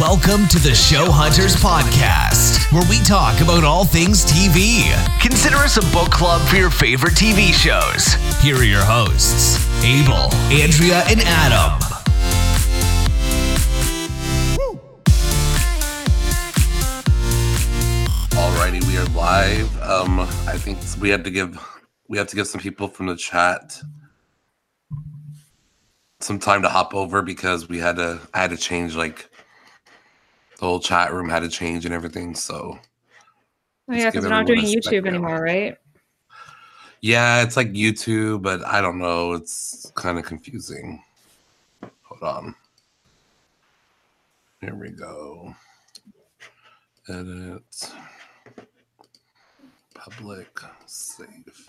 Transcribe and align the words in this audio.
Welcome 0.00 0.48
to 0.48 0.58
the 0.58 0.74
Show 0.74 1.08
Hunters 1.08 1.54
Podcast, 1.54 2.72
where 2.72 2.82
we 2.90 2.98
talk 3.04 3.40
about 3.40 3.62
all 3.62 3.84
things 3.84 4.24
TV. 4.24 4.90
Consider 5.20 5.54
us 5.58 5.76
a 5.76 5.92
book 5.92 6.10
club 6.10 6.42
for 6.48 6.56
your 6.56 6.70
favorite 6.70 7.12
TV 7.12 7.52
shows. 7.52 8.14
Here 8.42 8.56
are 8.56 8.64
your 8.64 8.82
hosts 8.82 9.64
Abel, 9.84 10.34
Andrea, 10.50 11.04
and 11.06 11.20
Adam. 11.20 11.78
Alrighty, 18.32 18.84
we 18.88 18.96
are 18.96 19.06
live. 19.14 19.80
Um, 19.82 20.18
I 20.18 20.58
think 20.58 20.78
we 21.00 21.08
had 21.08 21.22
to 21.22 21.30
give 21.30 21.56
we 22.08 22.18
have 22.18 22.26
to 22.26 22.34
give 22.36 22.48
some 22.48 22.60
people 22.60 22.88
from 22.88 23.06
the 23.06 23.14
chat 23.16 23.80
some 26.20 26.38
time 26.38 26.62
to 26.62 26.68
hop 26.68 26.94
over 26.94 27.22
because 27.22 27.68
we 27.68 27.78
had 27.78 27.96
to 27.96 28.20
I 28.34 28.38
had 28.38 28.50
to 28.50 28.56
change 28.56 28.94
like 28.96 29.28
the 30.58 30.66
whole 30.66 30.80
chat 30.80 31.12
room 31.12 31.28
had 31.28 31.40
to 31.40 31.48
change 31.48 31.84
and 31.84 31.94
everything. 31.94 32.34
So 32.34 32.78
Oh, 33.88 33.94
yeah, 33.94 34.10
because 34.10 34.24
we're 34.24 34.30
not 34.30 34.46
doing 34.46 34.60
YouTube 34.60 35.06
anymore, 35.06 35.42
right? 35.42 35.76
yeah, 37.00 37.42
it's 37.42 37.56
like 37.56 37.72
YouTube, 37.72 38.42
but 38.42 38.64
I 38.64 38.80
don't 38.80 38.98
know. 38.98 39.32
It's 39.32 39.90
kind 39.96 40.16
of 40.18 40.24
confusing. 40.24 41.02
Hold 42.02 42.22
on. 42.22 42.54
Here 44.60 44.74
we 44.74 44.90
go. 44.90 45.54
Edit. 47.08 47.92
Public 49.94 50.60
save. 50.86 51.68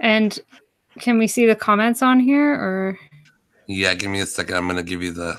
And 0.00 0.40
can 0.98 1.18
we 1.18 1.26
see 1.26 1.46
the 1.46 1.56
comments 1.56 2.02
on 2.02 2.20
here, 2.20 2.52
or 2.54 2.98
Yeah, 3.66 3.94
give 3.94 4.10
me 4.10 4.20
a 4.20 4.26
second. 4.26 4.56
I'm 4.56 4.66
gonna 4.68 4.82
give 4.82 5.02
you 5.02 5.12
the 5.12 5.38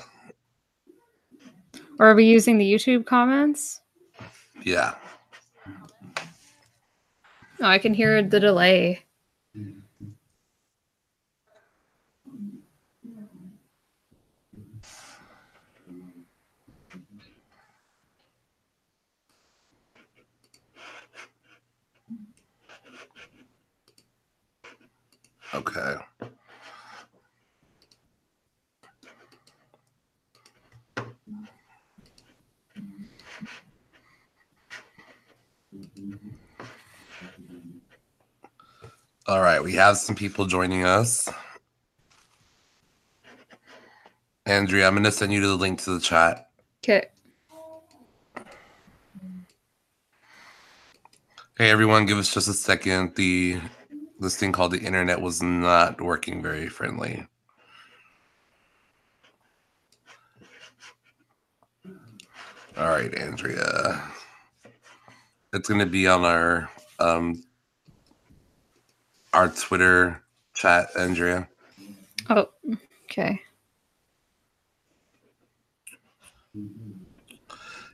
or 1.98 2.10
are 2.10 2.14
we 2.14 2.26
using 2.26 2.58
the 2.58 2.70
YouTube 2.74 3.06
comments? 3.06 3.80
yeah. 4.62 4.94
Oh, 7.58 7.64
I 7.64 7.78
can 7.78 7.94
hear 7.94 8.22
the 8.22 8.38
delay. 8.38 9.02
Okay. 25.56 25.96
All 39.26 39.40
right, 39.40 39.62
we 39.64 39.72
have 39.72 39.96
some 39.96 40.14
people 40.14 40.44
joining 40.44 40.84
us. 40.84 41.26
Andrea, 44.44 44.86
I'm 44.86 44.92
going 44.92 45.04
to 45.04 45.10
send 45.10 45.32
you 45.32 45.40
the 45.40 45.54
link 45.56 45.80
to 45.84 45.94
the 45.94 46.00
chat. 46.00 46.50
Okay. 46.84 47.06
Hey 51.56 51.70
everyone, 51.70 52.04
give 52.04 52.18
us 52.18 52.34
just 52.34 52.48
a 52.48 52.52
second. 52.52 53.14
The 53.16 53.58
this 54.20 54.36
thing 54.36 54.52
called 54.52 54.72
the 54.72 54.80
internet 54.80 55.20
was 55.20 55.42
not 55.42 56.00
working 56.00 56.42
very 56.42 56.68
friendly. 56.68 57.26
All 62.76 62.88
right, 62.88 63.14
Andrea. 63.14 64.02
It's 65.52 65.68
gonna 65.68 65.86
be 65.86 66.06
on 66.06 66.24
our 66.24 66.70
um 66.98 67.42
our 69.32 69.48
Twitter 69.48 70.22
chat, 70.54 70.88
Andrea. 70.98 71.48
Oh, 72.28 72.48
okay. 73.04 73.40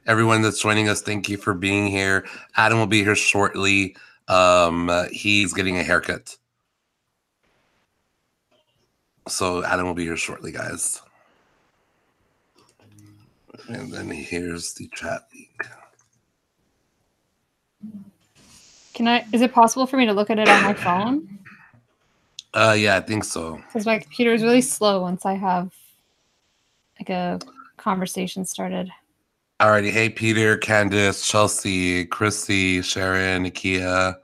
Everyone 0.07 0.43
that's 0.43 0.61
joining 0.61 0.89
us, 0.89 1.01
thank 1.01 1.29
you 1.29 1.37
for 1.37 1.55
being 1.55 1.87
here. 1.87 2.27
Adam 2.57 2.79
will 2.79 2.87
be 2.89 3.05
here 3.05 3.15
shortly. 3.15 3.97
Um, 4.29 4.89
uh, 4.89 5.07
he's 5.11 5.53
getting 5.53 5.79
a 5.79 5.83
haircut. 5.83 6.37
So 9.29 9.65
Adam 9.65 9.87
will 9.87 9.95
be 9.95 10.05
here 10.05 10.17
shortly, 10.17 10.53
guys. 10.53 11.01
And 13.69 13.93
then 13.93 14.11
here's 14.11 14.75
the 14.75 14.89
chat 14.95 15.23
link. 15.35 15.69
Can 18.95 19.09
I? 19.09 19.25
Is 19.33 19.41
it 19.41 19.53
possible 19.53 19.87
for 19.87 19.97
me 19.97 20.07
to 20.07 20.13
look 20.13 20.31
at 20.31 20.39
it 20.39 20.49
on 20.49 20.63
my 20.63 20.75
phone? 20.75 21.39
Uh, 22.55 22.77
yeah, 22.79 22.97
I 22.97 23.01
think 23.01 23.25
so. 23.25 23.57
Because 23.57 23.87
my 23.87 23.99
computer 23.99 24.35
is 24.35 24.43
really 24.43 24.61
slow 24.61 25.01
once 25.01 25.25
I 25.25 25.35
have 25.35 25.73
like 27.01 27.09
a 27.09 27.41
conversation 27.77 28.45
started. 28.45 28.91
Alrighty, 29.63 29.93
hey 29.93 30.09
Peter, 30.09 30.59
Candice, 30.59 31.25
Chelsea, 31.25 32.05
Chrissy, 32.07 32.83
Sharon, 32.83 33.45
Nikia, 33.45 34.17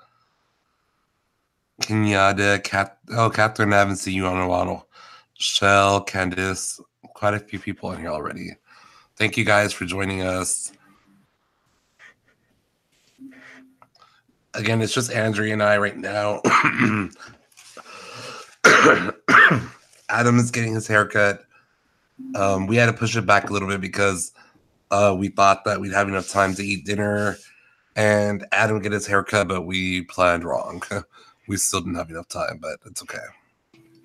Kenyatta, 1.81 2.65
Cat. 2.65 2.99
Oh, 3.10 3.31
Catherine, 3.31 3.72
I 3.72 3.76
haven't 3.78 3.99
seen 3.99 4.16
you 4.16 4.26
on 4.26 4.41
a 4.41 4.49
while. 4.49 4.88
Shell, 5.34 6.04
Candice, 6.06 6.81
quite 7.15 7.34
a 7.34 7.38
few 7.38 7.60
people 7.60 7.93
in 7.93 8.00
here 8.00 8.10
already. 8.10 8.56
Thank 9.15 9.37
you 9.37 9.44
guys 9.44 9.72
for 9.72 9.84
joining 9.84 10.22
us. 10.22 10.72
Again, 14.55 14.82
it's 14.82 14.93
just 14.93 15.12
Andrea 15.12 15.53
and 15.53 15.62
I 15.62 15.78
right 15.78 15.97
now. 15.97 16.43
Adam 20.09 20.41
is 20.41 20.50
getting 20.50 20.75
his 20.75 20.88
haircut. 20.88 21.44
Um, 22.34 22.66
we 22.66 22.75
had 22.75 22.87
to 22.87 22.93
push 22.93 23.16
it 23.16 23.25
back 23.25 23.50
a 23.50 23.53
little 23.53 23.69
bit 23.69 23.81
because 23.81 24.32
uh, 24.91 25.15
we 25.16 25.28
thought 25.28 25.65
that 25.65 25.81
we'd 25.81 25.93
have 25.93 26.09
enough 26.09 26.28
time 26.28 26.54
to 26.54 26.65
eat 26.65 26.84
dinner 26.84 27.37
and 27.97 28.47
Adam 28.53 28.81
get 28.81 28.93
his 28.93 29.06
haircut, 29.06 29.49
but 29.49 29.62
we 29.62 30.03
planned 30.03 30.44
wrong. 30.44 30.82
we 31.49 31.56
still 31.56 31.81
didn't 31.81 31.97
have 31.97 32.10
enough 32.10 32.28
time, 32.28 32.59
but 32.60 32.78
it's 32.87 33.03
okay. 33.03 33.19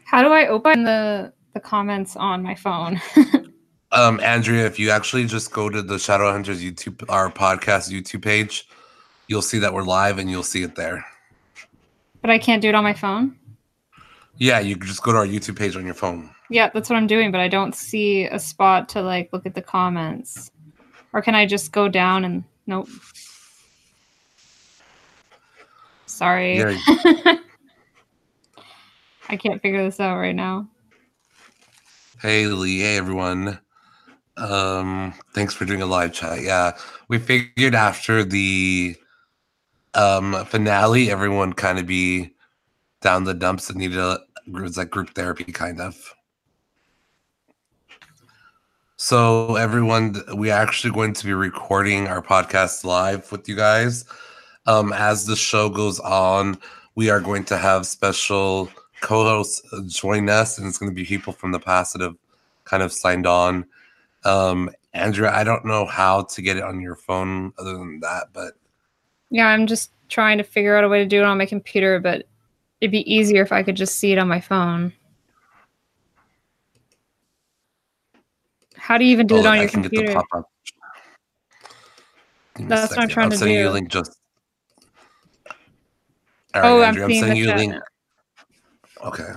How 0.05 0.21
do 0.21 0.29
I 0.29 0.47
open 0.47 0.83
the 0.83 1.33
the 1.53 1.59
comments 1.59 2.15
on 2.15 2.41
my 2.41 2.55
phone? 2.55 2.99
Um, 3.93 4.19
Andrea, 4.21 4.65
if 4.65 4.79
you 4.79 4.89
actually 4.89 5.25
just 5.25 5.51
go 5.51 5.69
to 5.69 5.83
the 5.83 5.99
Shadow 5.99 6.31
Hunters 6.31 6.63
YouTube, 6.63 7.05
our 7.09 7.31
podcast 7.31 7.91
YouTube 7.91 8.23
page, 8.23 8.67
you'll 9.27 9.43
see 9.43 9.59
that 9.59 9.71
we're 9.71 9.83
live 9.83 10.17
and 10.17 10.31
you'll 10.31 10.41
see 10.41 10.63
it 10.63 10.73
there. 10.75 11.05
but 12.21 12.31
I 12.31 12.39
can't 12.39 12.59
do 12.59 12.69
it 12.69 12.75
on 12.75 12.83
my 12.83 12.93
phone. 12.95 13.37
Yeah, 14.39 14.59
you 14.59 14.77
can 14.77 14.87
just 14.87 15.03
go 15.03 15.11
to 15.11 15.19
our 15.19 15.27
YouTube 15.27 15.59
page 15.59 15.75
on 15.75 15.85
your 15.85 15.93
phone. 15.93 16.31
Yeah, 16.49 16.71
that's 16.73 16.89
what 16.89 16.95
I'm 16.95 17.05
doing, 17.05 17.31
but 17.31 17.39
I 17.39 17.47
don't 17.47 17.75
see 17.75 18.25
a 18.25 18.39
spot 18.39 18.89
to 18.89 19.01
like 19.03 19.29
look 19.31 19.45
at 19.45 19.53
the 19.53 19.61
comments. 19.61 20.49
Or 21.13 21.21
can 21.21 21.35
I 21.35 21.45
just 21.45 21.71
go 21.71 21.87
down 21.87 22.25
and 22.25 22.43
nope. 22.65 22.89
Sorry. 26.05 26.57
Yeah, 26.57 26.77
I 29.29 29.37
can't 29.37 29.61
figure 29.61 29.83
this 29.83 29.99
out 29.99 30.17
right 30.17 30.35
now. 30.35 30.67
Hey 32.21 32.47
Lee, 32.47 32.79
hey 32.79 32.97
everyone. 32.97 33.59
Um, 34.37 35.13
thanks 35.33 35.53
for 35.53 35.65
doing 35.65 35.81
a 35.81 35.85
live 35.85 36.13
chat. 36.13 36.41
Yeah, 36.41 36.77
we 37.07 37.19
figured 37.19 37.75
after 37.75 38.23
the 38.23 38.95
um 39.93 40.45
finale, 40.45 41.11
everyone 41.11 41.53
kind 41.53 41.77
of 41.79 41.85
be 41.85 42.33
down 43.01 43.25
the 43.25 43.33
dumps 43.33 43.69
and 43.69 43.77
needed 43.77 43.97
a 43.99 44.19
it 44.47 44.53
was 44.53 44.77
like 44.77 44.89
group 44.89 45.13
therapy 45.13 45.45
kind 45.45 45.79
of. 45.79 46.15
So 49.03 49.57
everyone, 49.57 50.15
we 50.33 50.49
are 50.49 50.61
actually 50.61 50.93
going 50.93 51.11
to 51.11 51.25
be 51.25 51.33
recording 51.33 52.07
our 52.07 52.21
podcast 52.21 52.85
live 52.85 53.29
with 53.33 53.49
you 53.49 53.55
guys. 53.57 54.05
Um, 54.65 54.93
as 54.93 55.25
the 55.25 55.35
show 55.35 55.67
goes 55.67 55.99
on, 55.99 56.57
we 56.95 57.09
are 57.09 57.19
going 57.19 57.43
to 57.45 57.57
have 57.57 57.85
special 57.85 58.69
co-hosts 59.01 59.61
join 59.87 60.29
us, 60.29 60.57
and 60.57 60.65
it's 60.65 60.77
going 60.77 60.89
to 60.89 60.95
be 60.95 61.03
people 61.03 61.33
from 61.33 61.51
the 61.51 61.59
past 61.59 61.91
that 61.91 62.01
have 62.01 62.15
kind 62.63 62.81
of 62.81 62.93
signed 62.93 63.27
on. 63.27 63.65
Um, 64.23 64.69
Andrea, 64.93 65.33
I 65.33 65.43
don't 65.43 65.65
know 65.65 65.85
how 65.85 66.21
to 66.21 66.41
get 66.41 66.55
it 66.55 66.63
on 66.63 66.79
your 66.79 66.95
phone 66.95 67.51
other 67.57 67.73
than 67.73 67.99
that, 67.99 68.27
but 68.31 68.53
Yeah, 69.29 69.47
I'm 69.47 69.67
just 69.67 69.91
trying 70.07 70.37
to 70.37 70.45
figure 70.45 70.77
out 70.77 70.85
a 70.85 70.87
way 70.87 70.99
to 70.99 71.05
do 71.05 71.19
it 71.19 71.25
on 71.25 71.37
my 71.37 71.45
computer, 71.45 71.99
but 71.99 72.25
it'd 72.79 72.91
be 72.91 73.13
easier 73.13 73.41
if 73.41 73.51
I 73.51 73.63
could 73.63 73.75
just 73.75 73.97
see 73.97 74.13
it 74.13 74.17
on 74.17 74.29
my 74.29 74.39
phone. 74.39 74.93
How 78.83 78.97
do 78.97 79.05
you 79.05 79.11
even 79.13 79.27
do 79.27 79.35
oh, 79.35 79.39
it 79.39 79.45
oh, 79.45 79.49
on 79.49 79.55
I 79.55 79.61
your 79.61 79.69
can 79.69 79.81
get 79.81 79.91
the 79.95 80.01
computer? 80.01 80.13
pop-up. 80.13 80.45
Give 82.57 82.67
me 82.67 82.73
a 82.73 82.77
That's 82.77 82.91
what 82.91 82.99
I'm 82.99 83.07
trying 83.07 83.29
to 83.29 83.37
sending 83.37 83.55
you 83.55 83.69
a 83.69 83.71
link 83.71 83.87
just. 83.87 84.19
All 86.53 86.61
right, 86.61 86.69
Oh, 86.69 86.83
I'm 86.83 86.95
I'm, 86.95 86.95
seeing 86.95 87.21
the 87.21 87.27
sending 87.27 87.37
you 87.37 87.45
a 87.45 87.47
chat 87.47 87.57
link. 87.57 87.71
now. 87.71 89.07
Okay. 89.07 89.29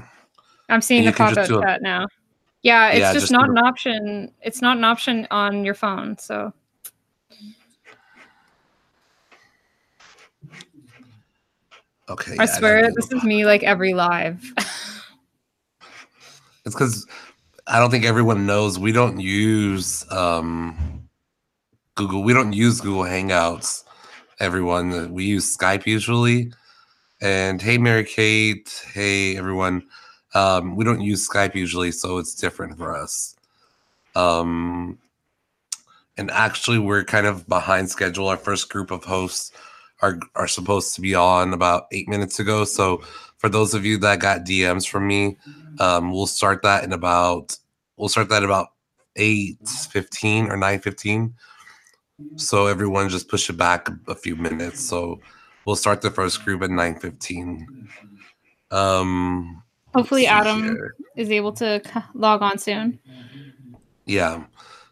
I'm 0.69 0.81
seeing 0.81 1.05
you 1.05 1.13
the 1.13 1.17
pop 1.17 1.37
up 1.39 1.47
do 1.47 1.59
a- 1.59 1.63
chat 1.63 1.81
now. 1.81 2.09
Yeah, 2.65 2.89
it's 2.89 2.99
Yeah, 2.99 3.13
just, 3.13 3.21
just 3.27 3.33
not 3.33 3.49
an 3.49 3.59
option. 3.59 4.33
It's 4.43 4.61
not 4.61 4.79
an 4.79 4.85
option 4.85 5.29
on 5.31 5.65
your 5.65 5.75
phone. 5.75 6.19
So 6.19 6.53
Okay. 12.09 12.35
I 12.37 12.47
yeah, 12.47 12.59
swear 12.59 12.91
this 12.93 13.13
is 13.13 13.23
me 13.23 13.47
like 13.47 13.63
every 13.63 13.95
live. 13.95 14.43
It's 16.65 16.75
because 16.75 17.07
I 17.69 17.81
don't 17.81 17.91
think 17.91 18.05
everyone 18.05 18.47
knows 18.47 18.79
we 18.79 18.93
don't 18.93 19.19
use 19.19 20.11
um, 20.13 21.09
Google. 21.97 22.23
We 22.23 22.33
don't 22.33 22.53
use 22.53 22.81
Google 22.81 23.03
Hangouts. 23.03 23.83
Everyone, 24.39 25.13
we 25.13 25.25
use 25.25 25.57
Skype 25.57 25.85
usually. 25.85 26.53
And 27.21 27.61
hey, 27.61 27.79
Mary 27.79 28.05
Kate. 28.05 28.85
Hey, 28.93 29.37
everyone. 29.37 29.83
Um, 30.35 30.77
we 30.77 30.85
don't 30.85 31.01
use 31.01 31.29
Skype 31.29 31.57
usually, 31.57 31.91
so 31.91 32.19
it's 32.19 32.37
different 32.37 32.79
for 32.79 32.97
us. 32.97 33.35
Um, 34.15 34.99
and 36.17 36.31
actually, 36.31 36.79
we're 36.79 37.05
kind 37.05 37.27
of 37.27 37.49
behind 37.49 37.91
schedule. 37.91 38.29
Our 38.29 38.37
first 38.37 38.69
group 38.69 38.93
of 38.93 39.03
hosts 39.03 39.51
are 40.03 40.21
are 40.37 40.49
supposed 40.49 40.95
to 40.95 41.01
be 41.01 41.15
on 41.15 41.53
about 41.53 41.87
eight 41.91 42.09
minutes 42.09 42.39
ago. 42.39 42.65
So, 42.65 43.03
for 43.39 43.49
those 43.49 43.75
of 43.75 43.85
you 43.85 43.99
that 43.99 44.21
got 44.21 44.45
DMs 44.45 44.89
from 44.89 45.07
me, 45.07 45.37
um, 45.79 46.11
we'll 46.13 46.27
start 46.27 46.63
that 46.63 46.85
in 46.85 46.93
about 46.93 47.57
we'll 47.97 48.09
start 48.09 48.29
that 48.31 48.43
about 48.45 48.69
eight 49.17 49.59
fifteen 49.91 50.47
or 50.47 50.57
nine 50.57 50.81
fifteen. 50.81 51.35
So 52.37 52.67
everyone 52.67 53.09
just 53.09 53.29
push 53.29 53.51
it 53.51 53.57
back 53.59 53.89
a 54.09 54.15
few 54.15 54.37
minutes. 54.37 54.81
So 54.81 55.21
we'll 55.67 55.77
start 55.77 56.01
the 56.01 56.11
first 56.11 56.45
group 56.45 56.63
at 56.63 56.71
nine 56.71 56.99
fifteen. 56.99 57.89
Um, 58.71 59.63
Hopefully, 59.95 60.27
Adam 60.27 60.63
here. 60.65 60.95
is 61.17 61.31
able 61.31 61.53
to 61.55 61.83
log 62.15 62.43
on 62.43 62.59
soon. 62.59 62.99
Yeah, 64.07 64.45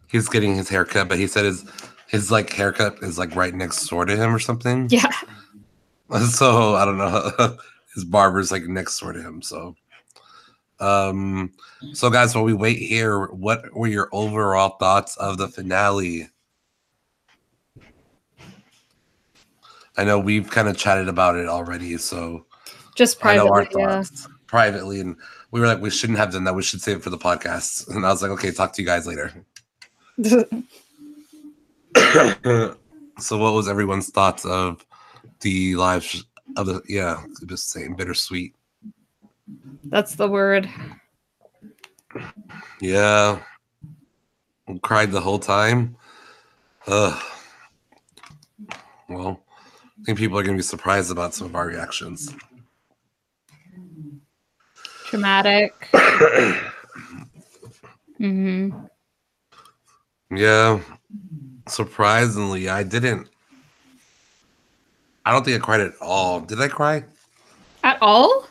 he's 0.08 0.28
getting 0.28 0.54
his 0.56 0.68
haircut, 0.68 1.08
but 1.08 1.18
he 1.18 1.26
said 1.26 1.44
his 1.44 1.64
his 2.08 2.30
like 2.30 2.52
haircut 2.52 2.98
is 3.02 3.18
like 3.18 3.34
right 3.34 3.54
next 3.54 3.86
door 3.88 4.04
to 4.04 4.16
him 4.16 4.34
or 4.34 4.38
something. 4.38 4.88
Yeah. 4.90 5.10
So 6.30 6.74
I 6.76 6.84
don't 6.84 6.98
know. 6.98 7.56
His 7.94 8.04
barber's 8.04 8.50
like 8.50 8.64
next 8.64 8.98
door 8.98 9.12
to 9.12 9.22
him. 9.22 9.40
So, 9.40 9.76
um, 10.80 11.52
so 11.92 12.10
guys, 12.10 12.34
while 12.34 12.44
we 12.44 12.52
wait 12.52 12.78
here, 12.78 13.26
what 13.26 13.72
were 13.72 13.86
your 13.86 14.08
overall 14.12 14.76
thoughts 14.78 15.16
of 15.16 15.38
the 15.38 15.48
finale? 15.48 16.28
I 19.96 20.04
know 20.04 20.18
we've 20.18 20.50
kind 20.50 20.68
of 20.68 20.76
chatted 20.76 21.08
about 21.08 21.36
it 21.36 21.46
already, 21.46 21.96
so 21.98 22.46
Just 22.96 23.20
privately. 23.20 23.66
Yeah. 23.78 24.02
privately, 24.46 25.00
and 25.00 25.16
we 25.52 25.60
were 25.60 25.68
like, 25.68 25.80
we 25.80 25.90
shouldn't 25.90 26.18
have 26.18 26.32
done 26.32 26.44
that. 26.44 26.54
We 26.54 26.62
should 26.62 26.82
save 26.82 26.96
it 26.96 27.02
for 27.02 27.10
the 27.10 27.18
podcast. 27.18 27.88
And 27.94 28.04
I 28.04 28.10
was 28.10 28.22
like, 28.22 28.32
okay, 28.32 28.50
talk 28.50 28.72
to 28.72 28.82
you 28.82 28.86
guys 28.86 29.06
later. 29.06 29.32
so, 33.20 33.38
what 33.38 33.54
was 33.54 33.68
everyone's 33.68 34.10
thoughts 34.10 34.44
of 34.44 34.84
the 35.40 35.76
live 35.76 36.04
of 36.56 36.66
the? 36.66 36.82
Yeah, 36.88 37.24
just 37.46 37.70
saying, 37.70 37.96
bittersweet. 37.96 38.54
That's 39.84 40.14
the 40.14 40.28
word. 40.28 40.68
Yeah, 42.80 43.40
cried 44.82 45.10
the 45.12 45.20
whole 45.20 45.38
time. 45.38 45.96
Ugh. 46.86 47.22
Well, 49.08 49.40
I 49.86 50.04
think 50.04 50.18
people 50.18 50.38
are 50.38 50.42
gonna 50.42 50.56
be 50.56 50.62
surprised 50.62 51.10
about 51.10 51.34
some 51.34 51.46
of 51.46 51.54
our 51.54 51.66
reactions. 51.66 52.34
Traumatic. 55.04 55.88
hmm 58.18 58.70
Yeah, 60.30 60.80
surprisingly, 61.68 62.68
I 62.68 62.82
didn't. 62.82 63.28
I 65.24 65.32
don't 65.32 65.44
think 65.44 65.60
I 65.60 65.64
cried 65.64 65.80
at 65.80 65.94
all. 66.00 66.40
Did 66.40 66.60
I 66.60 66.68
cry? 66.68 67.04
At 67.82 67.98
all? 68.00 68.46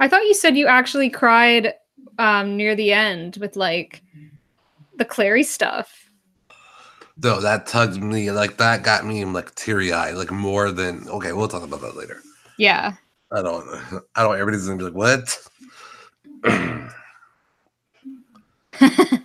I 0.00 0.08
thought 0.08 0.24
you 0.24 0.34
said 0.34 0.56
you 0.56 0.66
actually 0.66 1.10
cried 1.10 1.74
um, 2.18 2.56
near 2.56 2.74
the 2.74 2.92
end 2.92 3.36
with 3.38 3.56
like 3.56 4.02
the 4.96 5.04
Clary 5.04 5.42
stuff. 5.42 6.10
No, 7.22 7.40
that 7.40 7.66
tugged 7.66 8.00
me 8.00 8.30
like 8.30 8.58
that 8.58 8.84
got 8.84 9.04
me 9.04 9.24
like 9.24 9.52
teary 9.54 9.92
eyed, 9.92 10.14
like 10.14 10.30
more 10.30 10.70
than. 10.70 11.08
Okay, 11.08 11.32
we'll 11.32 11.48
talk 11.48 11.64
about 11.64 11.80
that 11.80 11.96
later. 11.96 12.22
Yeah. 12.58 12.94
I 13.32 13.42
don't. 13.42 13.66
I 14.14 14.22
don't. 14.22 14.38
Everybody's 14.38 14.66
gonna 14.66 14.78
be 14.78 14.84
like, 14.84 14.94
"What?" 14.94 15.36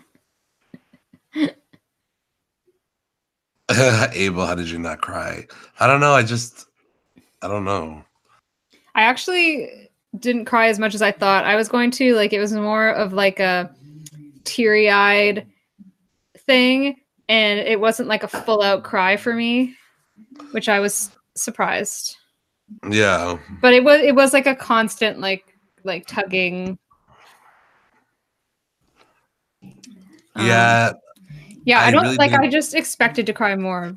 Abel, 4.14 4.46
how 4.46 4.56
did 4.56 4.70
you 4.70 4.80
not 4.80 5.02
cry? 5.02 5.48
I 5.80 5.88
don't 5.88 6.00
know. 6.00 6.14
I 6.14 6.24
just, 6.24 6.68
I 7.42 7.48
don't 7.48 7.66
know. 7.66 8.04
I 8.96 9.04
actually 9.04 9.90
didn't 10.20 10.46
cry 10.46 10.68
as 10.68 10.80
much 10.80 10.94
as 10.94 11.02
I 11.02 11.12
thought 11.12 11.46
I 11.46 11.56
was 11.56 11.68
going 11.68 11.92
to. 11.92 12.14
Like 12.16 12.34
it 12.34 12.40
was 12.40 12.54
more 12.54 12.90
of 12.90 13.14
like 13.14 13.40
a 13.40 13.74
teary-eyed 14.44 15.48
thing 16.38 16.96
and 17.30 17.60
it 17.60 17.80
wasn't 17.80 18.10
like 18.10 18.24
a 18.24 18.28
full-out 18.28 18.84
cry 18.84 19.18
for 19.18 19.34
me, 19.34 19.76
which 20.52 20.70
I 20.70 20.80
was 20.80 21.12
surprised. 21.36 22.18
Yeah, 22.90 23.38
But 23.62 23.74
it 23.74 23.84
was 23.84 24.02
it 24.02 24.16
was 24.16 24.34
like 24.34 24.48
a 24.48 24.56
constant 24.56 25.20
like 25.20 25.46
like 25.84 26.08
tugging. 26.08 26.80
Um, 30.36 30.46
yeah, 31.66 31.80
I, 31.80 31.86
I 31.88 31.92
don't 31.92 32.04
really 32.04 32.18
like 32.18 32.34
I 32.34 32.38
didn't- 32.38 32.52
just 32.52 32.74
expected 32.76 33.26
to 33.28 33.34
cry 33.34 33.56
more. 33.56 33.96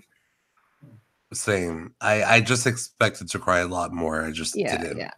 same. 1.32 1.94
I 2.00 2.22
I 2.24 2.40
just 2.40 2.66
expected 2.66 3.28
to 3.30 3.38
cry 3.38 3.58
a 3.60 3.66
lot 3.66 3.92
more. 3.92 4.24
I 4.24 4.30
just 4.30 4.56
Yeah, 4.56 4.76
didn't. 4.80 4.98
yeah. 4.98 5.10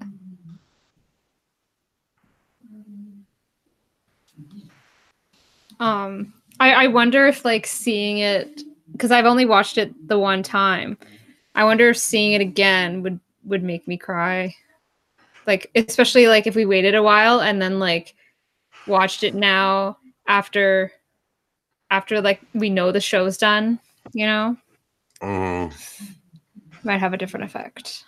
Um, 5.80 6.32
I, 6.60 6.72
I 6.72 6.86
wonder 6.88 7.26
if 7.26 7.44
like 7.44 7.66
seeing 7.66 8.18
it 8.18 8.62
because 8.92 9.10
I've 9.10 9.26
only 9.26 9.44
watched 9.44 9.78
it 9.78 9.92
the 10.08 10.18
one 10.18 10.42
time. 10.42 10.98
I 11.54 11.64
wonder 11.64 11.90
if 11.90 11.98
seeing 11.98 12.32
it 12.32 12.40
again 12.40 13.02
would 13.02 13.20
would 13.44 13.62
make 13.62 13.86
me 13.86 13.96
cry. 13.96 14.54
Like 15.46 15.70
especially 15.74 16.28
like 16.28 16.46
if 16.46 16.54
we 16.56 16.66
waited 16.66 16.94
a 16.94 17.02
while 17.02 17.40
and 17.40 17.60
then 17.62 17.78
like 17.78 18.14
watched 18.86 19.22
it 19.22 19.34
now 19.34 19.98
after 20.26 20.92
after 21.90 22.20
like 22.20 22.40
we 22.54 22.70
know 22.70 22.92
the 22.92 23.00
show's 23.00 23.36
done, 23.38 23.78
you 24.12 24.26
know, 24.26 24.56
Mm, 25.20 25.72
might 26.84 26.98
have 27.00 27.12
a 27.12 27.16
different 27.16 27.44
effect. 27.44 28.04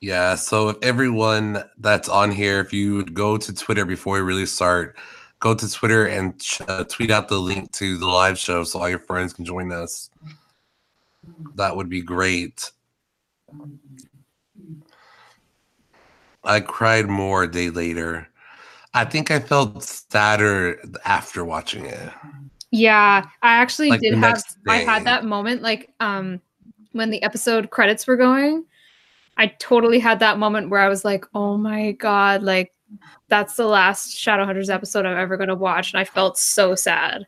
yeah. 0.00 0.34
So 0.36 0.68
if 0.68 0.76
everyone 0.82 1.64
that's 1.78 2.08
on 2.08 2.30
here, 2.30 2.60
if 2.60 2.72
you 2.72 2.94
would 2.96 3.12
go 3.14 3.36
to 3.36 3.54
Twitter 3.54 3.84
before 3.84 4.14
we 4.16 4.20
really 4.20 4.46
start, 4.46 4.96
go 5.40 5.54
to 5.54 5.70
Twitter 5.70 6.06
and 6.06 6.40
uh, 6.68 6.84
tweet 6.84 7.10
out 7.10 7.28
the 7.28 7.38
link 7.40 7.72
to 7.72 7.98
the 7.98 8.06
live 8.06 8.38
show 8.38 8.62
so 8.64 8.78
all 8.78 8.88
your 8.88 9.00
friends 9.00 9.32
can 9.32 9.44
join 9.44 9.72
us. 9.72 10.10
That 11.56 11.76
would 11.76 11.88
be 11.88 12.02
great. 12.02 12.70
I 16.44 16.60
cried 16.60 17.06
more 17.08 17.42
a 17.42 17.50
day 17.50 17.70
later. 17.70 18.28
I 18.96 19.04
think 19.04 19.30
I 19.30 19.40
felt 19.40 19.82
sadder 19.82 20.80
after 21.04 21.44
watching 21.44 21.84
it. 21.84 22.10
Yeah, 22.70 23.26
I 23.42 23.56
actually 23.56 23.90
Like, 23.90 24.00
did 24.00 24.14
have 24.14 24.42
I 24.66 24.78
had 24.78 25.04
that 25.04 25.24
moment 25.26 25.60
like 25.60 25.92
um 26.00 26.40
when 26.92 27.10
the 27.10 27.22
episode 27.22 27.70
credits 27.70 28.06
were 28.06 28.16
going. 28.16 28.64
I 29.36 29.48
totally 29.58 29.98
had 29.98 30.18
that 30.20 30.38
moment 30.38 30.70
where 30.70 30.80
I 30.80 30.88
was 30.88 31.04
like, 31.04 31.26
"Oh 31.34 31.58
my 31.58 31.92
god, 31.92 32.42
like 32.42 32.72
that's 33.28 33.56
the 33.56 33.66
last 33.66 34.16
Shadowhunters 34.16 34.70
episode 34.70 35.04
I'm 35.04 35.18
ever 35.18 35.36
going 35.36 35.50
to 35.50 35.54
watch." 35.54 35.92
And 35.92 36.00
I 36.00 36.04
felt 36.04 36.38
so 36.38 36.74
sad. 36.74 37.26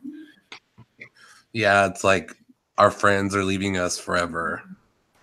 Yeah, 1.53 1.87
it's 1.87 2.03
like 2.03 2.35
our 2.79 2.91
friends 2.91 3.37
are 3.37 3.45
leaving 3.45 3.77
us 3.77 3.99
forever. 3.99 4.63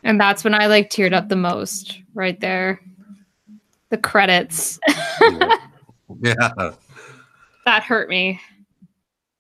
And 0.04 0.22
that's 0.22 0.44
when 0.44 0.54
I 0.54 0.68
like 0.68 0.92
teared 0.92 1.14
up 1.14 1.28
the 1.28 1.36
most 1.36 2.00
right 2.14 2.40
there. 2.40 2.80
The 3.90 3.98
credits. 3.98 4.78
yeah. 5.22 5.55
That 7.66 7.84
hurt 7.84 8.10
me. 8.10 8.40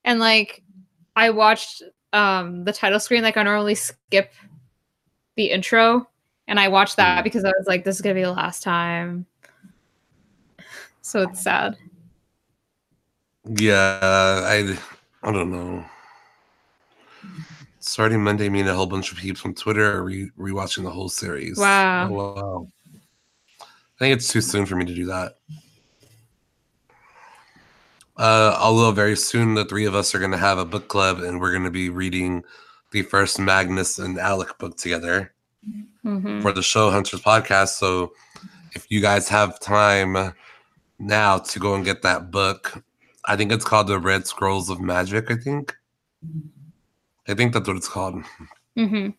And 0.03 0.19
like 0.19 0.63
I 1.15 1.29
watched 1.29 1.83
um 2.13 2.63
the 2.63 2.73
title 2.73 2.99
screen 2.99 3.23
like 3.23 3.37
I 3.37 3.43
normally 3.43 3.75
skip 3.75 4.31
the 5.35 5.51
intro 5.51 6.07
and 6.47 6.59
I 6.59 6.67
watched 6.67 6.97
that 6.97 7.19
Mm. 7.19 7.23
because 7.23 7.43
I 7.43 7.49
was 7.57 7.67
like 7.67 7.83
this 7.83 7.95
is 7.95 8.01
going 8.01 8.15
to 8.15 8.19
be 8.19 8.23
the 8.23 8.31
last 8.31 8.63
time. 8.63 9.25
So 11.01 11.21
it's 11.21 11.41
sad. 11.43 11.77
Yeah, 13.47 13.99
I 14.01 14.77
I 15.23 15.31
don't 15.31 15.51
know. 15.51 15.85
Starting 17.79 18.23
Monday, 18.23 18.49
me 18.49 18.61
and 18.61 18.69
a 18.69 18.73
whole 18.73 18.87
bunch 18.87 19.11
of 19.11 19.19
peeps 19.19 19.45
on 19.45 19.53
Twitter 19.53 19.85
are 19.97 20.03
re- 20.03 20.31
rewatching 20.39 20.83
the 20.83 20.89
whole 20.89 21.09
series. 21.09 21.59
Wow. 21.59 22.09
Oh, 22.09 22.13
wow. 22.13 22.67
I 23.61 23.99
think 23.99 24.15
it's 24.15 24.31
too 24.31 24.41
soon 24.41 24.65
for 24.65 24.75
me 24.75 24.85
to 24.85 24.95
do 24.95 25.05
that. 25.05 25.35
Uh, 28.17 28.55
although 28.59 28.91
very 28.91 29.15
soon 29.15 29.55
the 29.55 29.65
three 29.65 29.85
of 29.85 29.93
us 29.95 30.15
are 30.15 30.19
going 30.19 30.31
to 30.31 30.37
have 30.37 30.57
a 30.57 30.65
book 30.65 30.87
club 30.87 31.19
and 31.19 31.39
we're 31.39 31.51
going 31.51 31.63
to 31.65 31.71
be 31.71 31.89
reading 31.89 32.43
the 32.91 33.01
first 33.01 33.39
Magnus 33.39 33.99
and 33.99 34.17
Alec 34.17 34.57
book 34.57 34.77
together 34.77 35.33
Mhm. 36.05 36.41
for 36.41 36.51
the 36.53 36.63
Show 36.63 36.91
Hunters 36.91 37.21
podcast. 37.21 37.69
So 37.77 38.13
if 38.73 38.85
you 38.89 39.01
guys 39.01 39.27
have 39.29 39.59
time 39.59 40.33
now 40.97 41.39
to 41.39 41.59
go 41.59 41.75
and 41.75 41.83
get 41.83 42.03
that 42.03 42.31
book, 42.31 42.81
I 43.25 43.35
think 43.35 43.51
it's 43.51 43.65
called 43.65 43.87
the 43.87 43.99
Red 43.99 44.27
Scrolls 44.27 44.69
of 44.69 44.79
Magic. 44.79 45.29
I 45.29 45.35
think. 45.35 45.75
I 47.27 47.33
think 47.33 47.53
that's 47.53 47.67
what 47.67 47.75
it's 47.77 47.89
called, 47.89 48.23
Mhm. 48.77 49.15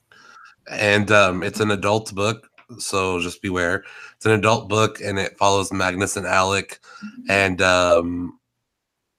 and 0.70 1.10
um, 1.10 1.42
it's 1.42 1.60
an 1.60 1.70
adult 1.72 2.14
book. 2.14 2.48
So 2.78 3.20
just 3.20 3.42
beware. 3.42 3.84
It's 4.16 4.26
an 4.26 4.32
adult 4.32 4.68
book, 4.68 5.00
and 5.00 5.18
it 5.18 5.36
follows 5.38 5.72
Magnus 5.72 6.16
and 6.16 6.26
Alec, 6.26 6.80
and 7.28 7.60
um, 7.62 8.38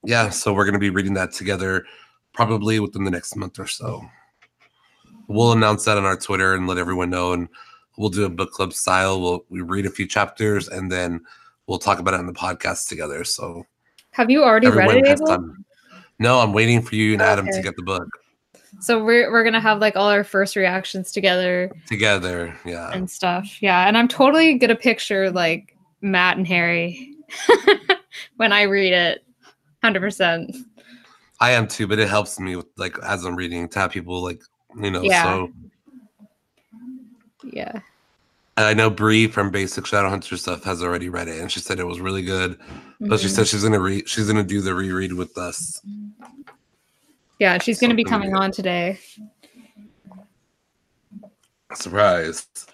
yeah. 0.03 0.29
So 0.29 0.53
we're 0.53 0.65
gonna 0.65 0.79
be 0.79 0.89
reading 0.89 1.13
that 1.15 1.31
together, 1.31 1.85
probably 2.33 2.79
within 2.79 3.03
the 3.03 3.11
next 3.11 3.35
month 3.35 3.59
or 3.59 3.67
so. 3.67 4.01
We'll 5.27 5.51
announce 5.51 5.85
that 5.85 5.97
on 5.97 6.05
our 6.05 6.17
Twitter 6.17 6.55
and 6.55 6.67
let 6.67 6.77
everyone 6.77 7.09
know, 7.09 7.33
and 7.33 7.49
we'll 7.97 8.09
do 8.09 8.25
a 8.25 8.29
book 8.29 8.51
club 8.51 8.73
style. 8.73 9.21
We'll 9.21 9.45
we 9.49 9.61
read 9.61 9.85
a 9.85 9.91
few 9.91 10.07
chapters, 10.07 10.67
and 10.67 10.91
then 10.91 11.21
we'll 11.67 11.79
talk 11.79 11.99
about 11.99 12.13
it 12.13 12.19
on 12.19 12.27
the 12.27 12.33
podcast 12.33 12.87
together. 12.87 13.23
So 13.23 13.65
Have 14.11 14.29
you 14.29 14.43
already 14.43 14.69
read 14.69 15.05
it? 15.05 15.19
No, 16.19 16.39
I'm 16.39 16.53
waiting 16.53 16.81
for 16.81 16.95
you 16.95 17.13
and 17.13 17.21
Adam 17.21 17.45
to 17.45 17.61
get 17.61 17.75
the 17.75 17.83
book 17.83 18.07
So 18.79 19.03
we're 19.03 19.31
we're 19.31 19.43
gonna 19.43 19.61
have 19.61 19.79
like 19.79 19.95
all 19.95 20.09
our 20.09 20.23
first 20.23 20.55
reactions 20.55 21.11
together 21.11 21.71
together. 21.87 22.57
Yeah. 22.65 22.91
and 22.91 23.09
stuff. 23.09 23.61
Yeah, 23.61 23.87
and 23.87 23.97
I'm 23.97 24.07
totally 24.07 24.55
gonna 24.55 24.75
picture 24.75 25.29
like 25.31 25.75
Matt 26.01 26.37
and 26.37 26.47
Harry 26.47 27.15
when 28.37 28.51
I 28.51 28.63
read 28.63 28.93
it. 28.93 29.23
Hundred 29.83 29.99
percent. 30.01 30.55
I 31.39 31.51
am 31.51 31.67
too, 31.67 31.87
but 31.87 31.99
it 31.99 32.09
helps 32.09 32.39
me 32.39 32.55
with 32.55 32.65
like 32.77 32.97
as 33.03 33.23
I'm 33.23 33.35
reading 33.35 33.69
to 33.69 33.79
have 33.79 33.91
people 33.91 34.23
like 34.23 34.41
you 34.79 34.91
know. 34.91 35.03
Yeah. 35.03 35.23
So 35.23 35.51
Yeah. 37.43 37.71
and 38.57 38.65
I 38.65 38.73
know 38.73 38.89
Bree 38.89 39.27
from 39.27 39.51
Basic 39.51 39.83
Shadowhunter 39.85 40.37
stuff 40.37 40.63
has 40.63 40.81
already 40.83 41.09
read 41.09 41.27
it, 41.27 41.39
and 41.39 41.51
she 41.51 41.59
said 41.59 41.79
it 41.79 41.85
was 41.85 41.99
really 41.99 42.23
good. 42.23 42.59
But 42.99 43.19
she 43.19 43.27
Mhm. 43.27 43.35
said 43.35 43.47
she's 43.47 43.63
gonna 43.63 43.79
read. 43.79 44.09
She's 44.09 44.27
gonna 44.27 44.43
do 44.43 44.61
the 44.61 44.73
reread 44.73 45.13
with 45.13 45.37
us. 45.37 45.81
Yeah, 47.39 47.59
she's 47.59 47.79
gonna 47.79 47.93
be 47.93 48.03
coming 48.03 48.33
on 48.35 48.51
today. 48.51 48.99
Surprised. 51.73 52.71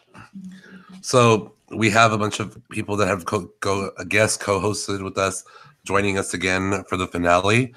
So 1.02 1.56
we 1.70 1.90
have 1.90 2.14
a 2.14 2.18
bunch 2.18 2.40
of 2.40 2.58
people 2.70 2.96
that 2.98 3.08
have 3.08 3.26
co- 3.26 3.52
go 3.60 3.92
a 3.98 4.06
guest 4.06 4.40
co-hosted 4.40 5.04
with 5.04 5.18
us, 5.18 5.44
joining 5.86 6.18
us 6.18 6.34
again 6.34 6.84
for 6.86 6.98
the 6.98 7.08
finale. 7.08 7.74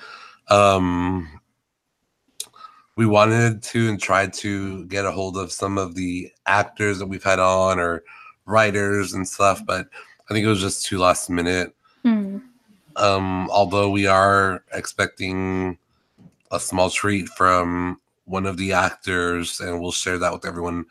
Um, 0.48 1.40
we 2.96 3.06
wanted 3.06 3.62
to 3.62 3.88
and 3.88 4.00
tried 4.00 4.32
to 4.34 4.86
get 4.86 5.04
a 5.04 5.12
hold 5.12 5.36
of 5.36 5.52
some 5.52 5.76
of 5.76 5.94
the 5.94 6.30
actors 6.46 6.98
that 6.98 7.06
we've 7.06 7.22
had 7.22 7.38
on 7.38 7.78
or 7.78 8.02
writers 8.46 9.12
and 9.12 9.28
stuff, 9.28 9.64
but 9.66 9.88
I 10.30 10.34
think 10.34 10.44
it 10.44 10.48
was 10.48 10.60
just 10.60 10.86
too 10.86 10.98
last 10.98 11.28
minute. 11.28 11.74
Hmm. 12.02 12.38
Um, 12.96 13.50
although 13.50 13.90
we 13.90 14.06
are 14.06 14.64
expecting 14.72 15.76
a 16.50 16.58
small 16.58 16.88
treat 16.88 17.28
from 17.28 18.00
one 18.24 18.46
of 18.46 18.56
the 18.56 18.72
actors, 18.72 19.60
and 19.60 19.80
we'll 19.80 19.92
share 19.92 20.18
that 20.18 20.32
with 20.32 20.46
everyone 20.46 20.86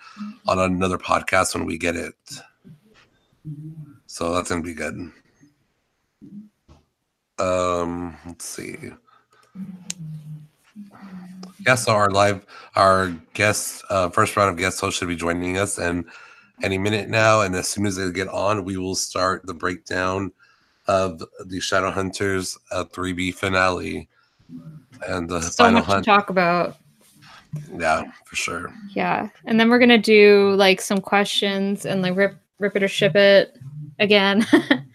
on 0.48 0.60
another 0.60 0.98
podcast 0.98 1.55
when 1.55 1.65
we 1.65 1.77
get 1.77 1.95
it. 1.95 2.15
So 4.05 4.34
that's 4.34 4.50
gonna 4.50 4.62
be 4.62 4.74
good. 4.74 5.12
Um, 7.39 8.18
let's 8.25 8.46
see. 8.46 8.77
Yeah, 11.65 11.75
so 11.75 11.94
our 11.94 12.12
live, 12.12 12.46
our 12.75 13.10
guest, 13.34 13.84
uh, 13.89 14.10
first 14.10 14.36
round 14.36 14.51
of 14.51 14.58
guest 14.58 14.80
hosts 14.80 15.00
should 15.00 15.08
be 15.08 15.15
joining 15.15 15.58
us, 15.58 15.77
and 15.77 16.06
any 16.63 16.77
minute 16.77 17.10
now. 17.10 17.42
And 17.42 17.56
as 17.56 17.68
soon 17.68 17.86
as 17.86 17.96
they 17.96 18.12
get 18.12 18.27
on, 18.27 18.65
we 18.65 18.77
will 18.77 18.96
start 18.96 19.46
the 19.46 19.54
breakdown 19.54 20.32
of 20.88 21.20
the 21.20 21.60
Shadowhunters 21.60 22.58
uh, 22.72 22.86
3B 22.86 23.34
finale 23.36 24.08
and 25.08 25.27
the 25.30 25.42
So 25.42 25.63
final 25.63 25.82
much 25.82 25.98
to 25.98 26.01
talk 26.04 26.30
about. 26.30 26.77
Yeah, 27.77 28.04
for 28.25 28.36
sure. 28.36 28.74
Yeah. 28.94 29.30
And 29.46 29.60
then 29.60 29.70
we're 29.70 29.80
gonna 29.80 29.98
do 29.98 30.54
like 30.56 30.82
some 30.82 31.00
questions 31.00 31.86
and 31.86 32.01
like 32.01 32.15
rip 32.15 32.38
rip 32.60 32.75
it 32.75 32.84
or 32.84 32.88
ship 32.88 33.15
it 33.15 33.58
again. 34.00 34.46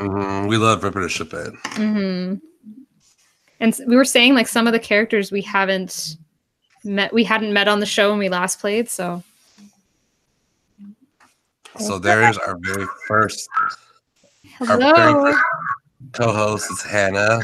hmm 0.00 0.46
We 0.46 0.56
love 0.56 0.82
Ripper 0.82 1.02
to 1.02 1.08
ship 1.08 1.32
it. 1.34 1.52
hmm 1.74 2.34
And 3.60 3.78
we 3.86 3.96
were 3.96 4.04
saying 4.04 4.34
like 4.34 4.48
some 4.48 4.66
of 4.66 4.72
the 4.72 4.78
characters 4.78 5.30
we 5.30 5.42
haven't 5.42 6.16
met 6.84 7.12
we 7.12 7.24
hadn't 7.24 7.52
met 7.52 7.68
on 7.68 7.80
the 7.80 7.86
show 7.86 8.10
when 8.10 8.18
we 8.18 8.28
last 8.28 8.58
played, 8.60 8.88
so 8.88 9.22
So 11.78 11.98
there's 11.98 12.38
our 12.38 12.56
very 12.60 12.86
first 13.06 13.48
Our 14.68 14.78
very 14.78 15.12
Hello. 15.12 15.24
first 15.24 15.42
co-host 16.12 16.70
is 16.70 16.82
Hannah. 16.82 17.40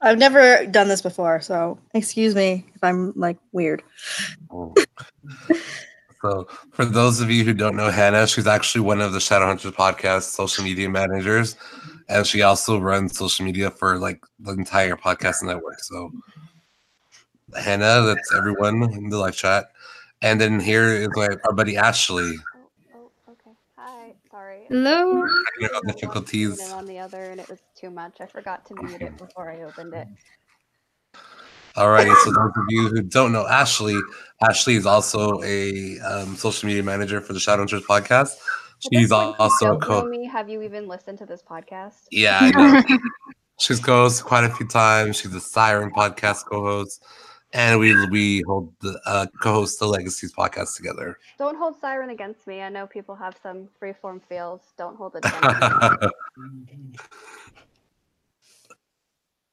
I've 0.00 0.18
never 0.18 0.66
done 0.66 0.88
this 0.88 1.00
before, 1.00 1.40
so 1.40 1.78
excuse 1.94 2.34
me 2.34 2.66
if 2.74 2.82
I'm 2.82 3.12
like 3.14 3.38
weird. 3.52 3.84
So 6.22 6.46
for 6.70 6.84
those 6.84 7.20
of 7.20 7.30
you 7.32 7.44
who 7.44 7.52
don't 7.52 7.74
know 7.74 7.90
Hannah, 7.90 8.28
she's 8.28 8.46
actually 8.46 8.82
one 8.82 9.00
of 9.00 9.12
the 9.12 9.18
Shadowhunters 9.18 9.72
podcast 9.72 10.22
social 10.30 10.62
media 10.62 10.88
managers, 10.88 11.56
and 12.08 12.24
she 12.24 12.42
also 12.42 12.78
runs 12.78 13.18
social 13.18 13.44
media 13.44 13.72
for 13.72 13.98
like 13.98 14.24
the 14.38 14.52
entire 14.52 14.94
podcast 14.94 15.42
network. 15.42 15.80
So 15.80 16.12
Hannah, 17.56 18.02
that's 18.02 18.32
everyone 18.32 18.84
in 18.94 19.08
the 19.08 19.18
live 19.18 19.34
chat, 19.34 19.72
and 20.22 20.40
then 20.40 20.60
here 20.60 20.94
is 20.94 21.08
like 21.16 21.44
our 21.44 21.52
buddy 21.52 21.76
Ashley. 21.76 22.36
Oh, 22.54 22.60
oh, 22.94 23.32
okay. 23.32 23.56
Hi. 23.76 24.14
Sorry. 24.30 24.60
Hello. 24.68 25.24
I 25.24 25.80
was 25.84 25.94
difficulties. 25.96 26.70
on 26.70 26.86
the 26.86 27.00
other, 27.00 27.30
and 27.30 27.40
it 27.40 27.48
was 27.48 27.58
too 27.74 27.90
much. 27.90 28.20
I 28.20 28.26
forgot 28.26 28.64
to 28.66 28.80
mute 28.80 29.02
it 29.02 29.18
before 29.18 29.50
I 29.50 29.62
opened 29.62 29.92
it. 29.94 30.06
Alrighty, 31.76 32.14
so 32.22 32.30
those 32.30 32.52
of 32.54 32.64
you 32.68 32.88
who 32.88 33.02
don't 33.02 33.32
know 33.32 33.46
Ashley, 33.46 33.98
Ashley 34.46 34.74
is 34.74 34.84
also 34.84 35.42
a 35.42 35.98
um, 36.00 36.36
social 36.36 36.66
media 36.66 36.82
manager 36.82 37.20
for 37.20 37.32
the 37.32 37.38
Shadowhunters 37.38 37.82
podcast. 37.82 38.36
She's 38.90 39.10
also 39.12 39.76
a 39.76 39.78
co. 39.78 40.04
me. 40.04 40.26
Have 40.26 40.50
you 40.50 40.62
even 40.62 40.86
listened 40.86 41.18
to 41.18 41.26
this 41.26 41.42
podcast? 41.42 42.08
Yeah, 42.10 42.38
I 42.40 42.50
know. 42.50 42.98
She's 43.60 43.78
co-host 43.78 44.24
quite 44.24 44.44
a 44.44 44.50
few 44.50 44.66
times. 44.66 45.20
She's 45.20 45.34
a 45.34 45.40
Siren 45.40 45.92
podcast 45.92 46.46
co-host, 46.46 47.04
and 47.52 47.78
we 47.78 47.94
we 48.08 48.42
hold 48.46 48.74
the 48.80 49.00
uh, 49.06 49.26
co-host 49.40 49.78
the 49.78 49.86
Legacies 49.86 50.32
podcast 50.32 50.76
together. 50.76 51.16
Don't 51.38 51.56
hold 51.56 51.78
Siren 51.80 52.10
against 52.10 52.46
me. 52.46 52.60
I 52.60 52.68
know 52.68 52.86
people 52.86 53.14
have 53.14 53.36
some 53.40 53.68
freeform 53.80 54.20
feels. 54.28 54.62
Don't 54.76 54.96
hold 54.96 55.14
it 55.16 55.24
against 55.26 56.02
me. 56.02 56.08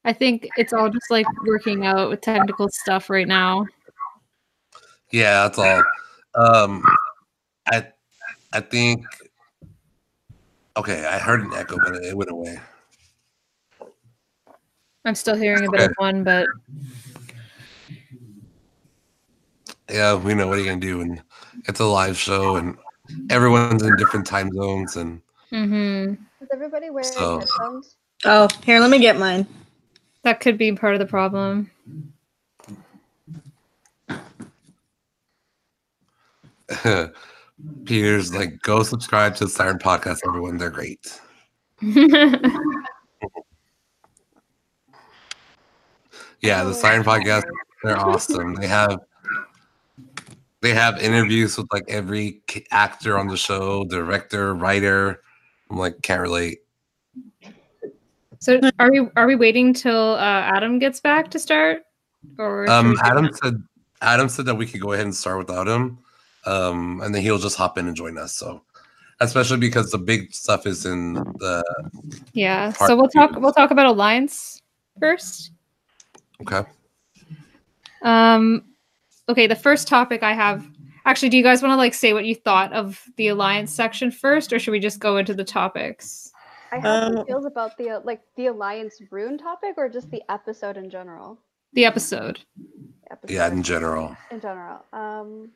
I 0.04 0.12
think 0.12 0.48
it's 0.56 0.72
all 0.72 0.88
just 0.88 1.10
like 1.10 1.26
working 1.44 1.84
out 1.86 2.08
with 2.10 2.20
technical 2.22 2.68
stuff 2.70 3.10
right 3.10 3.28
now. 3.28 3.66
yeah, 5.10 5.46
that's 5.48 5.58
all. 5.58 5.82
Um, 6.34 6.82
I 7.66 7.86
I 8.52 8.60
think. 8.60 9.04
Okay, 10.76 11.04
I 11.04 11.18
heard 11.18 11.42
an 11.42 11.52
echo, 11.52 11.76
but 11.84 11.96
it 11.96 12.16
went 12.16 12.30
away. 12.30 12.58
I'm 15.04 15.14
still 15.14 15.34
hearing 15.36 15.66
a 15.66 15.70
bit 15.70 15.90
of 15.90 15.92
one, 15.96 16.24
but 16.24 16.46
Yeah, 19.90 20.14
we 20.14 20.34
know 20.34 20.46
what 20.46 20.56
are 20.58 20.60
you 20.60 20.66
gonna 20.68 20.80
do, 20.80 21.00
and 21.00 21.20
it's 21.66 21.80
a 21.80 21.84
live 21.84 22.16
show, 22.16 22.56
and 22.56 22.76
everyone's 23.28 23.82
in 23.82 23.96
different 23.96 24.26
time 24.26 24.50
zones, 24.52 24.96
and 24.96 25.20
Mm-hmm. 25.52 26.22
Is 26.42 26.48
everybody 26.52 26.90
wearing 26.90 27.08
So- 27.10 27.40
headphones? 27.40 27.96
Oh, 28.24 28.48
here, 28.64 28.78
let 28.78 28.88
me 28.90 29.00
get 29.00 29.18
mine. 29.18 29.46
That 30.22 30.40
could 30.40 30.58
be 30.58 30.72
part 30.72 30.94
of 30.94 31.00
the 31.00 31.06
problem. 31.06 31.70
Peter's 37.84 38.34
like, 38.34 38.60
go 38.62 38.82
subscribe 38.82 39.36
to 39.36 39.44
the 39.44 39.50
Siren 39.50 39.78
podcast, 39.78 40.20
everyone. 40.26 40.56
They're 40.56 40.70
great. 40.70 41.20
Yeah, 46.42 46.64
the 46.64 46.72
Siren 46.72 47.04
podcast, 47.04 47.44
they're 47.82 47.98
awesome. 47.98 48.54
They 48.54 48.66
have 48.66 49.00
they 50.62 50.72
have 50.72 51.00
interviews 51.02 51.56
with 51.56 51.66
like 51.72 51.84
every 51.88 52.42
actor 52.70 53.18
on 53.18 53.28
the 53.28 53.36
show, 53.36 53.84
director, 53.84 54.54
writer. 54.54 55.22
I'm 55.70 55.78
like, 55.78 56.00
can't 56.02 56.20
relate. 56.20 56.60
So 58.40 58.60
are 58.78 58.90
we 58.90 59.08
are 59.16 59.26
we 59.26 59.36
waiting 59.36 59.72
till 59.72 60.14
uh, 60.14 60.18
Adam 60.18 60.78
gets 60.78 61.00
back 61.00 61.30
to 61.30 61.38
start? 61.38 61.82
Or 62.38 62.68
Um, 62.70 62.96
Adam 63.02 63.30
said 63.42 63.62
Adam 64.02 64.28
said 64.28 64.46
that 64.46 64.54
we 64.54 64.66
could 64.66 64.80
go 64.80 64.92
ahead 64.92 65.04
and 65.04 65.14
start 65.14 65.38
without 65.38 65.68
him, 65.68 65.98
um, 66.46 67.00
and 67.02 67.14
then 67.14 67.22
he'll 67.22 67.38
just 67.38 67.56
hop 67.56 67.78
in 67.78 67.86
and 67.86 67.96
join 67.96 68.18
us. 68.18 68.34
So 68.34 68.62
especially 69.20 69.58
because 69.58 69.90
the 69.90 69.98
big 69.98 70.32
stuff 70.32 70.66
is 70.66 70.86
in 70.86 71.14
the 71.14 71.62
Yeah. 72.32 72.72
So 72.72 72.96
we'll 72.96 73.08
talk 73.08 73.38
we'll 73.38 73.52
talk 73.52 73.70
about 73.70 73.86
Alliance 73.86 74.62
first. 74.98 75.52
okay. 76.42 76.68
Um 78.02 78.64
okay, 79.28 79.46
the 79.46 79.56
first 79.56 79.86
topic 79.86 80.22
I 80.22 80.32
have 80.32 80.66
actually 81.04 81.28
do 81.28 81.36
you 81.36 81.42
guys 81.42 81.62
want 81.62 81.72
to 81.72 81.76
like 81.76 81.94
say 81.94 82.12
what 82.12 82.24
you 82.24 82.34
thought 82.34 82.72
of 82.72 83.02
the 83.16 83.28
Alliance 83.28 83.72
section 83.72 84.10
first 84.10 84.52
or 84.52 84.58
should 84.58 84.72
we 84.72 84.80
just 84.80 84.98
go 84.98 85.18
into 85.18 85.34
the 85.34 85.44
topics? 85.44 86.29
I 86.72 86.76
have 86.78 86.84
Um, 86.84 87.16
some 87.16 87.26
feels 87.26 87.44
about 87.46 87.76
the 87.78 87.90
uh, 87.90 88.00
like 88.04 88.20
the 88.36 88.46
alliance 88.46 89.00
rune 89.10 89.38
topic 89.38 89.74
or 89.76 89.88
just 89.88 90.10
the 90.10 90.22
episode 90.30 90.76
in 90.76 90.88
general. 90.90 91.38
The 91.72 91.84
episode. 91.84 92.40
Episode 93.10 93.34
Yeah, 93.34 93.48
in 93.48 93.62
general. 93.62 94.16
in 94.30 94.40
general. 94.40 94.84
Um, 94.92 95.50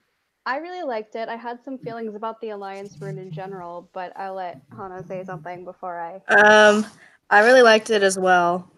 I 0.47 0.59
really 0.59 0.83
liked 0.83 1.15
it. 1.17 1.29
I 1.29 1.37
had 1.37 1.63
some 1.65 1.79
feelings 1.79 2.15
about 2.15 2.41
the 2.41 2.51
alliance 2.51 2.97
rune 3.01 3.19
in 3.19 3.31
general, 3.31 3.89
but 3.93 4.13
I'll 4.17 4.35
let 4.35 4.61
Hannah 4.77 5.03
say 5.07 5.25
something 5.25 5.65
before 5.65 5.99
I. 6.01 6.17
Um, 6.35 6.85
I 7.31 7.41
really 7.41 7.63
liked 7.63 7.91
it 7.91 8.03
as 8.03 8.19
well. 8.19 8.71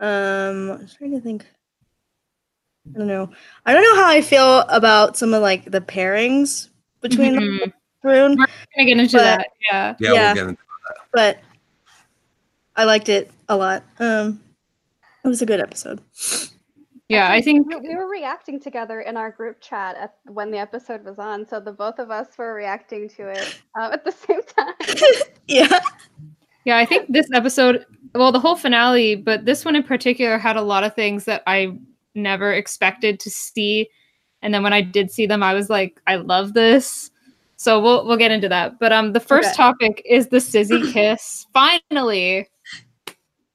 Um, 0.00 0.70
I'm 0.72 0.88
trying 0.98 1.12
to 1.12 1.20
think. 1.20 1.46
I 2.94 2.98
don't 2.98 3.06
know. 3.06 3.30
I 3.64 3.72
don't 3.72 3.82
know 3.82 4.02
how 4.02 4.08
I 4.10 4.20
feel 4.20 4.60
about 4.68 5.16
some 5.16 5.32
of 5.32 5.40
like 5.40 5.70
the 5.70 5.80
pairings 5.80 6.68
between 7.00 7.34
Mhm. 7.34 7.58
the 7.60 7.72
rune, 8.02 8.36
We're 8.36 8.46
gonna 8.76 8.86
get 8.86 8.98
into 8.98 9.16
But- 9.16 9.22
that. 9.22 9.46
Yeah. 9.70 9.94
Yeah, 9.98 10.12
Yeah. 10.12 10.22
we'll 10.26 10.34
get 10.34 10.48
into 10.50 10.62
but 11.14 11.38
I 12.76 12.84
liked 12.84 13.08
it 13.08 13.30
a 13.48 13.56
lot. 13.56 13.84
Um, 13.98 14.40
it 15.24 15.28
was 15.28 15.42
a 15.42 15.46
good 15.46 15.60
episode. 15.60 16.00
Yeah, 17.08 17.30
I 17.30 17.42
think 17.42 17.66
we, 17.68 17.76
we 17.76 17.94
were 17.94 18.08
reacting 18.08 18.58
together 18.58 19.00
in 19.02 19.16
our 19.16 19.30
group 19.30 19.60
chat 19.60 19.96
at, 19.96 20.14
when 20.24 20.50
the 20.50 20.58
episode 20.58 21.04
was 21.04 21.18
on, 21.18 21.46
so 21.46 21.60
the 21.60 21.72
both 21.72 21.98
of 21.98 22.10
us 22.10 22.28
were 22.38 22.54
reacting 22.54 23.08
to 23.10 23.28
it 23.28 23.60
um, 23.78 23.92
at 23.92 24.04
the 24.04 24.12
same 24.12 24.40
time. 24.42 24.74
Yeah. 25.46 25.80
Yeah, 26.64 26.78
I 26.78 26.86
think 26.86 27.12
this 27.12 27.28
episode, 27.34 27.84
well, 28.14 28.32
the 28.32 28.40
whole 28.40 28.56
finale, 28.56 29.16
but 29.16 29.44
this 29.44 29.66
one 29.66 29.76
in 29.76 29.82
particular 29.82 30.38
had 30.38 30.56
a 30.56 30.62
lot 30.62 30.82
of 30.82 30.94
things 30.94 31.26
that 31.26 31.42
I 31.46 31.78
never 32.14 32.54
expected 32.54 33.20
to 33.20 33.28
see. 33.28 33.90
And 34.40 34.54
then 34.54 34.62
when 34.62 34.72
I 34.72 34.80
did 34.80 35.10
see 35.10 35.26
them, 35.26 35.42
I 35.42 35.52
was 35.52 35.68
like, 35.68 36.00
I 36.06 36.16
love 36.16 36.54
this. 36.54 37.10
So 37.56 37.80
we'll 37.80 38.06
we'll 38.06 38.16
get 38.16 38.30
into 38.30 38.48
that. 38.48 38.78
But 38.78 38.92
um 38.92 39.12
the 39.12 39.20
first 39.20 39.48
Okay. 39.48 39.56
topic 39.56 40.02
is 40.06 40.28
the 40.28 40.38
Sizzy 40.40 40.90
kiss. 40.92 41.46
Finally. 41.52 42.48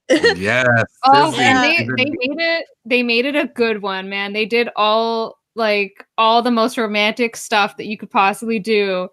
It. 0.09 0.37
Yes. 0.37 0.67
Oh, 1.05 1.31
Sizzy. 1.31 1.39
and 1.43 1.63
they, 1.63 2.03
they 2.03 2.09
made 2.09 2.39
it 2.41 2.65
they 2.85 3.03
made 3.03 3.25
it 3.25 3.35
a 3.35 3.47
good 3.47 3.81
one, 3.81 4.09
man. 4.09 4.33
They 4.33 4.45
did 4.45 4.69
all 4.75 5.37
like 5.55 6.05
all 6.17 6.41
the 6.41 6.51
most 6.51 6.77
romantic 6.77 7.35
stuff 7.35 7.77
that 7.77 7.85
you 7.87 7.97
could 7.97 8.09
possibly 8.11 8.59
do 8.59 9.09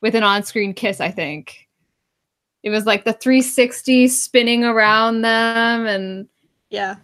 with 0.00 0.14
an 0.14 0.22
on-screen 0.22 0.74
kiss, 0.74 1.00
I 1.00 1.10
think. 1.10 1.68
It 2.62 2.70
was 2.70 2.86
like 2.86 3.04
the 3.04 3.12
360 3.12 4.08
spinning 4.08 4.64
around 4.64 5.22
them 5.22 5.86
and 5.86 6.28
Yeah. 6.70 6.96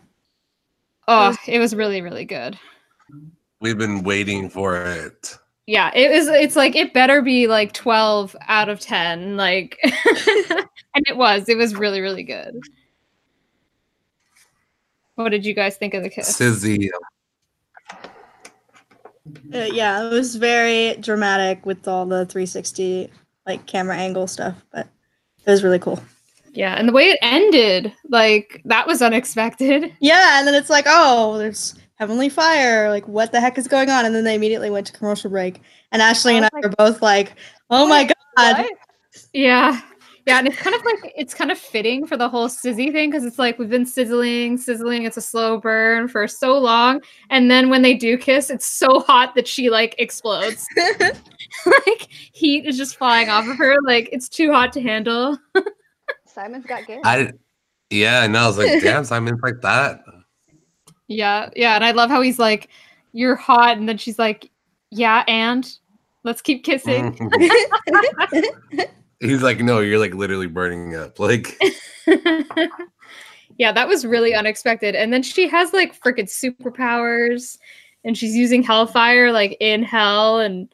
oh, 1.09 1.37
it 1.47 1.59
was 1.59 1.75
really 1.75 2.01
really 2.03 2.25
good. 2.25 2.59
We've 3.61 3.79
been 3.79 4.03
waiting 4.03 4.49
for 4.51 4.77
it. 4.77 5.39
Yeah, 5.67 5.91
it 5.95 6.11
was 6.11 6.29
it's 6.29 6.57
like 6.57 6.77
it 6.77 6.93
better 6.93 7.23
be 7.23 7.47
like 7.47 7.73
12 7.73 8.37
out 8.49 8.69
of 8.69 8.81
10 8.81 9.37
like 9.37 9.79
and 9.85 11.05
it 11.07 11.17
was. 11.17 11.49
It 11.49 11.57
was 11.57 11.75
really 11.75 12.01
really 12.01 12.25
good. 12.25 12.61
What 15.15 15.29
did 15.31 15.47
you 15.47 15.55
guys 15.55 15.77
think 15.77 15.95
of 15.95 16.03
the 16.03 16.11
kiss? 16.11 16.37
Sizzy. 16.37 16.91
Uh, 19.55 19.59
yeah, 19.73 20.05
it 20.05 20.11
was 20.11 20.37
very 20.37 20.97
dramatic 20.97 21.65
with 21.65 21.87
all 21.89 22.05
the 22.05 22.27
360 22.27 23.11
like 23.47 23.67
camera 23.67 23.97
angle 23.97 24.27
stuff, 24.27 24.55
but 24.73 24.87
it 25.45 25.51
was 25.51 25.63
really 25.63 25.79
cool. 25.79 26.03
Yeah, 26.53 26.75
and 26.75 26.89
the 26.89 26.93
way 26.93 27.11
it 27.11 27.19
ended, 27.23 27.93
like 28.09 28.63
that 28.65 28.87
was 28.87 29.03
unexpected. 29.03 29.93
Yeah, 30.01 30.39
and 30.39 30.47
then 30.47 30.55
it's 30.55 30.71
like, 30.71 30.85
oh, 30.89 31.39
there's 31.39 31.75
heavenly 31.97 32.29
fire. 32.29 32.91
Like, 32.91 33.07
what 33.09 33.33
the 33.33 33.41
heck 33.41 33.59
is 33.59 33.69
going 33.69 33.91
on? 33.91 34.05
And 34.05 34.15
then 34.15 34.25
they 34.25 34.35
immediately 34.35 34.71
went 34.71 34.87
to 34.89 34.93
commercial 34.93 35.31
break, 35.31 35.61
and 35.93 36.01
Ashley 36.03 36.35
I 36.35 36.37
and 36.37 36.45
I 36.47 36.51
was 36.53 36.65
were 36.65 36.75
both 36.77 37.03
like, 37.03 37.35
oh 37.71 37.87
my 37.87 38.05
god. 38.05 38.15
What? 38.59 38.71
Yeah. 39.33 39.81
Yeah, 40.27 40.39
and 40.39 40.47
it's 40.47 40.57
kind 40.57 40.75
of 40.75 40.83
like 40.85 41.13
it's 41.17 41.35
kind 41.35 41.51
of 41.51 41.59
fitting 41.59 42.07
for 42.07 42.17
the 42.17 42.29
whole 42.29 42.49
Sizzy 42.49 42.91
thing 42.91 43.11
because 43.11 43.27
it's 43.27 43.39
like 43.39 43.59
we've 43.59 43.69
been 43.69 43.85
sizzling, 43.85 44.57
sizzling. 44.57 45.05
It's 45.05 45.19
a 45.19 45.23
slow 45.23 45.59
burn 45.59 46.09
for 46.09 46.27
so 46.27 46.57
long, 46.57 47.03
and 47.29 47.51
then 47.51 47.69
when 47.69 47.83
they 47.83 47.95
do 47.95 48.17
kiss, 48.17 48.49
it's 48.49 48.65
so 48.65 49.01
hot 49.01 49.35
that 49.35 49.47
she 49.47 49.69
like 49.69 49.95
explodes. 49.99 50.67
like 51.67 52.09
heat 52.33 52.65
is 52.65 52.77
just 52.77 52.97
flying 52.97 53.29
off 53.29 53.47
of 53.47 53.57
her. 53.57 53.77
Like 53.83 54.09
it's 54.13 54.29
too 54.29 54.51
hot 54.51 54.73
to 54.75 54.81
handle. 54.81 55.39
Simon's 56.27 56.65
got 56.65 56.87
game. 56.87 57.01
I 57.05 57.33
yeah, 57.91 58.21
I 58.21 58.27
know. 58.27 58.41
I 58.41 58.47
was 58.47 58.59
like, 58.59 58.83
damn, 58.83 59.05
Simon's 59.05 59.41
like 59.43 59.61
that. 59.61 60.01
Yeah, 61.07 61.51
yeah, 61.55 61.75
and 61.75 61.85
I 61.85 61.91
love 61.91 62.09
how 62.09 62.23
he's 62.23 62.39
like, 62.39 62.71
"You're 63.13 63.37
hot," 63.37 63.77
and 63.77 63.87
then 63.87 63.99
she's 63.99 64.19
like, 64.19 64.51
"Yeah, 64.91 65.23
and 65.29 65.71
let's 66.23 66.41
keep 66.41 66.65
kissing." 66.65 67.13
Mm-hmm. 67.13 68.81
He's 69.21 69.43
like, 69.43 69.61
no, 69.61 69.81
you're 69.81 69.99
like 69.99 70.15
literally 70.15 70.47
burning 70.47 70.97
up. 70.97 71.19
Like, 71.19 71.59
yeah, 73.59 73.73
that 73.73 73.89
was 73.89 74.07
really 74.07 74.35
unexpected. 74.35 74.95
And 74.95 75.13
then 75.13 75.23
she 75.23 75.49
has 75.49 75.73
like 75.73 75.99
freaking 75.99 76.29
superpowers 76.29 77.59
and 78.05 78.17
she's 78.19 78.37
using 78.37 78.63
hellfire 78.63 79.33
like 79.33 79.57
in 79.61 79.83
hell 79.83 80.41
and 80.41 80.69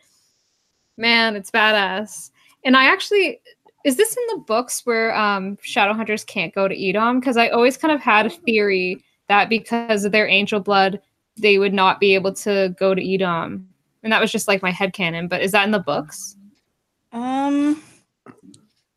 man, 0.96 1.37
it's 1.37 1.50
badass. 1.50 2.31
And 2.64 2.76
I 2.76 2.85
actually 2.85 3.40
is 3.85 3.96
this 3.96 4.14
in 4.14 4.22
the 4.37 4.44
books 4.44 4.85
where 4.85 5.14
um 5.16 5.57
Shadowhunters 5.59 6.26
can't 6.26 6.55
go 6.55 6.68
to 6.68 6.88
Edom? 6.88 7.20
Because 7.20 7.37
I 7.37 7.48
always 7.48 7.76
kind 7.76 7.92
of 7.92 8.00
had 8.00 8.26
a 8.26 8.31
theory 8.31 9.03
that 9.29 9.48
because 9.48 10.05
of 10.05 10.12
their 10.12 10.29
angel 10.29 10.61
blood, 10.61 11.00
they 11.37 11.59
would 11.59 11.72
not 11.72 12.00
be 12.00 12.14
able 12.14 12.35
to 12.35 12.74
go 12.79 12.94
to 12.94 13.14
Edom. 13.14 13.68
And 14.03 14.12
that 14.12 14.20
was 14.20 14.33
just 14.33 14.48
like 14.48 14.62
my 14.62 14.70
head 14.70 14.92
headcanon, 14.92 15.29
but 15.29 15.42
is 15.42 15.53
that 15.53 15.64
in 15.64 15.70
the 15.70 15.79
books? 15.79 16.37
Um, 17.12 17.83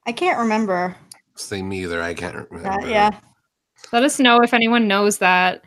I 0.05 0.11
can't 0.11 0.39
remember. 0.39 0.95
same 1.35 1.71
either. 1.73 2.01
I 2.01 2.13
can't 2.13 2.49
remember. 2.51 2.81
That. 2.81 2.89
Yeah. 2.89 3.11
let 3.91 4.03
us 4.03 4.19
know 4.19 4.39
if 4.41 4.53
anyone 4.53 4.87
knows 4.87 5.17
that 5.19 5.63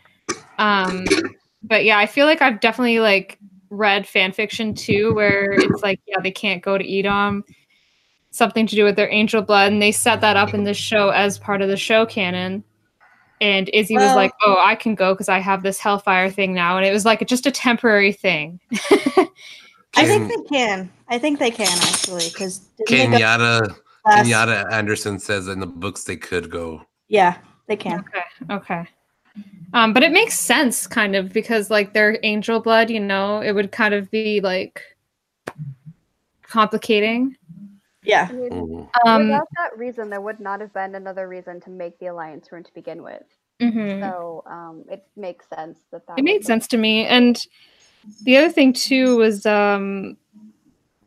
um 0.59 1.05
but 1.63 1.85
yeah 1.85 1.99
i 1.99 2.07
feel 2.07 2.27
like 2.27 2.43
i've 2.43 2.61
definitely 2.61 2.99
like 2.99 3.39
read 3.71 4.07
fan 4.07 4.33
fiction 4.33 4.75
too 4.75 5.15
where 5.15 5.53
it's 5.53 5.83
like 5.83 6.01
yeah 6.07 6.21
they 6.23 6.31
can't 6.31 6.63
go 6.63 6.79
to 6.79 6.99
edom 6.99 7.45
something 8.31 8.67
to 8.67 8.75
do 8.75 8.85
with 8.85 8.97
their 8.97 9.11
angel 9.11 9.43
blood 9.43 9.73
and 9.73 9.83
they 9.83 9.93
set 9.93 10.21
that 10.21 10.37
up 10.37 10.55
in 10.55 10.65
this 10.65 10.77
show 10.77 11.11
as 11.11 11.39
part 11.39 11.63
of 11.63 11.69
the 11.69 11.77
show 11.77 12.07
canon 12.07 12.63
and 13.41 13.69
izzy 13.75 13.95
was 13.95 14.15
like 14.15 14.33
oh 14.45 14.57
i 14.63 14.75
can 14.75 14.95
go 14.95 15.13
because 15.13 15.29
i 15.29 15.39
have 15.39 15.63
this 15.63 15.79
hellfire 15.79 16.31
thing 16.31 16.55
now 16.55 16.77
and 16.77 16.87
it 16.87 16.93
was 16.93 17.05
like 17.05 17.27
just 17.27 17.47
a 17.47 17.51
temporary 17.51 18.13
thing 18.13 18.61
I 19.97 20.07
think 20.07 20.29
they 20.29 20.43
can. 20.49 20.91
I 21.09 21.19
think 21.19 21.39
they 21.39 21.51
can 21.51 21.79
actually 21.83 22.29
because 22.29 22.69
Kenyatta 22.89 23.77
Kenyatta 24.07 24.71
Anderson 24.73 25.19
says 25.19 25.49
in 25.49 25.61
the 25.61 25.67
books 25.67 26.05
they 26.05 26.17
could 26.17 26.51
go. 26.51 26.83
Yeah, 27.09 27.39
they 27.67 27.77
can. 27.77 28.01
Okay. 28.01 28.55
Okay. 28.55 28.89
Um, 29.73 29.93
but 29.93 30.03
it 30.03 30.13
makes 30.13 30.39
sense 30.39 30.87
kind 30.87 31.17
of 31.17 31.33
because 31.33 31.71
like 31.71 31.93
their 31.93 32.19
angel 32.23 32.61
blood, 32.61 32.89
you 32.91 33.01
know, 33.01 33.41
it 33.41 33.53
would 33.53 33.73
kind 33.73 33.95
of 33.95 34.11
be 34.11 34.41
like 34.41 34.83
complicating. 36.43 37.37
Yeah. 38.03 38.29
I 38.31 38.33
mean, 38.33 38.51
Mhm. 38.51 38.89
Um 39.05 39.25
without 39.25 39.49
that 39.57 39.77
reason, 39.77 40.11
there 40.11 40.21
would 40.21 40.41
not 40.41 40.61
have 40.61 40.73
been 40.73 40.95
another 40.95 41.29
reason 41.29 41.61
to 41.63 41.71
make 41.71 41.99
the 41.99 42.07
alliance 42.07 42.51
rune 42.53 42.63
to 42.65 42.73
begin 42.75 43.03
with. 43.03 43.25
mhm. 43.61 44.01
So 44.01 44.45
um, 44.47 44.85
it 44.89 45.07
makes 45.17 45.49
sense 45.49 45.81
that 45.91 46.07
that 46.07 46.19
it 46.19 46.23
made 46.25 46.45
sense 46.45 46.67
to 46.69 46.77
me. 46.77 47.07
And 47.07 47.39
the 48.23 48.37
other 48.37 48.51
thing 48.51 48.73
too 48.73 49.17
was 49.17 49.47
um 49.47 50.17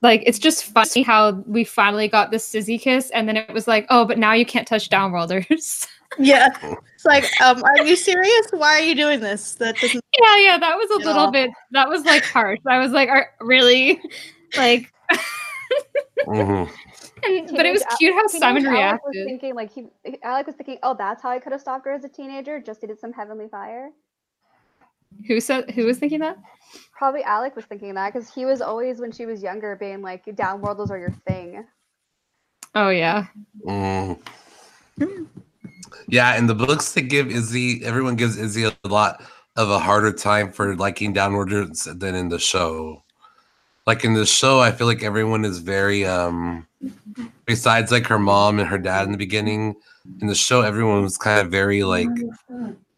like 0.02 0.24
it's 0.26 0.40
just 0.40 0.66
funny 0.66 1.02
how 1.02 1.32
we 1.46 1.64
finally 1.64 2.08
got 2.08 2.32
this 2.32 2.48
Sizzy 2.48 2.80
kiss 2.80 3.10
and 3.12 3.28
then 3.28 3.36
it 3.36 3.52
was 3.54 3.68
like, 3.68 3.86
oh, 3.90 4.06
but 4.06 4.18
now 4.18 4.32
you 4.34 4.46
can't 4.46 4.68
touch 4.68 4.90
downworlders. 4.90 5.88
Yeah. 6.18 6.48
It's 6.96 7.06
like, 7.06 7.24
um, 7.40 7.64
are 7.64 7.86
you 7.86 7.96
serious? 7.96 8.48
Why 8.50 8.80
are 8.80 8.82
you 8.82 8.96
doing 8.96 9.20
this? 9.20 9.54
That 9.56 9.78
doesn't. 9.78 10.04
yeah, 10.20 10.38
yeah, 10.38 10.58
that 10.58 10.76
was 10.76 10.90
a 10.90 11.06
little 11.06 11.26
all. 11.26 11.32
bit 11.32 11.52
that 11.70 11.88
was 11.88 12.04
like 12.04 12.24
harsh. 12.24 12.58
I 12.68 12.80
was 12.80 12.92
like, 12.92 13.10
are, 13.10 13.30
really? 13.42 14.02
Like 14.58 14.92
Mhm. 16.26 16.70
and, 17.24 17.50
but 17.56 17.66
it 17.66 17.72
was 17.72 17.84
Al- 17.84 17.98
cute 17.98 18.14
how 18.16 18.26
teenage 18.28 18.42
Simon 18.42 18.66
Alec 18.66 19.06
was 19.06 19.16
thinking 19.26 19.54
like 19.56 19.72
he 19.72 19.88
Alec 20.24 20.48
was 20.48 20.56
thinking, 20.56 20.80
oh, 20.84 20.96
that's 20.98 21.22
how 21.22 21.30
I 21.30 21.40
could 21.40 21.52
have 21.52 21.62
stopped 21.62 21.86
her 21.86 21.94
as 21.94 22.04
a 22.04 22.10
teenager. 22.10 22.60
Just 22.60 22.82
did 22.82 23.00
some 23.00 23.14
heavenly 23.14 23.48
fire. 23.48 23.92
Who 25.28 25.40
said 25.40 25.70
who 25.72 25.86
was 25.86 25.98
thinking 26.00 26.20
that? 26.20 26.38
Probably 27.00 27.24
Alec 27.24 27.56
was 27.56 27.64
thinking 27.64 27.94
that 27.94 28.14
because 28.14 28.30
he 28.30 28.44
was 28.44 28.60
always 28.60 29.00
when 29.00 29.10
she 29.14 29.26
was 29.26 29.42
younger 29.42 29.78
being 29.78 30.02
like, 30.02 30.26
downworlders 30.26 30.90
are 30.90 30.98
your 30.98 31.16
thing. 31.26 31.66
Oh 32.76 32.90
yeah. 32.90 33.28
Mm. 33.66 34.20
Yeah, 36.10 36.36
in 36.36 36.46
the 36.46 36.54
books 36.56 36.92
they 36.92 37.02
give 37.02 37.32
Izzy, 37.32 37.86
everyone 37.86 38.18
gives 38.18 38.36
Izzy 38.36 38.66
a 38.66 38.76
lot 38.84 39.24
of 39.56 39.70
a 39.70 39.80
harder 39.80 40.12
time 40.12 40.52
for 40.52 40.76
liking 40.76 41.14
downworlders 41.14 41.98
than 42.02 42.16
in 42.16 42.28
the 42.28 42.38
show. 42.38 43.02
Like 43.88 44.04
in 44.04 44.14
the 44.14 44.26
show, 44.26 44.60
I 44.60 44.74
feel 44.74 44.86
like 44.86 45.02
everyone 45.02 45.46
is 45.46 45.60
very 45.60 46.06
um 46.06 46.68
besides 47.46 47.94
like 47.94 48.08
her 48.08 48.20
mom 48.20 48.60
and 48.60 48.68
her 48.68 48.78
dad 48.78 49.06
in 49.06 49.14
the 49.14 49.18
beginning, 49.18 49.74
in 50.20 50.28
the 50.28 50.36
show, 50.36 50.64
everyone 50.64 51.02
was 51.02 51.18
kind 51.18 51.40
of 51.40 51.50
very 51.50 51.82
like 51.86 52.10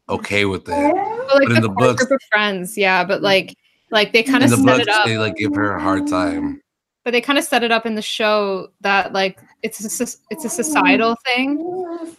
okay 0.10 0.46
with 0.46 0.68
it. 0.68 0.72
Well, 0.72 1.28
like 1.36 1.48
But 1.50 1.58
in 1.58 1.62
the, 1.62 1.68
the 1.68 1.70
books- 1.70 2.04
group 2.04 2.20
of 2.20 2.28
friends, 2.32 2.80
yeah, 2.80 3.04
but 3.04 3.22
like 3.22 3.56
like 3.92 4.14
they 4.14 4.24
kind 4.24 4.44
of 4.44 4.50
the 4.50 4.58
set 4.58 4.66
books, 4.66 4.80
it 4.82 4.90
up. 4.90 5.06
they 5.06 5.18
like 5.18 5.36
give 5.36 5.54
her 5.56 5.76
a 5.76 5.82
hard 5.82 6.08
time. 6.08 6.62
but 7.04 7.12
they 7.12 7.22
kind 7.22 7.38
of 7.40 7.46
set 7.46 7.64
it 7.64 7.72
up 7.72 7.86
in 7.86 7.96
the 7.96 8.02
show 8.02 8.70
that 8.82 9.14
like 9.14 9.40
it's 9.64 9.80
a, 10.02 10.08
it's 10.32 10.46
a 10.46 10.50
societal 10.50 11.16
thing 11.26 12.16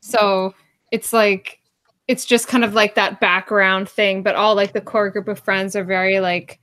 so 0.00 0.54
it's 0.90 1.12
like 1.12 1.60
it's 2.08 2.24
just 2.26 2.48
kind 2.48 2.64
of 2.64 2.74
like 2.74 2.94
that 2.94 3.20
background 3.20 3.88
thing 3.88 4.22
but 4.22 4.34
all 4.34 4.54
like 4.54 4.72
the 4.72 4.80
core 4.80 5.10
group 5.10 5.28
of 5.28 5.38
friends 5.38 5.74
are 5.76 5.84
very 5.84 6.20
like 6.20 6.60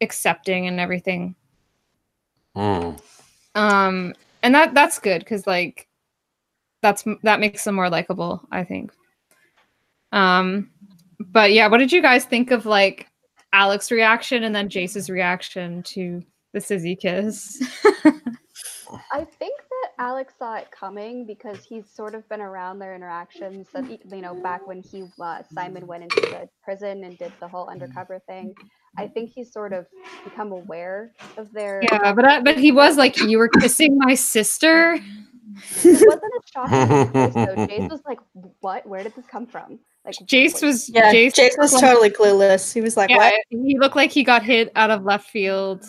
accepting 0.00 0.66
and 0.66 0.80
everything 0.80 1.34
Mm. 2.56 2.98
um 3.54 4.14
and 4.42 4.54
that 4.54 4.72
that's 4.72 4.98
good 4.98 5.18
because 5.18 5.46
like 5.46 5.88
that's 6.80 7.04
that 7.22 7.38
makes 7.38 7.64
them 7.64 7.74
more 7.74 7.90
likable 7.90 8.40
i 8.50 8.64
think 8.64 8.92
um 10.12 10.70
but 11.20 11.52
yeah 11.52 11.66
what 11.66 11.78
did 11.78 11.92
you 11.92 12.00
guys 12.00 12.24
think 12.24 12.50
of 12.50 12.64
like 12.64 13.08
alec's 13.52 13.90
reaction 13.90 14.44
and 14.44 14.54
then 14.54 14.68
jace's 14.68 15.08
reaction 15.08 15.82
to 15.82 16.22
the 16.52 16.60
sizzy 16.60 16.96
kiss 16.96 17.62
I 19.12 19.24
think 19.24 19.58
that 19.58 19.90
Alex 19.98 20.34
saw 20.38 20.54
it 20.56 20.70
coming 20.70 21.26
because 21.26 21.64
he's 21.64 21.90
sort 21.90 22.14
of 22.14 22.28
been 22.28 22.40
around 22.40 22.78
their 22.78 22.94
interactions. 22.94 23.66
That 23.72 23.84
you 23.90 24.22
know, 24.22 24.34
back 24.34 24.66
when 24.66 24.80
he 24.80 25.04
uh, 25.20 25.42
Simon 25.52 25.86
went 25.86 26.04
into 26.04 26.20
the 26.20 26.48
prison 26.62 27.04
and 27.04 27.18
did 27.18 27.32
the 27.40 27.48
whole 27.48 27.68
undercover 27.68 28.20
thing, 28.28 28.54
I 28.96 29.08
think 29.08 29.32
he's 29.34 29.52
sort 29.52 29.72
of 29.72 29.86
become 30.24 30.52
aware 30.52 31.12
of 31.36 31.52
their. 31.52 31.82
yeah 31.82 32.12
but 32.12 32.24
I, 32.24 32.40
but 32.40 32.58
he 32.58 32.72
was 32.72 32.96
like 32.96 33.16
you 33.18 33.38
were 33.38 33.48
kissing 33.48 33.98
my 33.98 34.14
sister 34.14 34.98
It 35.84 36.06
wasn't 36.06 36.22
a 36.22 36.40
shocking 36.52 37.06
surprise, 37.06 37.34
though. 37.34 37.66
Jace 37.66 37.90
was 37.90 38.02
like, 38.06 38.18
"What? 38.60 38.86
Where 38.86 39.02
did 39.02 39.14
this 39.14 39.26
come 39.26 39.46
from?" 39.46 39.78
Like 40.06 40.14
jace 40.24 40.62
was 40.62 40.88
Yeah, 40.88 41.12
jace, 41.12 41.32
Jace 41.34 41.58
was 41.58 41.72
looked 41.72 41.84
totally 41.84 42.10
clueless. 42.10 42.72
He 42.72 42.80
was 42.80 42.96
like, 42.96 43.10
yeah, 43.10 43.16
"What?" 43.16 43.34
he 43.50 43.76
looked 43.78 43.96
like 43.96 44.12
he 44.12 44.22
got 44.22 44.42
hit 44.44 44.70
out 44.76 44.90
of 44.90 45.02
left 45.04 45.28
field 45.28 45.84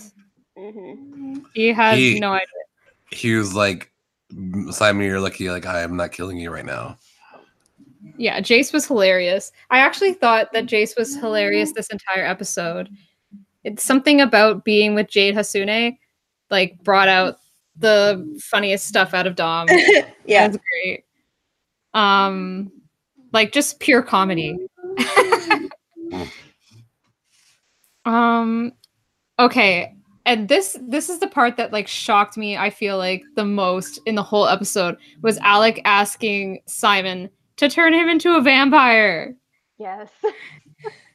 Mhm. 0.58 1.46
he 1.54 1.72
has 1.72 1.98
He- 1.98 2.20
no 2.20 2.34
idea 2.34 2.48
He 3.12 3.36
was 3.36 3.54
like, 3.54 3.92
Simon, 4.72 5.06
you're 5.06 5.20
lucky. 5.22 5.50
Like 5.52 5.66
I 5.68 5.82
am 5.82 5.96
not 5.96 6.12
killing 6.12 6.38
you 6.38 6.50
right 6.52 6.66
now. 6.66 6.98
Yeah, 8.18 8.40
Jace 8.42 8.74
was 8.74 8.88
hilarious. 8.88 9.52
I 9.70 9.80
actually 9.80 10.14
thought 10.14 10.52
that 10.54 10.66
Jace 10.66 10.98
was 10.98 11.16
hilarious 11.16 11.72
this 11.74 11.88
entire 11.90 12.26
episode. 12.26 12.90
It's 13.64 13.84
something 13.84 14.20
about 14.22 14.66
being 14.66 14.96
with 14.96 15.10
Jade 15.10 15.36
Hassouné, 15.36 15.98
like 16.50 16.82
brought 16.84 17.08
out 17.08 17.38
the 17.78 18.38
funniest 18.42 18.88
stuff 18.88 19.14
out 19.14 19.28
of 19.28 19.36
Dom. 19.36 19.68
yeah. 20.26 20.48
That's 20.48 20.58
great. 20.58 21.06
Um, 21.94 22.72
like 23.38 23.52
just 23.52 23.80
pure 23.80 24.02
comedy. 24.02 24.58
um, 28.06 28.72
okay, 29.38 29.94
and 30.26 30.50
this 30.50 30.76
this 30.88 31.08
is 31.08 31.20
the 31.20 31.28
part 31.28 31.56
that 31.58 31.72
like 31.72 31.88
shocked 31.88 32.36
me. 32.36 32.58
I 32.58 32.72
feel 32.72 32.98
like 32.98 33.24
the 33.36 33.46
most 33.46 34.00
in 34.08 34.16
the 34.16 34.24
whole 34.24 34.48
episode 34.48 34.98
was 35.22 35.38
Alec 35.38 35.80
asking 35.86 36.62
Simon 36.66 37.30
to 37.58 37.70
turn 37.70 37.94
him 37.94 38.10
into 38.10 38.36
a 38.36 38.42
vampire. 38.42 39.36
Yes. 39.78 40.10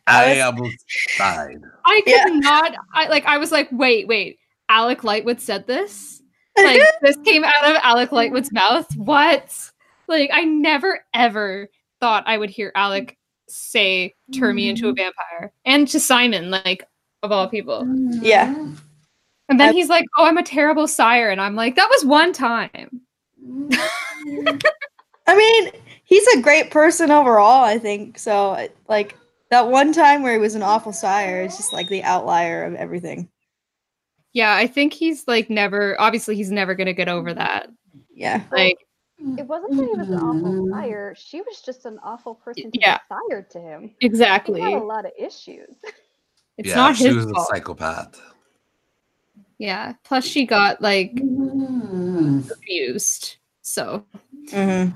I 0.06 0.40
almost 0.40 0.76
died. 1.18 1.58
I 1.84 2.02
could 2.04 2.12
Yeah. 2.12 2.24
not. 2.28 2.74
I 2.94 3.08
like. 3.08 3.26
I 3.26 3.38
was 3.38 3.50
like, 3.50 3.68
wait, 3.72 4.06
wait. 4.06 4.38
Alec 4.68 5.00
Lightwood 5.00 5.40
said 5.40 5.66
this. 5.66 6.22
Like 6.56 6.80
this 7.02 7.16
came 7.24 7.42
out 7.42 7.64
of 7.64 7.76
Alec 7.82 8.10
Lightwood's 8.10 8.52
mouth. 8.52 8.86
What? 8.96 9.70
Like 10.06 10.30
I 10.32 10.44
never 10.44 11.04
ever 11.14 11.68
thought 12.02 12.24
I 12.26 12.36
would 12.36 12.50
hear 12.50 12.72
Alec 12.74 13.16
say 13.48 14.14
"turn 14.34 14.56
me 14.56 14.68
into 14.68 14.88
a 14.88 14.92
mm. 14.92 14.96
vampire," 14.96 15.52
and 15.64 15.86
to 15.88 16.00
Simon, 16.00 16.50
like 16.50 16.84
of 17.22 17.30
all 17.30 17.48
people. 17.48 17.84
Mm. 17.84 18.18
yeah. 18.20 18.48
And 19.48 19.60
then 19.60 19.70
I- 19.70 19.72
he's 19.72 19.88
like, 19.88 20.04
"Oh, 20.18 20.26
I'm 20.26 20.36
a 20.36 20.42
terrible 20.42 20.88
sire," 20.88 21.30
and 21.30 21.40
I'm 21.40 21.54
like, 21.54 21.76
"That 21.76 21.88
was 21.88 22.04
one 22.04 22.32
time." 22.32 23.02
I 25.26 25.36
mean, 25.36 25.70
he's 26.04 26.26
a 26.28 26.42
great 26.42 26.72
person 26.72 27.12
overall, 27.12 27.64
I 27.64 27.78
think. 27.78 28.18
So, 28.18 28.68
like, 28.88 29.16
that 29.50 29.68
one 29.68 29.92
time 29.92 30.22
where 30.22 30.32
he 30.32 30.38
was 30.38 30.56
an 30.56 30.62
awful 30.62 30.92
sire 30.92 31.42
is 31.42 31.56
just 31.56 31.72
like 31.72 31.88
the 31.88 32.02
outlier 32.02 32.64
of 32.64 32.74
everything. 32.74 33.28
Yeah, 34.32 34.54
I 34.54 34.66
think 34.66 34.92
he's 34.92 35.28
like 35.28 35.48
never. 35.50 36.00
Obviously, 36.00 36.34
he's 36.34 36.50
never 36.50 36.74
gonna 36.74 36.94
get 36.94 37.08
over 37.08 37.32
that. 37.32 37.68
Yeah. 38.12 38.42
Like, 38.50 38.78
Mm, 39.20 39.38
it 39.38 39.46
wasn't 39.46 39.76
that 39.76 39.84
he 39.84 39.96
was 39.96 40.08
an 40.08 40.14
awful 40.14 40.52
mm-hmm. 40.52 40.72
sire. 40.72 41.14
She 41.16 41.40
was 41.40 41.60
just 41.60 41.84
an 41.86 41.98
awful 42.02 42.34
person 42.34 42.70
to 42.70 42.80
Yeah. 42.80 42.98
be 42.98 43.14
sired 43.14 43.50
to 43.50 43.60
him. 43.60 43.94
He 44.00 44.06
exactly. 44.06 44.60
had 44.60 44.74
a 44.74 44.84
lot 44.84 45.04
of 45.04 45.12
issues. 45.18 45.74
It's 46.58 46.68
yeah, 46.68 46.74
not 46.76 46.96
she 46.96 47.04
his 47.04 47.16
was 47.16 47.24
fault. 47.30 47.48
a 47.50 47.54
psychopath. 47.54 48.20
Yeah. 49.58 49.94
Plus, 50.04 50.24
she 50.24 50.44
got 50.44 50.82
like 50.82 51.14
mm. 51.14 52.50
abused. 52.50 53.36
So, 53.62 54.04
hmm 54.50 54.88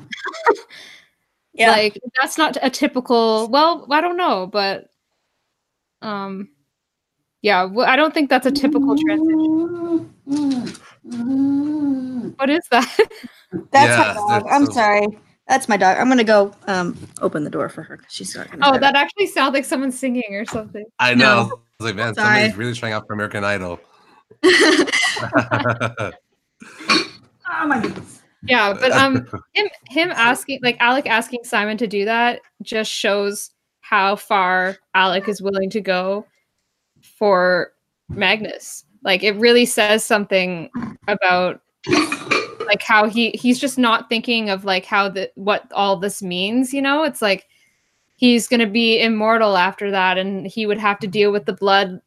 Yeah. 1.55 1.71
like, 1.71 1.99
that's 2.21 2.37
not 2.37 2.59
a 2.61 2.69
typical. 2.69 3.49
Well, 3.49 3.87
I 3.91 4.03
don't 4.03 4.19
know, 4.19 4.47
but 4.47 4.91
um, 6.03 6.51
yeah, 7.43 7.65
well, 7.65 7.89
I 7.89 7.97
don't 7.97 8.13
think 8.13 8.29
that's 8.29 8.47
a 8.47 8.51
typical 8.51 8.97
transition. 8.97 10.11
Mm-hmm. 10.29 11.11
Mm-hmm. 11.11 12.29
What 12.31 12.51
is 12.51 12.67
that? 12.71 12.99
That's 13.77 13.91
Yeah, 13.91 13.99
my 13.99 14.15
dog. 14.15 14.43
that's 14.45 14.55
I'm 14.55 14.67
so- 14.67 14.73
sorry. 14.73 15.07
That's 15.49 15.69
my 15.69 15.77
dog. 15.77 15.97
I'm 15.99 16.09
gonna 16.09 16.25
go 16.25 16.53
um 16.67 16.97
open 17.21 17.45
the 17.45 17.51
door 17.51 17.69
for 17.69 17.83
her 17.83 17.97
because 17.99 18.13
she's 18.13 18.35
not 18.35 18.51
gonna. 18.51 18.67
oh, 18.67 18.73
get 18.73 18.81
that 18.81 18.97
actually 18.97 19.27
sounds 19.29 19.55
like 19.55 19.65
someone 19.65 19.93
singing 19.93 20.25
or 20.35 20.45
something. 20.45 20.85
I 20.99 21.15
know. 21.15 21.51
I 21.53 21.85
was 21.85 21.93
like, 21.93 21.95
man, 21.95 22.15
Sorry. 22.15 22.27
somebody's 22.27 22.57
really 22.57 22.75
trying 22.75 22.93
out 22.95 23.07
for 23.07 23.13
American 23.13 23.45
Idol. 23.45 23.79
oh 24.45 26.13
my 27.67 27.81
goodness. 27.81 28.23
Yeah, 28.43 28.73
but 28.73 28.93
um, 28.93 29.27
him 29.55 29.69
him 29.89 30.11
asking 30.11 30.61
like 30.63 30.77
Alec 30.81 31.07
asking 31.07 31.45
Simon 31.45 31.77
to 31.79 31.87
do 31.87 32.05
that 32.05 32.41
just 32.63 32.91
shows 32.91 33.51
how 33.81 34.17
far 34.17 34.77
Alec 34.95 35.29
is 35.29 35.41
willing 35.41 35.71
to 35.71 35.81
go 35.81 36.27
for 37.19 37.73
Magnus. 38.09 38.85
Like 39.03 39.23
it 39.23 39.37
really 39.37 39.65
says 39.67 40.05
something 40.05 40.71
about 41.07 41.61
like 42.67 42.83
how 42.83 43.09
he 43.09 43.31
he's 43.31 43.59
just 43.59 43.79
not 43.79 44.09
thinking 44.09 44.51
of 44.51 44.65
like 44.65 44.85
how 44.85 45.09
the 45.09 45.31
what 45.35 45.71
all 45.73 45.97
this 45.97 46.23
means, 46.23 46.75
you 46.75 46.83
know? 46.83 47.05
It's 47.05 47.23
like 47.23 47.47
he's 48.17 48.49
going 48.49 48.61
to 48.61 48.67
be 48.67 49.01
immortal 49.01 49.57
after 49.57 49.91
that 49.91 50.19
and 50.19 50.47
he 50.47 50.67
would 50.67 50.79
have 50.79 50.99
to 51.01 51.07
deal 51.07 51.33
with 51.33 51.47
the 51.47 51.53
blood 51.53 52.01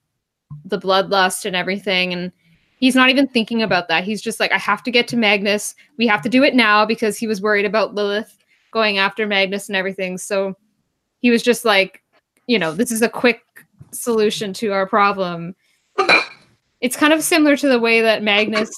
the 0.65 0.79
bloodlust 0.79 1.45
and 1.45 1.55
everything 1.55 2.11
and 2.11 2.31
he's 2.79 2.95
not 2.95 3.09
even 3.09 3.27
thinking 3.27 3.61
about 3.61 3.87
that. 3.87 4.03
He's 4.03 4.21
just 4.21 4.39
like 4.39 4.51
I 4.51 4.57
have 4.57 4.83
to 4.83 4.91
get 4.91 5.07
to 5.09 5.17
Magnus. 5.17 5.75
We 5.97 6.07
have 6.07 6.21
to 6.23 6.29
do 6.29 6.43
it 6.43 6.55
now 6.55 6.85
because 6.85 7.17
he 7.17 7.27
was 7.27 7.41
worried 7.41 7.65
about 7.65 7.93
Lilith 7.93 8.37
going 8.71 8.97
after 8.97 9.27
Magnus 9.27 9.69
and 9.69 9.75
everything. 9.75 10.17
So 10.17 10.55
he 11.19 11.29
was 11.29 11.43
just 11.43 11.65
like, 11.65 12.01
you 12.47 12.57
know, 12.57 12.73
this 12.73 12.91
is 12.91 13.01
a 13.01 13.09
quick 13.09 13.41
solution 13.91 14.53
to 14.53 14.71
our 14.71 14.87
problem. 14.87 15.55
It's 16.81 16.95
kind 16.95 17.11
of 17.13 17.21
similar 17.23 17.57
to 17.57 17.67
the 17.67 17.79
way 17.79 18.01
that 18.01 18.23
Magnus 18.23 18.71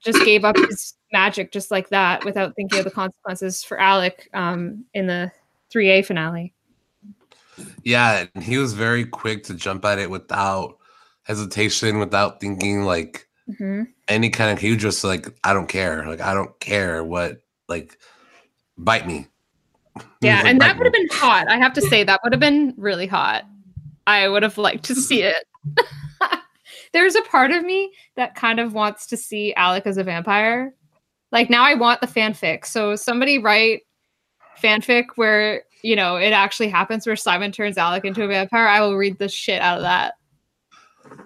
just 0.00 0.24
gave 0.24 0.44
up 0.44 0.56
his 0.56 0.94
magic 1.12 1.50
just 1.52 1.70
like 1.70 1.88
that 1.88 2.24
without 2.24 2.54
thinking 2.54 2.78
of 2.78 2.84
the 2.84 2.90
consequences 2.90 3.64
for 3.64 3.80
Alec 3.80 4.28
um, 4.34 4.84
in 4.94 5.06
the 5.06 5.32
3A 5.74 6.04
finale. 6.04 6.54
yeah, 7.82 8.26
and 8.34 8.44
he 8.44 8.58
was 8.58 8.74
very 8.74 9.04
quick 9.04 9.42
to 9.44 9.54
jump 9.54 9.84
at 9.84 9.98
it 9.98 10.10
without 10.10 10.78
hesitation, 11.24 11.98
without 11.98 12.40
thinking 12.40 12.82
like 12.84 13.28
hmm 13.56 13.84
any 14.08 14.30
kind 14.30 14.50
of 14.50 14.58
he 14.58 14.70
was 14.70 14.82
just 14.82 15.04
like, 15.04 15.26
I 15.44 15.52
don't 15.52 15.68
care. 15.68 16.06
Like 16.06 16.20
I 16.20 16.32
don't 16.32 16.58
care 16.60 17.04
what 17.04 17.42
like 17.68 17.98
bite 18.78 19.06
me. 19.06 19.26
Yeah, 20.22 20.38
like, 20.42 20.46
and 20.46 20.60
that 20.60 20.76
would 20.78 20.86
have 20.86 20.92
been 20.92 21.08
hot. 21.10 21.48
I 21.48 21.58
have 21.58 21.72
to 21.74 21.82
say 21.82 22.04
that 22.04 22.20
would 22.24 22.32
have 22.32 22.40
been 22.40 22.74
really 22.76 23.06
hot. 23.06 23.44
I 24.06 24.28
would 24.28 24.42
have 24.42 24.56
liked 24.56 24.84
to 24.86 24.94
see 24.94 25.22
it. 25.22 25.44
There's 26.92 27.14
a 27.14 27.22
part 27.22 27.50
of 27.50 27.64
me 27.64 27.92
that 28.16 28.34
kind 28.34 28.60
of 28.60 28.74
wants 28.74 29.06
to 29.08 29.16
see 29.16 29.54
Alec 29.54 29.86
as 29.86 29.96
a 29.96 30.04
vampire. 30.04 30.74
Like 31.32 31.50
now 31.50 31.64
I 31.64 31.74
want 31.74 32.00
the 32.00 32.06
fanfic. 32.06 32.64
So 32.64 32.96
somebody 32.96 33.38
write 33.38 33.82
fanfic 34.60 35.04
where, 35.16 35.64
you 35.82 35.94
know, 35.94 36.16
it 36.16 36.30
actually 36.30 36.68
happens 36.68 37.06
where 37.06 37.16
Simon 37.16 37.52
turns 37.52 37.78
Alec 37.78 38.04
into 38.04 38.24
a 38.24 38.28
vampire. 38.28 38.66
I 38.66 38.80
will 38.80 38.96
read 38.96 39.18
the 39.18 39.28
shit 39.28 39.60
out 39.60 39.78
of 39.78 39.82
that. 39.82 40.14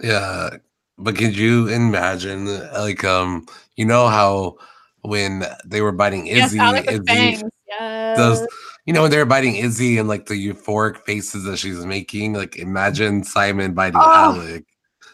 Yeah, 0.01 0.57
but 0.99 1.17
could 1.17 1.37
you 1.37 1.69
imagine 1.69 2.47
like 2.73 3.05
um 3.05 3.47
you 3.77 3.85
know 3.85 4.09
how 4.09 4.57
when 5.03 5.45
they 5.65 5.81
were 5.81 5.93
biting 5.93 6.27
Izzy, 6.27 6.57
yes, 6.57 6.85
Izzy. 6.89 7.43
Yes. 7.69 8.17
those 8.17 8.47
you 8.85 8.93
know 8.93 9.03
when 9.03 9.11
they 9.11 9.19
were 9.19 9.25
biting 9.25 9.57
Izzy 9.57 9.99
and 9.99 10.09
like 10.09 10.27
the 10.27 10.35
euphoric 10.35 10.99
faces 11.05 11.45
that 11.45 11.59
she's 11.59 11.85
making, 11.85 12.35
like 12.35 12.57
imagine 12.57 13.25
Simon 13.25 13.75
biting 13.75 14.01
Oh. 14.01 14.13
Alec. 14.13 14.65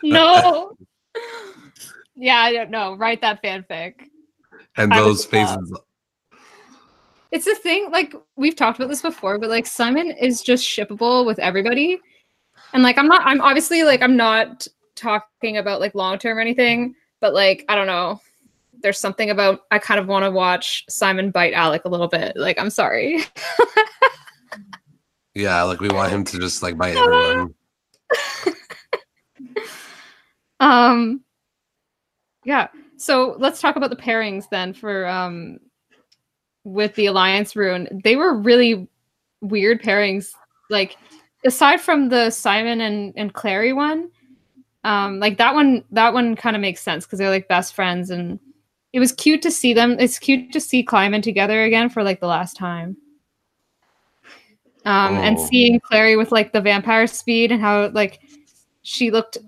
No. 0.02 0.76
Yeah, 2.20 2.38
I 2.38 2.52
don't 2.52 2.70
know. 2.70 2.94
Write 2.96 3.20
that 3.20 3.40
fanfic. 3.44 3.94
And 4.76 4.92
I 4.92 4.96
those 5.00 5.22
love- 5.32 5.56
faces. 5.56 5.78
It's 7.30 7.44
the 7.44 7.54
thing, 7.54 7.90
like 7.92 8.12
we've 8.34 8.56
talked 8.56 8.76
about 8.78 8.88
this 8.88 9.02
before, 9.02 9.38
but 9.38 9.48
like 9.50 9.66
Simon 9.66 10.10
is 10.10 10.42
just 10.42 10.64
shippable 10.64 11.24
with 11.24 11.38
everybody. 11.38 12.00
And 12.72 12.82
like 12.82 12.98
I'm 12.98 13.06
not 13.06 13.22
I'm 13.24 13.40
obviously 13.40 13.84
like 13.84 14.02
I'm 14.02 14.16
not 14.16 14.66
talking 14.96 15.58
about 15.58 15.80
like 15.80 15.94
long 15.94 16.18
term 16.18 16.38
or 16.38 16.40
anything, 16.40 16.96
but 17.20 17.34
like 17.34 17.64
I 17.68 17.76
don't 17.76 17.86
know. 17.86 18.20
There's 18.82 18.98
something 18.98 19.30
about 19.30 19.60
I 19.70 19.78
kind 19.78 20.00
of 20.00 20.08
want 20.08 20.24
to 20.24 20.30
watch 20.32 20.86
Simon 20.88 21.30
bite 21.30 21.52
Alec 21.52 21.82
a 21.84 21.88
little 21.88 22.08
bit. 22.08 22.36
Like 22.36 22.58
I'm 22.58 22.70
sorry. 22.70 23.22
Yeah, 25.34 25.62
like 25.62 25.78
we 25.78 25.88
want 25.88 26.10
him 26.10 26.24
to 26.24 26.38
just 26.40 26.64
like 26.64 26.76
bite 26.76 26.96
everyone. 26.96 27.54
Um 30.60 31.22
yeah. 32.44 32.68
So 32.96 33.36
let's 33.38 33.60
talk 33.60 33.76
about 33.76 33.90
the 33.90 33.96
pairings 33.96 34.48
then 34.50 34.72
for 34.72 35.06
um 35.06 35.58
with 36.64 36.94
the 36.94 37.06
Alliance 37.06 37.56
rune. 37.56 38.00
They 38.04 38.16
were 38.16 38.34
really 38.34 38.88
weird 39.40 39.82
pairings. 39.82 40.32
Like 40.70 40.96
aside 41.44 41.80
from 41.80 42.08
the 42.08 42.30
Simon 42.30 42.80
and, 42.80 43.12
and 43.16 43.32
Clary 43.32 43.72
one, 43.72 44.10
um, 44.84 45.18
like 45.18 45.38
that 45.38 45.54
one 45.54 45.84
that 45.92 46.12
one 46.12 46.36
kind 46.36 46.56
of 46.56 46.62
makes 46.62 46.80
sense 46.80 47.04
because 47.04 47.18
they're 47.18 47.30
like 47.30 47.48
best 47.48 47.74
friends 47.74 48.10
and 48.10 48.38
it 48.92 49.00
was 49.00 49.12
cute 49.12 49.42
to 49.42 49.50
see 49.50 49.72
them. 49.74 49.96
It's 49.98 50.18
cute 50.18 50.52
to 50.52 50.60
see 50.60 50.82
Climon 50.82 51.22
together 51.22 51.62
again 51.64 51.88
for 51.88 52.02
like 52.02 52.20
the 52.20 52.26
last 52.26 52.56
time. 52.56 52.96
Um, 54.84 55.16
and 55.16 55.36
Oh. 55.38 55.46
seeing 55.46 55.80
Clary 55.80 56.16
with 56.16 56.32
like 56.32 56.52
the 56.52 56.60
vampire 56.60 57.06
speed 57.06 57.52
and 57.52 57.60
how 57.60 57.88
like 57.88 58.20
she 58.82 59.10
looked 59.10 59.38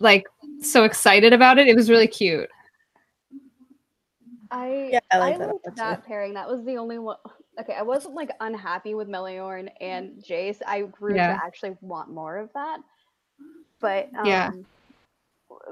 like 0.00 0.26
so 0.60 0.84
excited 0.84 1.32
about 1.32 1.58
it. 1.58 1.66
It 1.68 1.76
was 1.76 1.90
really 1.90 2.06
cute. 2.06 2.48
I 4.50 4.88
Yeah, 4.92 5.00
I 5.12 5.16
I, 5.16 5.18
like 5.18 5.38
that 5.38 5.48
liked 5.48 5.76
that, 5.76 6.06
pairing. 6.06 6.34
That 6.34 6.48
was 6.48 6.64
the 6.64 6.76
only 6.78 6.98
one. 6.98 7.16
Okay, 7.60 7.74
I 7.74 7.82
wasn't 7.82 8.14
like 8.14 8.30
unhappy 8.40 8.94
with 8.94 9.08
Meliorn 9.08 9.68
and 9.80 10.22
Jace. 10.22 10.60
I 10.66 10.82
grew 10.82 11.14
Yeah. 11.14 11.34
to 11.36 11.44
actually 11.44 11.76
want 11.80 12.10
more 12.10 12.36
of 12.38 12.52
that. 12.54 12.78
But 13.80 14.08
um, 14.16 14.26
Yeah. 14.26 14.50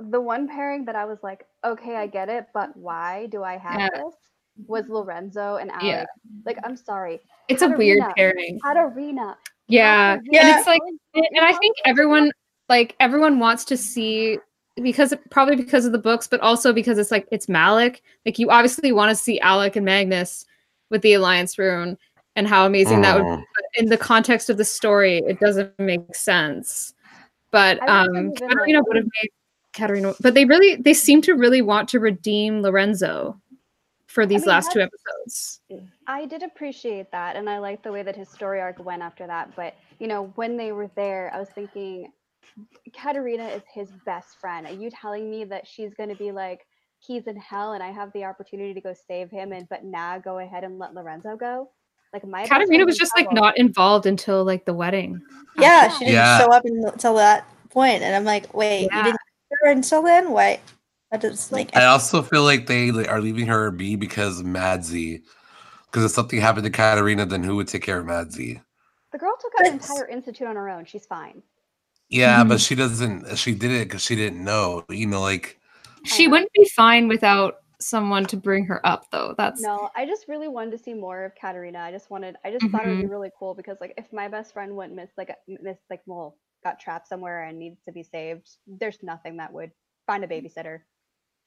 the 0.00 0.20
one 0.20 0.48
pairing 0.48 0.84
that 0.86 0.96
I 0.96 1.04
was 1.04 1.22
like, 1.22 1.46
okay, 1.64 1.96
I 1.96 2.06
get 2.06 2.28
it, 2.28 2.46
but 2.52 2.76
why 2.76 3.26
do 3.26 3.42
I 3.42 3.56
have 3.56 3.78
Yeah. 3.80 3.88
this? 3.94 4.14
Was 4.66 4.88
Lorenzo 4.88 5.56
and 5.56 5.70
Alec. 5.70 5.84
Yeah. 5.84 6.04
Like, 6.44 6.58
I'm 6.64 6.76
sorry, 6.76 7.20
It's 7.48 7.62
a 7.62 7.68
weird 7.68 8.00
Catarina. 8.00 8.14
pairing. 8.16 8.60
Catarina. 8.60 9.38
Yeah. 9.68 10.16
Catarina 10.16 10.38
And 10.40 10.58
it's 10.58 10.66
like 10.66 10.80
and 11.14 11.26
and 11.32 11.44
I 11.44 11.52
think 11.54 11.76
everyone 11.84 12.30
like 12.68 12.96
everyone 13.00 13.38
wants 13.38 13.64
to 13.66 13.76
see 13.76 14.38
because 14.82 15.14
probably 15.30 15.56
because 15.56 15.84
of 15.84 15.92
the 15.92 15.98
books, 15.98 16.26
but 16.26 16.40
also 16.40 16.72
because 16.72 16.98
it's 16.98 17.10
like 17.10 17.26
it's 17.30 17.46
Malec. 17.46 18.00
Like 18.24 18.38
you 18.38 18.50
obviously 18.50 18.92
want 18.92 19.10
to 19.10 19.16
see 19.16 19.40
Alec 19.40 19.76
and 19.76 19.84
Magnus 19.84 20.44
with 20.90 21.02
the 21.02 21.14
Alliance 21.14 21.58
rune 21.58 21.98
and 22.36 22.46
how 22.46 22.66
amazing 22.66 23.00
that 23.00 23.16
would 23.16 23.24
be. 23.24 23.42
Mm. 23.42 23.44
But 23.54 23.64
in 23.82 23.88
the 23.88 23.96
context 23.96 24.50
of 24.50 24.58
the 24.58 24.64
story, 24.64 25.18
it 25.26 25.40
doesn't 25.40 25.78
make 25.78 26.14
sense. 26.14 26.94
But 27.50 27.82
I 27.82 28.04
um 28.04 28.30
wasn't 28.30 28.40
like- 28.40 28.86
would 28.86 28.96
have 28.96 29.06
made 29.22 29.30
Catarina 29.72 30.14
but 30.20 30.32
they 30.32 30.46
really 30.46 30.76
they 30.76 30.94
seem 30.94 31.20
to 31.22 31.34
really 31.34 31.60
want 31.60 31.88
to 31.90 32.00
redeem 32.00 32.62
Lorenzo 32.62 33.38
for 34.06 34.24
these 34.24 34.42
mean, 34.42 34.48
last 34.48 34.72
two 34.72 34.80
episodes. 34.80 35.60
I 36.06 36.24
did 36.24 36.42
appreciate 36.42 37.10
that, 37.12 37.36
and 37.36 37.50
I 37.50 37.58
liked 37.58 37.82
the 37.82 37.92
way 37.92 38.02
that 38.02 38.16
his 38.16 38.30
story 38.30 38.62
arc 38.62 38.82
went 38.82 39.02
after 39.02 39.26
that. 39.26 39.54
But 39.54 39.74
you 39.98 40.06
know, 40.06 40.32
when 40.36 40.56
they 40.56 40.72
were 40.72 40.90
there, 40.94 41.30
I 41.34 41.38
was 41.38 41.50
thinking, 41.50 42.10
Catarina 42.94 43.44
is 43.48 43.62
his 43.72 43.90
best 44.04 44.38
friend. 44.40 44.66
Are 44.66 44.72
you 44.72 44.90
telling 44.90 45.30
me 45.30 45.44
that 45.44 45.66
she's 45.66 45.94
going 45.94 46.08
to 46.08 46.14
be 46.14 46.32
like, 46.32 46.66
he's 46.98 47.26
in 47.26 47.36
hell, 47.36 47.72
and 47.72 47.82
I 47.82 47.90
have 47.90 48.12
the 48.12 48.24
opportunity 48.24 48.74
to 48.74 48.80
go 48.80 48.94
save 49.06 49.30
him, 49.30 49.52
and 49.52 49.68
but 49.68 49.84
now 49.84 50.18
go 50.18 50.38
ahead 50.38 50.64
and 50.64 50.78
let 50.78 50.94
Lorenzo 50.94 51.36
go? 51.36 51.70
Like 52.12 52.26
my 52.26 52.40
best 52.40 52.50
Catarina 52.50 52.84
was 52.84 52.96
in 52.96 53.00
just 53.00 53.12
like 53.16 53.32
not 53.32 53.58
involved 53.58 54.06
until 54.06 54.44
like 54.44 54.64
the 54.64 54.74
wedding. 54.74 55.20
Yeah, 55.58 55.88
she 55.88 56.06
didn't 56.06 56.14
Yeah. 56.14 56.38
show 56.38 56.52
up 56.52 56.64
until 56.64 57.14
that 57.16 57.46
point, 57.70 58.02
and 58.02 58.14
I'm 58.14 58.24
like, 58.24 58.52
wait, 58.54 58.88
Yeah. 58.90 58.96
you 58.96 59.02
didn't 59.04 59.20
see 59.20 59.56
her 59.62 59.70
until 59.70 60.02
then? 60.02 60.30
Why? 60.30 60.60
That 61.12 61.20
doesn't 61.20 61.54
make 61.56 61.76
I 61.76 61.84
also 61.84 62.22
feel 62.22 62.42
like 62.42 62.66
they 62.66 62.90
like, 62.90 63.08
are 63.08 63.20
leaving 63.20 63.46
her 63.46 63.70
be 63.70 63.96
because 63.96 64.40
of 64.40 64.46
Madzie. 64.46 65.22
Because 65.86 66.04
if 66.04 66.10
something 66.10 66.40
happened 66.40 66.64
to 66.64 66.70
Catarina, 66.70 67.24
then 67.26 67.42
who 67.42 67.56
would 67.56 67.68
take 67.68 67.82
care 67.82 68.00
of 68.00 68.06
Madzie? 68.06 68.60
The 69.12 69.18
girl 69.18 69.36
took 69.40 69.52
out 69.60 69.66
an 69.66 69.74
entire 69.74 70.08
institute 70.08 70.48
on 70.48 70.56
her 70.56 70.68
own. 70.68 70.84
She's 70.84 71.06
fine. 71.06 71.42
Yeah, 72.08 72.44
Mhm. 72.44 72.48
but 72.48 72.60
she 72.60 72.74
doesn't. 72.74 73.36
She 73.36 73.54
did 73.54 73.70
it 73.70 73.84
because 73.88 74.02
she 74.02 74.16
didn't 74.16 74.42
know. 74.44 74.84
You 74.88 75.06
know, 75.06 75.20
like 75.20 75.58
She 76.04 76.28
wouldn't 76.28 76.52
be 76.52 76.68
fine 76.68 77.08
without 77.08 77.56
someone 77.80 78.26
to 78.26 78.36
bring 78.36 78.64
her 78.66 78.84
up, 78.86 79.10
though. 79.10 79.34
That's 79.36 79.60
No, 79.60 79.90
I 79.96 80.06
just 80.06 80.28
really 80.28 80.48
wanted 80.48 80.70
to 80.72 80.78
see 80.78 80.94
more 80.94 81.24
of 81.24 81.34
Catarina. 81.34 81.80
I 81.80 81.90
just 81.90 82.10
wanted, 82.10 82.36
I 82.44 82.50
just 82.52 82.64
thought 82.66 82.86
it 82.86 82.90
would 82.90 83.00
be 83.00 83.06
really 83.06 83.30
cool 83.38 83.54
because 83.54 83.78
like 83.80 83.94
if 83.98 84.12
my 84.12 84.28
best 84.28 84.52
friend 84.52 84.76
went 84.76 84.94
miss, 84.94 85.10
like 85.16 85.30
a- 85.30 85.36
miss, 85.48 85.78
like 85.90 86.02
well, 86.06 86.36
got 86.62 86.78
trapped 86.80 87.08
somewhere 87.08 87.42
and 87.44 87.58
needs 87.58 87.80
to 87.86 87.92
be 87.92 88.02
saved, 88.02 88.48
there's 88.66 89.02
nothing 89.02 89.36
that 89.38 89.52
would 89.52 89.72
find 90.06 90.22
a 90.24 90.28
babysitter. 90.28 90.80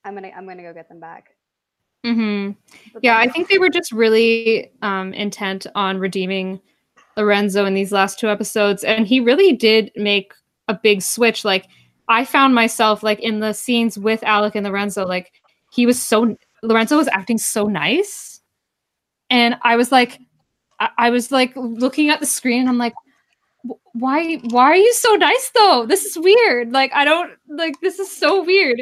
I'm 0.04 0.13
gonna, 0.13 0.32
I'm 0.36 0.45
gonna 0.48 0.63
go 0.63 0.74
get 0.74 0.89
them 0.89 1.00
back. 1.00 1.30
hmm 2.04 2.52
Yeah, 3.02 3.17
I 3.17 3.28
think 3.30 3.50
they 3.50 3.58
were 3.60 3.69
just 3.69 3.91
really 3.91 4.72
um, 4.82 5.13
intent 5.13 5.67
on 5.76 5.98
redeeming 6.00 6.60
Lorenzo 7.17 7.65
in 7.65 7.74
these 7.74 7.91
last 7.91 8.19
two 8.19 8.30
episodes, 8.30 8.84
and 8.84 9.08
he 9.08 9.19
really 9.19 9.54
did 9.54 9.91
make 9.95 10.34
a 10.69 10.73
big 10.75 11.01
switch. 11.03 11.43
Like 11.45 11.67
I 12.08 12.25
found 12.25 12.55
myself 12.55 13.03
like 13.03 13.19
in 13.19 13.41
the 13.41 13.53
scenes 13.53 13.99
with 13.99 14.23
Alec 14.23 14.55
and 14.55 14.65
Lorenzo, 14.65 15.05
like 15.05 15.34
he 15.71 15.86
was 15.86 16.01
so 16.01 16.38
Lorenzo 16.63 16.97
was 16.97 17.10
acting 17.10 17.39
so 17.39 17.65
nice, 17.67 18.41
and 19.29 19.58
I 19.63 19.75
was 19.77 19.91
like, 19.91 20.19
I, 20.79 20.89
I 20.97 21.10
was 21.12 21.32
like 21.32 21.53
looking 21.58 22.10
at 22.10 22.21
the 22.21 22.27
screen, 22.27 22.62
and 22.62 22.69
I'm 22.69 22.77
like. 22.79 22.93
Why 23.93 24.36
why 24.51 24.63
are 24.65 24.75
you 24.75 24.93
so 24.93 25.15
nice 25.15 25.51
though? 25.55 25.86
This 25.86 26.05
is 26.05 26.17
weird. 26.17 26.71
Like 26.71 26.91
I 26.93 27.03
don't 27.05 27.32
like 27.49 27.79
this 27.82 27.99
is 27.99 28.10
so 28.12 28.43
weird. 28.43 28.82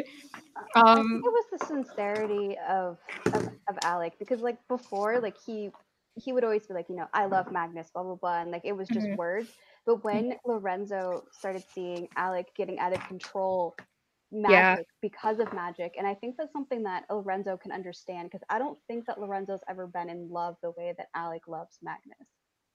I 0.94 0.94
Um 0.96 1.08
think 1.10 1.24
it 1.24 1.32
was 1.32 1.46
the 1.52 1.66
sincerity 1.66 2.56
of, 2.68 2.98
of 3.32 3.48
of 3.68 3.78
Alec 3.82 4.14
because 4.18 4.40
like 4.40 4.58
before, 4.68 5.20
like 5.20 5.36
he 5.44 5.70
he 6.14 6.32
would 6.32 6.44
always 6.44 6.66
be 6.66 6.74
like, 6.74 6.88
you 6.88 6.96
know, 6.96 7.08
I 7.12 7.26
love 7.26 7.50
Magnus, 7.50 7.90
blah 7.92 8.02
blah 8.04 8.16
blah, 8.16 8.40
and 8.42 8.50
like 8.50 8.62
it 8.64 8.72
was 8.72 8.88
just 8.90 9.08
Mhm. 9.08 9.16
words. 9.16 9.50
But 9.88 10.04
when 10.04 10.34
Lorenzo 10.44 11.24
started 11.32 11.64
seeing 11.74 12.08
Alec 12.14 12.48
getting 12.54 12.78
out 12.78 12.92
of 12.92 13.00
control 13.08 13.74
magic 14.30 14.52
Yeah. 14.52 14.76
because 15.00 15.38
of 15.38 15.50
magic, 15.54 15.94
and 15.96 16.06
I 16.06 16.12
think 16.12 16.36
that's 16.36 16.52
something 16.52 16.82
that 16.82 17.04
Lorenzo 17.10 17.56
can 17.56 17.72
understand 17.72 18.28
because 18.30 18.44
I 18.50 18.58
don't 18.58 18.78
think 18.86 19.06
that 19.06 19.18
Lorenzo's 19.18 19.62
ever 19.66 19.86
been 19.86 20.10
in 20.10 20.28
love 20.28 20.56
the 20.62 20.72
way 20.72 20.92
that 20.98 21.06
Alec 21.14 21.48
loves 21.48 21.78
Magnus. 21.80 22.18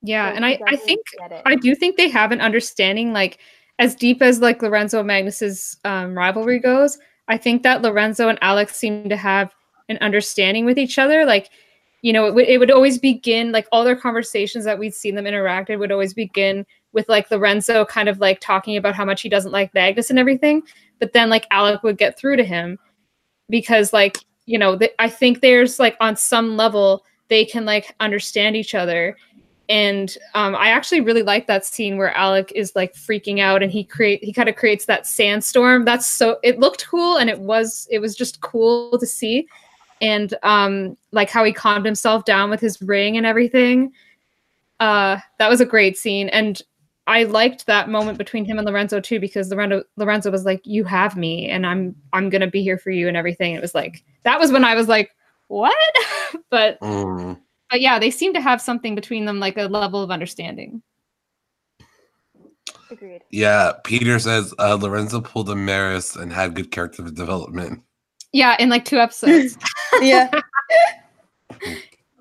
yeah, 0.02 0.28
So 0.32 0.34
and 0.34 0.44
I, 0.44 0.58
I 0.66 0.74
think. 0.74 1.06
I 1.46 1.54
do 1.54 1.76
think 1.76 1.96
they 1.96 2.08
have 2.08 2.32
an 2.32 2.40
understanding, 2.40 3.12
like 3.12 3.38
as 3.78 3.94
deep 3.94 4.20
as 4.20 4.40
like 4.40 4.60
Lorenzo 4.60 4.98
and 4.98 5.06
Magnus's 5.06 5.76
um, 5.84 6.18
rivalry 6.18 6.58
goes. 6.58 6.98
I 7.28 7.38
think 7.38 7.62
that 7.62 7.80
Lorenzo 7.82 8.28
and 8.28 8.40
Alex 8.42 8.74
seem 8.74 9.08
to 9.08 9.16
have 9.16 9.54
an 9.88 9.98
understanding 10.00 10.64
with 10.64 10.80
each 10.80 10.98
other. 10.98 11.24
Like, 11.24 11.50
you 12.02 12.12
know, 12.12 12.26
it, 12.26 12.34
would 12.34 12.48
it 12.48 12.58
would 12.58 12.72
always 12.72 12.98
begin 12.98 13.52
like 13.52 13.68
all 13.70 13.84
their 13.84 13.94
conversations 13.94 14.64
that 14.64 14.80
we'd 14.80 14.94
seen 14.94 15.14
them 15.14 15.26
interacted 15.26 15.78
would 15.78 15.92
always 15.92 16.12
begin 16.12 16.66
with 16.94 17.08
like 17.08 17.30
Lorenzo 17.30 17.84
kind 17.84 18.08
of 18.08 18.18
like 18.20 18.40
talking 18.40 18.76
about 18.76 18.94
how 18.94 19.04
much 19.04 19.20
he 19.20 19.28
doesn't 19.28 19.52
like 19.52 19.74
Magnus 19.74 20.10
and 20.10 20.18
everything. 20.18 20.62
But 21.00 21.12
then 21.12 21.28
like 21.28 21.46
Alec 21.50 21.82
would 21.82 21.98
get 21.98 22.18
through 22.18 22.36
to 22.36 22.44
him 22.44 22.78
because 23.50 23.92
like 23.92 24.18
you 24.46 24.58
know 24.58 24.78
th- 24.78 24.94
I 24.98 25.08
think 25.08 25.40
there's 25.40 25.78
like 25.78 25.96
on 26.00 26.16
some 26.16 26.56
level 26.56 27.04
they 27.28 27.44
can 27.44 27.64
like 27.64 27.94
understand 28.00 28.56
each 28.56 28.74
other 28.74 29.16
and 29.68 30.16
um, 30.34 30.54
I 30.54 30.68
actually 30.68 31.00
really 31.00 31.22
like 31.22 31.46
that 31.46 31.64
scene 31.64 31.96
where 31.96 32.14
Alec 32.16 32.52
is 32.54 32.74
like 32.76 32.94
freaking 32.94 33.40
out 33.40 33.62
and 33.62 33.72
he 33.72 33.82
create 33.82 34.22
he 34.22 34.32
kind 34.32 34.48
of 34.48 34.56
creates 34.56 34.84
that 34.86 35.06
sandstorm. 35.06 35.84
That's 35.84 36.06
so 36.06 36.38
it 36.42 36.58
looked 36.58 36.86
cool 36.86 37.16
and 37.16 37.30
it 37.30 37.40
was 37.40 37.88
it 37.90 37.98
was 37.98 38.14
just 38.14 38.40
cool 38.42 38.98
to 38.98 39.06
see, 39.06 39.48
and 40.02 40.34
um, 40.42 40.96
like 41.12 41.30
how 41.30 41.44
he 41.44 41.52
calmed 41.52 41.86
himself 41.86 42.24
down 42.24 42.50
with 42.50 42.60
his 42.60 42.80
ring 42.82 43.16
and 43.16 43.24
everything. 43.24 43.92
Uh, 44.80 45.18
that 45.38 45.48
was 45.48 45.62
a 45.62 45.66
great 45.66 45.96
scene, 45.96 46.28
and 46.28 46.60
I 47.06 47.24
liked 47.24 47.66
that 47.66 47.90
moment 47.90 48.16
between 48.16 48.44
him 48.44 48.58
and 48.58 48.66
Lorenzo 48.66 49.00
too 49.00 49.20
because 49.20 49.50
Lorenzo 49.50 49.84
Lorenzo 49.96 50.30
was 50.30 50.44
like, 50.44 50.62
"You 50.64 50.84
have 50.84 51.16
me, 51.16 51.48
and 51.50 51.66
I'm 51.66 51.94
I'm 52.12 52.30
gonna 52.30 52.50
be 52.50 52.62
here 52.62 52.78
for 52.78 52.90
you," 52.90 53.08
and 53.08 53.16
everything. 53.16 53.54
It 53.54 53.60
was 53.60 53.74
like 53.74 54.02
that 54.22 54.40
was 54.40 54.50
when 54.50 54.64
I 54.64 54.74
was 54.74 54.88
like, 54.88 55.10
"What?" 55.48 55.74
but 56.50 56.80
mm. 56.80 57.38
but 57.70 57.80
yeah, 57.80 57.98
they 57.98 58.10
seem 58.10 58.32
to 58.34 58.40
have 58.40 58.60
something 58.60 58.94
between 58.94 59.26
them, 59.26 59.38
like 59.38 59.58
a 59.58 59.64
level 59.64 60.02
of 60.02 60.10
understanding. 60.10 60.82
Agreed. 62.90 63.22
yeah. 63.30 63.72
Peter 63.82 64.18
says 64.18 64.54
uh, 64.58 64.78
Lorenzo 64.80 65.20
pulled 65.20 65.50
a 65.50 65.54
Maryse 65.54 66.20
and 66.20 66.32
had 66.32 66.54
good 66.54 66.70
character 66.70 67.02
development. 67.02 67.82
Yeah, 68.32 68.56
in 68.58 68.68
like 68.68 68.84
two 68.84 68.98
episodes. 68.98 69.56
yeah. 70.00 70.30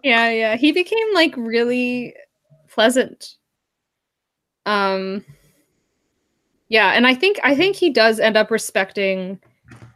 yeah, 0.03 0.29
yeah. 0.29 0.55
He 0.55 0.71
became 0.71 1.13
like 1.13 1.35
really 1.37 2.15
pleasant. 2.69 3.35
Um 4.65 5.23
yeah, 6.69 6.91
and 6.91 7.05
I 7.05 7.13
think 7.13 7.39
I 7.43 7.55
think 7.55 7.75
he 7.75 7.89
does 7.91 8.19
end 8.19 8.37
up 8.37 8.49
respecting 8.49 9.39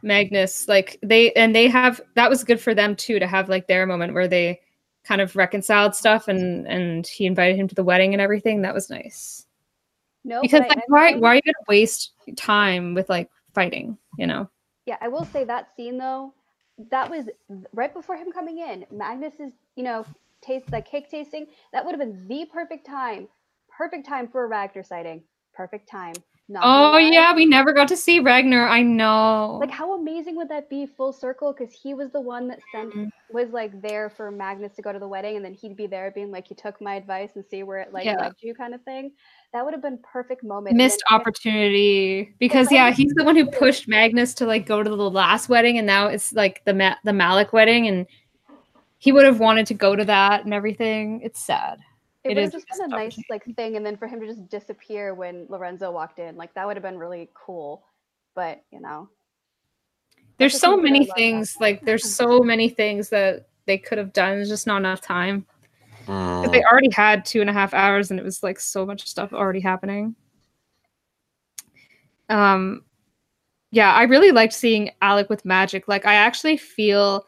Magnus. 0.02 0.68
Like 0.68 0.98
they 1.02 1.32
and 1.32 1.54
they 1.54 1.68
have 1.68 2.00
that 2.14 2.30
was 2.30 2.44
good 2.44 2.60
for 2.60 2.74
them 2.74 2.94
too 2.94 3.18
to 3.18 3.26
have 3.26 3.48
like 3.48 3.66
their 3.66 3.86
moment 3.86 4.14
where 4.14 4.28
they 4.28 4.60
kind 5.04 5.20
of 5.20 5.34
reconciled 5.36 5.94
stuff 5.94 6.28
and 6.28 6.66
and 6.68 7.06
he 7.06 7.26
invited 7.26 7.56
him 7.56 7.68
to 7.68 7.74
the 7.74 7.84
wedding 7.84 8.12
and 8.14 8.20
everything. 8.20 8.62
That 8.62 8.74
was 8.74 8.90
nice. 8.90 9.46
No, 10.24 10.42
because 10.42 10.60
like 10.60 10.78
why 10.88 11.14
why 11.14 11.30
are 11.30 11.34
you 11.36 11.42
gonna 11.42 11.64
waste 11.68 12.12
time 12.36 12.94
with 12.94 13.08
like 13.08 13.30
fighting? 13.54 13.96
You 14.18 14.26
know? 14.26 14.50
Yeah, 14.86 14.96
I 15.00 15.08
will 15.08 15.24
say 15.24 15.44
that 15.44 15.74
scene 15.76 15.98
though, 15.98 16.32
that 16.90 17.10
was 17.10 17.28
right 17.72 17.92
before 17.92 18.16
him 18.16 18.30
coming 18.32 18.58
in. 18.58 18.86
Magnus 18.90 19.34
is, 19.40 19.52
you 19.76 19.82
know, 19.82 20.04
taste 20.40 20.70
like 20.70 20.88
cake 20.88 21.10
tasting. 21.10 21.46
That 21.72 21.84
would 21.84 21.92
have 21.92 22.00
been 22.00 22.26
the 22.28 22.46
perfect 22.52 22.86
time, 22.86 23.28
perfect 23.78 24.06
time 24.06 24.28
for 24.28 24.44
a 24.44 24.48
Ragnor 24.48 24.84
sighting. 24.84 25.22
Perfect 25.54 25.88
time. 25.88 26.14
Not 26.50 26.62
Oh 26.64 26.96
yeah, 26.96 27.34
we 27.34 27.44
never 27.44 27.74
got 27.74 27.88
to 27.88 27.96
see 27.96 28.20
Ragnor. 28.20 28.66
I 28.66 28.82
know. 28.82 29.58
Like 29.60 29.70
how 29.70 29.92
amazing 30.00 30.34
would 30.36 30.48
that 30.48 30.70
be 30.70 30.86
full 30.86 31.12
circle? 31.12 31.52
Because 31.56 31.74
he 31.74 31.92
was 31.92 32.10
the 32.10 32.20
one 32.22 32.48
that 32.48 32.58
sent 32.72 32.92
Mhm. 32.94 33.10
was 33.30 33.50
like 33.50 33.82
there 33.82 34.08
for 34.08 34.30
Magnus 34.30 34.74
to 34.76 34.82
go 34.82 34.90
to 34.90 34.98
the 34.98 35.06
wedding, 35.06 35.36
and 35.36 35.44
then 35.44 35.52
he'd 35.52 35.76
be 35.76 35.86
there 35.86 36.10
being 36.10 36.30
like, 36.30 36.48
"You 36.48 36.56
took 36.56 36.80
my 36.80 36.94
advice 36.94 37.36
and 37.36 37.44
see 37.44 37.62
where 37.64 37.80
it 37.80 37.92
like 37.92 38.06
Yeah. 38.06 38.16
led 38.18 38.32
you," 38.40 38.54
kind 38.54 38.72
of 38.74 38.82
thing. 38.82 39.12
That 39.52 39.62
would 39.62 39.74
have 39.74 39.82
been 39.82 39.98
perfect 40.02 40.42
moment. 40.42 40.74
missed 40.74 41.02
then- 41.10 41.20
opportunity 41.20 42.34
because 42.38 42.72
yeah 42.72 42.90
he's 42.90 43.12
the 43.14 43.24
one 43.24 43.36
who 43.36 43.44
pushed 43.46 43.86
magnus 43.88 44.32
to 44.34 44.46
like 44.46 44.64
go 44.66 44.82
to 44.82 44.88
the 44.88 45.10
last 45.10 45.48
wedding 45.50 45.76
and 45.76 45.86
now 45.86 46.06
it's 46.06 46.32
like 46.32 46.62
the 46.64 46.72
Ma- 46.74 46.96
the 47.04 47.12
malec 47.12 47.52
wedding 47.52 47.86
and 47.88 48.06
he 48.98 49.12
would 49.12 49.24
have 49.26 49.38
wanted 49.40 49.66
to 49.66 49.74
go 49.74 49.94
to 49.94 50.04
that 50.04 50.44
and 50.44 50.52
everything 50.54 51.20
it's 51.22 51.40
sad 51.40 51.78
It 52.28 52.32
It 52.32 52.34
would 52.36 52.44
have 52.44 52.52
just 52.52 52.66
missed 52.68 52.80
been 52.80 52.92
a 52.92 52.96
nice 52.96 53.18
like 53.30 53.44
thing, 53.56 53.76
and 53.76 53.84
then 53.84 53.96
for 53.96 54.06
him 54.06 54.20
to 54.20 54.26
just 54.26 54.48
disappear 54.48 55.14
when 55.14 55.46
Lorenzo 55.48 55.90
walked 55.90 56.18
in, 56.18 56.36
like 56.36 56.54
that 56.54 56.66
would 56.66 56.76
have 56.76 56.82
been 56.82 56.98
really 56.98 57.30
cool. 57.34 57.84
But 58.34 58.62
you 58.70 58.80
know, 58.80 59.08
there's 60.38 60.58
so 60.58 60.76
many 60.76 61.00
love 61.00 61.16
things 61.16 61.56
about 61.56 61.62
like 61.62 61.84
there's 61.84 62.04
so 62.04 62.40
many 62.40 62.68
things 62.68 63.08
that 63.10 63.48
they 63.66 63.76
could 63.76 63.98
have 63.98 64.12
done 64.12 64.36
there's 64.36 64.48
just 64.48 64.66
not 64.66 64.78
enough 64.78 65.00
time 65.00 65.44
Mm. 66.06 66.50
they 66.50 66.64
already 66.64 66.88
had 66.90 67.26
two 67.26 67.42
and 67.42 67.50
a 67.50 67.52
half 67.52 67.74
hours 67.74 68.10
and 68.10 68.18
it 68.18 68.22
was 68.22 68.42
like 68.42 68.58
so 68.58 68.86
much 68.86 69.06
stuff 69.06 69.34
already 69.34 69.60
happening 69.60 70.16
um 72.30 72.82
yeah 73.72 73.92
i 73.92 74.04
really 74.04 74.30
liked 74.30 74.54
seeing 74.54 74.90
alec 75.02 75.28
with 75.28 75.44
magic 75.44 75.86
like 75.86 76.06
i 76.06 76.14
actually 76.14 76.56
feel 76.56 77.26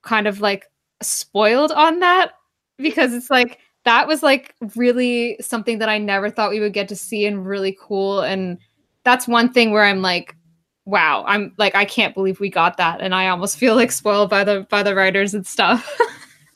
kind 0.00 0.26
of 0.26 0.40
like 0.40 0.70
spoiled 1.02 1.70
on 1.72 1.98
that 1.98 2.32
because 2.78 3.12
it's 3.12 3.28
like 3.28 3.58
that 3.84 4.06
was 4.06 4.22
like 4.22 4.54
really 4.76 5.36
something 5.40 5.78
that 5.78 5.88
i 5.88 5.98
never 5.98 6.30
thought 6.30 6.50
we 6.50 6.60
would 6.60 6.72
get 6.72 6.88
to 6.88 6.96
see 6.96 7.26
and 7.26 7.46
really 7.46 7.76
cool 7.80 8.20
and 8.20 8.58
that's 9.04 9.26
one 9.28 9.52
thing 9.52 9.70
where 9.70 9.84
i'm 9.84 10.02
like 10.02 10.36
wow 10.84 11.24
i'm 11.26 11.52
like 11.58 11.74
i 11.74 11.84
can't 11.84 12.14
believe 12.14 12.40
we 12.40 12.50
got 12.50 12.76
that 12.76 13.00
and 13.00 13.14
i 13.14 13.28
almost 13.28 13.58
feel 13.58 13.74
like 13.74 13.92
spoiled 13.92 14.30
by 14.30 14.44
the 14.44 14.66
by 14.70 14.82
the 14.82 14.94
writers 14.94 15.34
and 15.34 15.46
stuff 15.46 15.98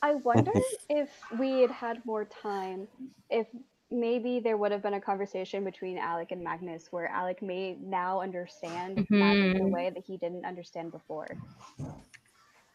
I 0.05 0.13
wonder 0.13 0.51
if 0.89 1.09
we 1.39 1.61
had 1.61 1.71
had 1.71 2.05
more 2.05 2.25
time, 2.25 2.87
if 3.31 3.47
maybe 3.89 4.39
there 4.39 4.55
would 4.55 4.71
have 4.71 4.83
been 4.83 4.93
a 4.93 5.01
conversation 5.01 5.63
between 5.63 5.97
Alec 5.97 6.31
and 6.31 6.43
Magnus 6.43 6.89
where 6.91 7.07
Alec 7.07 7.41
may 7.41 7.75
now 7.81 8.21
understand 8.21 9.03
magic 9.09 9.55
in 9.55 9.61
a 9.61 9.65
Mhm. 9.65 9.71
way 9.71 9.89
that 9.89 10.03
he 10.05 10.17
didn't 10.17 10.45
understand 10.45 10.91
before. 10.91 11.27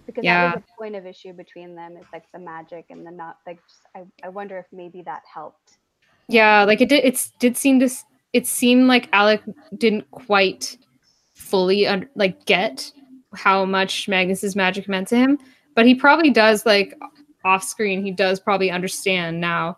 Because 0.06 0.24
Yeah. 0.24 0.48
that 0.48 0.54
was 0.56 0.64
a 0.74 0.78
point 0.80 0.96
of 0.96 1.06
issue 1.06 1.32
between 1.32 1.74
them, 1.74 1.96
is 1.96 2.06
like 2.12 2.24
the 2.32 2.38
magic 2.38 2.86
and 2.90 3.06
the 3.06 3.10
not 3.10 3.38
like. 3.46 3.58
Just, 3.68 3.80
I 3.94 4.04
I 4.24 4.28
wonder 4.28 4.58
if 4.58 4.66
maybe 4.72 5.02
that 5.02 5.22
helped. 5.32 5.78
Yeah, 6.28 6.64
like 6.64 6.80
it 6.80 6.88
did. 6.88 7.04
It 7.04 7.28
did 7.38 7.56
seem 7.56 7.80
to. 7.80 7.88
It 8.32 8.46
seemed 8.46 8.86
like 8.86 9.08
Alec 9.12 9.42
didn't 9.76 10.10
quite 10.10 10.76
fully 11.34 11.86
un- 11.86 12.08
like 12.14 12.44
get 12.46 12.92
how 13.34 13.64
much 13.64 14.08
Magnus's 14.08 14.54
magic 14.56 14.88
meant 14.88 15.08
to 15.08 15.16
him, 15.16 15.38
but 15.74 15.86
he 15.86 15.94
probably 15.94 16.30
does. 16.30 16.64
Like 16.66 16.94
off 17.44 17.62
screen, 17.64 18.04
he 18.04 18.10
does 18.10 18.38
probably 18.40 18.70
understand 18.70 19.40
now 19.40 19.76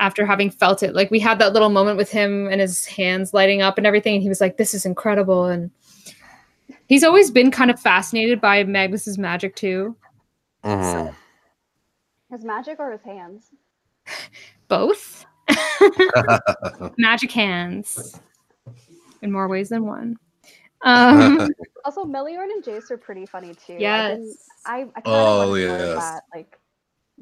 after 0.00 0.24
having 0.24 0.50
felt 0.50 0.82
it. 0.84 0.94
Like 0.94 1.10
we 1.10 1.18
had 1.18 1.38
that 1.40 1.52
little 1.52 1.70
moment 1.70 1.96
with 1.96 2.10
him 2.10 2.46
and 2.48 2.60
his 2.60 2.86
hands 2.86 3.34
lighting 3.34 3.62
up 3.62 3.78
and 3.78 3.86
everything, 3.86 4.14
and 4.14 4.22
he 4.22 4.28
was 4.28 4.40
like, 4.40 4.56
"This 4.56 4.74
is 4.74 4.86
incredible." 4.86 5.46
And 5.46 5.70
he's 6.88 7.04
always 7.04 7.30
been 7.30 7.50
kind 7.52 7.70
of 7.70 7.78
fascinated 7.78 8.40
by 8.40 8.64
Magnus's 8.64 9.16
magic 9.18 9.54
too. 9.54 9.94
Mhm. 10.64 11.14
His 12.30 12.44
magic 12.44 12.78
or 12.80 12.90
his 12.92 13.02
hands? 13.02 13.50
Both 14.66 15.24
magic 16.98 17.30
hands 17.32 18.20
in 19.22 19.30
more 19.32 19.48
ways 19.48 19.68
than 19.70 19.86
one. 19.86 20.16
Um, 20.82 21.48
Also, 21.84 22.04
Meliorn 22.04 22.50
and 22.52 22.62
Jace 22.62 22.90
are 22.90 22.98
pretty 22.98 23.24
funny 23.24 23.54
too. 23.54 23.74
I 23.74 23.78
yes. 23.78 24.18
didn't- 24.18 24.36
I, 24.66 24.80
I 24.96 25.02
Oh, 25.06 25.54
yes. 25.54 25.96
that. 25.98 26.22
Like, 26.34 26.58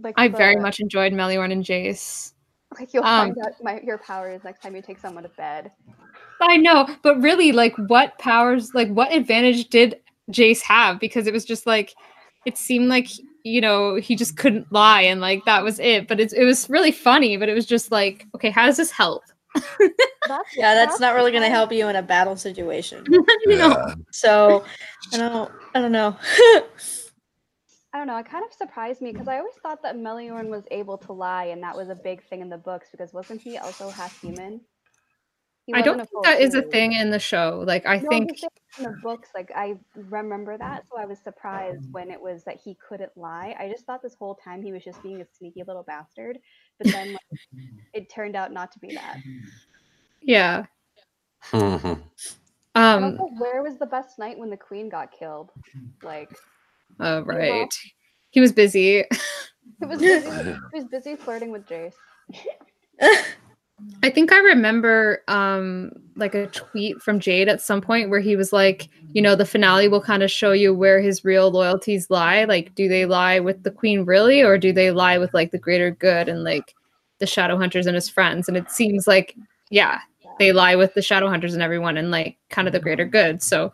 like 0.00 0.14
I 0.16 0.26
very 0.28 0.56
much 0.56 0.80
enjoyed 0.80 1.12
Meliorn 1.12 1.52
and 1.52 1.62
Jace. 1.64 2.32
like 2.76 2.92
you'll 2.92 3.04
um, 3.04 3.34
find 3.34 3.38
out 3.46 3.52
my, 3.62 3.80
your 3.84 3.98
powers 3.98 4.42
next 4.42 4.62
time 4.62 4.74
you 4.74 4.82
take 4.82 4.98
someone 4.98 5.22
to 5.22 5.28
bed. 5.30 5.70
I 6.40 6.56
know, 6.56 6.88
but 7.02 7.20
really, 7.20 7.52
like, 7.52 7.74
what 7.88 8.18
powers, 8.18 8.74
like, 8.74 8.88
what 8.88 9.12
advantage 9.12 9.68
did 9.68 10.00
Jace 10.30 10.62
have? 10.62 11.00
Because 11.00 11.26
it 11.26 11.32
was 11.32 11.44
just 11.44 11.66
like, 11.66 11.94
it 12.44 12.58
seemed 12.58 12.88
like, 12.88 13.08
you 13.42 13.60
know, 13.60 13.96
he 13.96 14.16
just 14.16 14.36
couldn't 14.36 14.70
lie 14.72 15.02
and, 15.02 15.20
like, 15.20 15.44
that 15.46 15.64
was 15.64 15.78
it. 15.78 16.08
But 16.08 16.20
it's, 16.20 16.32
it 16.32 16.44
was 16.44 16.68
really 16.68 16.92
funny, 16.92 17.36
but 17.36 17.48
it 17.48 17.54
was 17.54 17.66
just 17.66 17.90
like, 17.90 18.26
okay, 18.34 18.50
how 18.50 18.66
does 18.66 18.76
this 18.76 18.90
help? 18.90 19.22
That's 20.28 20.56
Yeah, 20.56 20.74
that's 20.74 21.00
not 21.00 21.14
really 21.14 21.30
gonna 21.32 21.48
help 21.48 21.72
you 21.72 21.88
in 21.88 21.96
a 21.96 22.02
battle 22.02 22.36
situation. 22.36 23.04
you 23.46 23.56
know, 23.56 23.68
Yeah. 23.68 23.94
So 24.10 24.64
I 25.14 25.18
don't 25.18 25.52
I 25.74 25.80
don't 25.80 25.92
know. 25.92 26.16
I 27.92 27.98
don't 27.98 28.08
know. 28.08 28.18
It 28.18 28.26
kind 28.26 28.44
of 28.44 28.52
surprised 28.52 29.00
me 29.00 29.12
because 29.12 29.28
I 29.28 29.38
always 29.38 29.54
thought 29.62 29.82
that 29.82 29.96
Meliorn 29.96 30.48
was 30.48 30.64
able 30.70 30.98
to 30.98 31.12
lie, 31.12 31.44
and 31.46 31.62
that 31.62 31.74
was 31.74 31.88
a 31.88 31.94
big 31.94 32.22
thing 32.24 32.42
in 32.42 32.50
the 32.50 32.58
books 32.58 32.88
because 32.90 33.14
wasn't 33.14 33.40
he 33.40 33.56
also 33.56 33.88
half 33.88 34.20
human? 34.20 34.60
He 35.66 35.74
I 35.74 35.82
don't 35.82 35.98
think 35.98 36.24
that 36.24 36.40
is 36.40 36.54
a 36.54 36.62
thing 36.62 36.92
in 36.92 37.10
the 37.10 37.18
show. 37.18 37.64
Like, 37.66 37.86
I 37.86 37.98
No, 37.98 38.08
think, 38.08 38.30
in 38.78 38.84
the 38.84 38.96
books, 39.02 39.30
like 39.34 39.50
I 39.54 39.74
remember 39.96 40.56
that, 40.56 40.84
so 40.88 40.96
I 40.98 41.06
was 41.06 41.18
surprised 41.18 41.88
when 41.90 42.10
it 42.10 42.20
was 42.20 42.44
that 42.44 42.58
he 42.62 42.76
couldn't 42.88 43.10
lie. 43.16 43.56
I 43.58 43.68
just 43.68 43.84
thought 43.84 44.00
this 44.00 44.14
whole 44.14 44.36
time 44.36 44.62
he 44.62 44.72
was 44.72 44.84
just 44.84 45.02
being 45.02 45.20
a 45.20 45.26
sneaky 45.36 45.64
little 45.66 45.82
bastard, 45.82 46.38
but 46.78 46.86
then 46.92 47.12
like, 47.14 47.40
it 47.94 48.08
turned 48.10 48.36
out 48.36 48.52
not 48.52 48.70
to 48.72 48.78
be 48.78 48.92
that. 48.94 49.18
yeah. 50.22 50.66
Mhm. 51.52 52.00
Um, 52.76 53.04
also, 53.04 53.24
where 53.38 53.62
was 53.62 53.76
the 53.78 53.86
best 53.86 54.18
night 54.18 54.38
when 54.38 54.50
the 54.50 54.56
queen 54.56 54.88
got 54.88 55.10
killed? 55.10 55.50
Like, 56.02 56.30
oh, 57.00 57.22
right. 57.22 57.72
He 58.30 58.40
was 58.40 58.52
busy. 58.52 59.04
he 59.80 59.86
was 59.86 59.98
busy, 59.98 60.30
he 60.72 60.80
was 60.80 60.84
busy 60.84 61.16
flirting 61.16 61.50
with 61.50 61.66
Jace. 61.66 61.94
I 64.02 64.10
think 64.10 64.32
I 64.32 64.38
remember 64.38 65.22
um 65.28 65.92
like 66.16 66.34
a 66.34 66.46
tweet 66.46 67.02
from 67.02 67.20
Jade 67.20 67.48
at 67.48 67.60
some 67.60 67.82
point 67.82 68.08
where 68.08 68.20
he 68.20 68.36
was 68.36 68.52
like, 68.52 68.88
you 69.12 69.20
know, 69.20 69.36
the 69.36 69.44
finale 69.44 69.86
will 69.86 70.00
kind 70.00 70.22
of 70.22 70.30
show 70.30 70.52
you 70.52 70.74
where 70.74 71.00
his 71.00 71.24
real 71.24 71.50
loyalties 71.50 72.08
lie. 72.08 72.44
Like, 72.44 72.74
do 72.74 72.88
they 72.88 73.04
lie 73.04 73.38
with 73.38 73.62
the 73.62 73.70
queen 73.70 74.04
really, 74.06 74.42
or 74.42 74.56
do 74.56 74.72
they 74.72 74.90
lie 74.90 75.18
with 75.18 75.34
like 75.34 75.50
the 75.50 75.58
greater 75.58 75.90
good 75.90 76.28
and 76.28 76.42
like 76.42 76.74
the 77.18 77.26
shadow 77.26 77.58
hunters 77.58 77.86
and 77.86 77.94
his 77.94 78.08
friends? 78.08 78.48
And 78.48 78.56
it 78.56 78.70
seems 78.70 79.06
like, 79.06 79.36
yeah, 79.68 80.00
they 80.38 80.52
lie 80.52 80.74
with 80.74 80.94
the 80.94 81.02
shadow 81.02 81.28
hunters 81.28 81.52
and 81.52 81.62
everyone 81.62 81.98
and 81.98 82.10
like 82.10 82.38
kind 82.48 82.66
of 82.66 82.72
the 82.72 82.80
greater 82.80 83.04
good. 83.04 83.42
So 83.42 83.72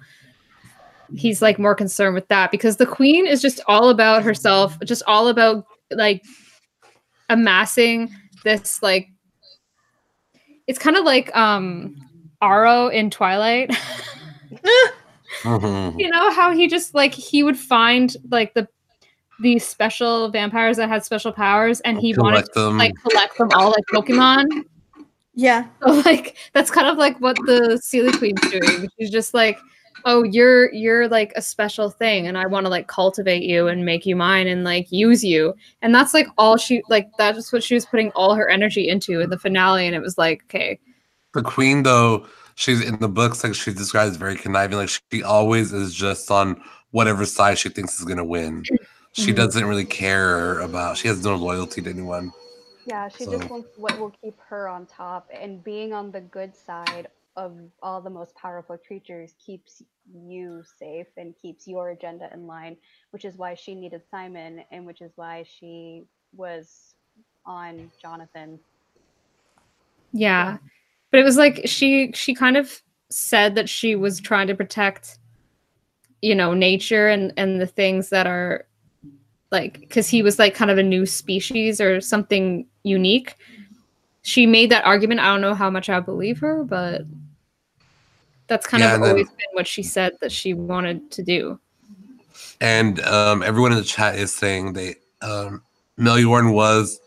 he's 1.15 1.43
like 1.43 1.61
more 1.61 1.77
concerned 1.77 2.15
with 2.15 2.27
that 2.29 2.51
because 2.51 2.77
the 2.77 2.87
queen 2.87 3.25
is 3.25 3.41
just 3.41 3.61
all 3.69 3.89
about 3.89 4.25
herself, 4.25 4.77
just 4.85 5.05
all 5.07 5.29
about 5.29 5.65
like 5.93 6.25
amassing 7.29 8.13
this 8.43 8.83
like 8.83 9.12
it's 10.73 10.79
kind 10.79 10.97
of 10.97 11.05
like 11.05 11.35
um 11.37 11.95
Aro 12.43 12.91
in 12.91 13.11
Twilight. 13.11 13.71
Mhm. 15.43 15.99
you 16.01 16.09
know 16.09 16.31
how 16.33 16.51
he 16.55 16.67
just 16.67 16.95
like 16.95 17.13
he 17.13 17.43
would 17.43 17.59
find 17.59 18.17
like 18.31 18.55
the 18.55 18.67
these 19.43 19.67
special 19.69 20.31
vampires 20.31 20.79
that 20.79 20.89
had 20.89 21.05
special 21.05 21.31
powers 21.31 21.81
and 21.81 21.99
he 21.99 22.15
wanted 22.17 22.45
Collect 22.45 22.55
to 22.55 22.61
them. 22.61 22.79
like 22.79 22.95
collect 23.03 23.37
them 23.37 23.51
all 23.55 23.69
like 23.71 23.85
Pokemon. 23.93 24.47
yeah. 25.35 25.67
So 25.83 25.93
like 26.07 26.39
that's 26.55 26.71
kind 26.71 26.87
of 26.89 26.97
like 26.97 27.21
what 27.21 27.37
the 27.45 27.79
Seelie 27.85 28.17
Queen's 28.17 28.41
doing. 28.51 28.89
She's 28.99 29.11
just 29.11 29.35
like, 29.35 29.59
oh, 30.05 30.23
you're 30.23 30.73
you're 30.73 31.09
like 31.09 31.33
a 31.37 31.43
special 31.43 31.91
thing, 31.91 32.27
and 32.27 32.37
I 32.39 32.47
want 32.47 32.67
to 32.67 32.71
like 32.71 32.87
cultivate 32.89 33.43
you 33.43 33.69
and 33.69 33.85
make 33.85 34.05
you 34.07 34.17
mine 34.17 34.47
and 34.47 34.65
like 34.65 34.91
use 34.91 35.25
you. 35.25 35.55
And 35.83 35.95
that's 35.95 36.15
like 36.15 36.27
all 36.39 36.57
she 36.57 36.83
like 36.89 37.09
that's 37.19 37.53
what 37.53 37.63
she 37.63 37.75
was 37.75 37.87
putting 37.87 38.11
all 38.13 38.35
her 38.35 38.49
energy 38.49 38.89
into 38.89 39.21
in 39.21 39.31
the 39.31 39.39
finale. 39.39 39.87
And 39.87 39.95
it 39.95 40.01
was 40.03 40.19
like, 40.19 40.43
okay, 40.45 40.79
The 41.35 41.43
queen, 41.43 41.83
though, 41.83 42.27
she's 42.55 42.81
in 42.83 42.99
the 42.99 43.09
books, 43.09 43.43
like 43.43 43.55
she's 43.55 43.75
described 43.75 44.11
as 44.11 44.17
very 44.17 44.37
conniving. 44.37 44.77
Like 44.77 44.91
she 45.11 45.23
always 45.23 45.73
is 45.73 45.95
just 45.95 46.31
on 46.31 46.61
whatever 46.91 47.25
side 47.25 47.59
she 47.59 47.69
thinks 47.71 47.99
is 47.99 48.05
gonna 48.05 48.25
win. 48.25 48.65
She 49.13 49.33
Mhm. 49.33 49.37
doesn't 49.37 49.65
really 49.65 49.85
care 49.85 50.61
about. 50.61 50.97
She 50.97 51.09
has 51.09 51.23
no 51.25 51.37
loyalty 51.37 51.83
to 51.83 51.91
anyone. 51.91 52.33
Yeah, 52.85 53.09
she 53.09 53.25
So- 53.25 53.39
just 53.39 53.49
wants 53.51 53.69
what 53.77 53.99
will 53.99 54.13
keep 54.23 54.39
her 54.49 54.69
on 54.69 54.87
top, 54.87 55.31
and 55.33 55.63
being 55.63 55.93
on 55.93 56.11
the 56.11 56.21
good 56.21 56.55
side 56.57 57.09
of 57.37 57.57
all 57.83 58.01
the 58.01 58.11
most 58.11 58.35
powerful 58.35 58.77
creatures 58.77 59.35
keeps 59.45 59.83
you 60.13 60.63
safe 60.79 61.07
and 61.17 61.35
keeps 61.41 61.67
your 61.67 61.91
agenda 61.91 62.29
in 62.33 62.47
line, 62.47 62.77
which 63.11 63.25
is 63.25 63.37
why 63.37 63.55
she 63.55 63.75
needed 63.75 64.03
Simon 64.11 64.65
and 64.71 64.85
which 64.85 65.01
is 65.01 65.13
why 65.17 65.45
she 65.47 66.05
was 66.37 66.95
on 67.47 67.91
Jonathan. 68.01 68.59
Yeah. 70.13 70.59
But 71.11 71.21
it 71.21 71.25
was 71.25 71.37
like 71.37 71.63
she 71.65 72.13
she 72.13 72.35
kind 72.35 72.57
of 72.57 72.83
said 73.11 73.55
that 73.55 73.69
she 73.69 73.95
was 73.97 74.21
trying 74.21 74.47
to 74.47 74.55
protect 74.55 75.19
you 76.23 76.35
know 76.35 76.55
nature 76.55 77.09
and 77.09 77.33
and 77.37 77.61
the 77.61 77.67
things 77.67 78.09
that 78.09 78.27
are 78.27 78.67
like 79.51 79.81
because 79.81 80.09
he 80.09 80.23
was 80.23 80.39
like 80.39 80.55
kind 80.55 80.71
of 80.71 80.79
a 80.79 80.83
new 80.83 81.05
species 81.05 81.81
or 81.81 82.01
something 82.01 82.67
unique 82.85 83.37
she 84.23 84.47
made 84.47 84.71
that 84.71 84.85
argument 84.85 85.21
i 85.21 85.27
don't 85.27 85.41
know 85.41 85.55
how 85.55 85.69
much 85.71 85.89
i 85.89 85.99
believe 86.01 86.39
her 86.39 86.65
but 86.65 87.03
that's 88.47 88.67
kind 88.67 88.83
Yeah, 88.83 88.89
of 88.91 88.95
and 88.95 89.03
then- 89.05 89.11
always 89.11 89.29
been 89.29 89.47
what 89.53 89.67
she 89.67 89.83
said 89.83 90.13
that 90.21 90.33
she 90.33 90.55
wanted 90.55 91.11
to 91.13 91.23
do 91.23 91.59
And 92.61 93.01
um, 93.01 93.43
everyone 93.43 93.73
in 93.73 93.79
the 93.79 93.85
chat 93.85 94.15
is 94.17 94.33
saying 94.35 94.73
they 94.75 94.95
um, 95.21 95.63
Meliorn 95.99 96.53
was 96.55 97.01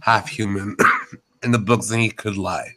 half 0.00 0.28
human 0.28 0.76
in 1.42 1.50
the 1.52 1.58
books, 1.58 1.90
and 1.90 2.00
he 2.00 2.10
could 2.10 2.36
lie. 2.36 2.74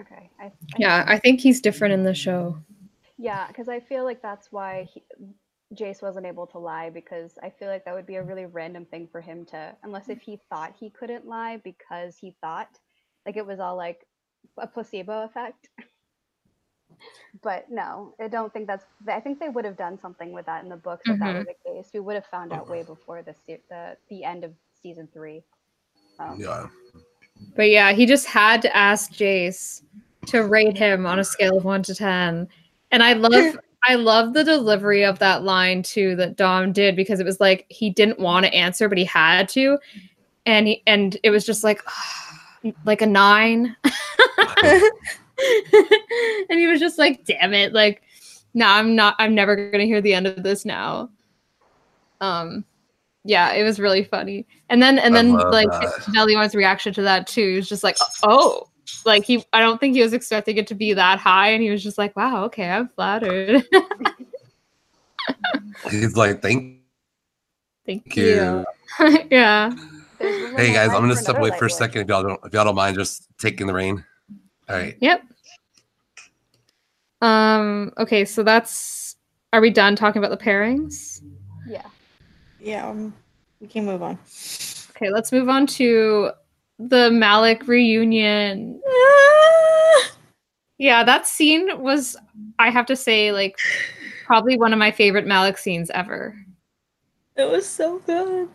Okay. 0.00 0.30
I, 0.40 0.44
I 0.46 0.50
yeah 0.78 1.04
i 1.06 1.18
think 1.18 1.40
he's 1.40 1.60
different 1.60 1.92
in 1.94 2.02
the 2.02 2.14
show 2.14 2.56
Yeah, 3.18 3.46
because 3.48 3.68
I 3.68 3.78
feel 3.80 4.04
like 4.04 4.20
that's 4.22 4.50
why 4.50 4.88
he, 4.92 5.02
Jace 5.74 6.02
wasn't 6.02 6.26
able 6.26 6.46
to 6.48 6.58
lie 6.58 6.90
because 6.90 7.38
I 7.42 7.50
feel 7.50 7.68
like 7.68 7.84
that 7.84 7.94
would 7.94 8.06
be 8.06 8.16
a 8.16 8.22
really 8.22 8.46
random 8.46 8.84
thing 8.84 9.08
for 9.10 9.20
him 9.20 9.44
to, 9.46 9.74
unless 9.82 10.08
if 10.08 10.20
he 10.20 10.38
thought 10.48 10.74
he 10.78 10.90
couldn't 10.90 11.26
lie 11.26 11.60
because 11.64 12.16
he 12.16 12.34
thought 12.40 12.78
like 13.26 13.36
it 13.36 13.46
was 13.46 13.60
all 13.60 13.76
like 13.76 14.06
a 14.58 14.66
placebo 14.66 15.24
effect. 15.24 15.68
but 17.42 17.70
no, 17.70 18.14
I 18.20 18.28
don't 18.28 18.52
think 18.52 18.66
that's. 18.66 18.84
I 19.08 19.20
think 19.20 19.40
they 19.40 19.48
would 19.48 19.64
have 19.64 19.76
done 19.76 19.98
something 19.98 20.32
with 20.32 20.46
that 20.46 20.62
in 20.62 20.68
the 20.68 20.76
books 20.76 21.02
if 21.06 21.18
that 21.18 21.26
mm-hmm. 21.26 21.38
was 21.38 21.46
the 21.46 21.70
case. 21.70 21.90
We 21.92 22.00
would 22.00 22.14
have 22.14 22.26
found 22.26 22.52
out 22.52 22.68
way 22.68 22.82
before 22.82 23.22
the 23.22 23.34
the 23.68 23.96
the 24.08 24.24
end 24.24 24.44
of 24.44 24.52
season 24.82 25.08
three. 25.12 25.42
So, 26.18 26.34
Yeah. 26.38 26.68
But 27.56 27.70
yeah, 27.70 27.92
he 27.92 28.06
just 28.06 28.26
had 28.26 28.62
to 28.62 28.76
ask 28.76 29.12
Jace 29.12 29.82
to 30.26 30.44
rate 30.44 30.76
him 30.76 31.06
on 31.06 31.18
a 31.18 31.24
scale 31.24 31.56
of 31.58 31.64
one 31.64 31.82
to 31.84 31.94
ten. 31.94 32.48
And 32.90 33.02
I 33.02 33.14
love 33.14 33.58
I 33.84 33.96
love 33.96 34.32
the 34.32 34.44
delivery 34.44 35.04
of 35.04 35.18
that 35.18 35.42
line 35.42 35.82
too 35.82 36.14
that 36.16 36.36
Dom 36.36 36.72
did 36.72 36.94
because 36.94 37.20
it 37.20 37.26
was 37.26 37.40
like 37.40 37.66
he 37.68 37.90
didn't 37.90 38.18
want 38.18 38.46
to 38.46 38.54
answer, 38.54 38.88
but 38.88 38.98
he 38.98 39.04
had 39.04 39.48
to. 39.50 39.78
And 40.46 40.68
he 40.68 40.82
and 40.86 41.16
it 41.22 41.30
was 41.30 41.44
just 41.44 41.64
like 41.64 41.82
like 42.84 43.02
a 43.02 43.06
nine. 43.06 43.76
and 44.62 44.90
he 46.48 46.66
was 46.68 46.80
just 46.80 46.98
like, 46.98 47.24
damn 47.24 47.54
it, 47.54 47.72
like, 47.72 48.02
no, 48.54 48.66
I'm 48.66 48.94
not 48.94 49.16
I'm 49.18 49.34
never 49.34 49.70
gonna 49.70 49.84
hear 49.84 50.00
the 50.00 50.14
end 50.14 50.26
of 50.26 50.42
this 50.42 50.64
now. 50.64 51.10
Um 52.20 52.64
yeah, 53.24 53.52
it 53.52 53.62
was 53.62 53.80
really 53.80 54.04
funny. 54.04 54.46
And 54.68 54.82
then 54.82 54.98
and 54.98 55.14
I 55.16 55.22
then 55.22 55.32
like. 55.32 55.68
Meliorn's 56.08 56.54
reaction 56.54 56.92
to 56.94 57.02
that 57.02 57.26
too. 57.26 57.50
He 57.50 57.56
was 57.56 57.68
just 57.68 57.84
like, 57.84 57.96
oh, 58.22 58.68
like 59.04 59.24
he 59.24 59.44
I 59.52 59.60
don't 59.60 59.78
think 59.78 59.96
he 59.96 60.02
was 60.02 60.12
expecting 60.12 60.56
it 60.56 60.66
to 60.68 60.74
be 60.74 60.92
that 60.94 61.18
high, 61.18 61.50
and 61.50 61.62
he 61.62 61.70
was 61.70 61.82
just 61.82 61.98
like, 61.98 62.16
wow, 62.16 62.44
okay, 62.44 62.68
I'm 62.68 62.88
flattered. 62.88 63.64
He's 65.90 66.16
like, 66.16 66.42
thank 66.42 66.82
Thank 67.86 68.16
you. 68.16 68.64
you. 68.98 68.98
yeah. 69.30 69.72
Hey 70.18 70.72
guys, 70.72 70.90
I'm 70.90 71.00
gonna 71.00 71.16
step 71.16 71.36
away 71.36 71.50
for 71.58 71.66
a 71.66 71.70
second 71.70 72.02
if 72.02 72.08
y'all 72.08 72.22
don't 72.22 72.40
if 72.44 72.52
y'all 72.52 72.64
don't 72.64 72.76
mind 72.76 72.96
just 72.96 73.26
taking 73.38 73.66
the 73.66 73.74
reign. 73.74 74.04
All 74.68 74.76
right. 74.76 74.96
Yep. 75.00 75.24
Um, 77.20 77.92
okay, 77.98 78.24
so 78.24 78.42
that's 78.42 79.16
are 79.52 79.60
we 79.60 79.70
done 79.70 79.96
talking 79.96 80.22
about 80.22 80.36
the 80.36 80.42
pairings? 80.42 81.22
Yeah. 81.66 81.86
Yeah, 82.60 82.88
um, 82.88 83.12
we 83.60 83.66
can 83.66 83.84
move 83.84 84.02
on. 84.02 84.18
Okay, 84.90 85.10
let's 85.10 85.32
move 85.32 85.48
on 85.48 85.66
to 85.66 86.30
the 86.78 87.10
Malec 87.10 87.66
reunion. 87.66 88.80
Yeah, 90.78 91.04
that 91.04 91.26
scene 91.26 91.80
was, 91.80 92.16
I 92.58 92.70
have 92.70 92.86
to 92.86 92.96
say, 92.96 93.30
like 93.30 93.56
probably 94.26 94.56
one 94.56 94.72
of 94.72 94.78
my 94.78 94.90
favorite 94.90 95.26
Malec 95.26 95.58
scenes 95.58 95.90
ever. 95.90 96.36
It 97.36 97.48
was 97.48 97.66
so 97.68 97.98
good. 98.00 98.48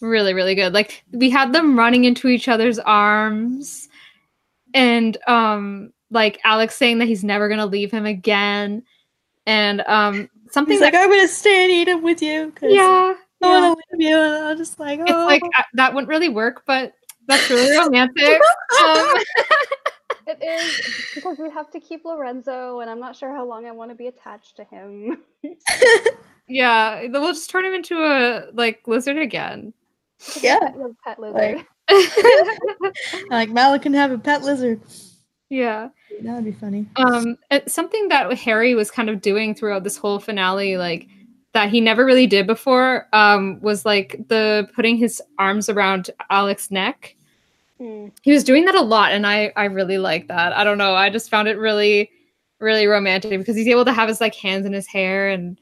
Really, 0.00 0.34
really 0.34 0.54
good. 0.54 0.72
Like 0.74 1.04
we 1.12 1.30
had 1.30 1.52
them 1.52 1.78
running 1.78 2.04
into 2.04 2.28
each 2.28 2.48
other's 2.48 2.78
arms, 2.78 3.88
and 4.74 5.16
um, 5.26 5.92
like 6.10 6.40
Alec's 6.44 6.74
saying 6.74 6.98
that 6.98 7.08
he's 7.08 7.24
never 7.24 7.48
gonna 7.48 7.66
leave 7.66 7.90
him 7.90 8.06
again, 8.06 8.82
and 9.46 9.80
um, 9.82 10.28
something 10.50 10.72
He's 10.72 10.80
that 10.80 10.92
like, 10.92 11.02
I'm 11.02 11.10
gonna 11.10 11.28
stay 11.28 11.64
in 11.64 11.88
Edom 11.88 12.02
with 12.02 12.22
you. 12.22 12.52
yeah, 12.62 13.14
I 13.14 13.14
yeah. 13.40 13.60
want 13.60 13.80
to 13.90 13.96
leave 13.96 14.08
you. 14.08 14.16
And 14.16 14.44
I'm 14.44 14.56
just 14.56 14.78
like, 14.78 15.00
oh. 15.00 15.04
it's 15.04 15.10
like 15.10 15.42
uh, 15.58 15.62
that 15.74 15.94
wouldn't 15.94 16.08
really 16.08 16.28
work, 16.28 16.62
but 16.66 16.92
that's 17.28 17.48
really 17.50 17.76
romantic. 17.76 18.40
um, 18.84 19.14
It 20.26 20.42
is 20.42 21.06
because 21.14 21.38
we 21.38 21.48
have 21.50 21.70
to 21.70 21.80
keep 21.80 22.04
Lorenzo, 22.04 22.80
and 22.80 22.90
I'm 22.90 23.00
not 23.00 23.16
sure 23.16 23.32
how 23.32 23.46
long 23.46 23.64
I 23.66 23.70
want 23.72 23.90
to 23.90 23.94
be 23.94 24.08
attached 24.08 24.56
to 24.56 24.64
him. 24.64 25.22
yeah, 26.48 27.06
we'll 27.08 27.32
just 27.32 27.48
turn 27.48 27.64
him 27.64 27.72
into 27.74 28.02
a 28.02 28.46
like 28.52 28.86
lizard 28.86 29.16
again. 29.18 29.72
yeah. 30.42 30.58
Pet, 30.58 30.76
liz- 30.78 30.94
pet 31.04 31.18
lizard. 31.18 31.36
Like- 31.56 31.66
like 33.30 33.48
Malec 33.50 33.82
can 33.82 33.94
have 33.94 34.10
a 34.10 34.18
pet 34.18 34.42
lizard. 34.42 34.80
yeah. 35.48 35.88
That 36.22 36.34
would 36.34 36.44
be 36.44 36.52
funny. 36.52 36.86
um 36.96 37.36
something 37.66 38.08
that 38.08 38.32
harry 38.34 38.74
was 38.74 38.90
kind 38.90 39.08
of 39.08 39.20
doing 39.22 39.54
throughout 39.54 39.84
this 39.84 39.96
whole 39.96 40.18
finale 40.18 40.76
like 40.76 41.06
that 41.54 41.70
he 41.70 41.80
never 41.80 42.04
really 42.04 42.26
did 42.26 42.46
before 42.46 43.06
um 43.12 43.60
was 43.62 43.86
like 43.86 44.20
the 44.28 44.68
putting 44.74 44.96
his 44.96 45.22
arms 45.38 45.68
around 45.68 46.10
alec's 46.30 46.70
neck 46.72 47.14
Mm. 47.80 48.12
he 48.22 48.32
was 48.32 48.42
doing 48.42 48.64
that 48.64 48.74
a 48.74 48.80
lot 48.80 49.12
and 49.12 49.24
i 49.26 49.52
i 49.54 49.64
really 49.66 49.98
like 49.98 50.26
that. 50.28 50.52
I 50.52 50.64
don't 50.64 50.78
know 50.78 50.94
i 50.94 51.10
just 51.10 51.30
found 51.30 51.46
it 51.46 51.56
really 51.58 52.10
really 52.58 52.86
romantic 52.88 53.38
because 53.38 53.54
he's 53.54 53.68
able 53.68 53.84
to 53.84 53.92
have 53.92 54.08
his 54.08 54.20
like 54.20 54.34
hands 54.34 54.66
in 54.66 54.72
his 54.72 54.86
hair 54.88 55.28
and 55.28 55.60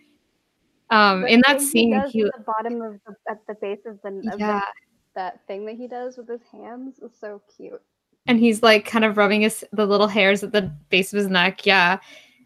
um 0.90 1.22
The 1.22 1.28
in 1.34 1.42
that 1.46 1.60
scene 1.60 1.92
he 2.10 2.22
at 2.22 2.32
the 2.38 2.44
bottom 2.46 2.80
of 2.80 3.00
the, 3.06 3.14
at 3.30 3.46
the 3.46 3.54
base 3.60 3.84
of 3.84 4.00
the 4.02 4.30
of 4.32 4.40
yeah. 4.40 4.60
the, 4.60 4.66
that 5.14 5.46
thing 5.46 5.66
that 5.66 5.76
he 5.76 5.88
does 5.88 6.16
with 6.16 6.28
his 6.28 6.40
hands 6.50 6.98
is 7.00 7.12
so 7.20 7.42
cute. 7.54 7.82
and 8.26 8.38
he's 8.38 8.62
like 8.62 8.86
kind 8.86 9.04
of 9.04 9.18
rubbing 9.18 9.42
his 9.42 9.62
the 9.72 9.84
little 9.86 10.08
hairs 10.08 10.42
at 10.42 10.52
the 10.52 10.72
base 10.88 11.12
of 11.12 11.18
his 11.18 11.28
neck 11.28 11.66
yeah. 11.66 11.98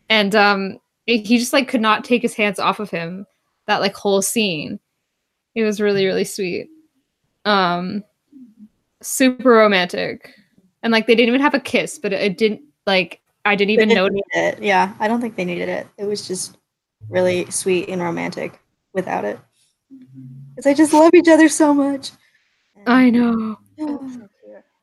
And 0.09 0.35
um 0.35 0.79
he 1.07 1.39
just 1.39 1.53
like 1.53 1.69
could 1.69 1.81
not 1.81 2.03
take 2.05 2.23
his 2.23 2.35
hands 2.35 2.59
off 2.59 2.81
of 2.81 2.91
him 2.91 3.25
that 3.67 3.81
like 3.81 3.95
whole 3.95 4.23
scene. 4.23 4.81
It 5.55 5.63
was 5.63 5.81
really 5.81 6.07
really 6.07 6.25
sweet. 6.25 6.69
Um 7.45 8.03
super 9.03 9.51
romantic 9.51 10.35
and 10.83 10.93
like 10.93 11.07
they 11.07 11.15
didn't 11.15 11.29
even 11.29 11.41
have 11.41 11.55
a 11.55 11.61
kiss 11.61 11.99
but 11.99 12.13
it, 12.13 12.21
it 12.21 12.39
didn't 12.39 12.61
like 12.87 13.21
i 13.45 13.55
didn't 13.57 13.71
even 13.71 13.89
They 13.89 13.95
know 13.95 14.09
didn't 14.09 14.25
need 14.35 14.41
it. 14.41 14.63
Yeah, 14.63 14.95
I 15.01 15.09
don't 15.09 15.21
think 15.21 15.37
they 15.37 15.45
needed 15.45 15.69
it. 15.69 15.87
It 15.97 16.05
was 16.05 16.27
just 16.29 16.59
really 17.09 17.51
sweet 17.51 17.89
and 17.89 18.03
romantic 18.03 18.61
without 18.93 19.25
it. 19.25 19.39
Mm-hmm. 19.93 20.51
Because 20.51 20.65
they 20.65 20.75
just 20.75 20.93
love 20.93 21.15
each 21.15 21.29
other 21.29 21.49
so 21.49 21.73
much. 21.73 22.11
i 22.87 23.09
know 23.11 23.57
It's 23.79 24.15
so. 24.15 24.29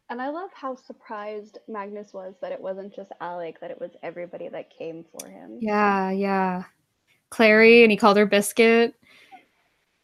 And 0.09 0.21
I 0.21 0.29
love 0.29 0.49
how 0.53 0.75
surprised 0.75 1.57
Magnus 1.67 2.13
was 2.13 2.33
that 2.41 2.53
it 2.53 2.61
wasn't 2.61 2.95
just 2.95 3.11
Alec, 3.19 3.59
that 3.59 3.71
it 3.71 3.79
was 3.79 3.91
everybody 4.01 4.47
that 4.47 4.69
came 4.69 5.03
for 5.11 5.27
him. 5.27 5.57
yeah 5.61 6.09
yeah 6.11 6.63
clary 7.29 7.83
and 7.83 7.91
he 7.91 7.97
called 7.97 8.15
her 8.17 8.25
biscuit 8.25 8.95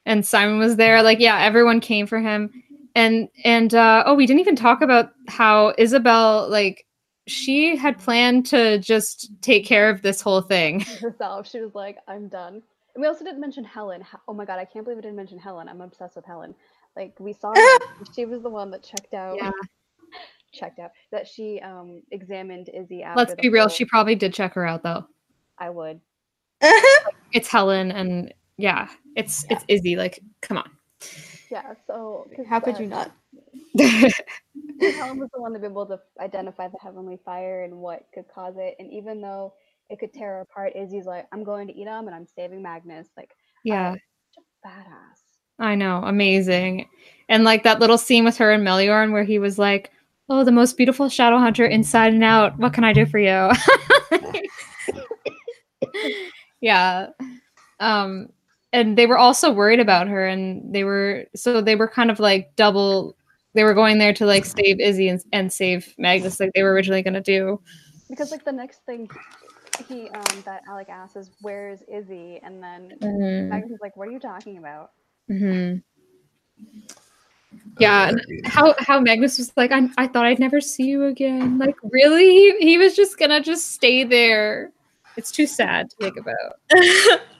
and 0.05 0.25
simon 0.25 0.59
was 0.59 0.75
there 0.75 1.01
like 1.01 1.19
yeah 1.21 1.39
everyone 1.39 1.79
came 1.79 2.05
for 2.05 2.19
him 2.19 2.62
and 2.95 3.27
and 3.43 3.73
uh 3.73 4.03
oh 4.05 4.13
we 4.13 4.25
didn't 4.25 4.39
even 4.41 4.55
talk 4.55 4.81
about 4.81 5.11
how 5.27 5.73
isabelle 5.77 6.47
like 6.49 6.85
she 7.27 7.75
had 7.75 7.97
planned 7.97 8.45
to 8.47 8.77
just 8.79 9.31
take 9.41 9.65
care 9.65 9.89
of 9.89 10.01
this 10.01 10.21
whole 10.21 10.41
thing 10.41 10.81
herself. 11.01 11.49
She 11.49 11.61
was 11.61 11.73
like, 11.73 11.97
I'm 12.07 12.27
done. 12.27 12.55
And 12.95 13.01
we 13.01 13.07
also 13.07 13.23
didn't 13.23 13.39
mention 13.39 13.63
Helen. 13.63 14.03
Oh 14.27 14.33
my 14.33 14.43
god, 14.43 14.59
I 14.59 14.65
can't 14.65 14.83
believe 14.83 14.97
I 14.97 15.01
didn't 15.01 15.15
mention 15.15 15.39
Helen. 15.39 15.69
I'm 15.69 15.79
obsessed 15.79 16.17
with 16.17 16.25
Helen. 16.25 16.53
Like 16.97 17.17
we 17.19 17.31
saw 17.31 17.53
her, 17.53 17.79
she 18.13 18.25
was 18.25 18.41
the 18.41 18.49
one 18.49 18.71
that 18.71 18.83
checked 18.83 19.13
out 19.13 19.37
Yeah. 19.37 19.51
checked 20.53 20.79
out 20.79 20.91
that 21.11 21.25
she 21.27 21.59
um 21.61 22.01
examined 22.11 22.69
Izzy 22.73 23.03
after 23.03 23.19
let's 23.19 23.35
be 23.35 23.47
real 23.49 23.63
whole- 23.63 23.69
she 23.69 23.85
probably 23.85 24.15
did 24.15 24.33
check 24.33 24.53
her 24.55 24.65
out 24.67 24.83
though 24.83 25.07
I 25.57 25.69
would. 25.69 26.01
it's 27.31 27.47
helen 27.47 27.91
and 27.91 28.33
yeah 28.57 28.87
it's 29.15 29.45
it's 29.49 29.63
izzy 29.67 29.95
like 29.95 30.19
come 30.41 30.57
on 30.57 30.69
Yeah, 31.49 31.73
So 31.87 32.27
How 32.47 32.59
could 32.59 32.75
uh, 32.75 32.79
you 32.79 32.87
not? 32.87 33.11
Helen 33.75 35.19
was 35.19 35.29
the 35.33 35.41
one 35.41 35.53
to 35.53 35.59
be 35.59 35.65
able 35.65 35.85
to 35.85 35.99
identify 36.19 36.67
the 36.67 36.77
heavenly 36.81 37.19
fire 37.23 37.63
and 37.63 37.77
what 37.77 38.05
could 38.13 38.25
cause 38.33 38.55
it. 38.57 38.75
And 38.79 38.91
even 38.91 39.21
though 39.21 39.53
it 39.89 39.99
could 39.99 40.13
tear 40.13 40.35
her 40.35 40.41
apart, 40.41 40.73
Izzy's 40.75 41.05
like, 41.05 41.27
I'm 41.31 41.43
going 41.43 41.67
to 41.67 41.81
Edom 41.81 42.07
and 42.07 42.15
I'm 42.15 42.27
saving 42.35 42.61
Magnus. 42.61 43.07
Like, 43.17 43.31
yeah 43.63 43.95
badass. 44.65 45.19
I 45.59 45.75
know, 45.75 46.01
amazing. 46.03 46.89
And 47.29 47.43
like 47.43 47.63
that 47.63 47.79
little 47.79 47.97
scene 47.97 48.25
with 48.25 48.37
her 48.37 48.51
and 48.51 48.65
Meliorn 48.65 49.11
where 49.11 49.23
he 49.23 49.39
was 49.39 49.59
like, 49.59 49.91
"Oh, 50.29 50.43
the 50.43 50.51
most 50.51 50.77
beautiful 50.77 51.09
shadow 51.09 51.37
hunter 51.37 51.65
inside 51.65 52.13
and 52.13 52.23
out. 52.23 52.57
What 52.57 52.73
can 52.73 52.83
I 52.83 52.93
do 52.93 53.05
for 53.05 53.19
you?" 53.19 53.51
yeah. 56.61 57.09
Um 57.79 58.29
and 58.73 58.97
they 58.97 59.05
were 59.05 59.17
also 59.17 59.51
worried 59.51 59.79
about 59.79 60.07
her 60.07 60.25
and 60.27 60.73
they 60.73 60.83
were 60.83 61.25
so 61.35 61.61
they 61.61 61.75
were 61.75 61.87
kind 61.87 62.11
of 62.11 62.19
like 62.19 62.53
double 62.55 63.15
they 63.53 63.63
were 63.63 63.75
going 63.75 63.99
there 63.99 64.13
to 64.13 64.25
like 64.25 64.45
save 64.45 64.79
Izzy 64.79 65.07
and, 65.09 65.23
and 65.31 65.53
save 65.53 65.93
Magnus 65.97 66.39
like 66.39 66.51
they 66.53 66.63
were 66.63 66.73
originally 66.73 67.03
going 67.03 67.13
to 67.13 67.21
do. 67.21 67.61
Because 68.09 68.31
like 68.31 68.43
the 68.43 68.51
next 68.51 68.83
thing 68.85 69.07
he 69.87 70.09
um 70.09 70.41
that 70.43 70.63
Alec 70.67 70.89
asks 70.89 71.15
is 71.15 71.31
where's 71.41 71.83
Izzy 71.83 72.39
and 72.43 72.61
then 72.61 72.97
Mhm. 72.99 73.49
Magnus 73.49 73.71
is 73.71 73.79
like 73.81 73.95
what 73.95 74.07
are 74.07 74.11
you 74.11 74.19
talking 74.19 74.57
about? 74.57 74.91
mm-hmm. 75.29 75.77
Yeah, 77.79 78.09
and 78.09 78.21
how 78.45 78.73
how 78.79 78.99
Magnus 78.99 79.37
was 79.37 79.51
like, 79.55 79.71
I 79.71 79.87
I 79.97 80.07
thought 80.07 80.25
I'd 80.25 80.39
never 80.39 80.59
see 80.61 80.85
you 80.85 81.05
again. 81.05 81.57
Like, 81.59 81.75
really? 81.83 82.27
He, 82.27 82.57
he 82.59 82.77
was 82.77 82.95
just 82.95 83.17
gonna 83.17 83.41
just 83.41 83.71
stay 83.71 84.03
there. 84.03 84.71
It's 85.17 85.31
too 85.31 85.45
sad 85.45 85.89
to 85.91 85.95
think 85.97 86.17
about. 86.17 87.21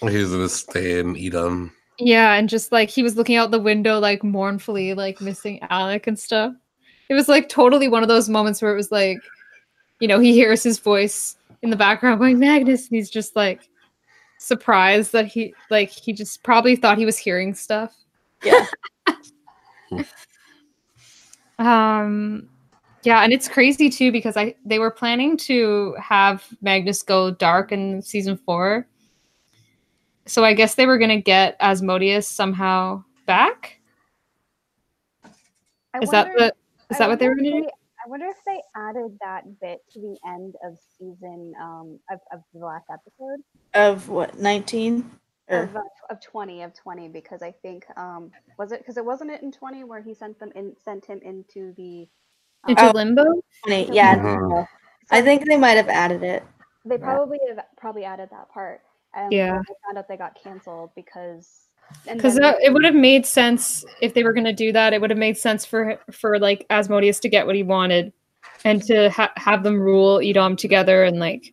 He 0.00 0.16
was 0.16 0.30
gonna 0.30 0.48
stay 0.48 1.00
in 1.00 1.16
Edom. 1.16 1.72
Yeah, 1.98 2.34
and 2.34 2.48
just 2.48 2.70
like 2.70 2.88
he 2.88 3.02
was 3.02 3.16
looking 3.16 3.36
out 3.36 3.50
the 3.50 3.60
window, 3.60 3.98
like 3.98 4.22
mournfully, 4.22 4.94
like 4.94 5.20
missing 5.20 5.60
Alec 5.70 6.06
and 6.06 6.18
stuff. 6.18 6.54
It 7.08 7.14
was 7.14 7.28
like 7.28 7.48
totally 7.48 7.88
one 7.88 8.02
of 8.02 8.08
those 8.08 8.28
moments 8.28 8.62
where 8.62 8.72
it 8.72 8.76
was 8.76 8.92
like, 8.92 9.18
you 9.98 10.06
know, 10.06 10.20
he 10.20 10.32
hears 10.32 10.62
his 10.62 10.78
voice 10.78 11.36
in 11.62 11.70
the 11.70 11.76
background 11.76 12.20
going 12.20 12.38
Magnus, 12.38 12.88
and 12.88 12.96
he's 12.96 13.10
just 13.10 13.34
like 13.34 13.68
surprised 14.38 15.12
that 15.12 15.26
he 15.26 15.52
like 15.70 15.90
he 15.90 16.12
just 16.12 16.44
probably 16.44 16.76
thought 16.76 16.98
he 16.98 17.06
was 17.06 17.18
hearing 17.18 17.54
stuff. 17.54 17.94
Yeah. 18.44 18.66
Um 21.58 22.48
yeah, 23.02 23.22
and 23.22 23.32
it's 23.32 23.48
crazy 23.48 23.90
too 23.90 24.12
because 24.12 24.36
I 24.36 24.54
they 24.64 24.78
were 24.78 24.90
planning 24.90 25.36
to 25.38 25.96
have 26.00 26.44
Magnus 26.60 27.02
go 27.02 27.30
dark 27.32 27.72
in 27.72 28.02
season 28.02 28.36
4. 28.36 28.86
So 30.28 30.44
I 30.44 30.52
guess 30.52 30.74
they 30.74 30.86
were 30.86 30.98
going 30.98 31.10
to 31.10 31.22
get 31.22 31.56
Asmodeus 31.58 32.28
somehow 32.28 33.02
back. 33.26 33.80
I 35.94 36.00
Is 36.02 36.10
that 36.10 36.28
the 36.36 36.52
is 36.90 36.96
I 36.96 36.98
that 36.98 37.08
what 37.08 37.18
they 37.18 37.28
were 37.28 37.34
going 37.34 37.46
if 37.46 37.52
to 37.54 37.60
do? 37.62 37.68
I 38.04 38.08
wonder 38.10 38.26
if 38.26 38.36
they 38.46 38.60
added 38.76 39.18
that 39.22 39.44
bit 39.60 39.80
to 39.92 40.00
the 40.00 40.16
end 40.26 40.54
of 40.64 40.78
season 40.98 41.54
um 41.60 41.98
of, 42.10 42.20
of 42.32 42.40
the 42.52 42.60
last 42.64 42.86
episode 42.92 43.42
of 43.74 44.08
what, 44.08 44.38
19? 44.38 45.10
Of, 45.50 45.74
uh, 45.74 45.80
of 46.10 46.20
20 46.20 46.62
of 46.62 46.74
20 46.74 47.08
because 47.08 47.42
I 47.42 47.52
think 47.62 47.86
um 47.96 48.30
was 48.58 48.72
it 48.72 48.80
because 48.80 48.98
it 48.98 49.04
wasn't 49.04 49.30
it 49.30 49.42
in 49.42 49.50
20 49.50 49.84
where 49.84 50.02
he 50.02 50.12
sent 50.14 50.38
them 50.38 50.52
in 50.54 50.74
sent 50.84 51.06
him 51.06 51.20
into 51.24 51.72
the 51.76 52.06
um, 52.64 52.70
Into 52.70 52.90
limbo? 52.92 53.24
20. 53.66 53.94
Yeah. 53.94 54.16
Mhm. 54.16 54.66
I 55.10 55.22
think 55.22 55.46
they 55.46 55.56
might 55.56 55.78
have 55.78 55.88
added 55.88 56.22
it. 56.22 56.42
they 56.84 56.98
probably 56.98 57.38
have 57.48 57.64
probably 57.78 58.04
added 58.04 58.28
that 58.30 58.50
part 58.50 58.82
and 59.14 59.32
Yeah. 59.32 59.58
I 59.60 59.72
found 59.86 59.98
out 59.98 60.08
they 60.08 60.16
got 60.16 60.34
canceled 60.42 60.90
because 60.94 61.68
Because 62.10 62.36
then- 62.36 62.54
it 62.62 62.72
would 62.72 62.84
have 62.84 62.94
made 62.94 63.24
sense 63.24 63.84
if 64.02 64.12
they 64.14 64.22
were 64.22 64.32
going 64.34 64.44
to 64.44 64.52
do 64.52 64.72
that. 64.72 64.92
It 64.92 65.00
would 65.00 65.10
have 65.10 65.18
made 65.18 65.38
sense 65.38 65.64
for 65.64 65.98
for 66.12 66.38
like 66.38 66.66
Asmodeus 66.70 67.18
to 67.20 67.28
get 67.28 67.46
what 67.46 67.56
he 67.56 67.62
wanted, 67.62 68.12
and 68.64 68.82
to 68.84 69.08
ha- 69.10 69.32
have 69.36 69.62
them 69.62 69.80
rule 69.80 70.20
Edom 70.22 70.54
together, 70.56 71.04
and 71.04 71.18
like 71.18 71.52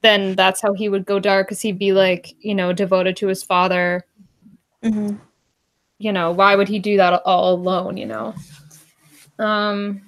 then 0.00 0.34
that's 0.34 0.60
how 0.62 0.72
he 0.74 0.88
would 0.88 1.04
go 1.06 1.18
dark, 1.20 1.46
because 1.48 1.60
he'd 1.60 1.78
be 1.78 1.92
like 1.92 2.34
you 2.40 2.54
know 2.54 2.72
devoted 2.72 3.16
to 3.18 3.26
his 3.26 3.42
father. 3.42 4.04
hmm 4.82 5.16
You 5.98 6.12
know 6.12 6.32
why 6.32 6.56
would 6.56 6.68
he 6.68 6.78
do 6.78 6.96
that 6.96 7.22
all 7.24 7.52
alone? 7.54 7.96
You 7.98 8.06
know. 8.06 8.34
Um. 9.38 10.00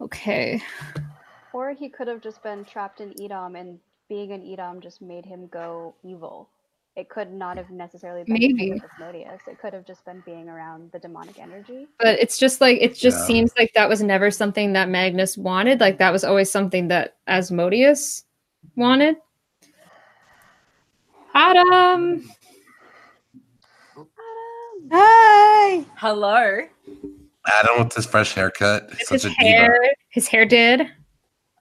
Okay. 0.00 0.62
Or 1.52 1.72
he 1.72 1.88
could 1.88 2.08
have 2.08 2.20
just 2.20 2.42
been 2.42 2.64
trapped 2.64 3.00
in 3.00 3.14
Edom 3.22 3.56
and 3.56 3.78
being 4.08 4.30
in 4.30 4.42
Edom 4.52 4.80
just 4.80 5.00
made 5.02 5.24
him 5.24 5.46
go 5.48 5.94
evil. 6.02 6.48
It 6.96 7.08
could 7.08 7.32
not 7.32 7.56
have 7.56 7.70
necessarily 7.70 8.24
been 8.24 8.34
because 8.34 8.52
Maybe. 8.56 8.82
Asmodeus. 8.94 9.40
It 9.46 9.58
could 9.60 9.72
have 9.72 9.86
just 9.86 10.04
been 10.04 10.22
being 10.26 10.48
around 10.48 10.90
the 10.92 10.98
demonic 10.98 11.38
energy. 11.38 11.86
but 12.00 12.18
it's 12.18 12.36
just 12.36 12.60
like 12.60 12.78
it 12.80 12.94
just 12.94 13.20
Yeah. 13.20 13.26
seems 13.26 13.52
like 13.56 13.72
that 13.74 13.88
was 13.88 14.02
never 14.02 14.30
something 14.30 14.72
that 14.72 14.88
Magnus 14.88 15.38
wanted. 15.38 15.80
Like 15.80 15.98
that 15.98 16.12
was 16.12 16.24
always 16.24 16.50
something 16.50 16.88
that 16.88 17.16
Asmodeus 17.28 18.24
wanted. 18.74 19.16
Adam. 21.32 22.28
Hi. 24.92 25.84
Hello. 25.96 26.60
Adam 27.46 27.84
with 27.84 27.94
his 27.94 28.06
fresh 28.06 28.34
haircut. 28.34 28.90
He's 28.98 29.08
His 29.08 29.22
such 29.22 29.30
a 29.30 29.34
hair, 29.34 29.78
diva. 29.80 29.94
his 30.10 30.28
hair 30.28 30.44
did. 30.44 30.90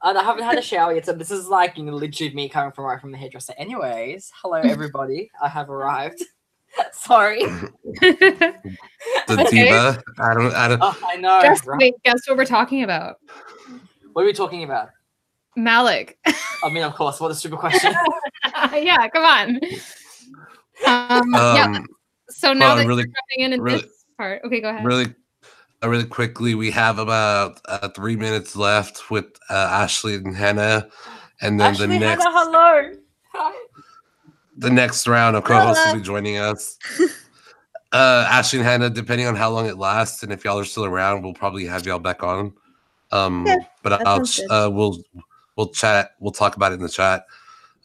And 0.02 0.18
I 0.18 0.24
haven't 0.24 0.44
had 0.44 0.58
a 0.58 0.62
shower 0.62 0.94
yet, 0.94 1.06
so 1.06 1.14
this 1.14 1.30
is 1.32 1.48
like 1.48 1.78
you 1.78 1.84
know, 1.84 1.94
literally 1.94 2.34
me 2.34 2.48
coming 2.50 2.72
from 2.72 2.86
right 2.86 3.00
from 3.02 3.12
the 3.12 3.18
hairdresser. 3.18 3.54
Anyways, 3.58 4.32
hello 4.42 4.58
everybody. 4.64 5.30
I 5.42 5.50
have 5.50 5.70
arrived. 5.70 6.24
Sorry. 6.94 7.44
The 7.44 8.58
Okay. 9.30 9.44
diva. 9.50 10.02
Adam. 10.20 10.52
Adam. 10.56 10.80
Oh, 10.82 10.98
I 11.06 11.16
know. 11.18 11.42
guess, 11.42 11.66
right? 11.66 11.80
wait, 11.80 11.94
guess 12.06 12.22
what 12.28 12.38
we're 12.38 12.46
talking 12.46 12.84
about? 12.84 13.18
What 14.14 14.22
are 14.24 14.26
we 14.26 14.34
talking 14.34 14.64
about? 14.64 14.90
Malec. 15.58 16.14
I 16.64 16.70
mean, 16.72 16.84
of 16.84 16.94
course. 16.96 17.20
What 17.20 17.32
a 17.32 17.36
stupid 17.36 17.60
question. 17.60 17.92
yeah, 18.74 19.08
come 19.10 19.26
on. 19.26 19.56
Um, 20.88 21.32
yeah. 21.34 21.74
Um, 21.76 21.86
So 22.30 22.54
now 22.54 22.68
well, 22.68 22.76
that 22.78 22.88
really- 22.88 23.02
you're 23.04 23.08
jumping 23.08 23.40
in 23.40 23.54
in 23.54 23.62
really- 23.62 23.82
this 23.82 24.06
part, 24.18 24.42
okay, 24.46 24.62
go 24.62 24.70
ahead. 24.70 24.86
really, 24.86 25.08
really 25.88 26.06
quickly, 26.06 26.56
we 26.56 26.72
have 26.72 27.00
about 27.00 27.62
uh, 27.66 27.90
three 27.90 28.16
minutes 28.16 28.56
left 28.56 29.10
with 29.10 29.26
uh, 29.50 29.70
Ashley 29.72 30.16
and 30.16 30.36
Hannah, 30.36 30.90
and 31.42 31.60
then 31.60 31.72
Ashley, 31.72 31.88
the 31.88 32.00
next 32.00 32.24
Hannah, 32.24 32.38
hello. 32.38 32.92
Hi. 33.34 33.66
the 34.58 34.70
next 34.70 35.08
round 35.08 35.36
of 35.36 35.44
co-hosts 35.46 35.86
will 35.88 35.96
be 35.96 36.02
joining 36.02 36.38
us. 36.38 36.78
uh, 37.94 38.28
Ashley 38.30 38.60
and 38.60 38.68
Hannah, 38.68 38.90
depending 38.90 39.28
on 39.28 39.36
how 39.36 39.50
long 39.50 39.68
it 39.68 39.78
lasts, 39.78 40.24
and 40.24 40.32
if 40.32 40.44
y'all 40.44 40.60
are 40.60 40.66
still 40.66 40.86
around, 40.86 41.24
we'll 41.24 41.34
probably 41.34 41.66
have 41.66 41.86
y'all 41.86 42.00
back 42.00 42.24
on. 42.24 42.54
Um, 43.12 43.46
Yeah, 43.48 43.58
but 43.82 44.06
I'll 44.06 44.26
uh, 44.50 44.70
we'll 44.70 44.98
we'll 45.56 45.70
chat. 45.70 46.12
We'll 46.20 46.32
talk 46.32 46.56
about 46.56 46.74
it 46.74 46.76
in 46.76 46.82
the 46.82 46.90
chat. 46.90 47.26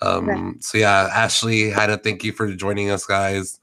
Um, 0.03 0.29
Okay. 0.29 0.59
So 0.61 0.79
yeah, 0.79 1.11
Ashley, 1.13 1.71
Hannah, 1.71 1.97
thank 1.97 2.25
you 2.25 2.33
for 2.33 2.53
joining 2.53 2.91
us, 2.91 3.07
guys. 3.07 3.61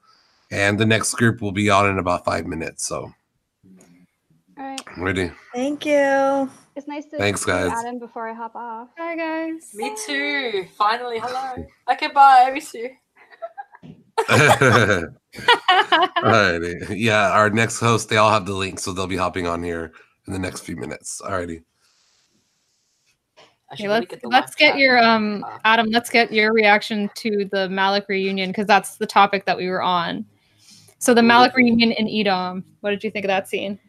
And 0.50 0.80
the 0.80 0.86
next 0.86 1.14
group 1.14 1.42
will 1.42 1.54
be 1.54 1.70
on 1.70 1.90
in 1.90 1.98
about 1.98 2.26
five 2.26 2.46
minutes. 2.46 2.86
So 2.86 3.14
All 4.98 5.04
right. 5.04 5.16
ready. 5.16 5.32
Thank 5.54 5.86
you. 5.86 6.50
It's 6.76 6.88
nice 6.88 7.06
to 7.08 7.18
Thanks, 7.18 7.46
see 7.46 7.52
guys. 7.52 7.72
Adam 7.72 8.00
before 8.00 8.28
I 8.28 8.34
hop 8.34 8.56
off. 8.56 8.90
Hi 8.98 9.16
guys. 9.16 9.72
Me 9.74 9.96
too. 10.06 10.66
Finally, 10.78 11.20
hello. 11.20 11.66
Okay, 11.92 12.08
bye. 12.08 12.46
I 12.48 12.52
miss 12.52 12.74
you. 12.74 12.90
Alrighty. 16.20 16.96
Yeah, 16.98 17.32
our 17.32 17.50
next 17.50 17.80
host, 17.80 18.10
they 18.10 18.18
all 18.18 18.32
have 18.32 18.46
the 18.46 18.54
link, 18.54 18.80
so 18.80 18.94
they'll 18.94 19.08
be 19.08 19.18
hopping 19.18 19.48
on 19.48 19.64
here 19.64 19.94
in 20.28 20.34
the 20.34 20.40
next 20.40 20.62
few 20.62 20.76
minutes. 20.76 21.22
Alrighty. 21.24 21.64
I 23.70 23.74
Okay, 23.74 23.88
let's 23.88 24.08
get 24.08 24.26
let's 24.26 24.56
get 24.56 24.78
your 24.78 25.02
um 25.02 25.44
Uh, 25.46 25.58
Adam, 25.64 25.88
let's 25.90 26.10
get 26.10 26.32
your 26.34 26.54
reaction 26.54 27.10
to 27.16 27.48
the 27.52 27.68
Malec 27.70 28.08
reunion 28.10 28.50
because 28.50 28.68
that's 28.68 28.98
the 28.98 29.06
topic 29.08 29.46
that 29.46 29.58
we 29.58 29.68
were 29.70 29.82
on. 29.82 30.26
So 31.00 31.14
the 31.14 31.22
Malec 31.22 31.56
reunion 31.56 31.92
in 31.94 32.08
Edom. 32.10 32.66
What 32.82 32.92
did 32.92 33.04
you 33.04 33.12
think 33.12 33.26
of 33.26 33.30
that 33.30 33.48
scene? 33.48 33.80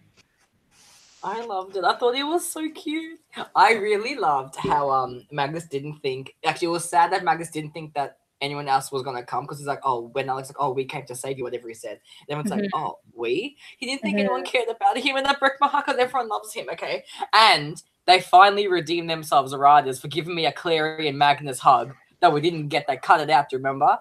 I 1.25 1.45
loved 1.45 1.77
it. 1.77 1.85
I 1.85 1.97
thought 1.97 2.17
it 2.17 2.25
was 2.25 2.49
so 2.49 2.69
cute. 2.71 3.21
I 3.55 3.75
really 3.75 4.17
loved 4.17 4.57
how 4.57 4.91
um 4.91 5.27
Magnus 5.31 5.67
didn't 5.67 6.01
think. 6.01 6.35
Actually, 6.45 6.67
it 6.67 6.71
was 6.71 6.89
sad 6.89 7.13
that 7.13 7.25
Magnus 7.25 7.51
didn't 7.51 7.73
think 7.73 7.95
that 7.95 8.19
anyone 8.41 8.69
else 8.69 8.91
was 8.91 9.03
gonna 9.03 9.23
come 9.23 9.45
because 9.45 9.59
he's 9.59 9.67
like, 9.67 9.81
oh, 9.85 10.09
when 10.13 10.29
Alec's 10.29 10.49
like, 10.51 10.57
oh, 10.59 10.73
we 10.73 10.85
came 10.85 11.07
to 11.07 11.15
save 11.15 11.39
you, 11.39 11.45
whatever 11.45 11.69
he 11.69 11.75
said. 11.75 12.01
And 12.29 12.39
everyone's 12.39 12.51
like, 12.51 12.71
oh, 12.75 12.99
we? 13.15 13.57
He 13.79 13.87
didn't 13.87 14.03
think 14.03 14.19
anyone 14.19 14.45
cared 14.45 14.69
about 14.69 14.99
him, 14.99 15.17
and 15.17 15.25
that 15.25 15.39
broke 15.39 15.55
my 15.61 15.69
heart 15.69 15.87
because 15.87 16.01
everyone 16.01 16.29
loves 16.29 16.53
him. 16.53 16.67
Okay, 16.73 17.05
and 17.33 17.81
they 18.07 18.21
finally 18.21 18.67
redeemed 18.67 19.09
themselves, 19.09 19.53
the 19.53 19.59
writers, 19.59 20.01
for 20.01 20.09
giving 20.09 20.35
me 20.35 20.47
a 20.47 20.53
Clary 20.53 21.09
and 21.09 21.17
Magnus 21.17 21.61
hug 21.61 21.95
that 22.21 22.33
we 22.33 22.41
didn't 22.41 22.69
get. 22.69 22.87
They 22.87 22.97
cut 22.97 23.21
it 23.21 23.31
out. 23.31 23.49
Do 23.49 23.57
you 23.57 23.59
remember? 23.59 23.99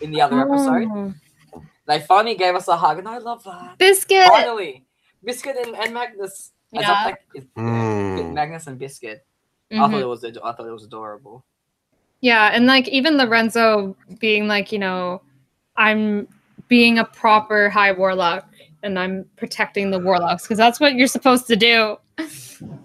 In 0.00 0.10
the 0.12 0.22
other 0.22 0.40
episode, 0.40 0.88
Oh, 1.52 1.62
they 1.86 2.00
finally 2.00 2.36
gave 2.36 2.54
us 2.54 2.68
a 2.68 2.76
hug, 2.76 2.98
and 2.98 3.08
I 3.08 3.18
love 3.18 3.42
that. 3.44 3.76
Biscuit. 3.76 4.28
Finally, 4.28 4.86
Biscuit 5.24 5.56
and, 5.66 5.76
and 5.76 5.92
Magnus. 5.92 6.52
As 6.74 6.82
Yeah. 6.82 6.92
I 6.92 7.04
like, 7.04 7.20
it's- 7.34 7.50
Mm. 7.56 8.32
Magnus 8.32 8.66
and 8.66 8.78
Biscuit. 8.78 9.24
I 9.70 9.74
Mhm. 9.74 9.90
thought 9.90 10.00
it 10.00 10.06
was 10.06 10.24
I 10.24 10.30
thought 10.52 10.66
it 10.66 10.70
was 10.72 10.84
adorable. 10.84 11.44
Yeah, 12.20 12.50
and 12.52 12.66
like 12.66 12.86
even 12.88 13.16
Lorenzo 13.16 13.96
being 14.18 14.46
like, 14.48 14.72
you 14.72 14.78
know, 14.78 15.22
I'm 15.76 16.28
being 16.68 16.98
a 16.98 17.04
proper 17.04 17.70
high 17.70 17.92
warlock 17.92 18.46
and 18.82 18.98
I'm 18.98 19.24
protecting 19.36 19.90
the 19.90 19.98
warlocks 19.98 20.42
because 20.44 20.58
that's 20.58 20.78
what 20.80 20.94
you're 20.94 21.06
supposed 21.06 21.46
to 21.48 21.56
do. 21.56 21.96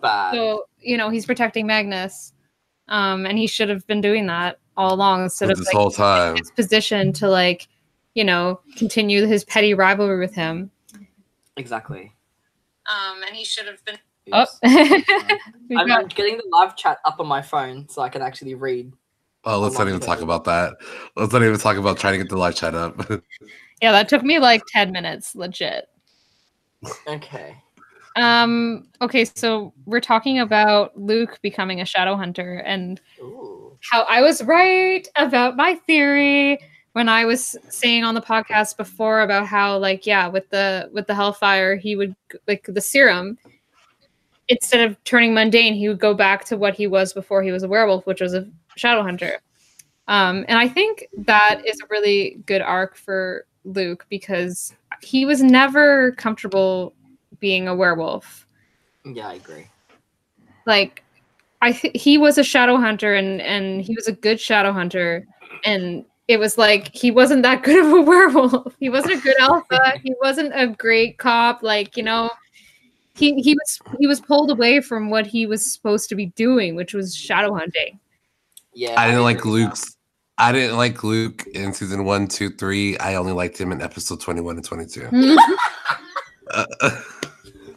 Bad. 0.02 0.34
So, 0.34 0.66
you 0.80 0.96
know, 0.98 1.10
he's 1.10 1.26
protecting 1.26 1.68
Magnus. 1.68 2.34
Um, 2.88 3.26
and 3.26 3.38
he 3.38 3.48
should 3.48 3.68
have 3.70 3.86
been 3.88 4.00
doing 4.00 4.28
that 4.28 4.60
all 4.78 4.94
along 4.94 5.24
instead 5.24 5.50
of 5.52 5.58
This 5.58 5.68
like 5.68 5.76
whole 5.76 5.90
time. 5.92 6.38
his 6.38 6.52
position 6.52 7.12
to 7.14 7.28
like, 7.28 7.68
you 8.14 8.24
know, 8.24 8.60
continue 8.78 9.26
his 9.26 9.44
petty 9.44 9.74
rivalry 9.74 10.20
with 10.20 10.36
him. 10.36 10.70
Exactly. 11.58 12.14
Um, 12.92 13.24
and 13.24 13.36
he 13.36 13.44
should 13.44 13.68
have 13.68 13.84
been. 13.86 13.98
Oh, 14.32 14.46
I'm, 14.64 15.92
I'm 15.92 16.08
getting 16.08 16.38
the 16.38 16.50
live 16.52 16.76
chat 16.76 16.98
up 17.06 17.20
on 17.20 17.28
my 17.28 17.42
phone 17.42 17.88
so 17.90 18.02
I 18.02 18.10
can 18.10 18.22
actually 18.22 18.56
read. 18.56 18.92
Oh, 19.44 19.60
let's 19.60 19.78
not 19.78 19.88
even 19.88 20.00
talk 20.00 20.22
about 20.22 20.44
that. 20.46 20.74
Let's 21.16 21.32
not 21.32 21.44
even 21.44 21.58
talk 21.60 21.78
about 21.78 22.00
trying 22.00 22.14
to 22.14 22.18
get 22.18 22.30
the 22.30 22.38
live 22.38 22.56
chat 22.56 22.74
up. 22.74 22.98
yeah, 23.82 23.92
that 23.92 24.10
took 24.10 24.24
me 24.24 24.40
like 24.40 24.64
ten 24.68 24.92
minutes, 24.92 25.36
legit. 25.36 25.88
Okay. 27.08 27.56
Um. 28.16 28.88
Okay, 29.02 29.26
so 29.26 29.74
we're 29.86 30.00
talking 30.00 30.40
about 30.40 30.98
Luke 31.00 31.40
becoming 31.44 31.82
a 31.82 31.86
shadow 31.86 32.16
hunter 32.16 32.58
and 32.66 33.00
Ooh. 33.20 33.78
how 33.92 34.04
I 34.10 34.22
was 34.22 34.44
right 34.44 35.08
about 35.16 35.56
my 35.56 35.76
theory 35.76 36.60
when 36.96 37.10
I 37.10 37.26
was 37.26 37.58
saying 37.68 38.06
on 38.06 38.16
the 38.16 38.22
podcast 38.22 38.78
before 38.78 39.20
about 39.20 39.48
how 39.48 39.78
like 39.78 40.06
yeah 40.06 40.28
with 40.30 40.50
the 40.50 40.90
with 40.94 41.08
the 41.08 41.14
hellfire 41.14 41.76
he 41.76 41.98
would 41.98 42.16
like 42.48 42.66
the 42.70 42.80
serum 42.80 43.38
instead 44.48 44.90
of 44.90 45.04
turning 45.04 45.34
mundane 45.34 45.74
he 45.74 45.90
would 45.90 46.00
go 46.00 46.14
back 46.14 46.46
to 46.46 46.56
what 46.56 46.74
he 46.74 46.88
was 46.88 47.12
before 47.12 47.44
he 47.44 47.52
was 47.52 47.64
a 47.64 47.68
werewolf 47.68 48.06
which 48.08 48.22
was 48.22 48.34
a 48.34 48.48
shadow 48.78 49.04
hunter 49.04 49.42
um 50.08 50.46
and 50.48 50.58
I 50.58 50.70
think 50.70 51.06
that 51.26 51.62
is 51.66 51.82
a 51.82 51.88
really 51.90 52.42
good 52.46 52.62
arc 52.62 52.96
for 52.96 53.46
Luke 53.66 54.06
because 54.10 54.74
he 55.02 55.26
was 55.26 55.44
never 55.44 56.14
comfortable 56.14 56.94
being 57.42 57.68
a 57.68 57.76
werewolf 57.76 58.48
Yeah, 59.04 59.28
I 59.28 59.34
agree. 59.34 59.68
like 60.66 61.04
I 61.62 61.74
th- 61.74 62.02
he 62.02 62.18
was 62.18 62.38
a 62.38 62.44
shadow 62.44 62.78
hunter 62.78 63.16
and 63.16 63.42
and 63.42 63.82
he 63.82 63.96
was 63.96 64.08
a 64.08 64.14
good 64.14 64.40
shadow 64.40 64.72
hunter 64.72 65.28
and 65.66 66.06
it 66.28 66.38
was 66.40 66.58
like 66.58 66.94
he 66.96 67.12
wasn't 67.12 67.44
that 67.44 67.64
good 67.64 67.84
of 67.86 67.92
a 67.92 68.02
werewolf. 68.10 68.76
He 68.80 68.90
wasn't 68.90 69.16
a 69.16 69.22
good 69.22 69.40
alpha. 69.40 69.94
He 70.04 70.14
wasn't 70.22 70.52
a 70.56 70.68
great 70.68 71.18
cop. 71.18 71.62
Like 71.64 71.96
you 71.98 72.04
know, 72.04 72.30
he 73.16 73.42
he 73.42 73.54
was 73.56 73.80
he 74.00 74.08
was 74.08 74.20
pulled 74.22 74.52
away 74.52 74.82
from 74.82 75.10
what 75.10 75.26
he 75.28 75.46
was 75.46 75.72
supposed 75.72 76.10
to 76.10 76.16
be 76.16 76.28
doing, 76.36 76.76
which 76.76 76.94
was 76.94 77.16
shadow 77.16 77.54
hunting. 77.54 78.00
Yeah. 78.74 79.00
I 79.00 79.08
didn't 79.08 79.24
like 79.24 79.38
agree 79.40 79.52
with 79.52 79.62
that. 79.62 79.70
Luke's. 79.70 79.92
I 80.38 80.52
didn't 80.52 80.76
like 80.76 81.02
Luke 81.04 81.46
in 81.54 81.72
season 81.74 82.04
one, 82.04 82.28
two, 82.28 82.50
three. 82.50 82.98
I 82.98 83.16
only 83.16 83.32
liked 83.32 83.58
him 83.58 83.72
in 83.72 83.82
episode 83.82 84.20
twenty-one 84.20 84.58
and 84.58 84.66
twenty-two. 84.66 85.10
Uh, 86.52 86.66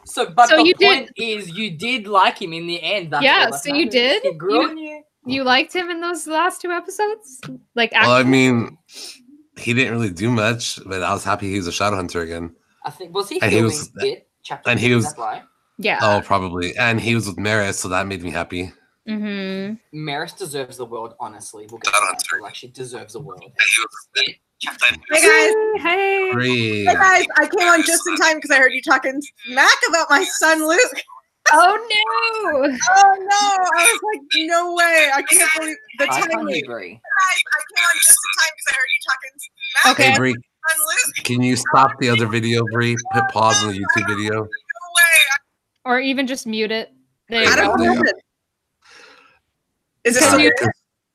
So, 0.04 0.30
but 0.30 0.48
So 0.48 0.56
the 0.56 0.64
you 0.64 0.74
did- 0.74 0.86
point 0.86 1.10
is, 1.16 1.50
you 1.50 1.70
did 1.70 2.06
like 2.08 2.40
him 2.40 2.54
in 2.54 2.66
the 2.66 2.82
end. 2.82 3.12
That's 3.12 3.22
Yeah, 3.22 3.50
so 3.50 3.74
you 3.74 3.90
did? 3.90 4.22
He 4.22 4.32
grew 4.32 4.62
You- 4.62 4.68
on 4.70 4.78
you. 4.78 4.97
You 5.28 5.44
liked 5.44 5.74
him 5.74 5.90
in 5.90 6.00
those 6.00 6.26
last 6.26 6.60
two 6.60 6.70
episodes, 6.70 7.40
like 7.74 7.92
well, 7.92 8.12
I 8.12 8.22
mean, 8.22 8.78
he 9.58 9.74
didn't 9.74 9.92
really 9.92 10.10
do 10.10 10.30
much, 10.30 10.78
but 10.86 11.02
I 11.02 11.12
was 11.12 11.24
happy 11.24 11.50
he 11.50 11.56
was 11.56 11.66
a 11.66 11.72
shadow 11.72 11.96
hunter 11.96 12.20
again. 12.22 12.54
I 12.84 12.90
think 12.90 13.14
was 13.14 13.28
he 13.28 13.40
And 13.40 13.52
he 13.52 13.62
was- 13.62 13.90
it? 13.96 14.28
Chapter 14.42 14.70
and 14.70 14.80
he 14.80 14.94
was- 14.94 15.06
is 15.06 15.12
that 15.14 15.20
right? 15.20 15.42
yeah. 15.78 15.98
Oh, 16.00 16.22
probably, 16.24 16.76
and 16.76 17.00
he 17.00 17.14
was 17.14 17.26
with 17.26 17.36
Maryse, 17.36 17.74
so 17.74 17.88
that 17.88 18.06
made 18.06 18.22
me 18.22 18.30
happy. 18.30 18.72
hmm 19.06 19.74
Maryse 19.94 20.36
deserves 20.36 20.76
the 20.78 20.86
world. 20.86 21.14
Honestly, 21.20 21.66
we'll 21.70 21.78
get 21.78 21.92
that. 21.92 22.00
Hunter. 22.02 22.40
Like 22.42 22.54
she 22.54 22.68
deserves 22.68 23.12
the 23.12 23.20
world. 23.20 23.52
Hey 24.16 24.38
guys, 24.64 25.54
Hey. 25.82 26.32
Hey 26.40 26.84
guys, 26.86 27.24
I 27.36 27.46
came 27.46 27.68
on 27.68 27.82
just 27.84 28.06
in 28.08 28.16
time 28.16 28.36
because 28.36 28.50
I 28.50 28.58
heard 28.58 28.72
you 28.72 28.82
talking 28.82 29.20
smack 29.46 29.76
about 29.88 30.06
my 30.10 30.24
son 30.24 30.66
Luke. 30.66 31.02
Oh 31.52 31.74
no! 31.90 32.76
Oh 32.96 33.14
no! 33.18 33.64
I 33.76 33.84
was 33.84 34.00
like, 34.14 34.46
no 34.46 34.74
way! 34.74 35.10
I 35.14 35.22
can't 35.22 35.50
believe 35.58 35.76
the 35.98 36.04
I 36.04 36.06
timing. 36.08 36.30
can't 36.30 36.62
agree. 36.64 37.00
I 37.00 37.34
came 37.76 37.84
on 37.84 37.94
just 38.02 38.08
in 38.10 38.42
time 38.42 38.52
because 38.54 38.66
I 38.68 38.72
heard 38.76 38.90
you 38.92 39.00
talking 39.08 39.30
smack 39.38 39.92
Okay. 39.92 40.10
Hey, 40.12 40.16
Bree, 40.16 40.30
about 40.30 40.42
my 40.62 40.74
son 40.74 41.12
Luke. 41.16 41.24
can 41.24 41.42
you 41.42 41.56
stop 41.56 41.90
the 42.00 42.08
other 42.10 42.26
video, 42.26 42.62
Bree? 42.72 42.96
Put 43.12 43.24
pause 43.30 43.62
on 43.62 43.70
the 43.72 43.78
YouTube 43.78 44.08
video. 44.08 44.34
No 44.34 44.40
way! 44.42 44.48
Or 45.84 46.00
even 46.00 46.26
just 46.26 46.46
mute 46.46 46.70
it. 46.70 46.92
There 47.28 47.42
you 47.42 47.48
I 47.48 47.56
don't 47.56 47.78
know. 47.80 47.92
Yeah. 47.94 48.00
Is 50.04 50.14
this 50.14 50.22
Can 50.22 50.30
something? 50.30 50.46
you- 50.46 50.70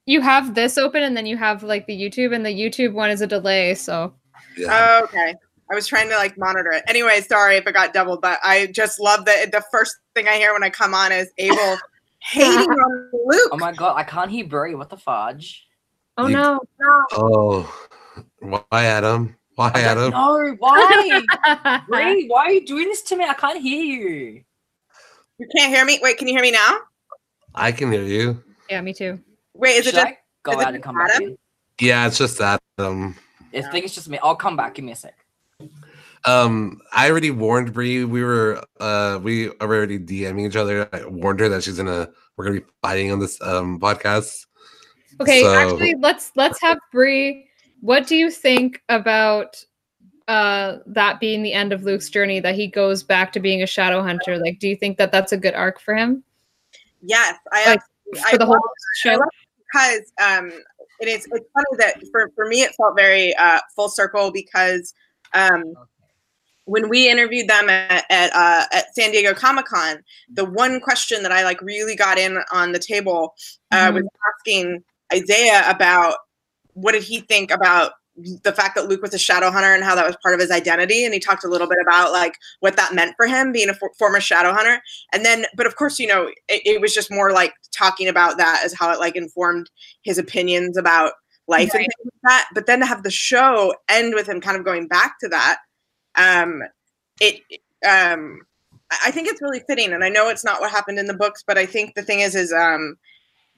you 0.06 0.20
have 0.20 0.54
this 0.54 0.78
open 0.78 1.02
and 1.02 1.16
then 1.16 1.26
you 1.26 1.38
have 1.38 1.64
like 1.64 1.86
the 1.88 1.98
YouTube 1.98 2.36
and 2.36 2.46
the 2.46 2.50
YouTube 2.50 2.92
one 2.92 3.10
is 3.10 3.22
a 3.22 3.28
delay. 3.28 3.74
So 3.74 4.14
Yeah. 4.58 5.00
Oh, 5.02 5.06
okay. 5.06 5.34
I 5.72 5.76
was 5.76 5.88
trying 5.88 6.10
to 6.10 6.16
like 6.16 6.38
monitor 6.38 6.72
it. 6.72 6.84
Anyway, 6.88 7.22
sorry 7.22 7.56
if 7.58 7.66
it 7.66 7.74
got 7.74 7.94
doubled, 7.94 8.22
but 8.22 8.40
I 8.44 8.68
just 8.68 9.00
love 9.00 9.26
that 9.26 9.52
the 9.52 9.64
first 9.72 9.96
thing 10.16 10.28
I 10.28 10.36
hear 10.36 10.54
when 10.54 10.64
I 10.64 10.70
come 10.70 10.94
on 10.94 11.12
is 11.12 11.32
Abel 11.38 11.78
hating 12.20 12.70
on 12.70 13.10
Luke. 13.26 13.50
Oh 13.52 13.58
my 13.58 13.72
god, 13.72 13.96
I 13.96 14.04
can't 14.04 14.30
hear 14.30 14.46
Brie. 14.46 14.76
What 14.76 14.90
the 14.90 14.98
fudge? 14.98 15.68
oh 16.18 16.28
You- 16.28 16.38
no. 16.38 16.60
Oh, 17.14 17.88
why, 18.40 18.84
Adam? 18.86 19.36
Why, 19.56 19.72
Adam? 19.76 20.12
know. 20.12 20.56
Why? 20.60 21.22
Brie, 21.88 22.28
why 22.28 22.46
are 22.46 22.52
you 22.52 22.66
doing 22.66 22.88
this 22.88 23.04
to 23.04 23.16
me? 23.16 23.24
I 23.24 23.34
can't 23.34 23.62
hear 23.62 23.84
you. 23.84 24.44
You 25.38 25.48
can't 25.56 25.74
hear 25.74 25.86
me? 25.86 26.00
Wait, 26.02 26.18
can 26.18 26.28
you 26.28 26.34
hear 26.34 26.42
me 26.42 26.52
now? 26.52 26.78
I 27.56 27.72
can 27.72 27.92
hear 27.92 28.04
you. 28.04 28.44
yeah, 28.70 28.82
me 28.82 28.94
too. 28.94 29.20
Wait, 29.54 29.78
is 29.78 29.88
it 29.88 29.94
just 29.94 30.06
I 30.08 30.18
go 30.44 30.60
out 30.60 30.74
and 30.74 30.76
just 30.76 30.84
come 30.84 30.98
back 30.98 31.22
in? 31.22 31.38
Yeah, 31.80 32.08
it's 32.08 32.18
just 32.18 32.38
that. 32.40 32.60
Um, 32.78 33.16
I 33.54 33.62
think 33.62 33.86
it's 33.86 33.96
just 33.96 34.10
me. 34.10 34.18
I'll 34.24 34.36
come 34.36 34.56
back. 34.56 34.76
Give 34.76 34.86
me 34.86 34.92
a 34.92 34.96
sec. 34.96 35.16
Um, 36.26 36.82
I 36.92 37.10
already 37.10 37.32
warned 37.32 37.74
Bree. 37.74 38.06
We 38.06 38.24
were, 38.24 38.64
uh, 38.80 39.20
we 39.22 39.50
are 39.50 39.56
already 39.62 40.00
DMing 40.00 40.48
each 40.48 40.56
other. 40.56 40.88
I 40.94 41.06
warned 41.06 41.40
her 41.40 41.50
that 41.50 41.64
she's 41.64 41.78
gonna, 41.78 42.10
we're 42.38 42.46
gonna 42.46 42.60
be 42.62 42.66
fighting 42.82 43.12
on 43.12 43.20
this 43.20 43.42
um 43.42 43.80
podcast. 43.80 44.46
Okay, 45.22 45.42
So- 45.42 45.54
actually 45.54 45.96
let's 46.00 46.32
let's 46.36 46.60
have 46.62 46.78
Bree. 46.92 47.48
What 47.82 48.08
do 48.08 48.16
you 48.16 48.32
think 48.32 48.82
about 48.90 49.64
uh 50.28 50.78
that 50.88 51.20
being 51.20 51.44
the 51.44 51.54
end 51.54 51.74
of 51.74 51.84
Luke's 51.84 52.10
journey 52.10 52.40
that 52.40 52.56
he 52.56 52.68
goes 52.68 53.04
back 53.04 53.32
to 53.34 53.40
being 53.40 53.62
a 53.62 53.68
shadow 53.68 54.02
hunter? 54.02 54.38
Like 54.40 54.60
do 54.60 54.68
you 54.70 54.76
think 54.76 54.98
that 54.98 55.12
that's 55.12 55.32
a 55.34 55.38
good 55.38 55.54
arc 55.54 55.80
for 55.80 55.94
him 55.96 56.24
yes? 57.02 57.38
I 57.52 57.66
Like, 57.72 57.80
absolutely- 58.14 58.22
for 58.32 58.36
I 58.36 58.38
the 58.38 58.46
whole 58.46 58.56
I 58.56 58.96
show? 58.96 59.12
love 59.12 59.30
because 59.74 60.14
um 60.24 60.52
it 61.02 61.08
is 61.10 61.26
it's 61.32 61.46
funny 61.54 61.78
that 61.78 62.02
for, 62.12 62.32
for 62.36 62.46
me 62.48 62.62
it 62.62 62.72
felt 62.76 62.96
very 62.96 63.36
uh 63.36 63.60
full 63.76 63.90
circle 63.90 64.32
because 64.32 64.94
um 65.34 65.74
when 66.66 66.90
we 66.90 67.10
interviewed 67.10 67.48
them 67.48 67.70
at 67.70 68.06
at, 68.10 68.34
uh, 68.34 68.66
at 68.72 68.96
San 68.96 69.12
Diego 69.12 69.34
Comic 69.34 69.66
Con, 69.66 70.04
the 70.32 70.46
one 70.46 70.80
question 70.80 71.24
that 71.24 71.32
I 71.32 71.44
like 71.44 71.62
really 71.62 71.96
got 71.96 72.18
in 72.18 72.38
on 72.52 72.72
the 72.72 72.80
table 72.80 73.36
uh, 73.72 73.92
was 73.94 74.04
asking 74.40 74.84
Isaiah 75.14 75.64
about 75.70 76.16
what 76.74 76.94
did 76.94 77.04
he 77.04 77.20
think 77.20 77.52
about 77.52 77.94
the 78.16 78.54
fact 78.54 78.76
that 78.76 78.88
Luke 78.88 79.02
was 79.02 79.14
a 79.14 79.20
shadow 79.20 79.50
hunter 79.50 79.74
and 79.74 79.84
how 79.84 79.96
that 79.96 80.06
was 80.06 80.16
part 80.22 80.36
of 80.36 80.40
his 80.40 80.52
identity, 80.52 81.04
and 81.04 81.14
he 81.14 81.20
talked 81.20 81.44
a 81.44 81.48
little 81.48 81.68
bit 81.68 81.80
about 81.82 82.12
like 82.12 82.38
what 82.60 82.76
that 82.76 82.94
meant 82.94 83.16
for 83.18 83.26
him 83.26 83.52
being 83.52 83.70
a 83.70 83.74
for- 83.74 83.92
former 83.98 84.22
shadow 84.22 84.54
hunter, 84.54 84.82
and 85.12 85.26
then 85.26 85.46
but 85.56 85.66
of 85.66 85.76
course 85.76 86.00
you 86.00 86.08
know 86.08 86.28
it, 86.48 86.62
it 86.66 86.82
was 86.82 86.94
just 86.94 87.12
more 87.12 87.32
like 87.32 87.54
talking 87.76 88.08
about 88.08 88.38
that 88.38 88.62
as 88.64 88.74
how 88.74 88.92
it 88.92 89.00
like 89.00 89.16
informed 89.16 89.70
his 90.04 90.18
opinions 90.18 90.78
about 90.78 91.14
life 91.48 91.74
and 91.74 91.82
things 91.82 91.94
like 92.06 92.22
that. 92.24 92.48
But 92.54 92.68
then 92.68 92.80
to 92.80 92.86
have 92.86 93.04
the 93.04 93.12
show 93.12 93.74
end 93.90 94.14
with 94.14 94.28
him 94.30 94.40
kind 94.40 94.58
of 94.58 94.64
going 94.64 94.88
back 94.88 95.16
to 95.20 95.28
that 95.30 95.58
um 96.16 96.64
it 97.20 97.42
um 97.88 98.42
I- 99.06 99.12
think 99.12 99.28
it's 99.28 99.42
really 99.42 99.62
fitting 99.68 99.94
and 99.94 100.04
i 100.04 100.10
know 100.10 100.30
it's 100.30 100.46
not 100.46 100.62
what 100.62 100.72
happened 100.72 101.00
in 101.00 101.08
the 101.08 101.14
books 101.14 101.44
but 101.46 101.58
i 101.58 101.66
think 101.66 101.96
the 101.96 102.04
thing 102.04 102.20
is 102.20 102.36
is 102.36 102.52
um 102.54 102.96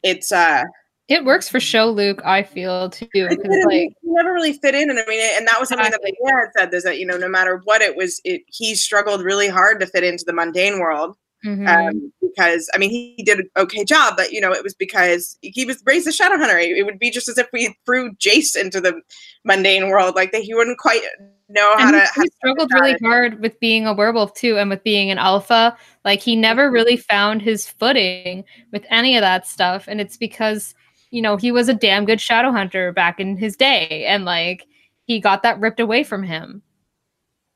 it's 0.03 0.31
uh 0.31 0.63
It 1.07 1.23
works 1.23 1.47
for 1.49 1.59
show 1.59 1.89
Luke, 1.89 2.21
I 2.25 2.41
feel 2.41 2.89
too. 2.89 3.05
Because 3.11 3.65
like 3.65 3.93
never 4.03 4.33
really 4.33 4.53
fit 4.53 4.75
in 4.75 4.89
and 4.89 4.97
i 4.99 5.05
mean 5.07 5.19
and 5.37 5.47
that 5.47 5.59
was 5.59 5.69
something 5.69 5.91
that 5.91 5.99
Exactly. 6.03 6.17
yeah 6.25 6.45
said 6.57 6.73
is 6.73 6.83
that 6.83 6.97
you 6.99 7.05
know 7.05 7.17
no 7.17 7.27
matter 7.29 7.61
what 7.65 7.81
it 7.81 7.95
was 7.95 8.21
it 8.23 8.41
he 8.47 8.75
struggled 8.75 9.21
really 9.21 9.47
hard 9.49 9.79
to 9.81 9.87
fit 9.87 10.03
into 10.03 10.23
the 10.25 10.33
mundane 10.33 10.79
world 10.79 11.15
mhm. 11.45 11.67
um, 11.67 12.11
because 12.21 12.69
I 12.73 12.77
mean 12.77 12.89
he 12.89 13.23
did 13.23 13.39
an 13.39 13.49
okay 13.57 13.83
job, 13.85 14.15
but 14.17 14.31
you 14.31 14.41
know 14.41 14.51
it 14.51 14.63
was 14.63 14.73
because 14.73 15.37
he 15.41 15.65
was 15.65 15.81
raised 15.85 16.07
a 16.07 16.11
shadow 16.11 16.37
hunter. 16.37 16.57
It 16.57 16.77
it 16.77 16.83
would 16.85 16.99
be 16.99 17.11
just 17.11 17.29
as 17.29 17.37
if 17.37 17.47
we 17.53 17.75
threw 17.85 18.13
Jace 18.15 18.55
into 18.55 18.81
the 18.81 19.01
mundane 19.43 19.89
world, 19.89 20.15
like 20.15 20.31
that 20.31 20.41
he 20.43 20.53
wouldn't 20.53 20.79
quite 20.79 21.01
know 21.49 21.75
how 21.77 21.87
and 21.87 21.93
to. 21.93 21.99
he, 21.99 22.05
How 22.15 22.21
he 22.23 22.29
struggled 22.37 22.71
really 22.73 22.97
hard 23.03 23.39
with 23.39 23.59
being 23.59 23.85
a 23.85 23.93
werewolf 23.93 24.33
too 24.33 24.57
and 24.57 24.69
with 24.69 24.83
being 24.83 25.11
an 25.11 25.17
alpha 25.19 25.77
like 26.03 26.19
he 26.19 26.35
never 26.35 26.71
really 26.71 26.97
found 26.97 27.41
his 27.41 27.67
footing 27.67 28.43
with 28.71 28.83
any 28.89 29.15
of 29.15 29.21
that 29.21 29.45
stuff 29.45 29.85
and 29.87 30.01
it's 30.01 30.17
because 30.17 30.73
you 31.11 31.21
know 31.21 31.37
he 31.37 31.51
was 31.51 31.69
a 31.69 31.73
damn 31.73 32.05
good 32.05 32.19
shadow 32.19 32.51
hunter 32.51 32.91
back 32.91 33.19
in 33.19 33.37
his 33.37 33.55
day 33.55 34.05
and 34.07 34.25
like 34.25 34.65
he 35.05 35.19
got 35.19 35.43
that 35.43 35.59
ripped 35.59 35.79
away 35.79 36.03
from 36.03 36.23
him 36.23 36.61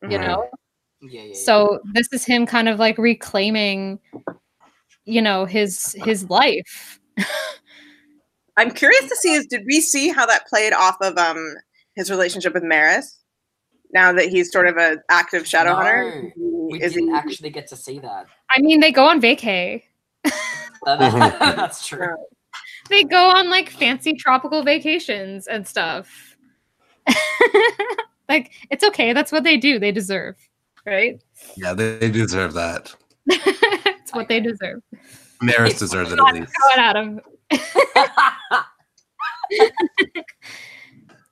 you 0.04 0.18
Mhm. 0.18 0.22
know 0.28 0.50
Yeah, 1.02 1.22
yeah. 1.22 1.28
yeah. 1.30 1.34
so 1.34 1.80
this 1.94 2.08
is 2.12 2.24
him 2.26 2.46
kind 2.46 2.70
of 2.70 2.78
like 2.78 2.98
reclaiming 2.98 4.00
you 5.06 5.22
know 5.22 5.46
his 5.46 5.94
his 6.04 6.30
life 6.30 7.00
I'm 8.58 8.72
curious 8.72 9.08
to 9.08 9.16
see 9.16 9.34
is 9.34 9.48
did 9.48 9.64
we 9.66 9.80
see 9.82 10.10
how 10.10 10.26
that 10.26 10.46
played 10.48 10.74
off 10.74 10.98
of 11.02 11.18
um 11.18 11.56
his 11.96 12.12
relationship 12.12 12.54
with 12.54 12.64
Maryse? 12.64 13.16
Now 13.92 14.14
that 14.14 14.30
he's 14.30 14.52
sort 14.52 14.68
of 14.68 14.78
an 14.78 15.02
active 15.10 15.48
shadow 15.48 15.74
hunter, 15.76 16.32
we 16.38 16.82
is 16.82 16.94
didn't 16.94 17.10
he, 17.10 17.16
actually 17.16 17.50
get 17.50 17.68
to 17.68 17.76
see 17.76 18.00
that. 18.00 18.28
i 18.56 18.62
mean 18.62 18.80
they 18.80 18.92
go 18.92 19.06
on 19.06 19.20
vacay. 19.22 19.82
That's 20.86 21.88
true. 21.88 22.16
they 22.90 23.04
go 23.04 23.30
on 23.30 23.50
like 23.50 23.70
fancy 23.70 24.14
tropical 24.14 24.64
vacations 24.64 25.48
and 25.48 25.68
stuff. 25.68 26.38
like 28.30 28.52
it's 28.70 28.84
okay. 28.84 29.14
That's 29.14 29.32
what 29.32 29.44
they 29.44 29.58
do. 29.58 29.80
They 29.80 29.92
deserve. 29.92 30.36
right? 30.86 31.22
Yeah, 31.58 31.74
they, 31.74 31.98
they 31.98 32.12
deserve 32.12 32.54
that. 32.54 32.96
it's 33.28 34.14
what 34.14 34.28
they 34.28 34.40
deserve. 34.40 34.82
Maryse 35.42 35.80
deserves 35.80 36.12
it 36.12 36.20
at 36.20 36.34
least. 36.34 36.54
Go 36.54 36.74
on, 36.74 36.80
Adam. 36.80 37.22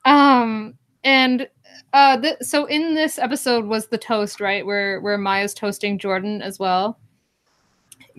um, 0.04 0.74
and 1.04 1.48
uh, 1.92 2.20
th- 2.20 2.36
so 2.42 2.66
in 2.66 2.94
this 2.94 3.18
episode 3.18 3.64
was 3.66 3.86
the 3.88 3.98
toast, 3.98 4.40
right? 4.40 4.64
Where 4.64 5.00
where 5.00 5.18
Maya's 5.18 5.54
toasting 5.54 5.98
Jordan 5.98 6.42
as 6.42 6.58
well, 6.58 6.98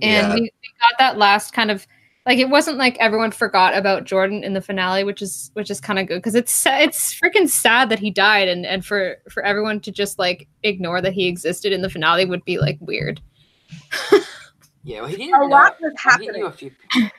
and 0.01 0.27
Yeah. 0.27 0.33
we, 0.33 0.41
we 0.41 0.49
got 0.79 0.97
that 0.99 1.17
last 1.17 1.53
kind 1.53 1.71
of 1.71 1.85
like 2.25 2.37
it 2.37 2.49
wasn't 2.49 2.77
like 2.77 2.97
everyone 2.99 3.31
forgot 3.31 3.75
about 3.75 4.03
Jordan 4.03 4.43
in 4.43 4.53
the 4.53 4.61
finale, 4.61 5.03
which 5.03 5.21
is 5.21 5.51
which 5.53 5.71
is 5.71 5.79
kind 5.81 5.97
of 5.99 6.07
good 6.07 6.17
because 6.17 6.35
it's 6.35 6.65
it's 6.67 7.13
freaking 7.19 7.47
sad 7.49 7.89
that 7.89 7.99
he 7.99 8.11
died, 8.11 8.47
and 8.47 8.65
and 8.65 8.85
for 8.85 9.15
for 9.29 9.43
everyone 9.43 9.79
to 9.81 9.91
just 9.91 10.19
like 10.19 10.47
ignore 10.63 11.01
that 11.01 11.13
he 11.13 11.27
existed 11.27 11.71
in 11.73 11.81
the 11.81 11.89
finale 11.89 12.25
would 12.25 12.43
be 12.45 12.59
like 12.59 12.77
weird. 12.81 13.21
Yeah, 14.83 15.01
well, 15.01 15.09
he 15.09 15.17
didn't 15.17 15.35
A 15.35 15.39
know. 15.39 15.45
lot 15.45 15.75
was 15.81 15.91
he 15.91 16.25
knew 16.25 16.43
happening. 16.43 16.43
a 16.45 16.51
few. 16.51 16.71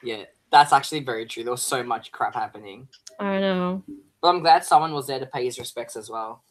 Yeah, 0.03 0.25
that's 0.51 0.73
actually 0.73 1.01
very 1.01 1.27
true. 1.27 1.45
There 1.45 1.53
was 1.53 1.63
so 1.63 1.83
much 1.83 2.11
crap 2.11 2.35
happening. 2.35 2.89
I 3.21 3.39
know. 3.39 3.85
But 4.21 4.29
I'm 4.29 4.41
glad 4.41 4.65
someone 4.65 4.93
was 4.93 5.07
there 5.07 5.19
to 5.19 5.27
pay 5.27 5.45
his 5.45 5.59
respects 5.59 5.97
as 5.97 6.11
well. 6.11 6.43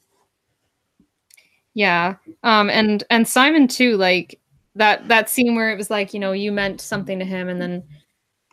Yeah. 1.74 2.15
Um 2.43 2.70
and 2.70 3.03
and 3.09 3.28
Simon 3.28 3.67
too 3.67 3.97
like 3.97 4.39
that 4.76 5.07
that 5.07 5.30
scene 5.30 5.55
where 5.55 5.72
it 5.72 5.78
was 5.78 5.89
like, 5.89 6.13
you 6.13 6.20
know, 6.20 6.32
you 6.32 6.51
meant 6.51 6.82
something 6.82 7.20
to 7.20 7.26
him 7.26 7.47
and 7.49 7.61
then 7.61 7.84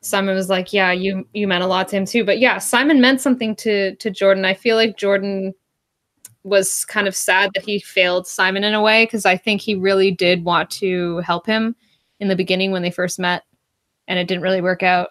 Simon 0.03 0.35
was 0.35 0.49
like, 0.49 0.73
yeah, 0.73 0.93
you 0.93 1.27
you 1.33 1.49
meant 1.49 1.65
a 1.65 1.67
lot 1.67 1.89
to 1.89 1.97
him 1.97 2.05
too. 2.05 2.25
But 2.25 2.39
yeah, 2.39 2.59
Simon 2.59 3.01
meant 3.01 3.21
something 3.21 3.57
to 3.57 3.97
to 3.97 4.11
Jordan. 4.11 4.45
I 4.45 4.55
feel 4.55 4.77
like 4.77 4.97
Jordan 4.97 5.55
was 6.45 6.85
kind 6.85 7.09
of 7.09 7.17
sad 7.17 7.51
that 7.55 7.65
he 7.65 7.81
failed 7.81 8.27
Simon 8.27 8.63
in 8.63 8.75
a 8.75 8.81
way 8.81 9.05
because 9.05 9.27
I 9.27 9.37
think 9.37 9.61
he 9.61 9.75
really 9.75 10.13
did 10.13 10.45
want 10.45 10.71
to 10.71 11.19
help 11.19 11.45
him 11.47 11.75
in 12.21 12.29
the 12.29 12.37
beginning 12.37 12.71
when 12.71 12.83
they 12.83 12.91
first 12.91 13.19
met 13.19 13.43
and 14.07 14.19
it 14.19 14.29
didn't 14.29 14.43
really 14.43 14.61
work 14.61 14.83
out. 14.83 15.11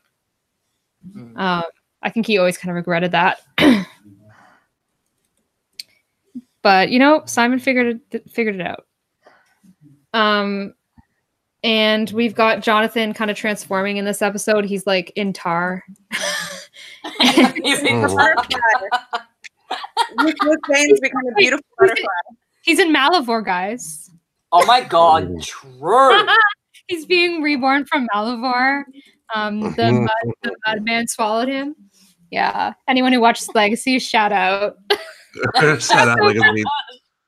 Mm. 1.12 1.38
Um 1.38 1.64
I 2.01 2.10
think 2.12 2.28
he 2.28 2.38
always 2.38 2.58
kind 2.58 2.70
of 2.70 2.76
regretted 2.76 3.12
that. 3.12 3.39
but 6.66 6.89
you 6.89 6.97
know, 6.97 7.22
Simon 7.28 7.59
figured 7.59 7.99
it 8.09 8.28
figured 8.32 8.55
it 8.55 8.61
out. 8.61 8.88
Um, 10.16 10.74
and 11.63 12.09
we've 12.09 12.34
got 12.34 12.63
Jonathan 12.63 13.13
kind 13.13 13.30
of 13.30 13.38
transforming 13.38 13.97
in 13.97 14.05
this 14.05 14.24
episode. 14.24 14.66
He's 14.66 14.88
like 14.88 15.11
in 15.16 15.32
tar. 15.32 15.84
He's 17.22 17.84
in- 17.84 18.03
Oh. 18.03 19.76
With 20.18 20.36
with 20.43 20.59
Jane's 20.74 20.99
become 20.99 21.22
a 21.32 21.36
beautiful 21.36 21.66
butterfly. 21.80 22.03
He's 22.63 22.80
in 22.80 22.91
Malivore, 22.91 23.45
guys. 23.45 24.09
oh 24.51 24.66
my 24.66 24.82
god, 24.82 25.43
true. 25.43 26.26
He's 26.88 27.05
being 27.05 27.43
reborn 27.43 27.86
from 27.86 28.07
Malivore. 28.13 28.86
Um, 29.36 29.59
the 29.76 29.91
mud, 30.01 30.34
the 30.41 30.55
mud 30.66 30.84
man 30.84 31.07
swallowed 31.07 31.47
him. 31.47 31.76
Yeah. 32.32 32.74
Anyone 32.88 33.13
who 33.13 33.20
watches 33.20 33.49
Legacy, 33.53 33.99
shout 33.99 34.32
out. 34.32 34.78
Shout 35.80 36.08
out 36.08 36.22
like 36.22 36.36
a 36.38 36.52
lead. 36.52 36.66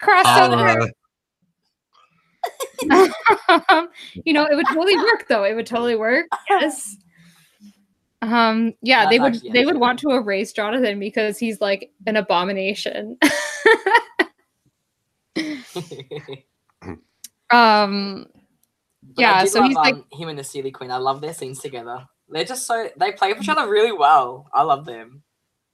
Crossover. 0.01 0.89
Holla. 2.83 3.87
you 4.25 4.33
know, 4.33 4.45
it 4.45 4.55
would 4.55 4.67
totally 4.67 4.95
work 4.97 5.27
though. 5.27 5.43
It 5.43 5.55
would 5.55 5.65
totally 5.65 5.95
work. 5.95 6.27
Yes. 6.49 6.95
Um, 8.21 8.73
yeah, 8.81 9.03
That's 9.05 9.09
they 9.11 9.19
would 9.19 9.41
they 9.53 9.65
would 9.65 9.77
want 9.77 9.99
to 9.99 10.11
erase 10.11 10.51
Jonathan 10.53 10.99
because 10.99 11.37
he's 11.37 11.59
like 11.61 11.91
an 12.05 12.15
abomination. 12.15 13.17
um 17.49 18.25
But 19.03 19.21
Yeah, 19.21 19.33
I 19.35 19.45
so 19.45 19.59
love, 19.59 19.67
he's 19.69 19.75
like- 19.77 19.93
um, 19.95 20.05
him 20.11 20.29
and 20.29 20.37
the 20.39 20.43
Seelie 20.43 20.73
Queen. 20.73 20.91
I 20.91 20.97
love 20.97 21.21
their 21.21 21.33
scenes 21.33 21.59
together. 21.59 22.05
They're 22.29 22.43
just 22.43 22.67
so 22.67 22.89
they 22.97 23.11
play 23.13 23.33
with 23.33 23.41
each 23.43 23.49
other 23.49 23.69
really 23.69 23.91
well. 23.93 24.47
I 24.53 24.63
love 24.63 24.85
them. 24.85 25.23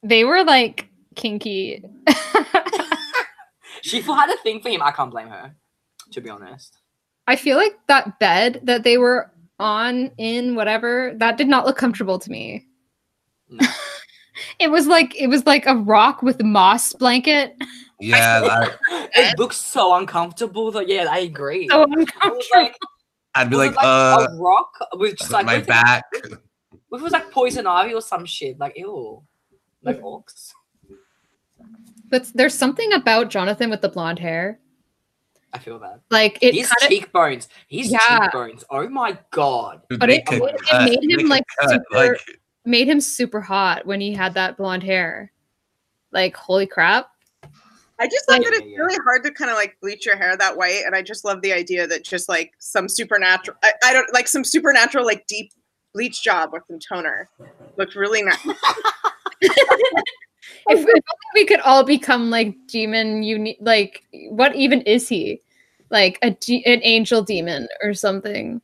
they 0.04 0.24
were 0.24 0.44
like 0.44 0.88
kinky. 1.16 1.84
She 3.84 3.99
had 3.99 4.30
a 4.34 4.38
thing 4.38 4.61
for 4.61 4.70
him. 4.70 4.82
I 4.82 4.91
can't 4.91 5.11
blame 5.11 5.28
her, 5.28 5.53
to 6.14 6.22
be 6.22 6.30
honest. 6.30 6.78
I 7.28 7.36
feel 7.36 7.57
like 7.57 7.78
that 7.88 8.18
bed 8.18 8.61
that 8.64 8.84
they 8.84 8.97
were 8.97 9.30
on 9.59 10.09
in 10.18 10.55
whatever, 10.55 11.14
that 11.18 11.38
did 11.38 11.49
not 11.49 11.66
look 11.66 11.78
comfortable 11.78 12.18
to 12.20 12.32
me. 12.32 12.66
No. 13.49 13.68
It 14.59 14.72
was 14.72 14.88
like 14.88 15.16
it 15.16 15.28
was 15.28 15.45
like 15.45 15.68
a 15.68 15.76
rock 15.76 16.24
with 16.24 16.41
moss 16.41 16.91
blanket. 16.93 17.55
Yeah, 17.99 18.68
I, 18.89 19.07
it 19.14 19.38
looks 19.38 19.57
so 19.57 19.95
uncomfortable. 19.95 20.72
Though, 20.72 20.80
yeah, 20.80 21.05
I 21.09 21.20
agree. 21.20 21.68
So 21.70 21.84
uncomfortable. 21.84 22.41
like, 22.55 22.76
I'd 23.36 23.49
be 23.51 23.55
it 23.55 23.59
was 23.59 23.76
like, 23.76 23.86
uh, 23.86 24.28
a 24.30 24.38
rock 24.41 24.74
with 24.93 25.18
just 25.18 25.32
like 25.32 25.45
my 25.45 25.55
if 25.57 25.64
it- 25.64 25.68
back. 25.68 26.03
What 26.89 26.97
if 26.97 27.01
it 27.01 27.03
was 27.03 27.11
like 27.14 27.30
poison 27.32 27.68
ivy 27.68 27.93
or 27.93 28.01
some 28.01 28.26
shit? 28.26 28.57
Like 28.59 28.76
ew, 28.76 29.22
like 29.84 30.01
orcs. 30.01 30.51
But 32.14 32.30
there's 32.36 32.53
something 32.53 32.93
about 32.93 33.32
Jonathan 33.32 33.72
with 33.72 33.82
the 33.82 33.89
blonde 33.89 34.20
hair. 34.20 34.59
I 35.51 35.57
feel 35.57 35.80
that. 35.80 36.01
Like 36.11 36.38
it 36.43 36.53
His 36.53 36.68
kind 36.68 36.84
of 36.84 36.89
cheekbones. 36.89 37.49
His 37.68 37.91
Yeah. 37.91 37.97
cheekbones. 38.20 38.64
Oh 38.70 38.88
my 38.88 39.18
god. 39.32 39.82
But 39.89 40.11
it- 40.11 40.22
it- 40.32 40.43
it 40.72 41.01
made 41.01 41.20
him, 41.20 41.28
like, 41.28 41.43
cut, 41.59 41.70
super- 41.72 41.86
like 41.91 42.39
made 42.66 42.88
him 42.88 43.01
super 43.01 43.41
hot 43.41 43.88
when 43.88 43.99
he 43.99 44.14
had 44.14 44.36
that 44.36 44.57
blonde 44.57 44.84
hair. 44.84 45.32
Like 46.11 46.36
holy 46.36 46.68
crap. 46.68 47.09
I 47.97 48.05
just 48.07 48.30
love 48.30 48.38
Like- 48.38 48.45
that 48.45 48.53
it's 48.57 48.66
Yeah, 48.68 48.70
yeah. 48.74 48.78
really 48.78 48.97
hard 49.03 49.24
to 49.24 49.32
kind 49.32 49.49
of 49.49 49.57
like 49.57 49.76
bleach 49.82 50.05
your 50.05 50.16
hair 50.16 50.38
that 50.38 50.55
white, 50.55 50.84
and 50.86 50.93
I 50.93 51.01
just 51.01 51.26
love 51.26 51.41
the 51.41 51.51
idea 51.51 51.88
that 51.88 52.03
just 52.03 52.30
like 52.30 52.53
some 52.59 52.88
supernatural, 52.88 53.57
I, 53.64 53.74
I 53.86 53.93
don't 53.93 54.14
like 54.14 54.28
some 54.28 54.43
supernatural 54.43 55.03
like 55.03 55.26
deep 55.26 55.51
bleach 55.95 56.22
job 56.22 56.51
with 56.53 56.61
some 56.68 56.78
toner 56.78 57.28
looked 57.76 57.95
really 57.95 58.22
nice. 58.22 58.38
If, 60.70 60.80
if 60.80 60.86
only 60.86 60.96
we 61.36 61.46
could 61.46 61.60
all 61.62 61.84
become 61.84 62.30
like 62.30 62.56
demon 62.68 63.24
uni- 63.24 63.58
like 63.62 64.04
what 64.30 64.56
even 64.56 64.82
is 64.82 65.08
he? 65.10 65.39
Like 65.89 66.18
a 66.22 66.32
de- 66.32 66.64
an 66.66 66.80
angel 66.84 67.22
demon 67.22 67.68
or 67.84 67.94
something. 67.94 68.62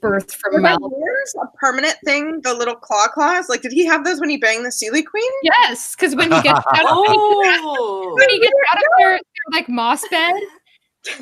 birth 0.00 0.34
from 0.34 0.54
Were 0.54 0.60
Mal. 0.60 0.78
ears 0.82 1.34
a 1.40 1.46
permanent 1.58 1.96
thing? 2.04 2.40
The 2.42 2.54
little 2.54 2.74
claw 2.74 3.06
claws, 3.08 3.48
like 3.48 3.62
did 3.62 3.70
he 3.72 3.84
have 3.86 4.04
those 4.04 4.18
when 4.20 4.28
he 4.30 4.36
banged 4.36 4.64
the 4.64 4.70
Seelie 4.70 5.04
Queen? 5.06 5.30
Yes, 5.44 5.94
because 5.94 6.16
when 6.16 6.32
he 6.32 6.40
gets 6.42 6.58
out 6.74 6.80
of, 6.82 6.88
Oh. 6.90 8.14
when 8.18 8.28
he 8.28 8.40
gets 8.40 8.54
out 8.70 8.78
of 8.78 8.82
their, 8.98 9.10
their 9.12 9.20
like 9.52 9.68
moss 9.68 10.02
bed 10.08 10.34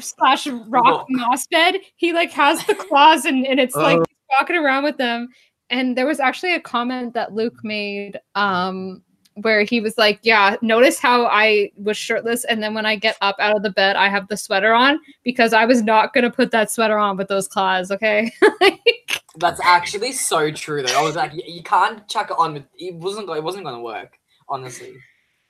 slash 0.00 0.46
rock 0.46 0.66
Rock. 0.84 1.06
moss 1.10 1.46
bed, 1.48 1.76
he 1.96 2.12
like 2.12 2.30
has 2.32 2.64
the 2.66 2.74
claws 2.74 3.24
and, 3.24 3.46
and 3.46 3.60
it's 3.60 3.74
like 3.76 3.98
Oh. 3.98 4.04
he's 4.08 4.38
walking 4.40 4.56
around 4.56 4.84
with 4.84 4.96
them. 4.96 5.28
And 5.68 5.96
there 5.96 6.06
was 6.06 6.18
actually 6.18 6.54
a 6.54 6.60
comment 6.60 7.14
that 7.14 7.32
Luke 7.34 7.62
made 7.62 8.18
um 8.34 9.02
where 9.42 9.62
he 9.62 9.80
was 9.80 9.96
like, 9.98 10.18
Yeah, 10.22 10.56
notice 10.62 10.98
how 10.98 11.26
I 11.26 11.70
was 11.76 11.96
shirtless 11.96 12.44
and 12.44 12.62
then 12.62 12.74
when 12.74 12.86
I 12.86 12.96
get 12.96 13.16
up 13.20 13.36
out 13.38 13.56
of 13.56 13.62
the 13.62 13.70
bed, 13.70 13.96
I 13.96 14.08
have 14.08 14.28
the 14.28 14.36
sweater 14.36 14.72
on 14.72 14.98
because 15.24 15.52
I 15.52 15.64
was 15.64 15.82
not 15.82 16.12
gonna 16.12 16.30
put 16.30 16.50
that 16.52 16.70
sweater 16.70 16.98
on 16.98 17.16
with 17.16 17.28
those 17.28 17.48
claws, 17.48 17.90
okay? 17.90 18.32
Like, 18.60 19.22
That's 19.36 19.60
actually 19.64 20.12
so 20.12 20.50
true 20.50 20.82
though. 20.82 20.98
I 20.98 21.02
was 21.02 21.14
like, 21.16 21.32
you 21.34 21.62
can't 21.62 22.06
chuck 22.08 22.30
it 22.30 22.36
on. 22.38 22.52
With, 22.54 22.64
it 22.76 22.94
wasn't. 22.96 23.30
It 23.30 23.42
wasn't 23.42 23.64
going 23.64 23.76
to 23.76 23.82
work. 23.82 24.18
Honestly. 24.48 24.94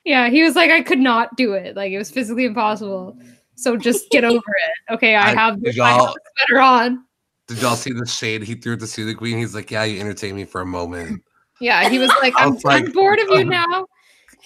yeah, 0.05 0.29
he 0.29 0.43
was 0.43 0.55
like, 0.55 0.71
I 0.71 0.83
could 0.83 0.99
not 0.99 1.35
do 1.37 1.55
it. 1.55 1.75
Like 1.77 1.91
it 1.91 1.99
was 1.99 2.11
physically 2.11 2.45
impossible. 2.45 3.17
So 3.57 3.77
just 3.79 4.11
get 4.11 4.23
over 4.33 4.37
it. 4.37 4.95
Okay, 4.95 5.15
I 5.17 5.31
I- 5.31 5.35
have, 5.35 5.63
did 5.63 5.79
I 5.79 5.93
have 5.93 6.13
the 6.13 6.21
sweater 6.47 6.61
on. 6.61 7.05
Did 7.49 7.63
y'all 7.63 7.75
see 7.75 7.93
the 7.93 8.07
shade 8.07 8.43
he 8.43 8.55
threw 8.55 8.75
at 8.75 8.81
the 8.81 8.87
Seelie 8.87 9.17
Queen? 9.17 9.39
He's 9.39 9.55
like, 9.55 9.71
yeah, 9.71 9.83
you 9.85 9.99
entertained 9.99 10.37
me 10.37 10.45
for 10.45 10.61
a 10.61 10.67
moment. 10.67 11.23
Yeah, 11.61 11.89
he 11.89 11.99
was 11.99 12.11
like, 12.21 12.35
I 12.37 12.45
I'm, 12.47 12.55
was 12.55 12.65
like, 12.65 12.85
I'm 12.87 12.93
bored 12.93 13.19
of 13.19 13.29
you 13.29 13.41
um, 13.43 13.49
now. 13.49 13.87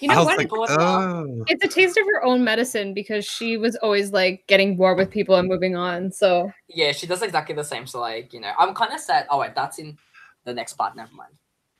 You 0.01 0.09
know 0.09 0.25
what? 0.25 0.37
like, 0.39 0.49
oh. 0.53 1.45
it's 1.47 1.65
a 1.65 1.69
taste 1.69 1.97
of 1.97 2.05
her 2.07 2.25
own 2.25 2.43
medicine 2.43 2.95
because 2.95 3.25
she 3.25 3.57
was 3.57 3.77
always 3.77 4.13
like 4.13 4.45
getting 4.49 4.77
bored 4.77 4.99
with 4.99 5.09
people 5.11 5.37
and 5.37 5.49
moving 5.49 5.77
on. 5.77 6.11
So 6.11 6.51
Yeah, 6.69 6.91
she 6.93 7.07
does 7.07 7.23
exactly 7.23 7.55
the 7.55 7.63
same. 7.63 7.87
So 7.87 8.01
like, 8.01 8.33
you 8.33 8.41
know, 8.41 8.53
I'm 8.59 8.75
kind 8.75 8.93
of 8.93 8.99
sad. 8.99 9.27
Oh 9.31 9.39
wait, 9.39 9.55
that's 9.55 9.79
in 9.79 9.97
the 10.45 10.53
next 10.53 10.73
part. 10.75 10.97
Never 10.97 11.15
mind. 11.15 11.33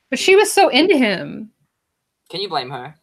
but 0.09 0.17
she 0.17 0.35
was 0.37 0.51
so 0.51 0.69
into 0.69 0.97
him. 0.97 1.51
Can 2.29 2.39
you 2.41 2.47
blame 2.47 2.69
her? 2.69 2.95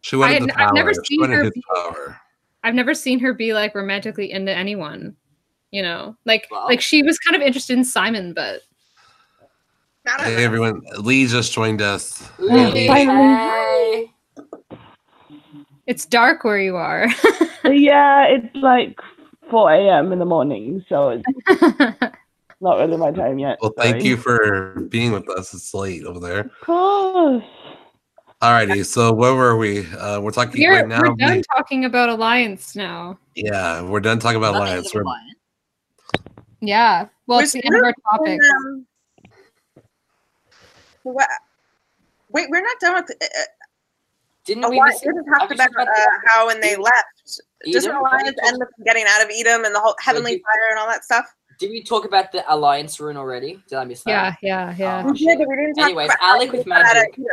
She 0.00 0.16
wanted 0.16 0.40
had- 0.40 0.48
the 0.50 0.60
I've 0.60 0.74
never 0.74 0.92
seen 0.92 1.30
her 1.30 1.48
be- 1.50 1.62
power. 1.74 2.20
I've 2.64 2.74
never 2.74 2.94
seen 2.94 3.20
her 3.20 3.32
be 3.32 3.54
like 3.54 3.74
romantically 3.76 4.32
into 4.32 4.52
anyone. 4.52 5.14
You 5.70 5.82
know, 5.82 6.16
like 6.26 6.48
Well. 6.50 6.64
like 6.66 6.80
she 6.80 7.04
was 7.04 7.16
kind 7.20 7.36
of 7.36 7.42
interested 7.46 7.78
in 7.78 7.84
Simon, 7.84 8.34
but 8.34 8.44
Not 8.44 8.56
a- 8.56 8.62
Hey 10.04 10.44
everyone, 10.44 10.82
Lee 10.98 11.26
just 11.26 11.52
joined 11.52 11.80
us. 11.80 12.28
Lily, 12.38 12.88
Finally. 12.88 14.12
it's 15.86 16.04
dark 16.06 16.42
where 16.44 16.58
you 16.58 16.76
are. 16.76 17.06
yeah, 17.64 18.24
it's 18.26 18.54
like 18.56 18.98
4 19.50 19.72
a.m. 19.74 20.12
in 20.12 20.18
the 20.18 20.24
morning, 20.24 20.84
so 20.88 21.10
it's 21.10 21.24
not 22.60 22.78
really 22.78 22.96
my 22.96 23.12
time 23.12 23.38
yet. 23.38 23.58
Well, 23.62 23.72
thank 23.76 23.96
sorry. 24.00 24.04
you 24.04 24.16
for 24.16 24.80
being 24.88 25.12
with 25.12 25.28
us. 25.30 25.54
It's 25.54 25.72
late 25.72 26.04
over 26.04 26.18
there. 26.18 26.40
Of 26.40 26.60
course. 26.62 27.44
Alrighty, 28.42 28.84
so 28.84 29.12
where 29.12 29.34
were 29.34 29.56
we? 29.56 29.86
Uh, 29.92 30.20
we're 30.20 30.32
talking 30.32 30.60
We're, 30.62 30.72
right 30.80 30.88
now. 30.88 31.00
we're 31.00 31.14
done 31.14 31.36
we- 31.36 31.42
talking 31.54 31.84
about 31.84 32.08
Alliance 32.08 32.74
now. 32.74 33.16
yeah, 33.36 33.82
we're 33.82 34.00
done 34.00 34.18
talking 34.18 34.36
about 34.38 34.56
alliance. 34.56 34.86
is 34.86 34.94
We're, 34.94 35.02
alliance. 35.02 35.34
Yeah. 36.60 37.06
Well, 37.28 37.38
it's 37.38 37.54
We're 37.54 37.60
the 37.62 37.66
end 37.66 37.76
of 37.76 37.84
our 37.84 37.94
topic. 38.18 38.40
Um, 38.66 38.86
what? 41.04 41.28
Wait, 42.30 42.48
we're 42.50 42.62
not 42.62 42.78
done 42.80 42.94
with. 42.94 43.10
Uh, 43.22 43.26
Didn't 44.44 44.68
we? 44.70 44.78
Alliance. 44.78 45.00
miss- 45.04 45.14
We 45.14 45.20
just 45.20 45.28
talked 45.28 45.52
I 45.52 45.54
about 45.54 45.70
just 45.72 45.88
uh, 45.88 46.10
how 46.26 46.46
when 46.46 46.60
they 46.60 46.76
left, 46.76 47.40
doesn't 47.70 47.90
Edom? 47.90 48.04
Alliance 48.04 48.36
end 48.46 48.62
up 48.62 48.68
getting 48.84 49.04
out 49.08 49.22
of 49.22 49.30
Edom 49.34 49.64
and 49.64 49.74
the 49.74 49.80
whole 49.80 49.94
heavenly 50.00 50.32
did- 50.32 50.42
fire 50.42 50.70
and 50.70 50.78
all 50.78 50.88
that 50.88 51.04
stuff? 51.04 51.26
Did 51.58 51.70
we 51.70 51.82
talk 51.84 52.04
about 52.04 52.32
the 52.32 52.42
alliance 52.52 52.98
rune 52.98 53.16
already? 53.16 53.62
Did 53.68 53.76
I 53.78 53.84
miss 53.84 54.02
that? 54.04 54.36
Yeah, 54.42 54.72
yeah, 54.72 54.74
yeah. 54.76 55.04
Oh, 55.06 55.12
We 55.12 55.18
did, 55.18 55.38
but 55.38 55.46
we 55.48 55.54
didn't 55.56 55.74
talk 55.74 55.84
Anyways, 55.84 56.06
about 56.06 56.18
Alec 56.20 56.52
with 56.52 56.66
got 56.66 56.84
out 56.84 56.96
of 56.96 57.02
magic. 57.18 57.26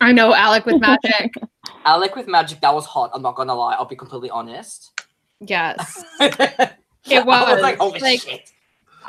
I 0.00 0.10
know 0.12 0.34
Alec 0.34 0.66
with 0.66 0.80
magic. 0.80 1.34
Alec 1.84 2.16
with 2.16 2.26
magic, 2.26 2.60
that 2.62 2.74
was 2.74 2.86
hot. 2.86 3.10
I'm 3.14 3.22
not 3.22 3.36
gonna 3.36 3.54
lie. 3.54 3.74
I'll 3.74 3.84
be 3.84 3.94
completely 3.94 4.30
honest. 4.30 5.00
yes. 5.40 6.02
it 6.20 6.72
It 7.08 7.24
was. 7.24 7.60
like, 7.62 7.78
holy 7.78 8.00
Like, 8.00 8.20
shit. 8.22 8.50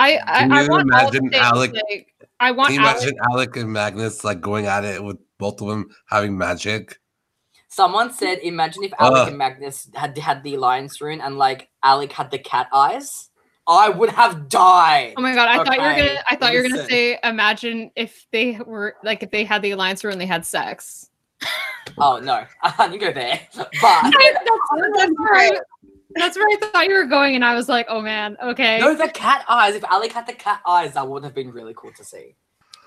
I 0.02 0.20
I, 0.26 0.40
Can 0.40 0.52
I 0.52 0.64
you 0.64 0.70
want 0.70 0.92
all 0.94 1.00
imagine 1.00 1.30
things, 1.30 1.44
Alec- 1.44 1.74
like 1.90 2.16
I 2.40 2.52
want 2.52 2.70
can 2.70 2.80
you 2.80 2.88
Alec 2.88 3.02
imagine 3.04 3.20
Alec 3.32 3.56
and 3.58 3.72
Magnus 3.72 4.24
like 4.24 4.42
going 4.42 4.66
at 4.66 4.84
it 4.84 5.04
with 5.04 5.18
both 5.38 5.62
of 5.62 5.68
them 5.68 5.90
having 6.08 6.36
magic? 6.38 6.98
Someone 7.68 8.12
said, 8.12 8.40
imagine 8.40 8.84
if 8.84 8.92
Alec 9.00 9.22
Ugh. 9.22 9.28
and 9.30 9.38
Magnus 9.38 9.90
had 9.94 10.18
had 10.18 10.44
the 10.44 10.56
alliance 10.56 11.00
rune 11.02 11.22
and 11.22 11.38
like 11.38 11.70
Alec 11.84 12.12
had 12.12 12.32
the 12.32 12.40
cat 12.40 12.68
eyes. 12.74 13.30
I 13.68 13.90
would 13.90 14.10
have 14.10 14.50
died. 14.50 15.14
Oh 15.18 15.22
my 15.22 15.36
god, 15.36 15.48
I 15.48 15.64
thought 15.64 15.76
you 15.78 15.84
were 15.84 15.96
gonna 15.96 16.24
I 16.30 16.36
thought 16.36 16.52
you 16.54 16.64
were 16.64 16.68
gonna 16.70 16.86
say 16.88 17.20
imagine 17.24 17.92
if 17.96 18.26
they 18.32 18.58
were 18.66 18.96
like 19.04 19.22
if 19.24 19.30
they 19.30 19.44
had 19.46 19.62
the 19.62 19.72
alliance 19.72 20.04
rune 20.04 20.14
and 20.14 20.22
they 20.22 20.26
had 20.26 20.46
sex. 20.46 21.10
Oh 22.00 22.20
no, 22.20 22.44
I 22.64 22.88
didn't 22.90 23.00
go 23.02 23.14
there. 23.14 23.40
But 23.56 23.70
I- 23.84 24.12
that's, 24.34 24.98
that's 24.98 25.14
where 25.18 25.36
I, 25.36 25.52
that's 26.16 26.38
where 26.38 26.48
I 26.48 26.58
thought 26.60 26.88
you 26.88 26.94
were 26.96 27.06
going, 27.06 27.36
and 27.36 27.44
I 27.46 27.56
was 27.56 27.68
like, 27.70 27.86
oh 27.90 28.02
man, 28.02 28.38
okay. 28.42 28.80
no, 28.80 28.94
the 28.96 29.10
cat 29.10 29.44
eyes. 29.48 29.76
If 29.76 29.84
Alec 29.86 30.12
had 30.12 30.28
the 30.28 30.34
cat 30.34 30.62
eyes, 30.68 30.94
that 30.94 31.08
would 31.08 31.24
have 31.24 31.34
been 31.36 31.52
really 31.52 31.74
cool 31.76 31.92
to 31.98 32.04
see. 32.04 32.36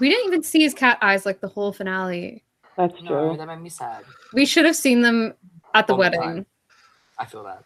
We 0.00 0.08
didn't 0.10 0.26
even 0.26 0.42
see 0.42 0.62
his 0.62 0.74
cat 0.74 0.98
eyes 1.02 1.24
like 1.24 1.40
the 1.40 1.48
whole 1.48 1.72
finale. 1.72 2.42
That's 2.76 3.00
No, 3.02 3.28
true. 3.30 3.36
that 3.36 3.46
made 3.46 3.60
me 3.60 3.68
sad. 3.70 4.04
We 4.32 4.44
should 4.46 4.64
have 4.64 4.74
seen 4.76 5.02
them 5.02 5.34
at 5.74 5.86
the 5.86 5.92
All 5.92 5.98
wedding. 6.00 6.20
time. 6.20 6.46
I 7.18 7.24
feel 7.26 7.44
that. 7.44 7.62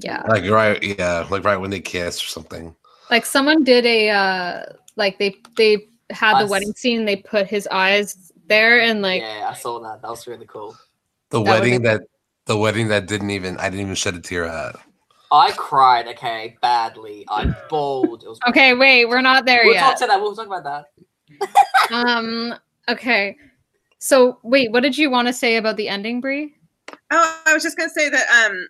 Yeah. 0.00 0.22
Like 0.28 0.48
right, 0.50 0.82
yeah, 0.82 1.26
like 1.30 1.44
right 1.44 1.56
when 1.56 1.70
they 1.70 1.80
kiss 1.80 2.22
or 2.22 2.26
something. 2.26 2.74
Like 3.10 3.24
someone 3.26 3.62
did 3.64 3.84
a 3.86 4.10
uh 4.10 4.62
like 4.96 5.18
they 5.18 5.36
they 5.56 5.88
had 6.10 6.40
the 6.42 6.46
wedding 6.48 6.72
scene, 6.74 7.04
they 7.04 7.16
put 7.16 7.46
his 7.48 7.68
eyes 7.70 8.32
there 8.48 8.80
and 8.80 9.02
like 9.02 9.22
yeah, 9.22 9.48
I 9.50 9.54
saw 9.54 9.80
that. 9.80 10.02
That 10.02 10.10
was 10.10 10.26
really 10.26 10.46
cool. 10.46 10.76
The 11.30 11.42
That 11.42 11.50
wedding 11.50 11.82
be- 11.82 11.88
that 11.88 12.02
the 12.46 12.56
wedding 12.56 12.88
that 12.88 13.06
didn't 13.06 13.30
even 13.30 13.56
I 13.58 13.64
didn't 13.70 13.80
even 13.80 13.94
shed 13.94 14.14
a 14.14 14.20
tear 14.20 14.44
at. 14.44 14.76
I 15.32 15.50
cried, 15.52 16.06
okay, 16.08 16.56
badly. 16.62 17.24
I 17.28 17.52
bawled. 17.68 18.22
It 18.22 18.28
was 18.28 18.38
Okay, 18.48 18.74
wait, 18.74 19.06
we're 19.06 19.20
not 19.20 19.44
there 19.44 19.62
We'll 19.64 19.74
yet. 19.74 19.80
talk 19.80 19.98
to 19.98 20.06
that. 20.06 20.20
We'll 20.20 20.36
talk 20.36 20.46
about 20.46 20.64
that. 20.64 20.86
um 21.90 22.54
okay. 22.88 23.36
So 23.98 24.38
wait, 24.42 24.70
what 24.72 24.82
did 24.82 24.96
you 24.96 25.10
want 25.10 25.28
to 25.28 25.32
say 25.32 25.56
about 25.56 25.76
the 25.76 25.88
ending, 25.88 26.20
Brie? 26.20 26.54
Oh, 27.10 27.42
I 27.46 27.54
was 27.54 27.62
just 27.62 27.76
gonna 27.76 27.90
say 27.90 28.08
that 28.08 28.46
um, 28.46 28.68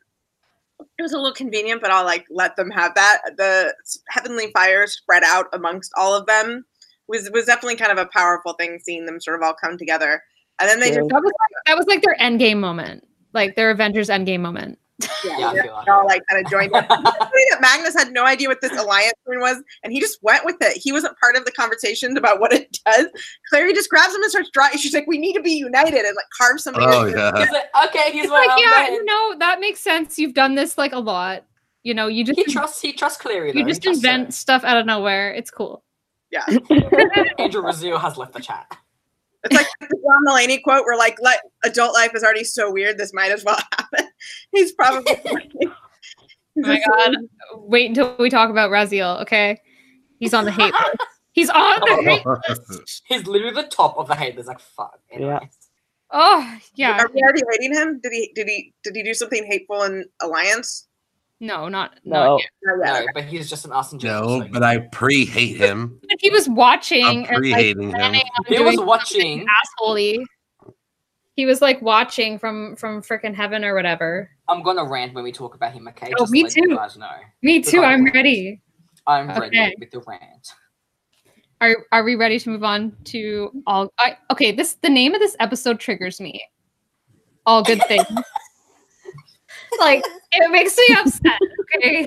it 0.98 1.02
was 1.02 1.12
a 1.12 1.16
little 1.16 1.34
convenient, 1.34 1.80
but 1.82 1.90
I'll 1.90 2.04
like 2.04 2.26
let 2.30 2.56
them 2.56 2.70
have 2.70 2.94
that. 2.94 3.18
The 3.36 3.74
heavenly 4.08 4.50
fire 4.52 4.86
spread 4.86 5.22
out 5.24 5.46
amongst 5.52 5.92
all 5.96 6.14
of 6.14 6.26
them 6.26 6.64
was 7.08 7.30
was 7.32 7.46
definitely 7.46 7.76
kind 7.76 7.92
of 7.92 7.98
a 7.98 8.06
powerful 8.06 8.54
thing. 8.54 8.78
Seeing 8.82 9.06
them 9.06 9.20
sort 9.20 9.36
of 9.36 9.42
all 9.42 9.54
come 9.54 9.76
together, 9.76 10.22
and 10.60 10.68
then 10.68 10.80
they 10.80 10.88
just 10.88 11.08
That 11.08 11.22
was 11.22 11.24
like, 11.24 11.64
that 11.66 11.76
was 11.76 11.86
like 11.86 12.02
their 12.02 12.20
end 12.20 12.38
game 12.38 12.60
moment. 12.60 13.06
Like 13.36 13.54
their 13.54 13.70
Avengers 13.70 14.08
Endgame 14.08 14.40
moment. 14.40 14.78
Yeah, 15.24 15.48
I 15.50 15.60
feel 15.62 15.72
like 15.74 15.88
all 15.88 16.06
like 16.06 16.22
kind 16.26 16.42
of 16.44 16.50
joined 16.50 16.72
in. 16.74 16.78
It's 16.82 16.88
funny 16.88 17.44
that 17.50 17.58
Magnus 17.60 17.94
had 17.94 18.12
no 18.12 18.24
idea 18.24 18.48
what 18.48 18.62
this 18.62 18.72
alliance 18.72 19.12
thing 19.28 19.40
was, 19.40 19.62
and 19.84 19.92
he 19.92 20.00
just 20.00 20.18
went 20.22 20.46
with 20.46 20.56
it. 20.62 20.78
He 20.82 20.90
wasn't 20.90 21.18
part 21.18 21.36
of 21.36 21.44
the 21.44 21.52
conversation 21.52 22.16
about 22.16 22.40
what 22.40 22.52
it 22.54 22.78
does. 22.86 23.06
Clary 23.50 23.74
just 23.74 23.90
grabs 23.90 24.14
him 24.14 24.22
and 24.22 24.30
starts 24.30 24.48
drawing. 24.54 24.78
She's 24.78 24.94
like, 24.94 25.06
"We 25.06 25.18
need 25.18 25.34
to 25.34 25.42
be 25.42 25.52
united," 25.52 25.94
and 26.06 26.16
like 26.16 26.24
carve 26.36 26.60
something. 26.62 26.82
Oh 26.82 27.04
into- 27.04 27.18
yeah. 27.18 27.38
He's 27.38 27.50
like, 27.52 27.64
okay, 27.88 28.10
he's 28.10 28.24
It's 28.24 28.30
my 28.30 28.38
like, 28.38 28.50
own 28.52 28.58
yeah, 28.58 28.70
man. 28.70 28.92
you 28.94 29.04
know, 29.04 29.36
that 29.38 29.60
makes 29.60 29.80
sense. 29.80 30.18
You've 30.18 30.32
done 30.34 30.54
this 30.54 30.78
like 30.78 30.92
a 30.94 30.98
lot. 30.98 31.44
You 31.82 31.92
know, 31.92 32.06
you 32.06 32.24
just 32.24 32.38
He 32.38 32.44
trusts. 32.50 32.80
He 32.80 32.94
trusts 32.94 33.20
Clary. 33.20 33.52
you 33.54 33.62
though. 33.64 33.68
just 33.68 33.84
He 33.84 33.90
her. 33.90 33.94
invent 33.94 34.32
stuff 34.32 34.64
out 34.64 34.78
of 34.78 34.86
nowhere. 34.86 35.30
It's 35.34 35.50
cool. 35.50 35.84
yeah. 36.32 36.44
Andrew 37.38 37.62
Raziel 37.62 38.00
has 38.00 38.16
left 38.16 38.32
the 38.32 38.40
chat. 38.40 38.66
It's 39.44 39.54
like 39.54 39.66
the 39.80 39.96
John 39.96 40.24
Mulaney 40.26 40.62
quote 40.62 40.84
where 40.84 40.96
like 40.96 41.18
let 41.20 41.40
adult 41.64 41.94
life 41.94 42.12
is 42.14 42.22
already 42.22 42.44
so 42.44 42.72
weird, 42.72 42.98
this 42.98 43.12
might 43.12 43.32
as 43.32 43.44
well 43.44 43.58
happen. 43.78 44.08
He's 44.52 44.72
probably 44.72 45.20
Oh 46.58 46.68
my 46.68 46.80
god. 46.86 47.16
Wait 47.56 47.88
until 47.88 48.16
we 48.18 48.30
talk 48.30 48.48
about 48.48 48.70
Raziel, 48.70 49.20
okay? 49.22 49.60
He's 50.18 50.32
on 50.32 50.46
the 50.46 50.52
hate 50.52 50.72
list. 50.72 50.96
He's 51.32 51.50
on 51.50 51.80
the 51.80 52.02
hate 52.02 52.24
He's 53.06 53.26
literally 53.26 53.54
the 53.54 53.68
top 53.68 53.98
of 53.98 54.08
the 54.08 54.14
hate. 54.14 54.36
There's 54.36 54.46
like 54.46 54.60
fuck. 54.60 54.98
Yeah. 55.12 55.40
Oh 56.10 56.58
yeah. 56.76 56.98
Are 56.98 57.10
we 57.12 57.20
already 57.20 57.42
hating 57.50 57.74
him? 57.74 58.00
Did 58.02 58.12
he 58.12 58.32
did 58.34 58.48
he 58.48 58.72
did 58.82 58.96
he 58.96 59.02
do 59.02 59.12
something 59.12 59.44
hateful 59.44 59.82
in 59.82 60.06
Alliance? 60.22 60.88
No, 61.40 61.68
not 61.68 61.98
No. 62.04 62.36
not 62.36 62.40
yet. 62.40 62.48
Not 62.62 62.78
No, 62.86 62.98
yet. 63.00 63.06
but 63.14 63.24
he's 63.24 63.48
just 63.50 63.64
an 63.66 63.72
awesome. 63.72 63.98
in. 64.00 64.06
No, 64.06 64.40
so- 64.42 64.48
but 64.52 64.62
I 64.62 64.78
pre-hate 64.78 65.56
him. 65.56 66.00
But 66.08 66.18
he 66.20 66.30
was 66.30 66.48
watching 66.48 67.04
I'm 67.04 67.24
pre-hating 67.24 67.82
him. 67.90 67.92
planning 67.92 68.22
on 68.38 68.44
he 68.54 68.62
was 68.62 68.78
watching. 68.80 69.46
assholey. 69.80 70.24
He 71.34 71.44
was 71.44 71.60
like 71.60 71.82
watching 71.82 72.38
from 72.38 72.76
from 72.76 73.02
freaking 73.02 73.34
heaven 73.34 73.62
or 73.64 73.74
whatever. 73.74 74.30
I'm 74.48 74.62
gonna 74.62 74.84
rant 74.84 75.12
when 75.12 75.24
we 75.24 75.32
talk 75.32 75.54
about 75.54 75.72
him. 75.72 75.86
Okay. 75.88 76.10
Oh, 76.16 76.22
Just 76.22 76.32
me 76.32 76.44
let 76.44 76.56
you 76.56 76.68
too. 76.70 76.76
guys 76.76 76.96
know. 76.96 77.10
Me 77.42 77.60
Good 77.60 77.70
too. 77.70 77.82
I'm 77.82 78.06
you. 78.06 78.12
ready. 78.14 78.62
I'm 79.06 79.28
Okay. 79.30 79.40
ready 79.40 79.74
with 79.78 79.90
the 79.90 80.00
rant. 80.06 80.48
Are 81.60 81.76
are 81.92 82.04
we 82.04 82.14
ready 82.16 82.38
to 82.38 82.48
move 82.50 82.64
on 82.64 82.96
to 83.04 83.50
all? 83.66 83.92
I, 83.98 84.16
okay, 84.30 84.52
this 84.52 84.74
the 84.82 84.88
name 84.88 85.14
of 85.14 85.20
this 85.20 85.36
episode 85.38 85.78
triggers 85.80 86.20
me. 86.20 86.42
All 87.44 87.62
good 87.62 87.82
things. 87.88 88.06
Like 89.78 90.04
it 90.32 90.50
makes 90.50 90.76
me 90.76 90.96
upset. 90.98 91.38
Okay, 91.76 92.06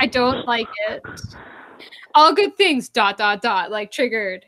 I 0.00 0.06
don't 0.06 0.46
like 0.46 0.68
it. 0.88 1.02
All 2.14 2.32
good 2.34 2.56
things. 2.56 2.88
Dot 2.88 3.16
dot 3.18 3.42
dot. 3.42 3.70
Like 3.70 3.90
triggered. 3.90 4.44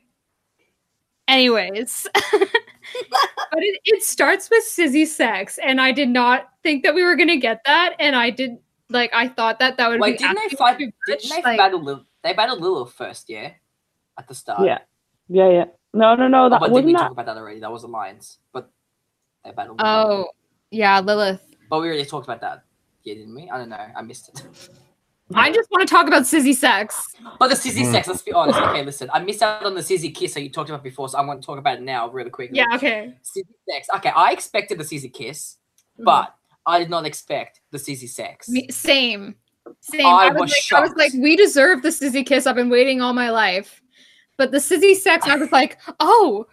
Anyways, 1.28 2.08
but 2.32 3.62
it, 3.62 3.80
it 3.84 4.02
starts 4.02 4.50
with 4.50 4.64
Sizzy 4.64 5.06
sex, 5.06 5.58
and 5.62 5.80
I 5.80 5.92
did 5.92 6.08
not 6.08 6.48
think 6.64 6.82
that 6.82 6.94
we 6.94 7.04
were 7.04 7.14
gonna 7.14 7.36
get 7.36 7.60
that, 7.66 7.94
and 8.00 8.16
I 8.16 8.30
did 8.30 8.58
like 8.88 9.10
I 9.14 9.28
thought 9.28 9.60
that 9.60 9.76
that 9.76 9.88
would 9.88 10.00
Wait, 10.00 10.18
be 10.18 10.24
didn't 10.26 10.38
they 10.50 10.56
fight? 10.56 10.78
too 10.78 10.90
Didn't 11.06 11.28
much, 11.28 11.36
they 11.36 11.42
like- 11.42 11.58
battle? 11.58 11.82
Lil- 11.82 12.06
They 12.22 12.32
battled 12.32 12.60
Lilith 12.60 12.92
first, 12.92 13.30
yeah, 13.30 13.52
at 14.18 14.26
the 14.26 14.34
start. 14.34 14.66
Yeah. 14.66 14.78
Yeah, 15.28 15.48
yeah. 15.48 15.64
No, 15.94 16.16
no, 16.16 16.26
no. 16.26 16.46
Oh, 16.46 16.50
but 16.50 16.60
did 16.62 16.70
we 16.72 16.92
wasn't 16.92 16.98
talk 16.98 17.12
about 17.12 17.26
that 17.26 17.36
already? 17.36 17.60
That 17.60 17.70
was 17.70 17.82
the 17.82 17.88
Alliance, 17.88 18.38
but 18.52 18.68
they 19.44 19.52
battled. 19.52 19.78
Lilith. 19.80 19.94
Oh, 20.10 20.30
yeah, 20.72 20.98
Lilith. 20.98 21.49
But 21.70 21.80
we 21.80 21.86
already 21.88 22.04
talked 22.04 22.26
about 22.26 22.40
that. 22.42 22.64
Yeah, 23.04 23.14
didn't 23.14 23.34
we? 23.34 23.48
I 23.48 23.56
don't 23.56 23.70
know. 23.70 23.86
I 23.96 24.02
missed 24.02 24.28
it. 24.28 24.68
I 25.32 25.50
just 25.52 25.70
want 25.70 25.86
to 25.86 25.94
talk 25.94 26.08
about 26.08 26.24
Sizzy 26.24 26.54
sex. 26.54 27.06
But 27.38 27.48
the 27.48 27.54
Sizzy 27.54 27.84
Mm. 27.84 27.92
sex, 27.92 28.08
let's 28.08 28.20
be 28.22 28.32
honest. 28.32 28.58
Okay, 28.58 28.84
listen, 28.84 29.08
I 29.12 29.20
missed 29.20 29.42
out 29.42 29.64
on 29.64 29.74
the 29.74 29.80
Sizzy 29.80 30.12
kiss 30.12 30.34
that 30.34 30.42
you 30.42 30.50
talked 30.50 30.68
about 30.70 30.82
before, 30.82 31.08
so 31.08 31.16
I'm 31.18 31.26
going 31.26 31.40
to 31.40 31.46
talk 31.46 31.56
about 31.58 31.76
it 31.78 31.82
now 31.82 32.10
really 32.10 32.30
quickly. 32.30 32.56
Yeah, 32.58 32.66
okay. 32.74 33.14
Sizzy 33.22 33.46
sex. 33.68 33.86
Okay, 33.96 34.10
I 34.14 34.32
expected 34.32 34.78
the 34.78 34.84
Sizzy 34.84 35.08
kiss, 35.12 35.56
Mm-hmm. 35.94 36.04
but 36.04 36.34
I 36.66 36.78
did 36.80 36.90
not 36.90 37.06
expect 37.06 37.60
the 37.70 37.78
Sizzy 37.78 38.08
sex. 38.08 38.48
Me, 38.48 38.66
same. 38.70 39.36
Same. 39.80 40.04
I 40.04 40.26
I, 40.26 40.32
was, 40.32 40.40
was 40.42 40.66
like, 40.72 40.78
I 40.78 40.82
was 40.82 40.94
like, 40.96 41.12
we 41.14 41.36
deserve 41.36 41.82
the 41.82 41.92
Sizzy 41.92 42.24
kiss. 42.26 42.46
I've 42.46 42.56
been 42.56 42.68
waiting 42.70 43.00
all 43.00 43.12
my 43.12 43.30
life. 43.30 43.80
But 44.36 44.50
the 44.50 44.58
Sizzy 44.58 44.94
sex, 44.96 45.26
I 45.28 45.36
was 45.36 45.52
like, 45.52 45.78
oh, 46.00 46.46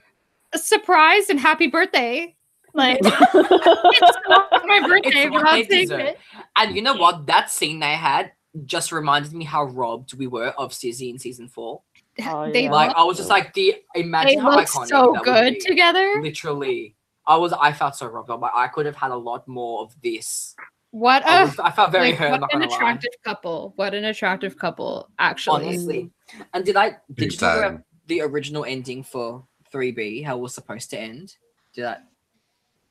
a 0.54 0.60
surprise 0.60 1.30
and 1.30 1.40
happy 1.40 1.66
birthday. 1.68 2.36
Like, 2.78 3.00
it's 3.04 4.18
not 4.30 4.52
my 4.68 4.88
birthday, 4.88 5.10
It's 5.10 5.24
but 5.26 5.32
what 5.32 5.46
I'll 5.48 5.66
take 5.66 5.90
it. 5.92 6.20
And 6.56 6.76
you 6.76 6.82
know 6.82 6.96
what? 6.96 7.26
That 7.26 7.50
scene 7.50 7.80
they 7.80 7.96
had 7.96 8.32
just 8.66 8.92
reminded 8.92 9.34
me 9.34 9.46
how 9.46 9.66
robbed 9.66 10.14
we 10.14 10.28
were 10.28 10.50
of 10.50 10.72
Sizzy 10.74 11.10
in 11.10 11.20
season 11.20 11.48
four. 11.48 11.82
Oh, 12.24 12.52
They 12.52 12.64
yeah. 12.64 12.72
Like 12.72 12.90
look, 12.90 12.98
I 12.98 13.04
was 13.04 13.18
just 13.18 13.30
like 13.30 13.54
the 13.54 13.76
imagine 13.96 14.36
they 14.38 14.42
how 14.42 14.52
look 14.52 14.66
iconic 14.68 14.88
so 14.88 15.02
that 15.02 15.12
would 15.12 15.24
good 15.24 15.54
be. 15.56 15.60
together. 15.60 16.20
Literally, 16.22 16.96
I 17.26 17.36
was 17.36 17.54
I 17.54 17.74
felt 17.74 17.96
so 17.96 18.08
robbed. 18.08 18.30
I'm 18.30 18.40
like, 18.42 18.52
I 18.56 18.68
could 18.68 18.86
have 18.86 18.96
had 18.96 19.12
a 19.12 19.18
lot 19.18 19.48
more 19.48 19.82
of 19.84 19.96
this. 20.02 20.56
What 20.92 21.26
I, 21.26 21.42
a 21.42 21.46
was, 21.46 21.60
I 21.60 21.72
felt 21.72 21.92
very 21.92 22.12
like, 22.12 22.20
hurt. 22.20 22.32
What 22.42 22.54
an 22.54 22.60
gonna 22.62 22.68
lie. 22.72 22.76
attractive 22.76 23.12
couple. 23.24 23.74
What 23.76 23.94
an 23.94 24.06
attractive 24.06 24.58
couple, 24.58 25.10
actually. 25.20 25.68
Honestly, 25.68 26.12
and 26.54 26.66
did 26.66 26.76
I 26.76 26.90
did 26.90 27.16
Big 27.16 27.32
you 27.34 27.38
talk 27.38 27.60
time. 27.60 27.74
about 27.76 27.84
the 28.08 28.22
original 28.22 28.66
ending 28.66 29.04
for 29.04 29.46
3B? 29.74 30.24
How 30.26 30.38
it 30.38 30.42
was 30.42 30.56
supposed 30.56 30.90
to 30.92 31.00
end? 31.00 31.36
Did 31.74 31.84
that? 31.84 32.06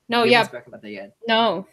No, 0.09 0.23
we 0.23 0.31
yeah, 0.31 0.39
haven't 0.39 0.51
spoken 0.51 0.69
about 0.71 0.83
that 0.83 0.91
yet. 0.91 1.17
no. 1.27 1.67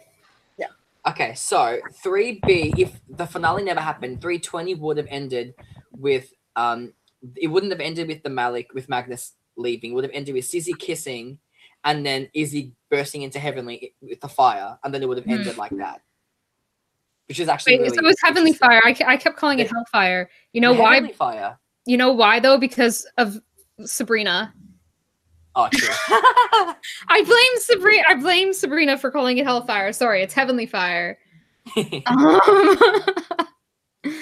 Yeah. 0.58 0.68
Okay, 1.08 1.34
so 1.36 1.80
3B, 2.04 2.80
if 2.80 3.00
the 3.10 3.26
finale 3.26 3.64
never 3.64 3.80
happened, 3.82 4.22
320 4.22 4.76
would 4.76 4.98
have 4.98 5.08
ended 5.10 5.54
with 5.92 6.32
um 6.56 6.94
it 7.38 7.48
wouldn't 7.48 7.72
have 7.72 7.80
ended 7.80 8.08
with 8.08 8.22
the 8.24 8.30
Malec 8.30 8.68
with 8.74 8.90
Magnus 8.90 9.34
leaving. 9.56 9.92
It 9.92 9.94
would 9.96 10.04
have 10.04 10.14
ended 10.14 10.36
with 10.36 10.46
Sizzy 10.46 10.74
kissing 10.74 11.40
and 11.86 12.06
then 12.06 12.30
Izzy 12.34 12.74
bursting 12.90 13.22
into 13.24 13.40
Heavenly 13.40 13.94
with 14.02 14.22
the 14.22 14.28
fire, 14.30 14.78
and 14.84 14.94
then 14.94 15.04
it 15.04 15.08
would 15.08 15.18
have 15.18 15.26
Hmm. 15.26 15.34
ended 15.34 15.58
like 15.58 15.76
that. 15.78 16.02
Which 17.28 17.40
is 17.40 17.48
actually 17.48 17.74
Wait, 17.78 17.84
really 17.84 17.96
so 17.98 18.04
it 18.04 18.08
was 18.08 18.18
Heavenly. 18.22 18.54
Fire. 18.54 18.82
I, 18.84 18.96
I 19.06 19.18
kept 19.18 19.38
calling 19.38 19.60
it 19.60 19.70
Hellfire. 19.72 20.30
You 20.52 20.62
know 20.62 20.74
why? 20.74 20.96
Heavenly 20.96 21.14
Fire. 21.14 21.58
You 21.86 21.98
know 21.98 22.12
why 22.12 22.40
though? 22.40 22.58
Because 22.58 23.06
of 23.18 23.40
Sabrina. 23.86 24.54
Oh. 25.56 25.70
I 27.10 27.24
blame 27.24 27.60
Sabrina. 27.60 28.04
I 28.10 28.16
blame 28.16 28.54
Sabrina 28.54 28.98
for 28.98 29.12
calling 29.12 29.38
it 29.38 29.46
Hellfire. 29.46 29.94
Sorry, 29.94 30.24
it's 30.24 30.34
Heavenly 30.34 30.66
Fire. 30.66 31.18
Um, 32.08 33.06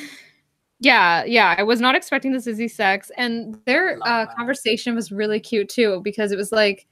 yeah, 0.80 1.24
yeah. 1.24 1.56
I 1.58 1.64
was 1.64 1.80
not 1.80 1.96
expecting 1.96 2.34
this 2.34 2.48
Izzy 2.48 2.68
sex, 2.68 3.12
and 3.18 3.58
their 3.66 3.98
uh, 4.04 4.26
conversation 4.36 4.96
was 4.96 5.12
really 5.12 5.40
cute 5.40 5.70
too 5.70 6.02
because 6.04 6.32
it 6.32 6.38
was 6.38 6.52
like, 6.52 6.88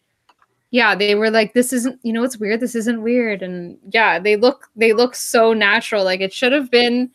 yeah, 0.72 0.96
they 0.96 1.16
were 1.16 1.32
like, 1.32 1.54
"This 1.54 1.74
isn't, 1.74 2.00
you 2.04 2.14
know, 2.14 2.24
it's 2.24 2.38
weird. 2.38 2.62
This 2.62 2.76
isn't 2.76 3.02
weird," 3.02 3.42
and 3.42 3.78
yeah, 3.92 4.20
they 4.20 4.38
look, 4.38 4.70
they 4.76 4.94
look 4.94 5.16
so 5.16 5.54
natural. 5.54 6.06
Like 6.06 6.22
it 6.22 6.34
should 6.34 6.54
have 6.54 6.72
been, 6.72 7.12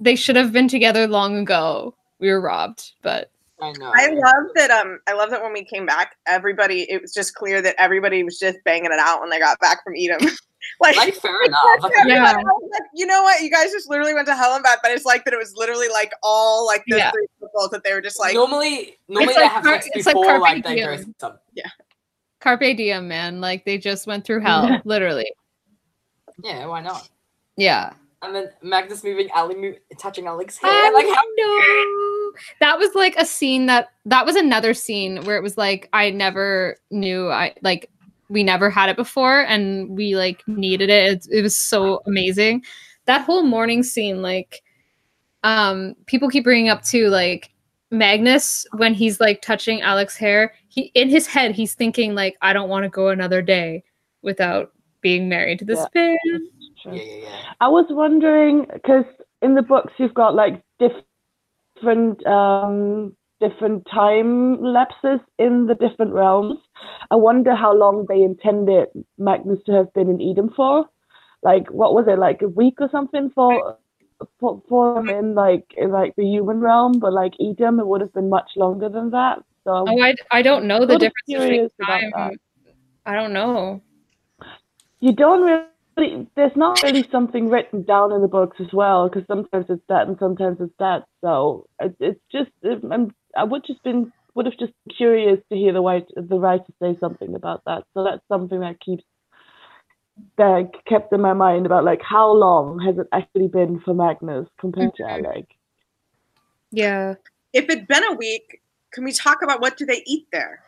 they 0.00 0.16
should 0.16 0.36
have 0.36 0.52
been 0.52 0.68
together 0.68 1.06
long 1.06 1.36
ago. 1.38 1.94
We 2.18 2.30
were 2.30 2.40
robbed, 2.40 2.92
but 3.02 3.30
I 3.60 3.72
know. 3.72 3.90
I 3.94 4.08
love 4.08 4.50
that. 4.54 4.70
Um, 4.70 4.98
I 5.06 5.14
love 5.14 5.30
that 5.30 5.42
when 5.42 5.52
we 5.52 5.64
came 5.64 5.86
back, 5.86 6.16
everybody. 6.26 6.82
It 6.90 7.00
was 7.00 7.14
just 7.14 7.34
clear 7.34 7.62
that 7.62 7.74
everybody 7.78 8.22
was 8.22 8.38
just 8.38 8.58
banging 8.64 8.92
it 8.92 8.98
out 8.98 9.20
when 9.20 9.30
they 9.30 9.38
got 9.38 9.58
back 9.60 9.82
from 9.82 9.94
Edom. 9.96 10.18
like, 10.80 10.96
like 10.96 11.14
fair 11.14 11.42
enough. 11.44 11.60
Like, 11.80 11.92
Yeah. 12.06 12.32
Like, 12.32 12.82
you 12.94 13.06
know 13.06 13.22
what? 13.22 13.40
You 13.42 13.50
guys 13.50 13.72
just 13.72 13.88
literally 13.88 14.12
went 14.12 14.26
to 14.26 14.36
hell 14.36 14.54
and 14.54 14.62
back, 14.62 14.80
but 14.82 14.90
it's 14.92 15.06
like 15.06 15.24
that. 15.24 15.32
It 15.32 15.38
was 15.38 15.54
literally 15.56 15.88
like 15.88 16.12
all 16.22 16.66
like 16.66 16.84
the 16.86 16.98
Yeah. 16.98 17.10
three 17.12 17.26
couples 17.40 17.70
that 17.70 17.82
they 17.82 17.94
were 17.94 18.02
just 18.02 18.20
like. 18.20 18.34
normally, 18.34 18.98
normally 19.08 19.28
It's 19.28 19.36
they 19.36 19.42
like 19.42 19.52
have 19.52 19.64
sex 19.64 19.88
it's 19.94 20.06
like 20.06 20.14
before 20.14 20.26
Carpe 20.26 20.40
like, 20.42 20.64
they 20.64 20.74
Diem. 20.76 20.96
go 20.96 21.12
some. 21.18 21.38
Carpe 22.40 22.76
Diem, 22.76 23.08
man. 23.08 23.40
Like 23.40 23.64
they 23.64 23.78
just 23.78 24.06
went 24.06 24.24
through 24.26 24.40
hell, 24.42 24.80
literally. 24.84 25.32
Yeah, 26.44 26.66
why 26.66 26.82
not? 26.82 27.08
Yeah. 27.56 27.94
And 28.26 28.34
then 28.34 28.50
Magnus 28.62 29.04
moving 29.04 29.28
Ali, 29.34 29.54
move, 29.54 29.76
touching 29.98 30.26
Alec's 30.26 30.58
hair. 30.58 30.70
I 30.70 30.90
like 30.90 31.06
how 31.06 31.22
know. 31.36 32.32
That 32.60 32.78
was 32.78 32.94
like 32.94 33.16
a 33.16 33.24
scene 33.24 33.66
that 33.66 33.88
that 34.04 34.26
was 34.26 34.36
another 34.36 34.74
scene 34.74 35.24
where 35.24 35.36
it 35.36 35.42
was 35.42 35.56
like 35.56 35.88
I 35.92 36.10
never 36.10 36.76
knew 36.90 37.28
I 37.28 37.54
like 37.62 37.90
we 38.28 38.42
never 38.42 38.70
had 38.70 38.88
it 38.88 38.96
before 38.96 39.42
and 39.42 39.88
we 39.96 40.16
like 40.16 40.42
needed 40.46 40.90
it. 40.90 41.12
It, 41.12 41.38
it 41.38 41.42
was 41.42 41.56
so 41.56 42.02
amazing. 42.06 42.64
That 43.04 43.22
whole 43.22 43.42
morning 43.42 43.82
scene, 43.82 44.20
like, 44.20 44.62
um, 45.44 45.94
people 46.06 46.28
keep 46.28 46.42
bringing 46.42 46.68
up 46.68 46.82
too, 46.82 47.08
like 47.08 47.52
Magnus 47.90 48.66
when 48.76 48.94
he's 48.94 49.20
like 49.20 49.42
touching 49.42 49.80
Alec's 49.82 50.16
hair. 50.16 50.54
He 50.68 50.90
in 50.94 51.08
his 51.08 51.26
head 51.26 51.54
he's 51.54 51.74
thinking 51.74 52.14
like 52.14 52.36
I 52.42 52.52
don't 52.52 52.68
want 52.68 52.82
to 52.82 52.88
go 52.88 53.08
another 53.08 53.42
day 53.42 53.84
without 54.22 54.72
being 55.00 55.28
married 55.28 55.60
to 55.60 55.64
this 55.64 55.86
man. 55.94 56.18
Yeah, 56.90 57.02
yeah, 57.02 57.16
yeah. 57.26 57.42
I 57.60 57.68
was 57.68 57.86
wondering 57.90 58.66
because 58.72 59.04
in 59.42 59.54
the 59.54 59.62
books 59.62 59.92
you've 59.98 60.14
got 60.14 60.34
like 60.34 60.62
different 60.78 62.26
um, 62.26 63.12
different 63.40 63.86
time 63.92 64.62
lapses 64.62 65.20
in 65.38 65.66
the 65.66 65.74
different 65.74 66.12
realms. 66.12 66.58
I 67.10 67.16
wonder 67.16 67.54
how 67.54 67.74
long 67.74 68.06
they 68.08 68.22
intended 68.22 68.88
Magnus 69.18 69.60
to 69.66 69.72
have 69.72 69.92
been 69.94 70.08
in 70.08 70.20
Edom 70.20 70.50
for. 70.56 70.86
Like, 71.42 71.68
what 71.70 71.94
was 71.94 72.06
it 72.08 72.18
like 72.18 72.42
a 72.42 72.48
week 72.48 72.76
or 72.80 72.88
something 72.90 73.30
for 73.34 73.78
for, 74.40 74.62
for 74.68 74.92
him 74.98 75.08
in 75.08 75.34
like 75.34 75.64
in 75.76 75.90
like 75.92 76.14
the 76.16 76.24
human 76.24 76.60
realm, 76.60 76.98
but 77.00 77.12
like 77.12 77.34
Edom, 77.40 77.78
it 77.80 77.86
would 77.86 78.00
have 78.00 78.12
been 78.14 78.30
much 78.30 78.50
longer 78.56 78.88
than 78.88 79.10
that. 79.10 79.42
So 79.64 79.86
Oh, 79.86 80.00
I, 80.00 80.14
I 80.30 80.42
don't 80.42 80.66
know 80.66 80.86
the 80.86 80.96
difference 80.96 81.32
between 81.34 81.60
curious 81.60 81.70
about 81.80 82.04
time. 82.14 82.38
I 83.06 83.14
don't 83.14 83.32
know. 83.32 83.82
you 85.00 85.12
don't 85.12 85.42
really 85.42 85.75
there's 85.96 86.56
not 86.56 86.82
really 86.82 87.08
something 87.10 87.48
written 87.48 87.82
down 87.82 88.12
in 88.12 88.20
the 88.20 88.28
books 88.28 88.58
as 88.60 88.72
well 88.72 89.08
because 89.08 89.26
sometimes 89.26 89.66
it's 89.68 89.82
that 89.88 90.06
and 90.06 90.18
sometimes 90.18 90.58
it's 90.60 90.74
that 90.78 91.04
so 91.22 91.66
it, 91.80 91.96
it's 92.00 92.20
just 92.30 92.50
it, 92.62 92.82
I'm, 92.90 93.14
i 93.36 93.44
would 93.44 93.64
just 93.66 93.82
been 93.82 94.12
would 94.34 94.46
have 94.46 94.58
just 94.58 94.74
curious 94.94 95.40
to 95.50 95.56
hear 95.56 95.72
the 95.72 95.80
white 95.80 96.06
the 96.14 96.38
writer 96.38 96.64
say 96.82 96.96
something 97.00 97.34
about 97.34 97.62
that 97.66 97.84
so 97.94 98.04
that's 98.04 98.22
something 98.28 98.60
that 98.60 98.78
keeps 98.80 99.04
that 100.36 100.70
kept 100.86 101.12
in 101.12 101.20
my 101.20 101.32
mind 101.32 101.66
about 101.66 101.84
like 101.84 102.02
how 102.02 102.30
long 102.30 102.78
has 102.78 102.98
it 102.98 103.06
actually 103.12 103.48
been 103.48 103.80
for 103.80 103.94
magnus 103.94 104.46
compared 104.58 104.94
to 104.96 105.02
Mhm. 105.02 105.10
alec 105.10 105.46
Yeah. 106.70 107.14
if 107.52 107.64
it'd 107.70 107.86
been 107.86 108.04
a 108.04 108.12
week, 108.12 108.60
can 108.92 109.04
we 109.04 109.12
talk 109.12 109.40
about 109.42 109.60
what 109.60 109.78
do 109.78 109.86
they 109.86 110.02
eat 110.06 110.26
there? 110.32 110.62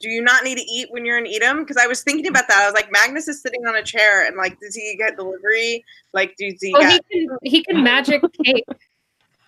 Do 0.00 0.08
you 0.08 0.22
not 0.22 0.44
need 0.44 0.56
to 0.58 0.64
eat 0.64 0.88
when 0.90 1.04
you're 1.04 1.18
in 1.18 1.26
Edom? 1.26 1.60
Because 1.64 1.76
I 1.76 1.86
was 1.86 2.02
thinking 2.02 2.28
about 2.28 2.46
that. 2.48 2.58
I 2.62 2.66
was 2.66 2.74
like, 2.74 2.90
Magnus 2.92 3.26
is 3.28 3.42
sitting 3.42 3.66
on 3.66 3.74
a 3.76 3.82
chair, 3.82 4.24
and 4.26 4.36
like, 4.36 4.58
does 4.60 4.74
he 4.74 4.94
get 4.96 5.16
delivery? 5.16 5.84
Like, 6.12 6.36
does 6.38 6.54
he 6.60 6.72
Oh, 6.76 6.80
get 6.80 7.02
he 7.10 7.26
can 7.26 7.38
he 7.42 7.64
can 7.64 7.82
magic 7.82 8.22
cake. 8.44 8.64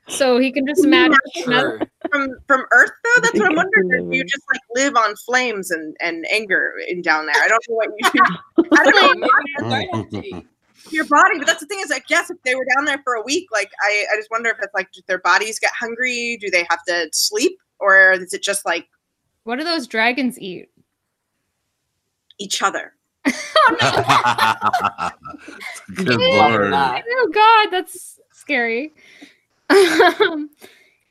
So 0.09 0.39
he 0.39 0.51
can 0.51 0.67
just 0.67 0.85
magic. 0.85 1.17
True. 1.45 1.79
from 2.11 2.35
from 2.49 2.65
Earth 2.73 2.91
though? 3.05 3.23
That's 3.23 3.39
what 3.39 3.49
I'm 3.51 3.55
wondering. 3.57 3.93
Or 3.93 4.11
do 4.11 4.17
you 4.17 4.25
just 4.25 4.43
like 4.53 4.61
live 4.75 4.97
on 4.97 5.15
flames 5.17 5.71
and 5.71 5.97
and 6.01 6.27
anger 6.33 6.73
in 6.89 7.01
down 7.03 7.27
there? 7.27 7.37
I 7.41 7.47
don't 7.47 7.63
know 7.69 7.77
what 7.77 7.89
you 7.97 8.11
do. 8.13 8.67
I 8.77 8.85
don't 8.85 8.97
know 8.97 9.09
Maybe 9.15 9.27
you 9.47 9.59
don't 9.59 9.95
have 9.95 10.09
to 10.11 10.37
eat. 10.37 10.47
your 10.91 11.05
body, 11.05 11.39
but 11.39 11.47
that's 11.47 11.61
the 11.61 11.67
thing 11.67 11.79
is, 11.81 11.93
I 11.93 12.01
guess 12.09 12.29
if 12.29 12.39
they 12.45 12.57
were 12.57 12.67
down 12.77 12.87
there 12.87 13.01
for 13.05 13.15
a 13.15 13.23
week, 13.23 13.47
like 13.53 13.71
I, 13.85 14.07
I 14.13 14.17
just 14.17 14.31
wonder 14.33 14.51
if 14.51 14.57
it's 14.61 14.75
like 14.75 14.91
do 14.91 15.01
their 15.07 15.19
bodies 15.21 15.61
get 15.61 15.71
hungry? 15.79 16.39
Do 16.41 16.51
they 16.51 16.67
have 16.69 16.83
to 16.89 17.09
sleep, 17.13 17.57
or 17.79 18.11
is 18.13 18.33
it 18.33 18.43
just 18.43 18.67
like 18.67 18.89
What 19.45 19.59
do 19.59 19.65
those 19.65 19.87
dragons 19.87 20.39
eat? 20.39 20.69
each 22.41 22.63
other? 22.63 22.95
oh, 23.27 25.11
no. 25.89 25.95
Good 25.95 26.21
Love 26.21 26.53
lord. 26.53 26.73
Oh 26.75 27.31
God, 27.33 27.71
that's 27.71 28.19
scary. 28.33 28.93
Um, 29.69 30.51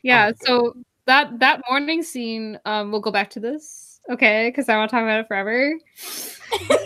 yeah. 0.02 0.32
So 0.42 0.74
that 1.06 1.40
that 1.40 1.62
morning 1.70 2.04
scene, 2.04 2.60
um, 2.66 2.92
we'll 2.92 3.00
go 3.00 3.12
back 3.12 3.30
to 3.32 3.40
this, 3.40 4.02
okay? 4.10 4.50
Because 4.50 4.68
I 4.68 4.76
want 4.76 4.90
to 4.90 4.96
talk 4.96 5.04
about 5.04 5.22
it 5.22 5.28
forever. 5.28 5.78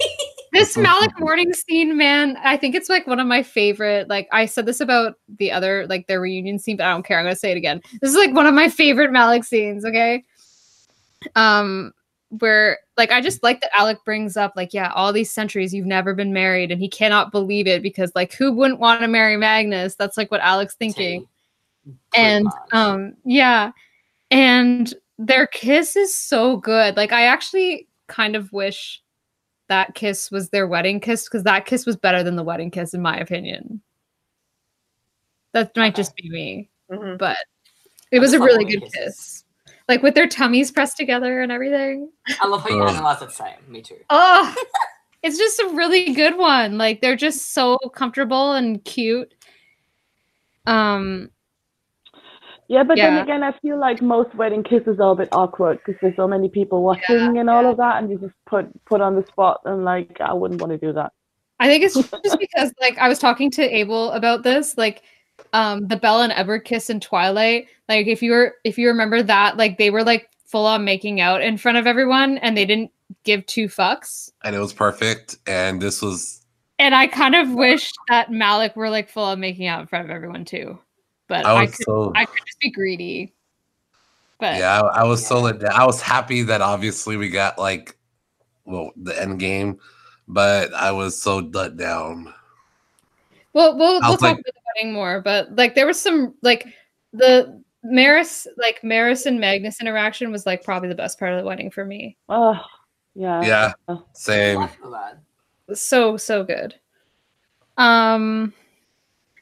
this 0.52 0.76
Malec 0.76 1.18
morning 1.20 1.54
scene, 1.54 1.98
man, 1.98 2.38
I 2.44 2.58
think 2.58 2.76
it's 2.76 2.90
like 2.90 3.08
one 3.08 3.20
of 3.20 3.28
my 3.28 3.42
favorite. 3.44 4.10
Like 4.10 4.28
I 4.32 4.46
said 4.46 4.66
this 4.66 4.82
about 4.82 5.16
the 5.40 5.52
other, 5.52 5.88
like 5.88 6.08
their 6.08 6.20
reunion 6.20 6.60
scene, 6.60 6.78
but 6.78 6.86
I 6.86 6.92
don't 6.92 7.06
care. 7.06 7.18
I'm 7.18 7.26
gonna 7.26 7.36
say 7.36 7.52
it 7.52 7.58
again. 7.58 7.82
This 8.02 8.12
is 8.12 8.18
like 8.18 8.34
one 8.36 8.46
of 8.46 8.54
my 8.54 8.68
favorite 8.68 9.12
Malec 9.12 9.46
scenes. 9.46 9.86
Okay. 9.86 10.24
Um, 11.36 11.94
where 12.40 12.80
like 12.98 13.12
I 13.12 13.22
just 13.22 13.44
like 13.44 13.62
that 13.62 13.70
Alec 13.78 14.00
brings 14.06 14.36
up 14.38 14.54
like 14.56 14.74
yeah, 14.74 14.92
all 14.94 15.14
these 15.14 15.32
centuries 15.32 15.74
you've 15.74 15.86
never 15.86 16.14
been 16.16 16.34
married, 16.34 16.72
and 16.72 16.82
he 16.82 16.90
cannot 16.90 17.32
believe 17.32 17.68
it 17.68 17.84
because 17.84 18.12
like 18.16 18.34
who 18.34 18.52
wouldn't 18.52 18.80
want 18.80 19.02
to 19.02 19.08
marry 19.08 19.38
Magnus? 19.38 19.96
That's 19.96 20.18
like 20.18 20.32
what 20.32 20.42
Alec's 20.42 20.76
thinking. 20.76 21.28
And 22.16 22.48
um 22.72 23.14
yeah. 23.26 23.72
And 24.32 24.94
their 25.20 25.46
kiss 25.48 25.96
is 25.96 26.14
so 26.14 26.58
good. 26.58 26.98
Like 26.98 27.12
i 27.12 27.24
actually 27.26 27.88
kind 28.08 28.36
of 28.36 28.52
wish 28.52 29.02
that 29.70 29.94
kiss 29.96 30.32
was 30.32 30.50
their 30.50 30.68
wedding 30.68 31.00
kiss 31.00 31.26
because 31.26 31.44
that 31.44 31.66
kiss 31.66 31.86
was 31.86 31.96
better 31.96 32.24
than 32.24 32.36
the 32.36 32.44
wedding 32.44 32.72
kiss 32.72 32.94
in 32.94 33.02
my 33.02 33.18
opinion. 33.18 33.82
That 35.54 35.76
might 35.78 35.96
just 35.96 36.16
be 36.16 36.30
me 36.30 36.70
Mhm. 36.92 37.18
but 37.18 37.38
it 38.12 38.20
was 38.20 38.34
a 38.34 38.40
really 38.40 38.66
good 38.66 38.84
kiss 38.92 39.43
like 39.88 40.02
with 40.02 40.16
their 40.16 40.28
tummies 40.28 40.72
pressed 40.72 40.98
together 40.98 41.42
and 41.42 41.52
everything 41.52 42.10
I 42.42 42.48
love 42.48 42.64
how 42.64 42.70
you 42.70 42.82
Ugh. 42.82 42.90
analyze 42.90 43.22
it 43.22 43.32
same. 43.32 43.56
Me 43.68 43.82
too. 43.82 43.98
oh 44.10 44.56
it's 45.24 45.38
just 45.38 45.60
a 45.60 45.70
really 45.70 46.14
good 46.14 46.38
one 46.38 46.78
like 46.78 47.02
they're 47.02 47.16
just 47.16 47.54
so 47.54 47.78
comfortable 47.96 48.54
and 48.54 48.84
cute 48.84 49.34
um 50.66 51.30
Yeah, 52.70 52.84
but 52.84 52.98
Yeah. 52.98 53.10
then 53.12 53.24
again, 53.24 53.44
I 53.44 53.52
feel 53.62 53.78
like 53.78 54.02
most 54.02 54.34
wedding 54.36 54.64
kisses 54.64 55.00
are 55.00 55.12
a 55.12 55.16
bit 55.16 55.30
awkward 55.34 55.80
because 55.80 56.00
there's 56.02 56.16
so 56.16 56.28
many 56.28 56.48
people 56.50 56.82
watching 56.82 57.38
and 57.38 57.50
all 57.50 57.70
of 57.70 57.78
that, 57.78 58.02
and 58.02 58.10
you 58.10 58.18
just 58.18 58.34
put 58.46 58.66
put 58.86 59.02
on 59.02 59.16
the 59.16 59.26
spot, 59.28 59.62
and 59.66 59.84
like 59.84 60.18
I 60.22 60.34
wouldn't 60.34 60.62
want 60.62 60.72
to 60.72 60.78
do 60.78 60.94
that. 60.94 61.12
I 61.60 61.68
think 61.68 61.84
it's 61.84 61.96
just 62.24 62.40
because 62.40 62.74
like 62.80 62.98
I 62.98 63.10
was 63.10 63.20
talking 63.20 63.52
to 63.52 63.62
Abel 63.62 64.12
about 64.12 64.44
this, 64.44 64.78
like 64.78 65.04
um 65.54 65.88
the 65.88 65.98
Bella 65.98 66.24
and 66.24 66.34
Edward 66.34 66.66
kiss 66.66 66.90
in 66.90 67.00
Twilight. 67.00 67.68
Like 67.88 68.08
if 68.08 68.22
you 68.22 68.32
were 68.32 68.56
if 68.64 68.78
you 68.78 68.88
remember 68.88 69.24
that, 69.24 69.58
like 69.58 69.78
they 69.78 69.90
were 69.90 70.04
like 70.04 70.30
full 70.46 70.66
on 70.66 70.84
making 70.84 71.20
out 71.20 71.42
in 71.42 71.58
front 71.58 71.78
of 71.78 71.88
everyone 71.88 72.38
and 72.40 72.56
they 72.56 72.66
didn't 72.66 72.92
give 73.24 73.46
two 73.46 73.68
fucks. 73.68 74.32
and 74.44 74.56
it 74.56 74.60
was 74.60 74.74
perfect. 74.74 75.38
And 75.48 75.82
this 75.82 76.02
was, 76.02 76.46
And 76.80 76.94
I 76.94 77.08
kind 77.08 77.36
of 77.36 77.52
wish 77.54 77.92
that 78.10 78.30
Malec 78.30 78.76
were 78.76 78.90
like 78.90 79.10
full 79.10 79.24
on 79.24 79.40
making 79.40 79.68
out 79.68 79.82
in 79.82 79.88
front 79.88 80.06
of 80.06 80.12
everyone 80.12 80.46
too. 80.46 80.78
But 81.28 81.46
I 81.46 81.56
I, 81.56 81.66
could 81.68 81.76
so, 81.86 82.12
I 82.16 82.26
could 82.26 82.46
just 82.46 82.60
be 82.60 82.70
greedy. 82.72 83.34
But 84.40 84.58
yeah, 84.58 84.82
I, 84.82 85.02
I 85.02 85.04
was 85.06 85.26
so 85.26 85.40
let 85.40 85.60
down. 85.60 85.72
I 85.72 85.86
was 85.86 86.02
happy 86.02 86.44
that 86.44 86.62
obviously 86.62 87.18
we 87.18 87.30
got 87.30 87.58
like, 87.58 87.98
well, 88.66 88.92
the 88.96 89.20
end 89.20 89.40
game, 89.40 89.80
but 90.28 90.74
I 90.74 90.92
was 90.92 91.20
so 91.20 91.38
let 91.38 91.78
down. 91.78 92.34
Well, 93.54 93.78
we'll 93.78 94.04
I 94.04 94.10
we'll 94.10 94.18
talk 94.18 94.34
about 94.34 94.44
the 94.46 94.52
wedding 94.76 94.94
more, 94.94 95.22
but 95.22 95.56
like 95.56 95.76
there 95.76 95.86
was 95.86 96.02
some 96.02 96.34
like 96.42 96.68
the 97.14 97.62
Maryse 97.86 98.48
like 98.58 98.82
Maryse 98.82 99.26
and 99.26 99.40
Magnus 99.40 99.80
interaction 99.82 100.32
was 100.32 100.46
like 100.46 100.64
probably 100.64 100.90
the 100.90 100.96
best 100.96 101.20
part 101.20 101.34
of 101.34 101.40
the 101.40 101.46
wedding 101.46 101.70
for 101.70 101.86
me. 101.86 102.18
Oh, 102.30 102.60
Yeah. 103.14 103.72
Yeah, 103.88 103.98
same. 104.14 104.60
I 104.60 104.68
feel 104.68 104.92
that. 104.92 105.20
So 105.78 106.18
so 106.18 106.44
good. 106.44 106.76
Um, 107.78 108.54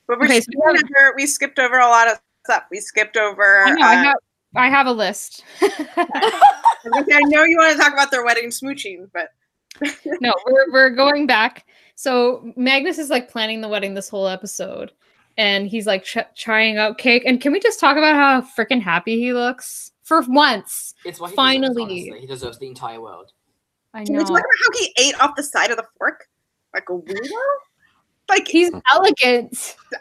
But 0.07 0.20
we're 0.20 0.26
Okay, 0.26 0.41
so 0.41 0.47
we 0.49 0.62
have- 0.66 0.76
over, 0.84 1.14
we 1.16 1.26
skipped 1.28 1.59
over 1.59 1.78
a 1.78 1.88
lot 1.88 2.09
of 2.09 2.20
stuff. 2.45 2.64
We 2.72 2.80
skipped 2.80 3.18
over. 3.18 3.64
I 3.66 3.72
know 3.72 3.86
I 3.86 3.95
uh, 3.95 4.03
have 4.03 4.16
I 4.55 4.70
have 4.70 4.88
a 4.88 4.91
list. 4.91 5.43
I 5.62 5.68
was 6.84 6.91
gonna 6.93 7.05
say, 7.05 7.16
I 7.16 7.20
know 7.28 7.43
you 7.43 7.57
want 7.57 7.78
to 7.78 7.82
talk 7.82 7.93
about 7.93 8.12
their 8.12 8.26
wedding 8.26 8.49
smooching, 8.49 9.09
but 9.14 9.30
no, 10.20 10.34
we're 10.45 10.72
we're 10.72 10.89
going 10.89 11.26
back. 11.28 11.66
So 12.01 12.51
Magnus 12.55 12.97
is 12.97 13.11
like 13.11 13.29
planning 13.29 13.61
the 13.61 13.67
wedding 13.67 13.93
this 13.93 14.09
whole 14.09 14.27
episode, 14.27 14.91
and 15.37 15.67
he's 15.67 15.85
like 15.85 16.03
tr- 16.03 16.21
trying 16.35 16.79
out 16.79 16.97
cake. 16.97 17.21
And 17.27 17.39
can 17.39 17.51
we 17.51 17.59
just 17.59 17.79
talk 17.79 17.95
about 17.95 18.15
how 18.15 18.41
freaking 18.41 18.81
happy 18.81 19.19
he 19.19 19.33
looks 19.33 19.91
for 20.01 20.21
once? 20.21 20.95
It's 21.05 21.19
what 21.19 21.29
he 21.29 21.35
Finally. 21.35 22.05
deserves. 22.05 22.21
He 22.21 22.25
deserves 22.25 22.57
the 22.57 22.65
entire 22.65 22.99
world. 22.99 23.33
I 23.93 23.99
know. 23.99 24.05
can 24.05 24.15
we 24.15 24.21
talk 24.21 24.29
about 24.31 24.41
how 24.41 24.79
he 24.79 24.93
ate 24.97 25.21
off 25.21 25.35
the 25.35 25.43
side 25.43 25.69
of 25.69 25.77
the 25.77 25.85
fork 25.99 26.27
like 26.73 26.89
a 26.89 26.93
weirdo? 26.93 27.29
Like 28.29 28.47
he's 28.47 28.71
elegant. 28.91 29.53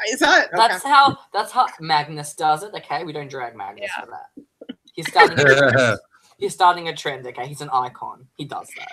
is 0.08 0.20
that 0.20 0.46
okay. 0.46 0.56
That's 0.56 0.82
how 0.82 1.18
that's 1.34 1.52
how 1.52 1.66
Magnus 1.80 2.32
does 2.32 2.62
it, 2.62 2.72
okay? 2.76 3.04
We 3.04 3.12
don't 3.12 3.28
drag 3.28 3.54
Magnus 3.54 3.90
for 3.90 4.06
that. 4.06 4.74
He's 4.94 5.06
starting 5.06 5.38
a, 5.38 5.98
he's 6.38 6.54
starting 6.54 6.88
a 6.88 6.96
trend, 6.96 7.26
okay? 7.26 7.46
He's 7.46 7.60
an 7.60 7.68
icon. 7.70 8.26
He 8.38 8.46
does 8.46 8.70
that. 8.78 8.88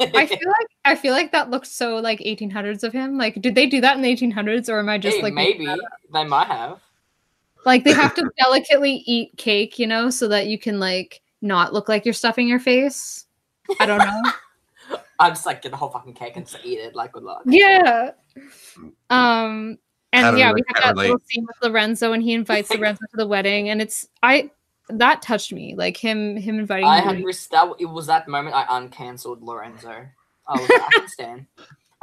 I 0.00 0.26
feel 0.26 0.38
like 0.46 0.66
I 0.84 0.94
feel 0.94 1.12
like 1.12 1.32
that 1.32 1.50
looked 1.50 1.66
so 1.66 1.96
like 1.96 2.20
1800s 2.20 2.82
of 2.84 2.92
him. 2.92 3.18
Like, 3.18 3.40
did 3.42 3.54
they 3.54 3.66
do 3.66 3.80
that 3.80 3.96
in 3.96 4.02
the 4.02 4.14
1800s, 4.16 4.68
or 4.68 4.78
am 4.78 4.88
I 4.88 4.98
just 4.98 5.16
Hey, 5.16 5.22
like 5.22 5.34
maybe 5.34 5.66
they 6.12 6.24
might 6.24 6.46
have. 6.46 6.80
like 7.64 7.84
they 7.84 7.92
have 7.92 8.14
to 8.14 8.30
delicately 8.38 9.02
eat 9.06 9.36
cake, 9.36 9.78
you 9.78 9.86
know, 9.86 10.10
so 10.10 10.28
that 10.28 10.46
you 10.46 10.58
can 10.58 10.78
like 10.78 11.20
not 11.42 11.72
look 11.72 11.88
like 11.88 12.04
you're 12.04 12.14
stuffing 12.14 12.46
your 12.48 12.60
face? 12.60 13.26
I 13.80 13.86
don't 13.86 13.98
know. 13.98 14.98
I'm 15.18 15.32
just 15.32 15.44
like 15.46 15.62
get 15.62 15.70
the 15.72 15.76
whole 15.76 15.90
fucking 15.90 16.14
cake 16.14 16.36
and 16.36 16.46
just 16.46 16.64
eat 16.64 16.78
it. 16.78 16.94
Like 16.94 17.12
good 17.12 17.24
luck. 17.24 17.42
yeah. 17.44 18.12
Um. 19.10 19.78
And 20.12 20.38
yeah, 20.38 20.48
relate- 20.48 20.54
we 20.54 20.62
have 20.68 20.76
can't 20.82 20.96
that 20.96 21.02
little 21.02 21.18
scene 21.26 21.44
with 21.46 21.56
Lorenzo, 21.62 22.12
and 22.12 22.22
he 22.22 22.32
invites 22.32 22.70
Lorenzo 22.74 23.04
to 23.10 23.16
the 23.16 23.26
wedding, 23.26 23.68
and 23.68 23.82
it's 23.82 24.08
I 24.22 24.50
that 24.90 25.22
touched 25.22 25.52
me, 25.52 25.74
like 25.76 25.96
him 25.96 26.36
him 26.36 26.58
inviting. 26.58 26.86
I 26.86 27.00
had 27.00 27.18
the- 27.18 27.24
ris- 27.24 27.46
that. 27.48 27.72
It 27.78 27.86
was 27.86 28.06
that 28.06 28.28
moment 28.28 28.56
I 28.56 28.66
uncancelled 28.68 29.42
Lorenzo. 29.42 30.06
I 30.46 30.52
was 30.52 30.68
like, 30.68 30.82
I 30.82 30.88
can 30.92 31.08
stand. 31.08 31.46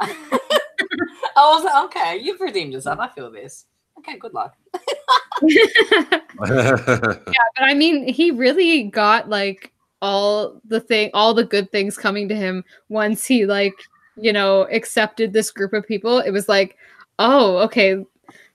I 0.00 1.50
was 1.52 1.64
like, 1.64 1.84
okay, 1.86 2.18
you've 2.22 2.40
redeemed 2.40 2.72
yourself. 2.72 2.98
I 2.98 3.08
feel 3.08 3.30
this. 3.30 3.66
Okay, 3.98 4.16
good 4.18 4.34
luck. 4.34 4.56
yeah, 5.42 6.20
but 6.38 7.62
I 7.62 7.74
mean, 7.74 8.06
he 8.08 8.30
really 8.30 8.84
got 8.84 9.28
like 9.28 9.72
all 10.00 10.60
the 10.64 10.80
thing, 10.80 11.10
all 11.12 11.34
the 11.34 11.44
good 11.44 11.70
things 11.72 11.96
coming 11.96 12.28
to 12.28 12.36
him 12.36 12.64
once 12.88 13.26
he 13.26 13.46
like, 13.46 13.74
you 14.16 14.32
know, 14.32 14.62
accepted 14.70 15.32
this 15.32 15.50
group 15.50 15.72
of 15.72 15.86
people. 15.86 16.20
It 16.20 16.30
was 16.30 16.48
like, 16.48 16.76
oh, 17.18 17.58
okay, 17.58 18.04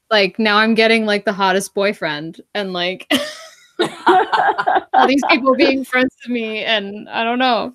like 0.09 0.39
now 0.39 0.57
I'm 0.57 0.75
getting 0.75 1.05
like 1.05 1.25
the 1.25 1.34
hottest 1.34 1.73
boyfriend, 1.73 2.41
and 2.53 2.73
like 2.73 3.11
all 4.93 5.07
these 5.07 5.23
people 5.29 5.55
being 5.55 5.84
friends 5.84 6.15
to 6.23 6.32
me, 6.32 6.63
and 6.63 7.09
I 7.09 7.23
don't 7.23 7.39
know. 7.39 7.73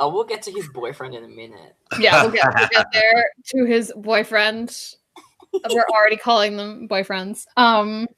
I 0.00 0.06
will 0.06 0.24
get 0.24 0.42
to 0.42 0.50
his 0.50 0.68
boyfriend 0.68 1.14
in 1.14 1.24
a 1.24 1.28
minute. 1.28 1.76
Yeah, 2.00 2.22
we'll 2.22 2.32
get, 2.32 2.44
we'll 2.54 2.68
get 2.68 2.86
there 2.92 3.24
to 3.46 3.64
his 3.64 3.92
boyfriend. 3.96 4.76
We're 5.70 5.84
already 5.94 6.16
calling 6.16 6.56
them 6.56 6.88
boyfriends. 6.88 7.46
Um, 7.56 8.08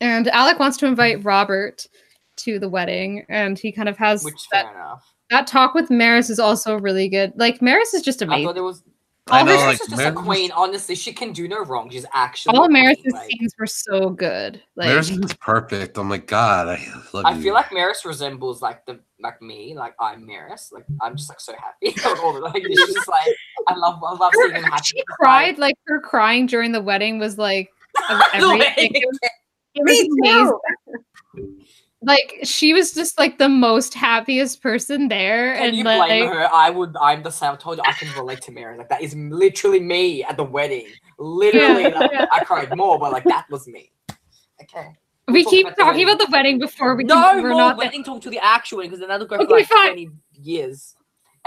and 0.00 0.28
Alec 0.28 0.58
wants 0.58 0.76
to 0.78 0.86
invite 0.86 1.24
Robert 1.24 1.86
to 2.36 2.58
the 2.58 2.68
wedding, 2.68 3.24
and 3.28 3.58
he 3.58 3.72
kind 3.72 3.88
of 3.88 3.96
has 3.96 4.22
Which 4.24 4.48
that, 4.52 4.66
fair 4.66 4.74
enough. 4.74 5.12
that 5.30 5.46
talk 5.46 5.74
with 5.74 5.88
Maryse 5.88 6.30
is 6.30 6.38
also 6.38 6.78
really 6.78 7.08
good. 7.08 7.32
Like 7.36 7.60
Maryse 7.60 7.94
is 7.94 8.02
just 8.02 8.22
I 8.22 8.44
thought 8.44 8.56
it 8.56 8.60
was. 8.60 8.82
I 9.28 9.42
know, 9.42 9.52
Maryse 9.56 9.66
like, 9.66 9.72
is 9.74 9.78
just 9.88 10.00
Maryse 10.02 10.06
a 10.06 10.12
queen. 10.12 10.50
Honestly, 10.52 10.94
she 10.94 11.12
can 11.12 11.32
do 11.32 11.48
no 11.48 11.64
wrong. 11.64 11.90
She's 11.90 12.06
actually. 12.14 12.56
All 12.56 12.64
a 12.66 12.68
Maryse's 12.68 13.02
queen, 13.02 13.12
like- 13.14 13.28
scenes 13.30 13.54
were 13.58 13.66
so 13.66 14.10
good. 14.10 14.62
Like 14.76 14.88
Maryse 14.88 15.24
is 15.24 15.32
perfect. 15.34 15.98
Oh 15.98 16.04
my 16.04 16.18
god, 16.18 16.68
I 16.68 16.86
love 17.12 17.24
I 17.24 17.32
you. 17.34 17.42
feel 17.42 17.54
like 17.54 17.66
Maryse 17.70 18.04
resembles 18.04 18.62
like 18.62 18.86
the 18.86 19.00
like 19.20 19.42
me, 19.42 19.74
like 19.76 19.94
I'm 19.98 20.26
Maryse. 20.28 20.72
Like 20.72 20.84
I'm 21.00 21.16
just 21.16 21.28
like 21.28 21.40
so 21.40 21.54
happy. 21.54 21.94
Like 22.40 22.62
she's 22.64 22.94
just 22.94 23.08
like 23.08 23.34
I 23.66 23.74
love 23.74 24.00
I 24.04 24.12
love 24.14 24.32
seeing 24.34 24.52
him 24.54 24.62
happy. 24.62 24.82
she 24.84 25.02
cried. 25.18 25.58
Like 25.58 25.76
her 25.86 26.00
crying 26.00 26.46
during 26.46 26.70
the 26.70 26.80
wedding 26.80 27.18
was 27.18 27.36
like 27.36 27.70
of 28.08 28.20
everything. 28.34 28.92
It 28.94 29.06
was, 29.08 29.18
it 29.74 29.82
Me 29.84 30.08
was 30.20 30.60
too. 31.34 31.58
Amazing. 32.02 32.28
Like 32.38 32.46
she 32.46 32.72
was 32.72 32.92
just 32.92 33.18
like 33.18 33.38
the 33.38 33.48
most 33.48 33.94
happiest 33.94 34.62
person 34.62 35.08
there, 35.08 35.54
Can 35.56 35.68
and 35.68 35.76
you 35.76 35.84
like 35.84 36.08
blame 36.08 36.28
her? 36.28 36.48
I 36.54 36.70
would. 36.70 36.94
I'm 37.00 37.22
the 37.22 37.30
same. 37.30 37.52
I 37.52 37.56
told 37.56 37.78
you 37.78 37.82
I 37.86 37.92
can 37.92 38.12
relate 38.16 38.40
to 38.42 38.52
Mary. 38.52 38.76
Like 38.76 38.88
that 38.90 39.02
is 39.02 39.14
literally 39.14 39.80
me 39.80 40.22
at 40.24 40.36
the 40.36 40.44
wedding. 40.44 40.86
Literally, 41.18 41.82
Yeah. 41.84 41.98
like, 41.98 42.10
I 42.32 42.44
cried 42.44 42.76
more, 42.76 42.98
but 42.98 43.12
like 43.12 43.24
that 43.24 43.46
was 43.50 43.66
me. 43.66 43.90
Okay. 44.62 44.88
we 45.28 45.32
We'll 45.34 45.44
talk 45.44 45.50
keep 45.50 45.66
about 45.66 45.76
talking 45.78 45.86
wedding. 46.06 46.08
about 46.14 46.26
the 46.26 46.32
wedding 46.32 46.58
before 46.58 46.94
we 46.96 47.04
no 47.04 47.14
can, 47.14 47.42
we're 47.42 47.50
more 47.50 47.58
not 47.58 47.76
wedding 47.78 48.04
talk 48.04 48.20
to 48.22 48.30
the 48.30 48.38
actual 48.44 48.82
because 48.82 49.00
then 49.00 49.08
that'll 49.08 49.26
go 49.26 49.36
for 49.38 49.44
like 49.44 49.66
fine. 49.66 49.86
twenty 49.86 50.10
years. 50.40 50.94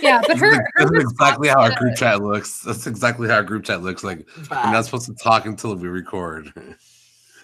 yeah, 0.00 0.20
but 0.26 0.36
her, 0.38 0.50
this 0.50 0.88
her 0.90 0.96
is 0.96 1.02
exactly 1.10 1.48
how 1.48 1.60
our 1.60 1.74
group 1.74 1.96
chat 1.96 2.22
looks. 2.22 2.60
That's 2.60 2.86
exactly 2.86 3.28
how 3.28 3.36
our 3.36 3.42
group 3.42 3.64
chat 3.64 3.82
looks. 3.82 4.04
Like 4.04 4.26
we're 4.50 4.56
not 4.72 4.84
supposed 4.84 5.06
to 5.06 5.14
talk 5.14 5.46
until 5.46 5.74
we 5.74 5.88
record. 5.88 6.52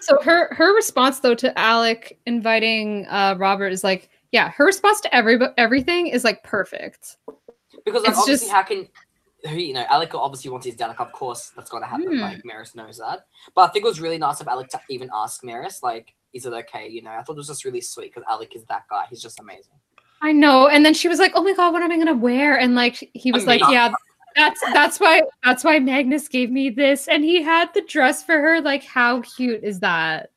So 0.09 0.21
her 0.23 0.53
her 0.55 0.75
response 0.75 1.19
though 1.19 1.35
to 1.35 1.57
Alec 1.57 2.19
inviting 2.25 3.05
uh 3.07 3.35
Robert 3.37 3.71
is 3.71 3.83
like, 3.83 4.09
yeah, 4.31 4.49
her 4.51 4.65
response 4.65 4.99
to 5.01 5.15
every 5.15 5.39
everything 5.57 6.07
is 6.07 6.23
like 6.23 6.43
perfect. 6.43 7.17
Because 7.85 8.01
like 8.03 8.09
It's 8.11 8.19
obviously, 8.19 8.47
just- 8.47 8.51
how 8.51 8.63
can 8.63 8.87
who 9.47 9.55
you 9.55 9.73
know? 9.73 9.85
Alec 9.89 10.13
obviously 10.15 10.51
wants 10.51 10.65
his 10.65 10.75
dad. 10.75 10.87
Like, 10.87 10.99
of 10.99 11.13
course, 11.13 11.51
that's 11.55 11.69
gonna 11.69 11.85
happen. 11.85 12.07
Hmm. 12.11 12.19
Like, 12.19 12.43
Maryse 12.43 12.75
knows 12.75 12.97
that. 12.97 13.25
But 13.55 13.69
I 13.69 13.71
think 13.71 13.85
it 13.85 13.87
was 13.87 14.01
really 14.01 14.17
nice 14.17 14.41
of 14.41 14.49
Alec 14.49 14.67
to 14.71 14.81
even 14.89 15.09
ask 15.13 15.43
Maryse, 15.43 15.81
like, 15.81 16.13
is 16.33 16.45
it 16.45 16.51
okay? 16.51 16.89
You 16.89 17.03
know, 17.03 17.11
I 17.11 17.21
thought 17.23 17.33
it 17.33 17.37
was 17.37 17.47
just 17.47 17.63
really 17.63 17.79
sweet 17.79 18.13
because 18.13 18.27
Alec 18.29 18.53
is 18.55 18.65
that 18.65 18.83
guy. 18.89 19.05
He's 19.09 19.21
just 19.21 19.39
amazing. 19.39 19.79
I 20.21 20.33
know. 20.33 20.67
And 20.67 20.85
then 20.85 20.93
she 20.93 21.07
was 21.07 21.19
like, 21.19 21.31
"Oh 21.35 21.41
my 21.43 21.53
god, 21.53 21.71
what 21.71 21.81
am 21.81 21.89
I 21.91 21.97
gonna 21.97 22.13
wear?" 22.15 22.59
And 22.59 22.75
like 22.75 23.09
he 23.13 23.31
was 23.31 23.45
like, 23.45 23.61
Amazing. 23.61 23.73
"Yeah, 23.75 23.91
that's 24.35 24.61
that's 24.73 24.99
why 24.99 25.21
that's 25.43 25.63
why 25.63 25.79
Magnus 25.79 26.27
gave 26.27 26.51
me 26.51 26.69
this." 26.69 27.07
And 27.07 27.23
he 27.23 27.41
had 27.41 27.73
the 27.73 27.81
dress 27.81 28.23
for 28.23 28.39
her. 28.39 28.61
Like, 28.61 28.83
how 28.83 29.21
cute 29.21 29.63
is 29.63 29.79
that? 29.81 30.31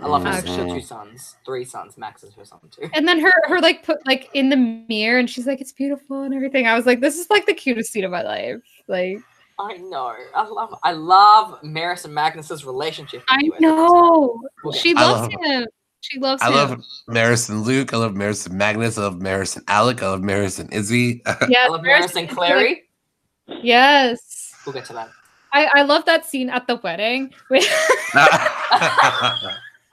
I 0.00 0.06
love 0.08 0.22
her 0.24 0.28
mm-hmm. 0.28 0.38
Actually- 0.38 0.80
two 0.80 0.86
sons, 0.86 1.36
three 1.46 1.64
sons. 1.64 1.96
Max 1.96 2.24
is 2.24 2.34
her 2.34 2.44
son 2.44 2.58
too. 2.70 2.88
And 2.94 3.06
then 3.06 3.20
her 3.20 3.32
her 3.46 3.60
like 3.60 3.84
put 3.84 4.04
like 4.06 4.28
in 4.34 4.48
the 4.50 4.56
mirror, 4.56 5.18
and 5.18 5.30
she's 5.30 5.46
like, 5.46 5.60
"It's 5.60 5.72
beautiful" 5.72 6.22
and 6.22 6.34
everything. 6.34 6.66
I 6.66 6.74
was 6.74 6.86
like, 6.86 7.00
"This 7.00 7.18
is 7.18 7.30
like 7.30 7.46
the 7.46 7.54
cutest 7.54 7.92
scene 7.92 8.04
of 8.04 8.10
my 8.10 8.22
life." 8.22 8.56
Like, 8.88 9.18
I 9.58 9.76
know. 9.76 10.14
I 10.34 10.46
love. 10.48 10.74
I 10.82 10.92
love 10.92 11.60
Maryse 11.62 12.04
and 12.04 12.14
Magnus's 12.14 12.64
relationship. 12.64 13.22
I 13.28 13.36
anyway. 13.36 13.56
know 13.60 14.40
We'll 14.64 14.72
she 14.72 14.94
I 14.96 15.00
loves 15.00 15.32
love- 15.32 15.42
him. 15.44 15.66
She 16.00 16.18
loves 16.18 16.42
him. 16.42 16.48
I 16.48 16.50
him. 16.50 16.68
love 16.70 16.84
Maryse 17.08 17.48
and 17.48 17.62
Luke. 17.62 17.94
I 17.94 17.96
love 17.96 18.12
Maryse 18.12 18.46
and 18.46 18.58
Magnus. 18.58 18.98
I 18.98 19.02
love 19.02 19.14
Maryse 19.20 19.56
and 19.56 19.64
Alec. 19.68 20.02
I 20.02 20.08
love 20.08 20.20
Maryse 20.20 20.60
and 20.60 20.70
Izzy. 20.70 21.22
yeah, 21.48 21.64
I 21.64 21.68
love 21.68 21.80
Maryse 21.80 22.14
and 22.16 22.28
Clary. 22.28 22.82
Yes. 23.46 24.54
We'll 24.64 24.72
get 24.72 24.84
to 24.86 24.92
that. 24.94 25.10
I, 25.52 25.70
I 25.74 25.82
love 25.82 26.04
that 26.06 26.26
scene 26.26 26.50
at 26.50 26.66
the 26.66 26.76
wedding 26.76 27.32
with 27.48 27.62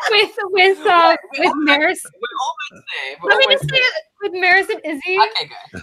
with 0.10 0.32
with 0.46 0.80
uh 0.88 1.16
with 1.38 1.54
Maryse. 1.68 2.04
We're 2.04 2.40
almost 2.42 2.72
there. 2.72 3.18
We're 3.22 3.30
Let 3.30 3.38
me 3.38 3.46
just 3.52 3.70
say 3.70 3.78
it 3.78 3.94
with 4.22 4.34
Maryse 4.34 4.70
and 4.70 4.82
Izzy. 4.84 5.18
Okay, 5.20 5.52
go. 5.74 5.82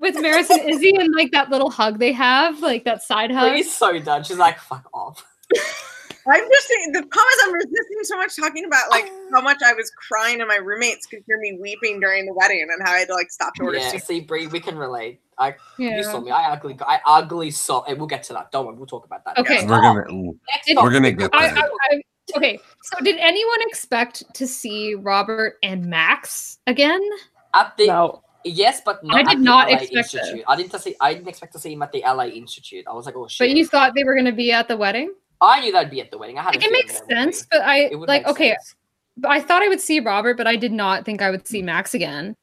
With 0.00 0.16
Maryse 0.16 0.50
and 0.50 0.68
Izzy 0.68 0.96
and 0.96 1.14
like 1.14 1.30
that 1.30 1.48
little 1.48 1.70
hug 1.70 2.00
they 2.00 2.12
have, 2.12 2.60
like 2.60 2.84
that 2.84 3.02
side 3.02 3.30
hug. 3.30 3.54
He's 3.54 3.72
so 3.72 3.98
done. 4.00 4.24
She's 4.24 4.38
like, 4.38 4.58
fuck 4.58 4.88
off. 4.92 5.24
I'm 6.30 6.48
just 6.50 6.68
saying 6.68 6.92
the 6.92 7.00
problem 7.00 7.28
is 7.32 7.42
I'm 7.44 7.54
resisting 7.54 7.98
so 8.02 8.16
much 8.16 8.36
talking 8.36 8.64
about 8.64 8.90
like 8.90 9.06
oh. 9.08 9.28
how 9.34 9.40
much 9.40 9.58
I 9.64 9.72
was 9.72 9.90
crying 9.90 10.40
and 10.40 10.48
my 10.48 10.56
roommates 10.56 11.06
could 11.06 11.20
hear 11.26 11.38
me 11.38 11.58
weeping 11.60 12.00
during 12.00 12.26
the 12.26 12.34
wedding 12.34 12.66
and 12.70 12.86
how 12.86 12.92
I 12.94 12.98
had 13.00 13.08
to 13.08 13.14
like 13.14 13.30
stop 13.30 13.54
to 13.54 13.64
order 13.64 13.78
Yeah, 13.78 13.90
soup. 13.90 14.02
see, 14.02 14.20
Brie, 14.20 14.46
we 14.46 14.60
can 14.60 14.76
relate. 14.76 15.20
I 15.38 15.54
yeah. 15.78 15.96
you 15.96 16.02
saw 16.02 16.20
me. 16.20 16.30
I 16.30 16.52
ugly. 16.52 16.76
I 16.80 17.00
ugly 17.06 17.50
saw. 17.50 17.84
Hey, 17.84 17.94
we'll 17.94 18.06
get 18.06 18.24
to 18.24 18.32
that. 18.34 18.50
Don't 18.50 18.66
worry. 18.66 18.76
We'll 18.76 18.86
talk 18.86 19.06
about 19.06 19.24
that. 19.24 19.38
Okay. 19.38 19.54
Next 19.54 19.68
we're 19.68 19.80
gonna 19.80 20.04
oh, 20.08 20.14
ooh, 20.14 20.38
Next 20.48 20.82
we're 20.82 20.92
gonna 20.92 21.12
get 21.12 21.30
I, 21.32 21.48
there. 21.48 21.58
I, 21.58 21.68
I, 21.92 22.02
okay, 22.36 22.60
so 22.82 23.04
did 23.04 23.16
anyone 23.18 23.58
expect 23.68 24.24
to 24.34 24.46
see 24.46 24.94
Robert 24.94 25.56
and 25.62 25.86
Max 25.86 26.58
again? 26.66 27.00
At 27.54 27.76
the 27.76 27.86
No. 27.86 28.22
yes, 28.44 28.82
but 28.84 29.02
not 29.04 29.16
I 29.16 29.20
at 29.20 29.28
did 29.28 29.38
the 29.38 29.42
not 29.42 29.68
LA 29.68 29.78
expect 29.78 30.14
it. 30.14 30.44
I 30.48 30.56
didn't 30.56 30.72
to 30.72 30.78
see. 30.78 30.96
I 31.00 31.14
didn't 31.14 31.28
expect 31.28 31.52
to 31.52 31.58
see 31.58 31.72
him 31.72 31.82
at 31.82 31.92
the 31.92 32.00
LA 32.00 32.24
Institute. 32.24 32.84
I 32.90 32.92
was 32.92 33.06
like, 33.06 33.16
oh 33.16 33.28
shit. 33.28 33.48
But 33.48 33.56
you 33.56 33.66
thought 33.66 33.92
they 33.94 34.04
were 34.04 34.14
going 34.14 34.26
to 34.26 34.32
be 34.32 34.52
at 34.52 34.68
the 34.68 34.76
wedding? 34.76 35.12
I 35.40 35.60
knew 35.60 35.72
that'd 35.72 35.90
be 35.90 36.00
at 36.00 36.10
the 36.10 36.18
wedding. 36.18 36.38
I 36.38 36.42
had. 36.42 36.54
Like 36.54 36.64
it 36.64 36.72
makes 36.72 37.00
sense, 37.08 37.46
but 37.50 37.60
I 37.62 37.80
It 37.90 37.98
would 37.98 38.08
like 38.08 38.26
okay. 38.26 38.50
sense. 38.50 38.74
But 39.16 39.30
I 39.32 39.40
thought 39.40 39.62
I 39.62 39.68
would 39.68 39.80
see 39.80 40.00
Robert, 40.00 40.36
but 40.36 40.46
I 40.46 40.56
did 40.56 40.72
not 40.72 41.04
think 41.04 41.22
I 41.22 41.30
would 41.30 41.46
see 41.46 41.60
Max 41.62 41.92
again. 41.94 42.36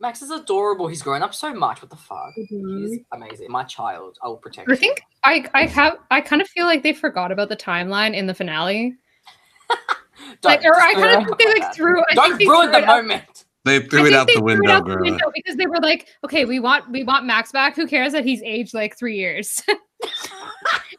Max 0.00 0.22
is 0.22 0.30
adorable. 0.30 0.86
He's 0.86 1.02
grown 1.02 1.22
up 1.22 1.34
so 1.34 1.52
much. 1.52 1.82
What 1.82 1.90
the 1.90 1.96
fuck? 1.96 2.32
Mhm. 2.52 2.88
He's 2.88 3.00
amazing. 3.12 3.50
My 3.50 3.64
child. 3.64 4.16
I 4.22 4.28
will 4.28 4.36
protect. 4.36 4.68
I 4.68 4.72
him. 4.74 4.78
think 4.78 5.00
I 5.24 5.44
I 5.54 5.66
have 5.66 5.96
I 6.10 6.20
kind 6.20 6.40
of 6.42 6.48
feel 6.48 6.66
like 6.66 6.82
they 6.82 6.92
forgot 6.92 7.32
about 7.32 7.48
the 7.48 7.56
timeline 7.56 8.14
in 8.14 8.26
the 8.26 8.34
finale. 8.34 8.94
Like, 10.44 10.62
or 10.64 10.74
I 10.74 10.92
kind 10.94 11.22
of 11.22 11.24
think 11.26 11.38
they 11.38 11.60
like 11.60 11.74
threw. 11.74 12.00
I 12.00 12.04
think 12.14 12.16
Don't 12.16 12.38
they 12.38 12.44
ruin 12.46 12.62
threw 12.64 12.72
the 12.72 12.78
it 12.78 12.84
out- 12.84 13.02
moment. 13.04 13.44
They 13.64 13.76
I 13.76 13.80
threw 13.80 14.06
it 14.06 14.12
out 14.12 14.26
the 14.26 14.34
threw 14.34 14.48
it 14.50 14.58
window, 14.60 14.70
out 14.72 14.86
the 14.86 14.98
window 14.98 15.30
because 15.34 15.56
they 15.56 15.66
were 15.66 15.78
like, 15.80 16.08
okay, 16.24 16.44
we 16.44 16.60
want 16.60 16.90
we 16.90 17.02
want 17.04 17.24
Max 17.24 17.50
back. 17.52 17.74
Who 17.76 17.86
cares 17.86 18.12
that 18.12 18.24
he's 18.24 18.42
aged 18.42 18.74
like 18.74 18.96
three 18.98 19.16
years? 19.16 19.62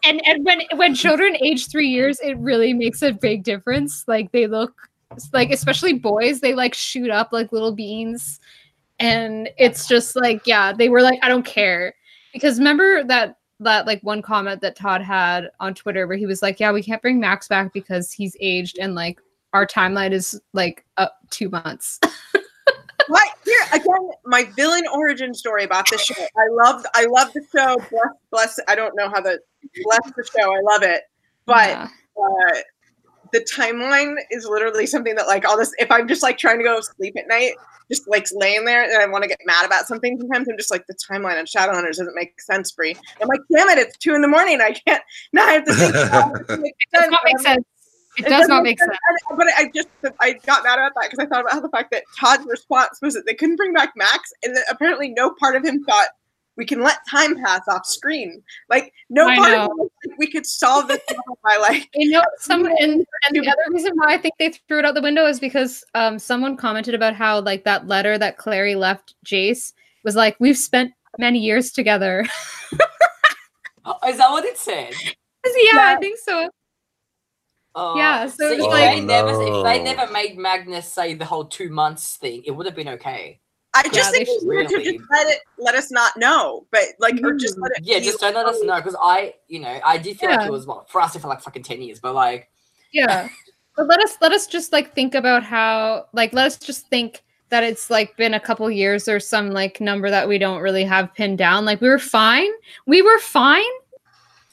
and 0.03 0.21
and 0.25 0.45
when 0.45 0.61
when 0.75 0.95
children 0.95 1.35
age 1.41 1.69
three 1.69 1.87
years, 1.87 2.19
it 2.19 2.37
really 2.37 2.73
makes 2.73 3.01
a 3.01 3.11
big 3.11 3.43
difference. 3.43 4.05
Like 4.07 4.31
they 4.31 4.47
look 4.47 4.73
like 5.33 5.51
especially 5.51 5.93
boys, 5.93 6.39
they 6.39 6.53
like 6.53 6.73
shoot 6.73 7.09
up 7.09 7.29
like 7.31 7.51
little 7.51 7.73
beans. 7.73 8.39
And 8.99 9.49
it's 9.57 9.87
just 9.87 10.15
like, 10.15 10.45
yeah, 10.45 10.73
they 10.73 10.89
were 10.89 11.01
like, 11.01 11.19
I 11.23 11.29
don't 11.29 11.45
care. 11.45 11.93
Because 12.33 12.57
remember 12.59 13.03
that 13.05 13.37
that 13.61 13.85
like 13.85 14.01
one 14.03 14.21
comment 14.21 14.61
that 14.61 14.75
Todd 14.75 15.01
had 15.01 15.49
on 15.59 15.73
Twitter 15.73 16.07
where 16.07 16.17
he 16.17 16.25
was 16.25 16.41
like, 16.41 16.59
Yeah, 16.59 16.71
we 16.71 16.83
can't 16.83 17.01
bring 17.01 17.19
Max 17.19 17.47
back 17.47 17.73
because 17.73 18.11
he's 18.11 18.35
aged 18.39 18.77
and 18.79 18.95
like 18.95 19.19
our 19.53 19.65
timeline 19.65 20.11
is 20.11 20.39
like 20.53 20.85
up 20.97 21.17
two 21.29 21.49
months. 21.49 21.99
What 23.09 23.27
here 23.43 23.59
again? 23.73 24.09
My 24.25 24.45
villain 24.55 24.83
origin 24.93 25.33
story 25.33 25.63
about 25.63 25.85
this 25.89 26.05
show. 26.05 26.13
I 26.37 26.47
love, 26.51 26.85
I 26.93 27.05
love 27.05 27.33
the 27.33 27.41
show. 27.55 27.75
Bless, 27.89 28.13
bless. 28.31 28.59
I 28.67 28.75
don't 28.75 28.95
know 28.95 29.09
how 29.09 29.19
the 29.19 29.39
bless 29.83 29.99
the 30.15 30.23
show. 30.37 30.53
I 30.53 30.59
love 30.61 30.83
it, 30.83 31.01
but 31.45 31.69
Yeah. 31.69 31.87
uh, 32.17 32.59
the 33.31 33.45
timeline 33.53 34.15
is 34.31 34.45
literally 34.45 34.85
something 34.85 35.15
that 35.15 35.27
like 35.27 35.45
all 35.47 35.57
this. 35.57 35.73
If 35.79 35.91
I'm 35.91 36.07
just 36.07 36.23
like 36.23 36.37
trying 36.37 36.59
to 36.59 36.63
go 36.63 36.79
sleep 36.81 37.15
at 37.17 37.27
night, 37.27 37.53
just 37.91 38.07
like 38.07 38.27
laying 38.33 38.65
there 38.65 38.83
and 38.83 39.01
I 39.01 39.07
want 39.07 39.23
to 39.23 39.27
get 39.27 39.39
mad 39.45 39.65
about 39.65 39.87
something, 39.87 40.17
sometimes 40.19 40.47
I'm 40.47 40.57
just 40.57 40.69
like 40.71 40.85
the 40.87 40.95
timeline 41.09 41.39
on 41.39 41.45
Shadowhunters 41.45 41.97
doesn't 41.97 42.15
make 42.15 42.39
sense, 42.41 42.71
Bree. 42.71 42.95
I'm 43.21 43.27
like, 43.27 43.41
damn 43.51 43.69
it, 43.69 43.79
it's 43.79 43.97
two 43.97 44.13
in 44.13 44.21
the 44.21 44.27
morning. 44.27 44.61
I 44.61 44.73
can't. 44.87 45.03
Now 45.33 45.47
I 45.47 45.53
have 45.53 45.65
to 45.65 45.73
think. 45.73 45.95
about 45.95 46.31
it. 46.41 46.45
It 46.49 46.59
It 46.79 46.89
does 46.93 47.09
not 47.09 47.21
make 47.25 47.39
sense. 47.39 47.65
It 48.17 48.23
does 48.23 48.47
doesn't 48.47 48.63
make 48.63 48.79
sense. 48.79 48.91
And- 49.29 49.37
But 49.37 49.47
I 49.57 49.71
just 49.73 49.87
I 50.19 50.33
got 50.45 50.63
mad 50.63 50.79
about 50.79 50.93
that 50.95 51.09
because 51.09 51.19
I 51.19 51.25
thought 51.27 51.41
about 51.41 51.53
how 51.53 51.59
the 51.61 51.69
fact 51.69 51.91
that 51.91 52.03
Todd's 52.19 52.45
response 52.45 52.99
was 53.01 53.13
that 53.13 53.25
they 53.25 53.33
couldn't 53.33 53.55
bring 53.55 53.73
back 53.73 53.93
Max, 53.95 54.31
and 54.43 54.55
that 54.55 54.65
apparently 54.69 55.09
no 55.09 55.31
part 55.39 55.55
of 55.55 55.63
him 55.63 55.83
thought 55.83 56.07
we 56.55 56.65
can 56.65 56.81
let 56.83 56.97
time 57.09 57.41
pass 57.41 57.61
off 57.69 57.85
screen. 57.85 58.43
Like 58.69 58.91
no 59.09 59.27
I 59.27 59.35
part 59.37 59.51
know. 59.51 59.65
of 59.65 59.71
him 59.79 60.15
we 60.17 60.27
could 60.29 60.45
solve 60.45 60.87
this 60.89 60.99
problem 61.07 61.37
by 61.43 61.55
like 61.57 61.87
You 61.95 62.11
know, 62.11 62.23
some 62.39 62.65
and, 62.79 62.79
and 62.79 63.05
the 63.31 63.47
other 63.47 63.61
reason 63.69 63.93
why 63.95 64.13
I 64.13 64.17
think 64.17 64.33
they 64.39 64.49
threw 64.67 64.79
it 64.79 64.85
out 64.85 64.93
the 64.95 65.01
window 65.01 65.25
is 65.25 65.39
because 65.39 65.83
um 65.95 66.19
someone 66.19 66.57
commented 66.57 66.93
about 66.93 67.15
how 67.15 67.39
like 67.39 67.63
that 67.63 67.87
letter 67.87 68.17
that 68.17 68.37
Clary 68.37 68.75
left 68.75 69.15
Jace 69.25 69.71
was 70.03 70.15
like, 70.15 70.35
We've 70.39 70.57
spent 70.57 70.91
many 71.17 71.39
years 71.39 71.71
together. 71.71 72.25
Oh, 73.85 73.97
is 74.07 74.17
that 74.17 74.29
what 74.29 74.43
it 74.45 74.57
said? 74.57 74.93
yeah, 75.45 75.85
I 75.87 75.95
think 75.99 76.19
so. 76.19 76.49
Oh, 77.75 77.95
Yeah, 77.97 78.25
so 78.27 78.49
see, 78.49 78.55
if 78.55 78.61
like- 78.61 78.95
they 78.95 79.01
oh, 79.01 79.05
never, 79.05 79.41
if 79.43 79.63
they 79.63 79.83
never 79.83 80.11
made 80.11 80.37
Magnus 80.37 80.91
say 80.91 81.13
the 81.13 81.25
whole 81.25 81.45
two 81.45 81.69
months 81.69 82.15
thing, 82.17 82.43
it 82.45 82.51
would 82.51 82.65
have 82.65 82.75
been 82.75 82.89
okay. 82.89 83.39
I 83.75 83.87
just 83.89 84.11
they 84.11 84.25
think 84.25 84.41
we 84.43 84.57
should 84.67 84.71
really- 84.71 84.97
just 84.97 85.05
let 85.11 85.27
it 85.27 85.39
let 85.59 85.75
us 85.75 85.91
not 85.91 86.17
know, 86.17 86.65
but 86.71 86.81
like 86.97 87.19
or 87.23 87.33
just 87.35 87.55
mm. 87.57 87.61
let 87.61 87.71
it 87.73 87.83
Yeah, 87.83 87.99
just 87.99 88.19
don't 88.19 88.33
let 88.33 88.47
us 88.47 88.57
know 88.63 88.77
because 88.77 88.95
I, 89.01 89.35
you 89.47 89.59
know, 89.59 89.79
I 89.85 89.97
did 89.99 90.17
feel 90.19 90.31
like 90.31 90.47
it 90.47 90.51
was 90.51 90.65
what 90.65 90.89
for 90.89 90.99
us 91.01 91.15
it 91.15 91.19
for 91.19 91.27
like 91.27 91.41
fucking 91.41 91.61
ten 91.63 91.79
years, 91.81 91.99
but 91.99 92.15
like, 92.15 92.49
Yeah. 92.91 93.29
but 93.77 93.85
let 93.87 94.01
us 94.01 94.17
let 94.21 94.31
us 94.31 94.47
just 94.47 94.71
like 94.73 94.95
think 94.95 95.13
about 95.13 95.43
how 95.43 96.07
like 96.13 96.33
let 96.33 96.47
us 96.47 96.57
just 96.57 96.87
think 96.87 97.23
that 97.49 97.63
it's 97.63 97.91
like 97.91 98.17
been 98.17 98.33
a 98.33 98.39
couple 98.39 98.69
years 98.71 99.07
or 99.07 99.19
some 99.19 99.51
like 99.51 99.79
number 99.79 100.09
that 100.09 100.27
we 100.27 100.39
don't 100.39 100.61
really 100.61 100.83
have 100.83 101.13
pinned 101.13 101.37
down. 101.37 101.63
Like 101.63 101.79
we 101.79 101.89
were 101.89 101.99
fine. 101.99 102.49
We 102.87 103.03
were 103.03 103.19
fine 103.19 103.63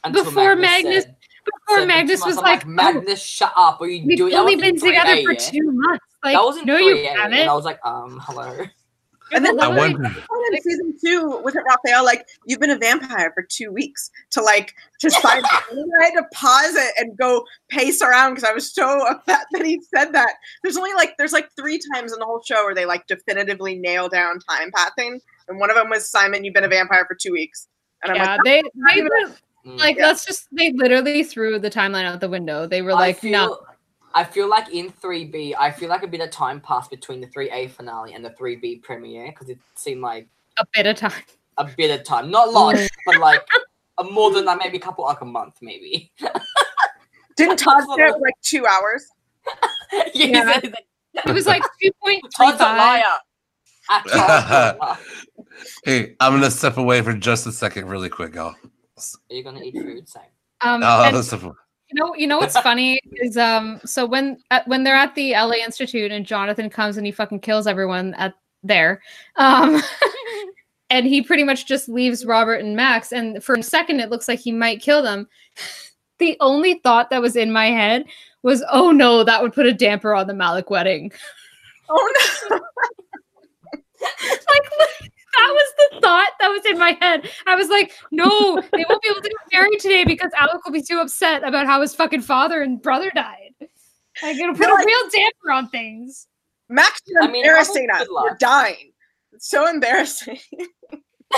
until 0.05 0.24
Before 0.24 0.56
Magnus- 0.56 1.05
said- 1.05 1.15
before 1.66 1.86
Magnus 1.86 2.24
was 2.24 2.36
us, 2.36 2.39
I'm 2.39 2.44
like, 2.44 2.66
"Oh, 2.66 2.70
Magnus, 2.70 3.23
shut 3.23 3.52
up! 3.56 3.81
Are 3.81 3.86
you 3.86 4.05
We've 4.06 4.16
doing? 4.18 4.32
That 4.32 4.40
only 4.40 4.56
was 4.56 4.62
been 4.62 4.78
together 4.81 5.12
3A, 5.16 5.24
for 5.24 5.32
yeah? 5.32 5.39
two 5.39 5.70
months. 5.73 6.05
Like, 6.24 6.35
that 6.35 6.43
was 6.43 6.56
in 6.59 6.64
no, 6.66 6.77
you 6.77 6.94
3A, 6.97 7.16
haven't. 7.16 7.39
And 7.39 7.51
I 7.51 7.55
was 7.55 7.64
like, 7.64 7.78
um, 7.85 8.20
hello. 8.24 8.66
And 9.32 9.44
then 9.44 9.60
I 9.60 9.66
Literally- 9.66 9.94
wonder. 9.94 10.09
in 10.52 10.62
season 10.62 10.94
two, 11.05 11.40
wasn't 11.43 11.66
Raphael 11.66 12.05
like, 12.05 12.28
you've 12.47 12.60
been 12.60 12.70
a 12.70 12.78
vampire 12.78 13.32
for 13.35 13.43
two 13.43 13.73
weeks 13.73 14.09
to 14.31 14.40
like 14.40 14.73
to 15.01 15.10
find 15.10 15.44
and 15.70 15.78
then 15.78 15.90
I 16.01 16.05
had 16.05 16.12
to 16.14 16.24
pause 16.32 16.77
it 16.77 16.93
and 16.98 17.16
go 17.18 17.44
pace 17.68 18.01
around 18.02 18.35
because 18.35 18.48
I 18.48 18.52
was 18.52 18.73
so 18.73 19.05
upset 19.09 19.47
that 19.52 19.66
he 19.66 19.81
said 19.93 20.12
that. 20.12 20.35
There's 20.62 20.77
only 20.77 20.94
like 20.94 21.16
there's 21.18 21.32
like 21.32 21.48
three 21.56 21.81
times 21.93 22.12
in 22.12 22.20
the 22.20 22.24
whole 22.24 22.40
show 22.47 22.64
where 22.64 22.74
they 22.74 22.86
like 22.86 23.09
definitively 23.09 23.74
nail 23.77 24.09
down 24.09 24.39
time 24.48 24.70
passing. 24.73 25.20
And 25.48 25.59
one 25.59 25.70
of 25.70 25.77
them 25.77 25.90
was 25.90 26.09
Simon, 26.09 26.44
you've 26.44 26.55
been 26.55 26.62
a 26.64 26.68
vampire 26.68 27.05
for 27.09 27.16
two 27.16 27.32
weeks. 27.32 27.66
And 28.05 28.12
I'm 28.12 28.16
yeah, 28.18 28.31
like, 28.36 28.40
they 28.44 28.62
not 28.77 28.94
they 28.94 29.01
even 29.01 29.09
were, 29.09 29.28
Mm. 29.31 29.36
Like 29.66 29.97
Yeah. 29.97 30.06
let's 30.06 30.24
just 30.24 30.47
they 30.52 30.72
literally 30.72 31.24
threw 31.24 31.59
the 31.59 31.70
timeline 31.70 32.05
out 32.05 32.20
the 32.20 32.28
window. 32.28 32.66
They 32.66 32.82
were 32.82 32.93
I 32.93 32.94
like, 32.94 33.18
feel, 33.18 33.32
no, 33.32 33.59
I 34.14 34.24
feel 34.24 34.48
like 34.48 34.72
in 34.72 34.90
3B, 34.93 35.55
I 35.59 35.70
feel 35.70 35.88
like 35.88 36.02
a 36.02 36.06
bit 36.06 36.20
of 36.20 36.30
time 36.30 36.60
passed 36.60 36.90
between 36.90 37.20
the 37.20 37.26
3A 37.26 37.70
finale 37.70 38.14
and 38.14 38.24
the 38.24 38.30
3B 38.30 38.82
premiere 38.82 39.26
because 39.32 39.48
it 39.48 39.59
seemed 39.74 40.01
like 40.01 40.28
a 40.59 40.64
bit 40.72 40.86
of 40.86 40.97
time. 40.97 41.12
a 41.59 41.64
bit 41.76 41.90
of 41.98 42.05
time, 42.06 42.30
not 42.30 42.52
long, 42.52 42.74
but 43.06 43.18
like 43.18 43.43
a 43.98 44.05
more 44.05 44.30
than 44.32 44.44
like 44.44 44.59
maybe 44.59 44.76
a 44.78 44.80
couple, 44.80 45.05
like 45.05 45.20
a 45.20 45.24
month, 45.26 45.56
maybe. 45.60 46.12
didn't 47.36 47.59
Todd 47.59 47.82
stay 47.93 48.05
up 48.05 48.20
like 48.20 48.34
two 48.43 48.66
hours? 48.66 49.06
yeah, 50.14 50.60
Yeah. 50.62 50.70
It 51.26 51.32
was 51.32 51.47
like 51.47 51.62
two 51.82 51.90
point 52.05 52.22
three 52.36 52.47
Todd's 52.48 52.60
a 52.60 52.64
five. 52.64 52.76
liar. 52.78 53.02
Todd's 53.88 54.12
a 54.12 54.76
liar. 54.80 54.98
Hey, 55.84 56.14
I'm 56.20 56.34
gonna 56.34 56.51
step 56.51 56.76
away 56.76 57.01
for 57.02 57.12
just 57.14 57.47
a 57.47 57.52
second, 57.52 57.86
really 57.88 58.09
quick, 58.10 58.34
y'all. 58.34 58.55
Are 58.98 59.35
you 59.35 59.43
gonna 59.43 59.62
eat 59.62 59.74
food? 59.74 60.09
Same. 60.09 60.23
Um, 60.62 60.82
Oh, 60.82 61.02
and 61.05 61.16
that's 61.16 61.32
a- 61.32 61.36
you 61.39 61.94
know, 61.94 62.14
you 62.16 62.27
know 62.27 62.39
what's 62.39 62.59
funny 62.59 62.98
is 63.12 63.36
um, 63.36 63.81
so 63.85 64.06
when 64.06 64.39
at, 64.51 64.66
when 64.66 64.82
they're 64.85 64.97
at 64.97 65.14
the 65.14 65.32
LA 65.32 65.56
Institute 65.64 66.10
and 66.10 66.27
Jonathan 66.27 66.68
comes 66.68 66.97
and 66.97 67.06
he 67.06 67.12
fucking 67.12 67.40
kills 67.40 67.66
everyone 67.66 68.14
at 68.14 68.35
there, 68.62 69.02
um, 69.36 69.81
and 70.90 71.06
he 71.06 71.23
pretty 71.23 71.44
much 71.44 71.66
just 71.66 71.89
leaves 71.89 72.24
Robert 72.27 72.56
and 72.60 72.74
Max, 72.74 73.12
and 73.12 73.43
for 73.43 73.55
a 73.55 73.62
second 73.62 74.01
it 74.01 74.10
looks 74.10 74.27
like 74.28 74.40
he 74.40 74.52
might 74.52 74.81
kill 74.82 75.02
them. 75.02 75.28
The 76.18 76.35
only 76.40 76.81
thought 76.82 77.10
that 77.10 77.20
was 77.20 77.36
in 77.36 77.52
my 77.52 77.66
head 77.66 78.06
was, 78.43 78.64
"Oh 78.73 78.90
no, 78.90 79.23
that 79.23 79.43
would 79.43 79.52
put 79.52 79.66
a 79.66 79.74
damper 79.74 80.14
on 80.14 80.27
the 80.27 80.32
Malec 80.32 80.70
wedding." 80.70 81.12
Oh 81.90 82.14
no. 82.51 82.59
like 84.01 85.06
that 85.37 85.53
was 85.53 85.73
the 85.93 86.01
thought 86.01 86.31
that 86.41 86.49
was 86.49 86.65
in 86.67 86.79
my 86.79 86.97
head. 87.01 87.29
I 87.47 87.55
was 87.57 87.69
like, 87.69 87.93
no, 88.11 88.61
they 88.73 88.85
won't 88.89 89.03
be 89.03 89.09
able 89.11 89.21
to 89.23 89.29
get 89.29 89.53
married 89.53 89.79
today 89.81 90.05
because 90.05 90.31
Alec 90.39 90.65
will 90.65 90.73
be 90.73 90.83
too 90.83 90.99
upset 90.99 91.43
about 91.45 91.67
how 91.67 91.81
his 91.83 91.95
fucking 91.95 92.23
father 92.23 92.63
and 92.63 92.81
brother 92.81 93.11
died. 93.15 93.55
Like 94.23 94.37
it'll 94.37 94.55
put 94.55 94.67
No, 94.67 94.75
a 94.75 94.79
I- 94.81 94.85
real 94.85 95.11
damper 95.13 95.53
on 95.53 95.69
things. 95.69 96.27
Max, 96.69 97.01
you're 97.07 97.23
I 97.23 97.27
mean, 97.29 97.45
embarrassing 97.45 97.87
Robert, 97.89 98.03
us. 98.03 98.09
good 98.09 98.15
We're 98.25 98.37
dying. 98.39 98.93
It's 99.33 99.49
so 99.49 99.69
embarrassing. 99.69 100.39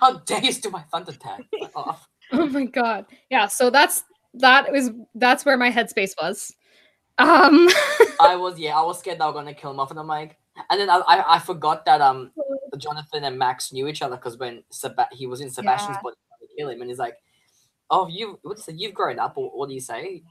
How 0.00 0.18
dare 0.18 0.42
you 0.44 0.52
steal 0.52 0.70
my 0.72 0.82
thunder 0.92 1.12
tag? 1.12 1.44
Fuck 1.60 1.70
off. 1.76 2.08
Oh 2.32 2.46
my 2.46 2.64
god. 2.64 3.06
Yeah, 3.28 3.46
so 3.48 3.70
that's 3.70 4.04
that 4.34 4.70
was 4.72 4.90
that's 5.14 5.44
where 5.44 5.56
my 5.56 5.70
headspace 5.70 6.12
was. 6.20 6.54
Um 7.18 7.68
I 8.20 8.36
was 8.36 8.58
yeah, 8.58 8.78
I 8.78 8.82
was 8.82 8.98
scared 9.00 9.20
I 9.20 9.26
was 9.26 9.34
gonna 9.34 9.52
kill 9.54 9.72
him 9.72 9.80
off, 9.80 9.90
and 9.90 9.98
I'm 10.00 10.06
like, 10.06 10.38
and 10.70 10.80
then 10.80 10.88
I 10.88 10.98
I, 11.06 11.34
I 11.36 11.38
forgot 11.38 11.84
that 11.86 12.00
um 12.00 12.30
Jonathan 12.78 13.24
and 13.24 13.38
Max 13.38 13.72
knew 13.72 13.88
each 13.88 14.02
other 14.02 14.16
because 14.16 14.36
when 14.38 14.62
Seba- 14.70 15.08
he 15.12 15.26
was 15.26 15.40
in 15.40 15.50
Sebastian's 15.50 15.96
Yeah. 15.96 16.02
body 16.02 16.16
trying 16.28 16.48
to 16.48 16.54
kill 16.56 16.68
him, 16.70 16.80
and 16.80 16.90
he's 16.90 16.98
like, 16.98 17.16
oh 17.90 18.06
you 18.08 18.38
what 18.42 18.56
do 18.56 18.60
you 18.60 18.64
say? 18.64 18.72
You've 18.76 18.94
grown 18.94 19.18
up, 19.18 19.36
or 19.36 19.50
what 19.50 19.68
do 19.68 19.74
you 19.74 19.80
say? 19.80 20.22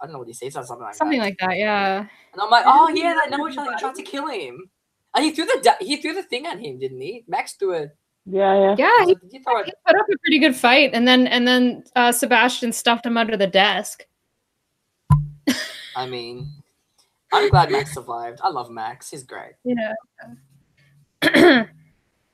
I 0.00 0.06
don't 0.06 0.14
know 0.14 0.18
what 0.18 0.28
he 0.28 0.34
says, 0.34 0.56
or 0.56 0.64
something 0.64 0.82
like 0.84 0.92
that. 0.94 0.98
something 0.98 1.18
that. 1.18 1.24
like 1.24 1.38
that, 1.38 1.56
yeah. 1.58 1.98
and 2.32 2.40
I'm 2.40 2.50
like, 2.50 2.64
oh 2.66 2.88
yeah, 2.88 3.16
they 3.24 3.30
know 3.36 3.48
each 3.48 3.56
other. 3.58 3.70
He 3.72 3.78
tried 3.78 3.94
to 3.94 4.02
kill 4.02 4.26
him, 4.28 4.68
and 5.14 5.24
he 5.24 5.30
threw 5.32 5.44
the 5.44 5.76
he 5.80 5.96
threw 5.98 6.14
the 6.14 6.22
thing 6.22 6.46
at 6.46 6.58
him, 6.58 6.78
didn't 6.78 7.00
he? 7.00 7.24
Max 7.28 7.52
threw 7.54 7.72
it. 7.74 7.96
Yeah, 8.24 8.54
yeah. 8.58 8.76
Yeah, 8.78 9.04
he, 9.06 9.16
he 9.32 9.38
throw 9.40 9.64
he 9.64 9.72
put 9.86 9.96
up 9.96 10.06
a 10.08 10.18
pretty 10.18 10.38
good 10.38 10.54
fight 10.54 10.90
and 10.94 11.08
then 11.08 11.26
and 11.26 11.46
then 11.46 11.82
uh 11.96 12.12
Sebastian 12.12 12.72
stuffed 12.72 13.04
him 13.04 13.16
under 13.16 13.36
the 13.36 13.48
desk. 13.48 14.06
I 15.96 16.06
mean, 16.06 16.48
I'm 17.32 17.48
glad 17.50 17.70
Max 17.72 17.94
survived. 17.94 18.38
I 18.42 18.48
love 18.48 18.70
Max. 18.70 19.10
He's 19.10 19.24
great. 19.24 19.54
Yeah. 19.64 19.92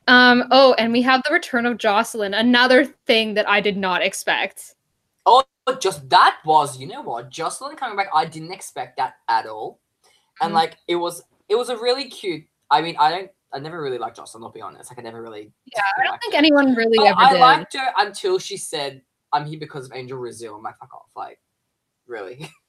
um. 0.08 0.44
Oh, 0.50 0.74
and 0.78 0.92
we 0.92 1.02
have 1.02 1.22
the 1.26 1.32
return 1.32 1.66
of 1.66 1.78
Jocelyn. 1.78 2.34
Another 2.34 2.84
thing 2.84 3.34
that 3.34 3.48
I 3.48 3.60
did 3.60 3.76
not 3.76 4.02
expect. 4.02 4.74
Oh, 5.26 5.44
just 5.80 6.08
that 6.10 6.38
was, 6.46 6.78
you 6.78 6.86
know 6.86 7.02
what, 7.02 7.28
Jocelyn 7.30 7.76
coming 7.76 7.96
back. 7.96 8.08
I 8.14 8.24
didn't 8.24 8.52
expect 8.52 8.96
that 8.96 9.14
at 9.28 9.46
all, 9.46 9.80
and 10.40 10.50
Mhm. 10.52 10.54
like 10.54 10.76
it 10.88 10.96
was, 10.96 11.22
it 11.48 11.54
was 11.56 11.68
a 11.68 11.76
really 11.76 12.08
cute. 12.08 12.44
I 12.70 12.80
mean, 12.82 12.96
I 12.98 13.10
don't, 13.10 13.30
I 13.52 13.58
never 13.58 13.80
really 13.82 13.98
liked 13.98 14.16
Jocelyn. 14.16 14.42
I'll 14.44 14.50
be 14.50 14.60
honest. 14.62 14.90
Like 14.90 14.98
I 14.98 15.02
never 15.02 15.22
really. 15.22 15.52
Yeah, 15.76 15.82
I 15.98 16.04
don't 16.04 16.18
think 16.20 16.32
her. 16.34 16.38
anyone 16.38 16.74
really 16.74 16.96
But 16.98 17.06
ever 17.08 17.20
I 17.20 17.32
did. 17.32 17.40
liked 17.40 17.76
her 17.76 17.92
until 17.98 18.38
she 18.38 18.56
said, 18.56 19.02
"I'm 19.32 19.44
here 19.46 19.58
because 19.58 19.86
of 19.86 19.92
Angel 19.94 20.18
Raziel." 20.18 20.56
I'm 20.56 20.62
like, 20.62 20.78
fuck 20.78 20.94
off, 20.94 21.10
like, 21.14 21.38
really. 22.06 22.50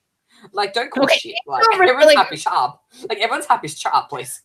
Like, 0.54 0.74
don't 0.74 0.90
call 0.92 1.04
Okay, 1.06 1.18
shit. 1.18 1.36
Like, 1.48 1.66
really- 1.70 1.90
everyone's 1.90 2.14
happy. 2.16 2.36
Shut 2.38 2.54
up. 2.54 2.84
Like, 3.10 3.18
everyone's 3.18 3.46
happy. 3.48 3.68
Shut 3.68 3.94
up, 3.94 4.10
please. 4.10 4.42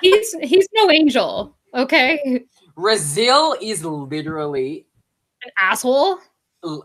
he's 0.00 0.34
he's 0.42 0.66
no 0.72 0.90
angel. 0.90 1.54
Okay, 1.74 2.44
Raziel 2.76 3.56
is 3.60 3.84
literally 3.84 4.86
an 5.44 5.50
asshole. 5.60 6.18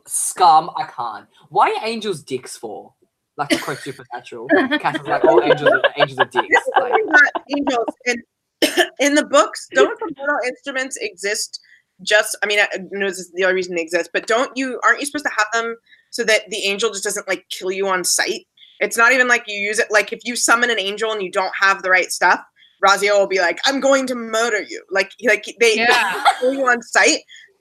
scum. 0.05 0.69
I 0.77 0.83
can't. 0.83 1.27
Why 1.49 1.69
are 1.71 1.87
angels 1.87 2.23
dicks 2.23 2.57
for? 2.57 2.93
Like 3.37 3.49
to 3.49 3.59
quote 3.59 3.77
Supernatural. 3.77 4.47
Cass 4.79 4.95
is 4.99 5.07
like 5.07 5.23
all 5.23 5.43
angels 5.43 5.69
are, 5.69 5.81
angels 5.97 6.19
are 6.19 6.25
dicks. 6.25 6.55
Like, 6.79 6.93
not 7.05 7.43
angels 7.55 7.85
in 8.05 8.23
in 8.99 9.15
the 9.15 9.25
books 9.25 9.67
don't 9.73 9.99
the 9.99 10.13
mortal 10.17 10.37
instruments 10.45 10.97
exist 10.97 11.59
just 12.01 12.37
i 12.43 12.45
mean 12.45 12.59
i 12.59 12.67
know 12.91 13.07
this 13.07 13.19
is 13.19 13.31
the 13.33 13.43
only 13.43 13.55
reason 13.55 13.75
they 13.75 13.81
exist 13.81 14.09
but 14.13 14.27
don't 14.27 14.55
you 14.55 14.79
aren't 14.83 14.99
you 14.99 15.05
supposed 15.05 15.25
to 15.25 15.31
have 15.31 15.47
them 15.53 15.75
so 16.09 16.23
that 16.23 16.49
the 16.49 16.57
angel 16.65 16.89
just 16.89 17.03
doesn't 17.03 17.27
like 17.27 17.45
kill 17.49 17.71
you 17.71 17.87
on 17.87 18.03
sight 18.03 18.47
it's 18.79 18.97
not 18.97 19.11
even 19.11 19.27
like 19.27 19.43
you 19.47 19.59
use 19.59 19.79
it 19.79 19.87
like 19.91 20.11
if 20.11 20.19
you 20.23 20.35
summon 20.35 20.69
an 20.69 20.79
angel 20.79 21.11
and 21.11 21.21
you 21.21 21.31
don't 21.31 21.53
have 21.59 21.81
the 21.83 21.89
right 21.89 22.11
stuff 22.11 22.39
Raziel 22.85 23.17
will 23.19 23.27
be 23.27 23.39
like 23.39 23.59
i'm 23.65 23.79
going 23.79 24.05
to 24.07 24.15
murder 24.15 24.61
you 24.61 24.83
like 24.91 25.11
like 25.25 25.45
they, 25.59 25.75
Yeah. 25.75 26.23
kill 26.39 26.53
you 26.53 26.65
on 26.67 26.81
sight 26.81 27.19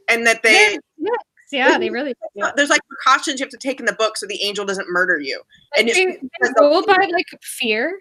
and 0.08 0.26
that 0.26 0.42
they 0.42 0.78
Yes, 0.98 1.18
yeah, 1.52 1.78
they 1.78 1.90
really 1.90 2.14
do. 2.34 2.46
there's 2.56 2.70
like 2.70 2.80
precautions 2.88 3.38
you 3.40 3.44
have 3.44 3.50
to 3.50 3.58
take 3.58 3.78
in 3.80 3.86
the 3.86 3.92
book 3.94 4.16
so 4.16 4.26
the 4.26 4.42
angel 4.42 4.64
doesn't 4.64 4.88
murder 4.90 5.18
you 5.20 5.40
and 5.76 5.88
They, 5.88 5.92
it's 5.92 6.20
they 6.42 6.60
rule 6.60 6.84
by 6.86 7.08
like 7.12 7.26
fear, 7.42 8.00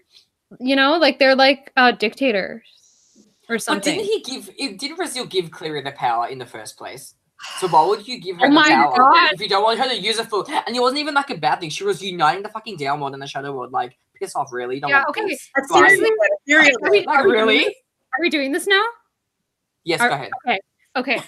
you 0.60 0.76
know, 0.76 0.98
like 0.98 1.20
they're 1.20 1.36
like 1.36 1.72
uh 1.78 1.92
dictators 1.92 2.64
or 3.48 3.56
but 3.58 3.62
something. 3.64 3.98
didn't 4.00 4.06
he 4.12 4.22
give? 4.22 4.50
It, 4.58 4.80
didn't 4.80 4.98
Raziel 4.98 5.30
give 5.30 5.52
Clary 5.52 5.82
the 5.84 5.92
power 5.92 6.28
in 6.28 6.40
the 6.40 6.46
first 6.48 6.78
place? 6.78 7.14
So 7.60 7.68
why 7.68 7.86
would 7.86 8.08
you 8.08 8.20
give 8.20 8.38
her 8.40 8.48
Oh 8.48 8.50
the 8.50 8.62
power 8.62 8.98
God. 8.98 9.34
if 9.34 9.40
you 9.42 9.48
don't 9.48 9.64
want 9.64 9.80
her 9.80 9.88
to 9.88 9.96
use 9.96 10.18
it 10.18 10.28
for? 10.28 10.44
And 10.66 10.76
it 10.76 10.80
wasn't 10.80 11.00
even 11.02 11.14
like 11.14 11.30
a 11.30 11.38
bad 11.38 11.60
thing. 11.60 11.70
She 11.70 11.84
was 11.84 12.02
uniting 12.02 12.42
the 12.42 12.50
fucking 12.50 12.78
Down 12.78 13.00
World 13.00 13.14
and 13.14 13.22
the 13.22 13.28
Shadow 13.28 13.52
World. 13.56 13.72
Like, 13.72 13.98
piss 14.20 14.36
off, 14.36 14.52
really? 14.52 14.80
Don't 14.80 14.90
Yeah, 14.90 15.04
want 15.04 15.10
okay. 15.18 15.28
this? 15.28 15.50
That's 15.56 15.72
Like- 15.72 15.90
seriously 15.90 16.10
Are 16.84 16.92
we- 16.92 17.06
Like, 17.06 17.08
are 17.08 17.28
we 17.28 17.32
really? 17.34 17.66
Are 17.68 18.22
we 18.22 18.30
doing 18.30 18.52
this 18.52 18.68
now? 18.68 18.84
Yes, 19.84 20.02
Are- 20.02 20.10
go 20.10 20.16
ahead. 20.16 20.32
Okay. 20.48 20.60
Okay. 20.96 21.22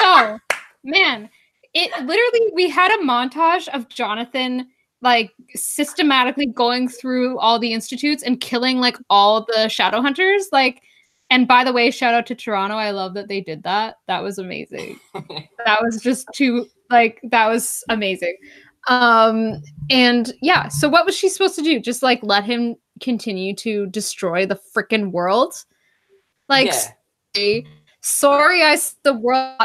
So, 0.00 0.38
man, 0.84 1.28
it 1.74 1.90
literally 2.04 2.52
we 2.54 2.68
had 2.68 2.90
a 2.92 3.02
montage 3.04 3.68
of 3.68 3.88
Jonathan 3.88 4.68
like 5.02 5.30
systematically 5.54 6.46
going 6.46 6.88
through 6.88 7.38
all 7.38 7.58
the 7.58 7.72
institutes 7.72 8.22
and 8.22 8.40
killing 8.40 8.78
like 8.80 8.96
all 9.08 9.46
the 9.46 9.68
shadow 9.68 10.02
hunters 10.02 10.48
like 10.52 10.82
and 11.30 11.48
by 11.48 11.64
the 11.64 11.72
way 11.72 11.90
shout 11.90 12.12
out 12.12 12.26
to 12.26 12.34
Toronto 12.34 12.74
I 12.76 12.90
love 12.90 13.14
that 13.14 13.26
they 13.28 13.40
did 13.40 13.62
that 13.62 13.96
that 14.08 14.22
was 14.22 14.38
amazing 14.38 15.00
that 15.64 15.80
was 15.80 16.02
just 16.02 16.26
too 16.34 16.66
like 16.90 17.18
that 17.30 17.46
was 17.48 17.82
amazing 17.88 18.36
um 18.88 19.60
and 19.90 20.32
yeah 20.40 20.66
so 20.68 20.88
what 20.88 21.04
was 21.04 21.16
she 21.16 21.28
supposed 21.28 21.54
to 21.56 21.62
do? 21.62 21.78
Just 21.80 22.02
like 22.02 22.20
let 22.22 22.44
him 22.44 22.76
continue 23.00 23.54
to 23.56 23.86
destroy 23.88 24.46
the 24.46 24.58
freaking 24.76 25.10
world? 25.10 25.54
Like 26.48 26.66
Yeah. 26.66 26.80
sorry, 27.36 27.66
sorry 28.00 28.62
i 28.62 28.72
s- 28.72 28.96
the 29.02 29.12
world 29.14 29.58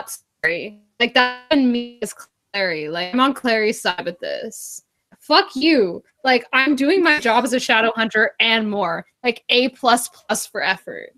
sorry. 0.44 0.82
Like 1.00 1.14
that 1.14 1.42
and 1.52 1.72
me 1.72 2.00
is 2.02 2.14
clary. 2.54 2.90
Like 2.90 3.14
i'm 3.14 3.20
on 3.20 3.34
clary's 3.34 3.82
side 3.82 4.06
with 4.06 4.20
this. 4.20 4.82
Fuck 5.20 5.56
you. 5.56 6.04
Like 6.24 6.46
i'm 6.54 6.76
doing 6.76 7.02
my 7.04 7.20
job 7.20 7.44
as 7.46 7.54
a 7.54 7.60
shadow 7.60 7.92
hunter 7.96 8.32
and 8.40 8.70
more. 8.70 9.06
Like 9.24 9.44
a 9.50 9.70
plus 9.70 10.08
plus 10.10 10.46
for 10.46 10.62
effort. 10.62 11.12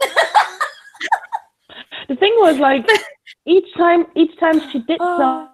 The 2.08 2.14
thing 2.16 2.34
was 2.38 2.58
like 2.58 2.86
each 3.46 3.66
time, 3.76 4.06
each 4.14 4.38
time 4.38 4.60
she 4.70 4.78
did 4.80 4.98
some, 5.00 5.48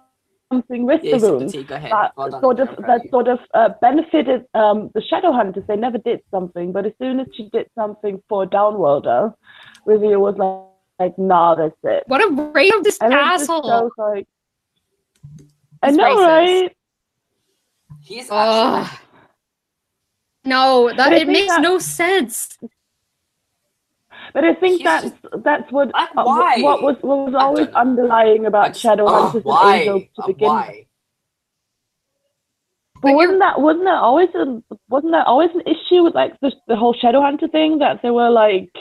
something 0.53 0.85
with 0.85 1.01
Yes, 1.03 1.21
the 1.21 1.31
runes 1.31 1.51
T, 1.51 1.63
go 1.63 1.75
ahead. 1.75 1.91
that 1.91 2.11
Well 2.17 2.39
sort 2.41 2.59
of 2.59 2.69
that 2.87 3.03
you. 3.03 3.09
sort 3.09 3.27
of 3.27 3.39
uh, 3.53 3.69
benefited 3.81 4.45
um, 4.53 4.89
the 4.93 5.01
shadow 5.01 5.31
hunters. 5.31 5.63
They 5.67 5.75
never 5.75 5.97
did 5.97 6.21
something, 6.31 6.71
but 6.71 6.85
as 6.85 6.93
soon 7.01 7.19
as 7.19 7.27
she 7.35 7.49
did 7.49 7.67
something 7.75 8.21
for 8.29 8.45
Downworlder, 8.45 9.33
Raziel 9.87 10.19
was 10.19 10.35
like, 10.37 10.69
like, 10.99 11.17
nah, 11.17 11.55
that's 11.55 11.75
it. 11.83 12.03
what 12.07 12.21
a 12.21 12.27
racist 12.31 12.97
And 13.01 13.13
it 13.13 13.17
just 13.17 13.49
asshole 13.49 13.63
shows 13.67 13.91
like, 13.97 14.27
I 15.81 15.87
He's 15.87 15.97
know, 15.97 16.15
racist. 16.17 16.27
right? 16.27 16.75
He's 18.01 18.27
Ugh. 18.29 18.85
actually. 18.85 18.99
no 20.45 20.87
that 20.89 21.09
But 21.09 21.13
it 21.13 21.27
makes 21.27 21.53
that- 21.53 21.61
no 21.61 21.79
sense 21.79 22.57
But 24.33 24.43
I 24.43 24.53
think 24.55 24.77
He's 24.77 24.83
that's 24.85 25.11
that's 25.43 25.71
what 25.71 25.93
Like, 25.93 26.09
uh, 26.15 26.23
why? 26.23 26.61
what 26.61 26.81
was 26.83 26.95
what 27.01 27.25
was 27.25 27.35
always 27.35 27.67
underlying 27.75 28.45
about 28.45 28.67
Like, 28.69 28.75
shadow 28.75 29.05
oh, 29.07 29.23
hunters 29.23 29.43
why? 29.43 29.75
and 29.75 29.81
angels 29.81 30.03
to 30.15 30.23
Uh, 30.23 30.27
begin 30.27 30.49
with. 30.49 30.51
why? 30.51 30.85
But 32.95 33.09
But 33.09 33.15
wasn't 33.15 33.39
that 33.39 33.59
wasn't 33.61 33.85
that 33.85 33.95
always 33.95 34.29
a, 34.35 34.63
wasn't 34.89 35.11
that 35.11 35.27
always 35.27 35.49
an 35.53 35.61
issue 35.61 36.03
with 36.03 36.15
like 36.15 36.39
the 36.39 36.53
the 36.67 36.75
whole 36.75 36.93
shadow 36.93 37.21
hunter 37.21 37.47
thing 37.49 37.79
that 37.79 38.01
they 38.01 38.11
were 38.11 38.29
like 38.29 38.71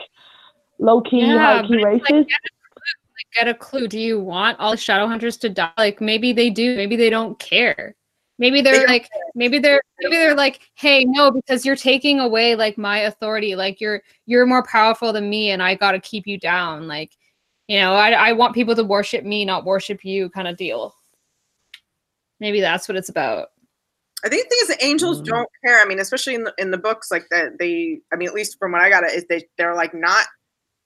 low 0.78 1.00
key, 1.00 1.20
Yeah, 1.20 1.38
high 1.62 1.66
key 1.66 1.74
it's 1.74 1.82
like, 1.82 2.10
races? 2.10 2.26
get 2.26 2.40
a 2.44 2.54
clue, 2.74 2.92
like, 3.16 3.34
get 3.34 3.48
a 3.48 3.54
clue. 3.54 3.88
Do 3.88 3.98
you 3.98 4.20
want 4.20 4.60
all 4.60 4.70
the 4.72 4.76
shadow 4.76 5.06
hunters 5.08 5.36
to 5.38 5.48
die? 5.48 5.72
Like 5.76 6.00
maybe 6.00 6.32
they 6.32 6.50
do, 6.50 6.76
maybe 6.76 6.96
they 6.96 7.10
don't 7.10 7.38
care. 7.38 7.94
Maybe 8.42 8.60
they're 8.60 8.74
don't 8.74 8.88
like, 8.88 9.08
maybe 9.36 9.60
they're 9.60 9.80
maybe 10.00 10.16
they're 10.16 10.34
like, 10.34 10.58
hey, 10.74 11.04
no, 11.04 11.30
because 11.30 11.64
you're 11.64 11.76
taking 11.76 12.18
away 12.18 12.56
like 12.56 12.76
my 12.76 12.98
authority. 12.98 13.54
Like 13.54 13.80
you're 13.80 14.02
you're 14.26 14.46
more 14.46 14.64
powerful 14.64 15.12
than 15.12 15.30
me, 15.30 15.52
and 15.52 15.62
I 15.62 15.76
gotta 15.76 16.00
keep 16.00 16.26
you 16.26 16.40
down. 16.40 16.88
Like, 16.88 17.12
you 17.68 17.78
know, 17.78 17.94
I 17.94 18.10
I 18.10 18.32
want 18.32 18.52
people 18.52 18.74
to 18.74 18.82
worship 18.82 19.24
me, 19.24 19.44
not 19.44 19.64
worship 19.64 20.04
you, 20.04 20.28
kind 20.28 20.48
of 20.48 20.56
deal. 20.56 20.92
Maybe 22.40 22.60
that's 22.60 22.88
what 22.88 22.96
it's 22.96 23.10
about. 23.10 23.50
I 24.24 24.28
think 24.28 24.42
the 24.42 24.48
thing 24.48 24.58
is 24.62 24.68
that 24.70 24.84
angels 24.84 25.22
Mm. 25.22 25.26
don't 25.26 25.48
care. 25.64 25.80
I 25.80 25.84
mean, 25.84 26.00
especially 26.00 26.34
in 26.34 26.42
the 26.42 26.52
in 26.58 26.72
the 26.72 26.78
books, 26.78 27.12
like 27.12 27.26
that 27.30 27.60
they. 27.60 28.00
I 28.12 28.16
mean, 28.16 28.26
at 28.26 28.34
least 28.34 28.58
from 28.58 28.72
what 28.72 28.80
I 28.80 28.90
got, 28.90 29.04
it 29.04 29.12
is 29.12 29.24
they 29.28 29.46
they're 29.56 29.76
like 29.76 29.94
not 29.94 30.26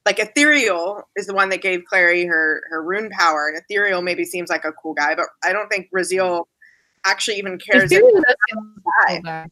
like 0.04 0.18
Ithuriel 0.18 1.04
is 1.16 1.26
the 1.26 1.32
one 1.32 1.48
that 1.48 1.62
gave 1.62 1.86
Clary 1.88 2.26
her 2.26 2.64
her 2.68 2.82
rune 2.82 3.08
power, 3.08 3.48
and 3.48 3.58
Ithuriel 3.64 4.04
maybe 4.04 4.26
seems 4.26 4.50
like 4.50 4.66
a 4.66 4.72
cool 4.72 4.92
guy, 4.92 5.14
but 5.14 5.24
I 5.42 5.54
don't 5.54 5.70
think 5.70 5.88
Raziel 5.90 6.44
actually 7.06 7.36
even 7.36 7.58
cares. 7.58 7.90
if 7.90 8.00
Ithuriel 8.02 8.12
does 8.26 8.36
he 8.48 8.54
seem 8.54 8.74
die. 9.06 9.14
cool 9.14 9.22
guy. 9.22 9.46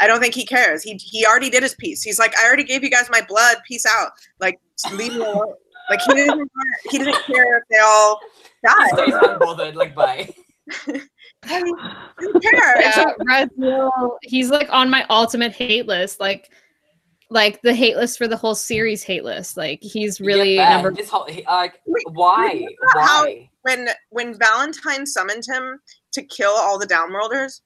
I 0.00 0.06
don't 0.08 0.20
think 0.20 0.34
he 0.34 0.44
cares. 0.44 0.82
He 0.82 0.94
he 0.94 1.24
already 1.24 1.50
did 1.50 1.62
his 1.62 1.74
piece. 1.76 2.02
He's 2.02 2.18
like, 2.18 2.36
I 2.38 2.46
already 2.46 2.64
gave 2.64 2.82
you 2.82 2.90
guys 2.90 3.08
my 3.10 3.20
blood. 3.28 3.58
Peace 3.66 3.86
out. 3.86 4.10
Like, 4.40 4.58
leave 4.92 5.14
me 5.14 5.20
alone. 5.20 5.54
Like 5.90 6.00
he 6.02 6.14
doesn't 6.14 6.50
he 6.90 6.98
doesn't 6.98 7.14
care 7.26 7.58
if 7.58 7.64
they 7.70 7.78
all 7.78 8.18
He 8.62 8.68
die. 8.68 8.88
stays 8.88 9.14
unbothered, 9.14 9.74
like, 9.74 9.94
bye. 9.94 10.28
I 11.46 11.62
mean, 11.62 11.74
he 12.20 12.26
doesn't 12.26 12.42
care. 12.42 12.74
It's 12.78 12.96
yeah, 12.96 13.12
Raziel, 13.28 14.16
he's 14.22 14.50
like 14.50 14.68
on 14.72 14.88
my 14.90 15.04
ultimate 15.10 15.52
hate 15.52 15.86
list, 15.86 16.20
like 16.20 16.50
like 17.30 17.60
the 17.62 17.74
hate 17.74 17.96
list 17.96 18.16
for 18.18 18.26
the 18.28 18.36
whole 18.36 18.54
series 18.54 19.02
hate 19.02 19.24
list. 19.24 19.56
Like 19.56 19.80
he's 19.82 20.20
really 20.20 20.56
yeah, 20.56 20.74
number 20.74 20.92
This 20.92 21.08
whole, 21.10 21.24
he- 21.26 21.44
like, 21.46 21.80
Wait, 21.86 22.04
why? 22.12 22.48
wait, 22.66 22.76
how- 22.94 23.24
Why? 23.24 23.50
when 23.62 23.88
when 24.10 24.38
Valentine 24.38 25.04
summoned 25.06 25.44
him 25.46 25.80
to 26.14 26.22
kill 26.22 26.52
all 26.52 26.78
the 26.78 26.86
downworlders, 26.86 27.60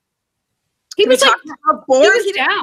he 0.97 1.07
was 1.07 1.21
like 1.21 1.31
talk 1.31 1.41
about 1.45 1.59
how 1.65 1.75
he 1.75 1.85
bored 1.87 2.15
was 2.15 2.25
he 2.25 2.33
down. 2.33 2.63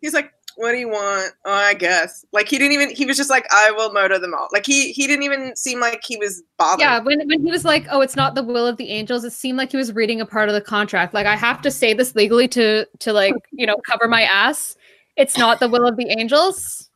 he's 0.00 0.14
like, 0.14 0.32
"What 0.56 0.72
do 0.72 0.78
you 0.78 0.88
want?" 0.88 1.32
Oh, 1.44 1.52
I 1.52 1.74
guess. 1.74 2.24
Like 2.32 2.48
he 2.48 2.58
didn't 2.58 2.72
even. 2.72 2.90
He 2.90 3.04
was 3.04 3.16
just 3.16 3.30
like, 3.30 3.46
"I 3.52 3.70
will 3.72 3.92
murder 3.92 4.18
them 4.18 4.34
all." 4.34 4.48
Like 4.52 4.64
he 4.64 4.92
he 4.92 5.06
didn't 5.06 5.24
even 5.24 5.56
seem 5.56 5.80
like 5.80 6.00
he 6.04 6.16
was 6.16 6.42
bothered. 6.56 6.80
Yeah, 6.80 7.00
when 7.00 7.26
when 7.26 7.44
he 7.44 7.50
was 7.50 7.64
like, 7.64 7.86
"Oh, 7.90 8.00
it's 8.00 8.16
not 8.16 8.34
the 8.34 8.42
will 8.42 8.66
of 8.66 8.76
the 8.76 8.90
angels," 8.90 9.24
it 9.24 9.32
seemed 9.32 9.58
like 9.58 9.70
he 9.72 9.76
was 9.76 9.92
reading 9.92 10.20
a 10.20 10.26
part 10.26 10.48
of 10.48 10.54
the 10.54 10.60
contract. 10.60 11.14
Like 11.14 11.26
I 11.26 11.36
have 11.36 11.60
to 11.62 11.70
say 11.70 11.94
this 11.94 12.14
legally 12.14 12.48
to 12.48 12.86
to 13.00 13.12
like 13.12 13.34
you 13.50 13.66
know 13.66 13.76
cover 13.86 14.06
my 14.08 14.22
ass. 14.22 14.76
It's 15.16 15.36
not 15.36 15.58
the 15.58 15.68
will 15.68 15.86
of 15.86 15.96
the 15.96 16.08
angels. 16.16 16.90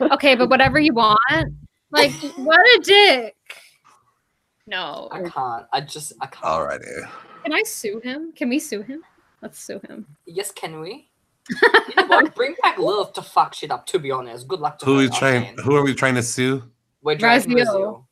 Okay, 0.00 0.34
but 0.34 0.48
whatever 0.48 0.78
you 0.78 0.94
want. 0.94 1.54
Like 1.90 2.12
what 2.36 2.60
a 2.60 2.80
dick. 2.82 3.36
No. 4.68 5.08
I 5.10 5.22
can't. 5.22 5.66
I 5.72 5.80
just, 5.80 6.12
I 6.20 6.26
can't. 6.26 6.44
Alrighty. 6.44 7.08
Can 7.42 7.52
I 7.52 7.62
sue 7.62 8.00
him? 8.00 8.32
Can 8.32 8.48
we 8.48 8.58
sue 8.58 8.82
him? 8.82 9.02
Let's 9.42 9.58
sue 9.58 9.80
him. 9.88 10.06
Yes, 10.26 10.50
can 10.50 10.80
we? 10.80 11.08
you 11.50 11.94
know 11.96 12.06
what? 12.06 12.34
Bring 12.34 12.54
back 12.62 12.78
love 12.78 13.12
to 13.14 13.22
fuck 13.22 13.54
shit 13.54 13.70
up. 13.70 13.86
To 13.86 13.98
be 13.98 14.10
honest, 14.10 14.48
good 14.48 14.60
luck 14.60 14.78
to 14.80 14.86
Who 14.86 14.94
are 14.94 14.98
we 14.98 15.08
trying? 15.08 15.42
saying. 15.44 15.56
Who 15.64 15.76
are 15.76 15.82
we 15.82 15.94
trying 15.94 16.14
to 16.16 16.22
sue? 16.22 16.62
We're 17.02 17.14
dragging 17.14 17.56
Raziel. 17.56 18.04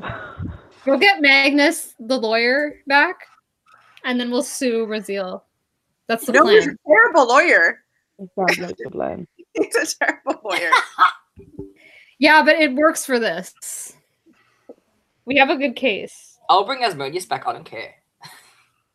Raziel. 0.00 0.46
We'll 0.86 0.98
get 0.98 1.22
Magnus, 1.22 1.94
the 1.98 2.18
lawyer, 2.18 2.80
back, 2.86 3.16
and 4.04 4.20
then 4.20 4.30
we'll 4.30 4.42
sue 4.42 4.86
Raziel. 4.86 5.42
That's 6.06 6.26
the 6.26 6.32
no, 6.32 6.46
he's 6.46 6.66
a 6.66 6.76
terrible 6.86 7.26
lawyer. 7.26 7.80
It 8.18 8.28
sounds 8.36 8.58
like 8.58 8.76
a 8.86 8.90
plan. 8.90 9.26
He's 9.54 9.74
a 9.74 9.86
terrible 9.96 10.40
lawyer. 10.44 10.70
Yeah, 12.20 12.42
but 12.44 12.54
it 12.56 12.74
works 12.74 13.04
for 13.04 13.18
this. 13.18 13.96
We 15.24 15.36
have 15.36 15.50
a 15.50 15.56
good 15.56 15.74
case. 15.74 16.33
I'll 16.48 16.64
bring 16.64 16.82
Asmodeus 16.84 17.26
back. 17.26 17.46
I 17.46 17.52
don't 17.52 17.64
care. 17.64 17.94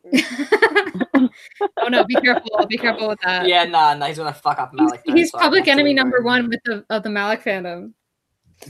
oh 0.14 1.88
no, 1.88 2.04
be 2.04 2.14
careful. 2.16 2.66
Be 2.68 2.78
careful 2.78 3.08
with 3.08 3.20
that. 3.22 3.46
yeah, 3.46 3.64
nah, 3.64 3.94
nah. 3.94 4.06
He's 4.06 4.18
gonna 4.18 4.32
fuck 4.32 4.58
up 4.58 4.72
He's, 4.72 4.80
Malec. 4.80 5.00
though, 5.06 5.14
he's 5.14 5.30
so 5.30 5.38
public 5.38 5.68
enemy 5.68 5.92
number 5.94 6.22
one 6.22 6.48
with 6.48 6.60
the 6.64 6.84
of 6.90 7.02
the 7.02 7.08
Malec 7.08 7.42
fandom. 7.42 7.92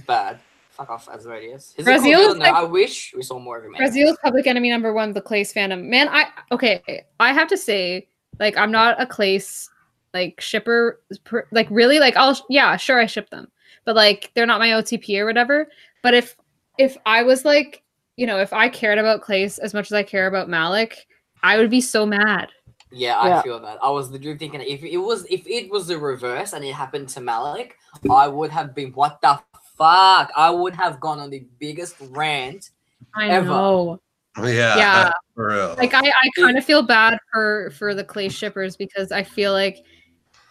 Bad. 0.07 0.39
Fuck 0.71 0.91
off, 0.91 1.09
Asmodeus. 1.09 1.75
He's 1.77 1.85
Raziel's 1.87 2.05
a 2.05 2.29
cool 2.33 2.39
like- 2.39 2.55
I 2.55 2.63
wish 2.63 3.13
we 3.15 3.23
saw 3.23 3.39
more 3.39 3.59
of 3.59 3.65
him. 3.65 3.75
Raziel's 3.75 4.17
public 4.23 4.47
enemy 4.47 4.71
number 4.71 4.93
one, 4.93 5.13
the 5.13 5.21
Clace 5.21 5.53
fandom. 5.53 5.85
Man, 5.85 6.09
I 6.09 6.27
okay. 6.53 7.05
I 7.21 7.33
have 7.33 7.49
to 7.49 7.57
say, 7.57 8.09
like, 8.39 8.57
I'm 8.57 8.73
not 8.73 9.01
a 9.01 9.07
Clace 9.07 9.69
like 10.15 10.41
shipper. 10.41 11.01
per- 11.25 11.47
Like, 11.53 11.69
really, 11.71 11.99
like, 12.01 12.17
I'll 12.17 12.37
yeah, 12.49 12.77
sure, 12.77 12.99
I 12.99 13.07
ship 13.07 13.31
them, 13.31 13.49
but 13.85 13.95
like, 13.95 14.31
they're 14.35 14.47
not 14.47 14.59
my 14.61 14.69
OTP 14.71 15.19
or 15.21 15.27
whatever. 15.27 15.69
But 16.03 16.15
if 16.15 16.37
if 16.79 16.97
I 17.07 17.23
was 17.25 17.45
like, 17.45 17.83
you 18.17 18.27
know, 18.27 18.39
if 18.39 18.53
I 18.53 18.69
cared 18.69 18.99
about 18.99 19.23
Clace 19.23 19.59
as 19.59 19.73
much 19.75 19.87
as 19.87 19.93
I 19.93 20.03
care 20.03 20.27
about 20.27 20.49
Malec, 20.49 20.95
I 21.43 21.57
would 21.59 21.71
be 21.71 21.81
so 21.81 22.05
mad. 22.05 22.49
Yeah, 22.93 23.17
I 23.19 23.29
Yeah. 23.29 23.43
feel 23.43 23.61
that. 23.61 23.79
I 23.83 23.89
was 23.91 24.11
literally 24.11 24.37
thinking 24.37 24.61
if 24.61 24.83
it 24.83 24.97
was 24.99 25.25
if 25.31 25.47
it 25.47 25.71
was 25.71 25.87
the 25.87 25.97
reverse 25.97 26.53
and 26.53 26.65
it 26.65 26.75
happened 26.75 27.09
to 27.11 27.21
Malec, 27.21 27.73
I 28.11 28.27
would 28.29 28.51
have 28.51 28.75
been 28.75 28.91
what 28.93 29.21
the 29.23 29.41
fuck? 29.79 30.31
I 30.37 30.51
would 30.51 30.75
have 30.75 31.01
gone 31.01 31.21
on 31.21 31.31
the 31.31 31.45
biggest 31.59 31.97
rant. 32.11 32.71
I 33.15 33.29
Ever. 33.29 33.47
know. 33.47 34.01
Yeah. 34.39 34.77
Yeah. 34.77 35.13
For 35.35 35.49
real. 35.49 35.75
Like 35.79 35.95
I, 35.95 36.01
I 36.01 36.29
kind 36.39 36.59
of 36.59 36.65
feel 36.65 36.83
bad 36.83 37.19
for 37.33 37.71
for 37.79 37.95
the 37.95 38.05
Clace 38.05 38.33
shippers 38.35 38.77
because 38.77 39.13
I 39.13 39.23
feel 39.23 39.53
like, 39.53 39.79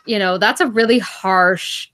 you 0.06 0.18
know, 0.18 0.38
that's 0.38 0.61
a 0.61 0.68
really 0.68 0.99
harsh 0.99 1.90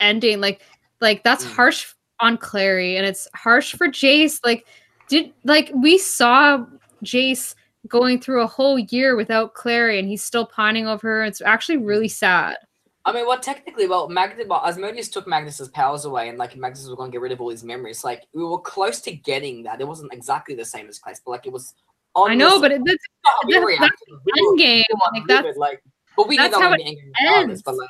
ending. 0.00 0.40
Like, 0.40 0.62
like 1.00 1.22
that's 1.24 1.44
Mm. 1.44 1.52
harsh 1.54 1.92
on 2.20 2.36
Clary, 2.38 2.96
and 2.96 3.06
it's 3.06 3.28
harsh 3.34 3.74
for 3.74 3.86
Jace. 3.88 4.40
Like, 4.44 4.66
did 5.08 5.32
like 5.44 5.70
we 5.74 5.98
saw 5.98 6.64
Jace 7.04 7.54
going 7.86 8.20
through 8.20 8.42
a 8.42 8.46
whole 8.46 8.78
year 8.78 9.16
without 9.16 9.54
Clary, 9.54 9.98
and 9.98 10.08
he's 10.08 10.22
still 10.22 10.46
pining 10.46 10.86
over 10.86 11.08
her. 11.08 11.24
It's 11.24 11.40
actually 11.40 11.78
really 11.78 12.08
sad. 12.08 12.56
I 13.04 13.12
mean, 13.12 13.26
well, 13.26 13.38
technically, 13.38 13.86
well, 13.88 14.08
Magnus, 14.08 14.46
well, 14.48 14.60
Asmodeus 14.66 15.08
took 15.08 15.26
Magnus's 15.26 15.68
powers 15.68 16.04
away, 16.04 16.28
and 16.28 16.36
like 16.36 16.56
Magnus 16.56 16.86
was 16.86 16.94
going 16.96 17.10
to 17.10 17.14
get 17.14 17.22
rid 17.22 17.32
of 17.32 17.40
all 17.40 17.48
his 17.48 17.64
memories. 17.64 18.04
Like 18.04 18.24
we 18.34 18.44
were 18.44 18.58
close 18.58 19.00
to 19.02 19.12
getting 19.12 19.62
that. 19.62 19.80
It 19.80 19.88
wasn't 19.88 20.12
exactly 20.12 20.54
the 20.54 20.64
same 20.64 20.88
as 20.88 20.98
Clace, 20.98 21.20
but 21.24 21.30
like 21.30 21.46
it 21.46 21.52
was. 21.52 21.74
On 22.14 22.30
I 22.30 22.34
know, 22.34 22.60
but 22.60 22.72
it, 22.72 22.82
that's, 22.84 23.04
that's- 23.24 23.78
that's 23.78 24.02
We 24.24 24.32
end 24.36 24.58
game. 24.58 24.84
Like 25.12 25.22
that's 25.28 25.56
like, 25.56 25.82
but 26.16 26.26
we 26.26 26.36
that's 26.36 26.54
how 26.54 26.72
it 26.72 26.80
angry. 26.84 27.12
But 27.22 27.32
ends. 27.32 27.62
like, 27.66 27.88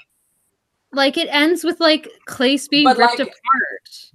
like 0.93 1.16
it 1.16 1.28
ends 1.31 1.65
with 1.65 1.81
like 1.81 2.09
Clace 2.27 2.69
being 2.69 2.85
But, 2.85 2.99
ripped 2.99 3.19
like, 3.19 3.28
apart. 3.28 4.12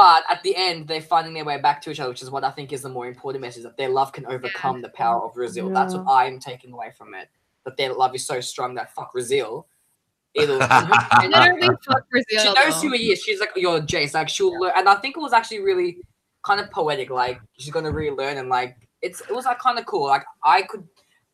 But 0.00 0.24
at 0.30 0.42
the 0.42 0.56
end, 0.56 0.88
they're 0.88 1.02
finding 1.02 1.34
their 1.34 1.44
way 1.44 1.60
back 1.60 1.82
to 1.82 1.90
each 1.90 2.00
other, 2.00 2.08
which 2.08 2.22
is 2.22 2.30
what 2.30 2.42
I 2.42 2.50
think 2.50 2.72
is 2.72 2.80
the 2.80 2.88
more 2.88 3.06
important 3.06 3.42
message 3.42 3.64
that 3.64 3.76
their 3.76 3.90
love 3.90 4.14
can 4.14 4.24
overcome 4.24 4.80
the 4.80 4.88
power 4.88 5.22
of 5.22 5.34
Raziel. 5.34 5.74
That's 5.74 5.94
what 5.94 6.06
I'm 6.08 6.38
taking 6.38 6.72
away 6.72 6.90
from 6.96 7.12
it. 7.12 7.28
That 7.66 7.76
their 7.76 7.92
love 7.92 8.14
is 8.14 8.26
so 8.26 8.40
strong 8.40 8.74
that 8.76 8.94
fuck 8.94 9.12
Raziel. 9.14 9.66
It'll. 10.34 10.56
Literally, 10.56 11.76
fuck 11.86 12.04
she 12.30 12.54
knows 12.54 12.80
who 12.80 12.92
he 12.92 13.12
is. 13.12 13.22
She's 13.22 13.40
like, 13.40 13.50
you're 13.56 13.82
Jace. 13.82 14.14
Like 14.14 14.30
she'll 14.30 14.58
learn, 14.58 14.72
and 14.74 14.88
I 14.88 14.94
think 14.94 15.18
it 15.18 15.20
was 15.20 15.34
actually 15.34 15.60
really 15.60 15.98
kind 16.46 16.60
of 16.62 16.70
poetic. 16.70 17.10
Like 17.10 17.38
she's 17.58 17.70
gonna 17.70 17.92
relearn, 17.92 18.38
and 18.38 18.48
like 18.48 18.78
it's 19.02 19.20
it 19.20 19.34
was 19.34 19.44
like 19.44 19.58
kind 19.58 19.78
of 19.78 19.84
cool. 19.84 20.06
Like 20.06 20.24
I 20.42 20.62
could, 20.62 20.88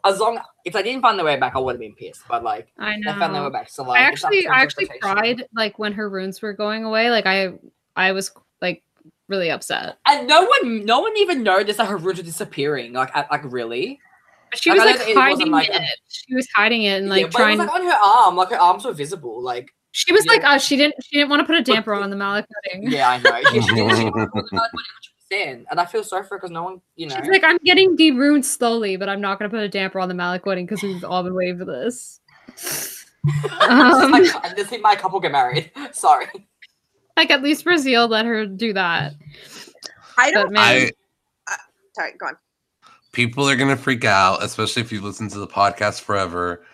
as 0.05 0.19
long 0.19 0.41
if 0.65 0.75
I 0.75 0.83
didn't 0.83 1.03
find 1.03 1.17
the 1.17 1.25
way 1.25 1.39
back, 1.39 1.55
I 1.55 1.61
would 1.61 1.75
have 1.75 1.81
been 1.81 1.95
pissed. 1.95 2.23
But 2.27 2.43
like 2.43 2.67
I 2.81 2.97
I 3.07 3.17
found 3.17 3.33
the 3.33 3.45
way 3.45 3.51
back. 3.51 3.71
So 3.71 3.85
like 3.85 4.01
I 4.01 4.05
actually, 4.05 4.49
I 4.49 4.63
actually 4.63 4.89
cried 5.01 5.45
like 5.55 5.79
when 5.79 5.93
her 5.93 6.11
runes 6.11 6.43
were 6.43 6.53
going 6.53 6.83
away. 6.83 7.11
Like 7.11 7.27
I, 7.27 7.53
I 7.95 8.11
was 8.11 8.33
like 8.35 8.46
really 9.29 9.51
upset. 9.51 9.99
And 10.07 10.27
no 10.27 10.45
one, 10.45 10.85
no 10.85 11.01
one 11.01 11.17
even 11.17 11.43
noticed 11.43 11.79
that 11.79 11.89
her 11.89 11.97
runes 11.97 12.19
were 12.19 12.25
disappearing. 12.25 12.93
Like, 12.93 13.11
at, 13.15 13.31
like 13.31 13.43
really. 13.45 14.01
But 14.51 14.63
she 14.63 14.71
was 14.71 14.79
like 14.79 14.99
know 14.99 15.07
it 15.07 15.17
hiding 15.17 15.51
like, 15.51 15.69
it. 15.69 15.99
She 16.09 16.35
was 16.35 16.47
hiding 16.55 16.85
it 16.85 16.99
and 17.01 17.09
like 17.09 17.23
yeah, 17.23 17.29
trying. 17.31 17.55
it 17.55 17.63
was 17.63 17.67
like 17.67 17.81
on 17.81 17.87
her 17.87 17.99
arm. 18.03 18.37
Like 18.37 18.51
her 18.51 18.61
arms 18.61 18.85
were 18.85 18.93
visible. 18.93 19.43
Like 19.43 19.73
she 19.91 20.13
was 20.13 20.25
yeah. 20.27 20.33
like, 20.33 20.45
uh, 20.45 20.59
she 20.59 20.77
didn't, 20.77 20.95
she 21.03 21.17
didn't 21.17 21.31
want 21.31 21.41
to 21.41 21.47
put 21.47 21.57
a 21.57 21.63
damper 21.63 21.95
on 21.95 22.11
the 22.11 22.17
Malec 22.17 22.45
wedding. 22.65 22.91
yeah, 22.91 23.11
I 23.11 23.19
know. 23.19 23.41
She, 23.51 23.61
she. 23.63 23.69
She 25.29 25.43
and 25.71 25.81
I 25.81 25.85
feel 25.87 26.05
sorry 26.05 26.23
for 26.25 26.35
her 26.35 26.39
because 26.39 26.51
no 26.51 26.63
one, 26.63 26.81
you 26.95 27.09
know. 27.09 27.17
She's 27.17 27.29
like, 27.29 27.43
I'm 27.43 27.59
getting 27.65 27.97
de-runed 27.97 28.47
slowly, 28.47 28.97
but 28.97 29.09
I'm 29.09 29.21
not 29.21 29.39
gonna 29.39 29.49
put 29.49 29.61
a 29.61 29.69
damper 29.69 29.99
on 29.99 30.09
the 30.09 30.15
Malec 30.15 30.45
wedding 30.45 30.67
because 30.67 30.83
we've 30.83 31.03
all 31.03 31.23
been 31.23 31.35
waiting 31.35 31.59
for 31.59 31.65
this. 31.65 32.21
Um, 33.27 34.15
I 34.15 34.53
just 34.57 34.71
think 34.71 34.83
my 34.83 34.95
couple 34.95 35.19
get 35.19 35.33
married. 35.33 35.73
Sorry. 35.91 36.29
Like 37.17 37.31
at 37.31 37.43
least 37.43 37.65
Raziel 37.65 38.09
let 38.09 38.27
her 38.27 38.47
do 38.47 38.73
that. 38.75 39.15
I 40.19 40.31
don't. 40.31 40.53
man, 40.53 40.63
I 40.63 40.91
Sorry, 41.95 42.13
go 42.19 42.27
on. 42.27 42.37
people 43.13 43.49
are 43.49 43.57
gonna 43.57 43.77
freak 43.77 44.05
out, 44.05 44.43
especially 44.43 44.83
if 44.83 44.93
you 44.93 45.01
listen 45.01 45.29
to 45.31 45.39
the 45.39 45.47
podcast 45.47 46.03
forever. 46.03 46.65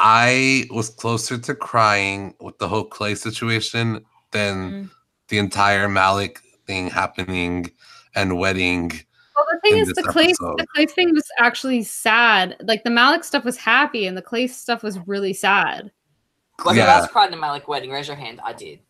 I 0.00 0.64
was 0.70 0.88
closer 0.90 1.38
to 1.38 1.54
crying 1.54 2.34
with 2.40 2.58
the 2.58 2.66
whole 2.68 2.84
clay 2.84 3.14
situation 3.14 4.04
than 4.32 4.70
Mm. 4.72 4.90
the 5.28 5.38
entire 5.38 5.86
Malec 5.88 6.38
thing 6.66 6.88
happening 6.90 7.70
and 8.16 8.36
wedding. 8.38 8.90
well, 9.36 9.46
the 9.52 9.60
thing 9.60 9.78
is, 9.78 9.88
the 9.92 10.02
clay, 10.02 10.24
episode. 10.24 10.58
the 10.58 10.66
clay 10.74 10.86
thing 10.86 11.14
was 11.14 11.24
actually 11.38 11.82
sad. 11.84 12.56
Like 12.62 12.82
the 12.84 12.90
Malec 12.90 13.22
stuff 13.24 13.44
was 13.44 13.56
happy, 13.56 14.06
and 14.06 14.16
the 14.16 14.22
clay 14.22 14.46
stuff 14.48 14.82
was 14.82 14.98
really 15.06 15.32
sad. 15.32 15.90
Was 16.64 16.76
Yeah. 16.76 16.86
the 16.86 16.90
last 17.00 17.10
cried 17.12 17.32
in 17.32 17.40
the 17.40 17.44
Malec 17.46 17.68
wedding? 17.68 17.90
Raise 17.90 18.08
your 18.08 18.16
hand. 18.16 18.40
I 18.44 18.52
did. 18.52 18.80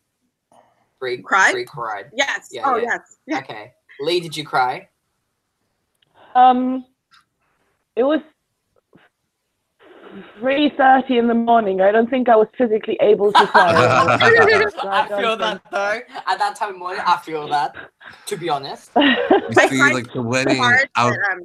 Bree 1.03 1.17
Cried? 1.17 1.51
Bree 1.51 1.65
cried. 1.65 2.05
Yes. 2.15 2.47
Yeah, 2.49 2.61
oh, 2.63 2.77
yeah. 2.77 2.83
yes. 2.83 3.17
Yeah. 3.27 3.39
Okay. 3.39 3.73
Lee, 3.99 4.21
did 4.21 4.37
you 4.37 4.45
cry? 4.45 4.87
Um, 6.33 6.85
it 7.97 8.03
was 8.03 8.21
three 10.39 10.69
thirty 10.77 11.17
in 11.17 11.27
the 11.27 11.33
morning. 11.33 11.81
I 11.81 11.91
don't 11.91 12.09
think 12.09 12.29
I 12.29 12.37
was 12.37 12.47
physically 12.57 12.97
able 13.01 13.33
to 13.33 13.47
cry. 13.47 13.73
I 14.21 15.07
feel 15.09 15.35
that 15.35 15.61
though. 15.69 15.99
At 16.25 16.39
that 16.39 16.55
time 16.55 16.69
of 16.69 16.77
morning, 16.77 17.01
I 17.05 17.17
feel 17.17 17.49
that. 17.49 17.75
To 18.27 18.37
be 18.37 18.47
honest. 18.47 18.91
You 18.95 19.49
I 19.57 19.67
see, 19.67 19.93
like 19.93 20.11
the 20.13 20.21
wedding, 20.21 20.57
hard 20.57 20.89
I 20.95 21.05
was, 21.05 21.17
um, 21.31 21.41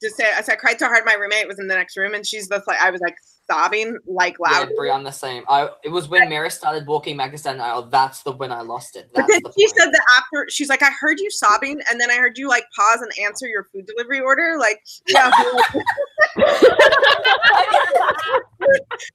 just 0.00 0.16
say, 0.16 0.30
I 0.32 0.40
said, 0.40 0.52
I 0.52 0.56
cried 0.56 0.78
so 0.78 0.86
hard. 0.86 1.04
My 1.04 1.14
roommate 1.14 1.48
was 1.48 1.58
in 1.58 1.66
the 1.66 1.74
next 1.74 1.96
room, 1.96 2.14
and 2.14 2.24
she's 2.24 2.48
just 2.48 2.68
like, 2.68 2.80
I 2.80 2.90
was 2.90 3.00
like 3.00 3.16
sobbing 3.50 3.98
like 4.06 4.38
loud. 4.38 4.68
Brie, 4.76 4.90
I'm 4.90 5.04
the 5.04 5.10
same. 5.10 5.44
I 5.48 5.68
it 5.84 5.88
was 5.88 6.08
when 6.08 6.28
Mary 6.28 6.50
started 6.50 6.86
walking 6.86 7.16
back 7.16 7.36
down 7.42 7.58
the 7.58 7.64
aisle. 7.64 7.82
That's 7.82 8.22
the 8.22 8.32
when 8.32 8.52
I 8.52 8.62
lost 8.62 8.96
it. 8.96 9.10
But 9.14 9.22
That's 9.22 9.32
then 9.32 9.42
the 9.44 9.52
she 9.56 9.66
point. 9.66 9.78
said 9.78 9.90
that 9.92 10.02
after 10.18 10.46
she's 10.50 10.68
like, 10.68 10.82
I 10.82 10.90
heard 11.00 11.20
you 11.20 11.30
sobbing, 11.30 11.80
and 11.90 12.00
then 12.00 12.10
I 12.10 12.16
heard 12.16 12.38
you 12.38 12.48
like 12.48 12.64
pause 12.76 13.00
and 13.00 13.10
answer 13.24 13.46
your 13.46 13.64
food 13.64 13.86
delivery 13.86 14.20
order. 14.20 14.56
Like, 14.58 14.82
yeah. 15.08 15.30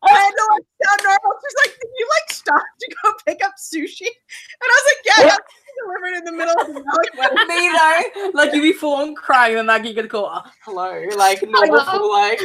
I 0.04 0.10
had 0.10 0.32
to 0.32 0.48
like 0.52 0.66
sound 0.84 1.02
normal. 1.04 1.34
She's 1.42 1.56
like, 1.66 1.80
Did 1.80 1.90
you 1.98 2.08
like 2.10 2.32
stop 2.32 2.64
to 2.80 2.96
go 3.04 3.14
pick 3.28 3.44
up 3.44 3.54
sushi? 3.60 4.08
And 4.08 4.64
I 4.64 4.82
was 4.82 4.86
like, 4.88 5.02
Yeah, 5.06 5.34
I 5.34 5.38
delivered 5.84 6.18
in 6.18 6.24
the 6.26 6.32
middle 6.32 6.60
of 6.60 6.68
the 6.68 6.74
Malec 6.82 7.18
wedding. 7.18 7.48
Me 7.48 7.70
though, 7.70 8.32
like 8.34 8.54
you 8.54 8.62
be 8.62 8.74
full 8.74 8.96
on 8.96 9.16
crying 9.16 9.58
and 9.58 9.68
like 9.68 9.84
you 9.86 9.94
gonna 9.94 10.08
call 10.08 10.28
uh, 10.28 10.42
hello, 10.64 11.04
like 11.18 11.42
normal 11.44 12.12
like 12.12 12.40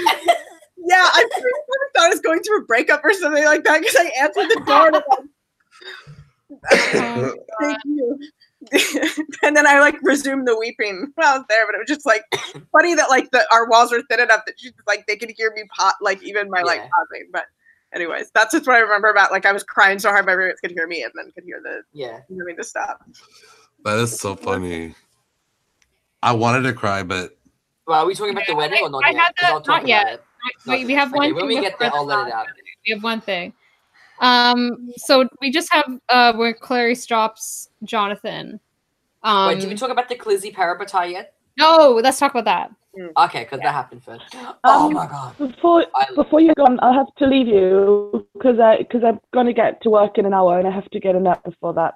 Yeah, 0.79 1.09
I 1.13 1.27
really 1.37 1.61
thought 1.95 2.05
I 2.05 2.09
was 2.09 2.21
going 2.21 2.43
through 2.43 2.59
a 2.63 2.65
breakup 2.65 3.05
or 3.05 3.13
something 3.15 3.45
like 3.45 3.65
that 3.65 3.81
because 3.81 3.97
I 3.97 4.11
answered 4.21 4.49
the 4.49 4.63
door. 4.67 4.87
And 4.89 4.97
I'm 4.97 5.03
like, 5.09 5.19
Oh, 6.95 7.35
Thank 7.61 7.79
you. 7.85 8.19
and 9.43 9.57
then 9.57 9.67
I 9.67 9.79
like 9.81 9.97
resumed 10.03 10.47
the 10.49 10.57
weeping 10.59 11.13
when 11.15 11.27
I 11.27 11.37
was 11.39 11.47
there, 11.49 11.67
but 11.67 11.75
it 11.75 11.79
was 11.79 11.89
just 11.89 12.05
like 12.07 12.23
funny 12.73 12.95
that 12.95 13.09
like 13.11 13.31
the 13.31 13.45
our 13.53 13.69
walls 13.69 13.93
were 13.93 14.03
thin 14.11 14.21
enough 14.21 14.41
that 14.47 14.59
she's 14.59 14.73
like 14.87 15.07
they 15.07 15.17
could 15.17 15.31
hear 15.37 15.53
me 15.55 15.65
pot 15.77 15.95
like 16.01 16.23
even 16.23 16.51
my 16.51 16.63
like 16.63 16.81
Yeah. 16.81 16.89
pausing. 16.93 17.29
But 17.33 17.45
anyways, 17.95 18.31
that's 18.35 18.53
just 18.53 18.67
what 18.67 18.75
I 18.77 18.81
remember 18.81 19.09
about 19.09 19.31
like 19.31 19.47
I 19.47 19.53
was 19.53 19.63
crying 19.63 19.99
so 19.99 20.11
hard 20.11 20.27
my 20.27 20.33
roommates 20.33 20.61
could 20.61 20.73
hear 20.73 20.87
me 20.89 21.03
and 21.05 21.13
then 21.15 21.31
could 21.33 21.45
hear 21.45 21.61
the 21.63 21.83
yeah. 21.93 22.21
hear 22.29 22.45
me 22.45 22.55
to 22.55 22.65
stop. 22.65 23.05
that 23.85 23.99
is 23.99 24.19
so 24.19 24.35
funny. 24.35 24.95
I 26.23 26.33
wanted 26.33 26.63
to 26.63 26.73
cry, 26.73 27.03
but 27.05 27.37
Well, 27.87 28.03
are 28.03 28.07
we 28.07 28.15
talking 28.15 28.33
about 28.33 28.47
the 28.49 28.57
wedding 28.57 28.79
I- 28.83 28.87
or 28.87 28.91
not 28.91 29.05
I 29.05 29.11
yet? 29.11 29.21
had 29.21 29.27
'Cause 29.29 29.35
that- 29.43 29.53
I'll 29.53 29.61
talk 29.61 29.83
not 29.83 29.89
yet. 29.89 30.25
It. 30.47 30.55
Wait, 30.67 30.87
we 30.87 30.95
have 30.95 31.09
Okay, 31.09 31.19
one. 31.19 31.35
when 31.35 31.49
thing 31.49 31.57
we 31.59 31.61
get 31.61 31.79
there, 31.79 31.91
I'll 31.93 32.05
let 32.05 32.27
it 32.29 32.33
out. 32.33 32.47
We 32.87 32.93
have 32.95 33.03
one 33.03 33.21
thing. 33.21 33.53
Um, 34.21 34.91
so 34.97 35.29
we 35.41 35.51
just 35.51 35.71
have 35.73 35.85
uh 36.09 36.33
where 36.35 36.55
Clary 36.55 36.95
stops 36.95 37.69
Jonathan. 37.85 38.61
Um, 39.23 39.49
Wait, 39.49 39.61
did 39.61 39.69
we 39.69 39.75
talk 39.75 39.91
about 39.91 40.09
the 40.09 40.15
Clizzy 40.17 40.55
Parabatai 40.55 41.11
yet? 41.13 41.35
no, 41.59 41.99
let's 42.03 42.19
talk 42.19 42.33
about 42.33 42.45
that. 42.45 42.71
Okay, 43.19 43.45
because 43.45 43.61
that 43.61 43.75
happened 43.75 44.03
first. 44.03 44.35
Oh 44.65 44.87
Um, 44.87 44.95
my 44.95 45.07
god. 45.07 45.37
Before 45.37 45.85
I- 45.95 46.15
before 46.15 46.41
you're 46.41 46.55
gone, 46.55 46.79
I'll 46.81 46.95
have 46.95 47.15
to 47.19 47.27
leave 47.27 47.47
you 47.47 48.27
because 48.35 48.59
I 48.59 48.79
because 48.79 49.03
I'm 49.05 49.21
gonna 49.35 49.53
get 49.53 49.83
to 49.83 49.91
work 49.91 50.17
in 50.17 50.25
an 50.25 50.33
hour 50.33 50.59
and 50.59 50.67
I 50.67 50.71
have 50.71 50.89
to 50.91 51.01
get 51.01 51.15
a 51.15 51.21
nap 51.21 51.45
before 51.45 51.75
that. 51.75 51.95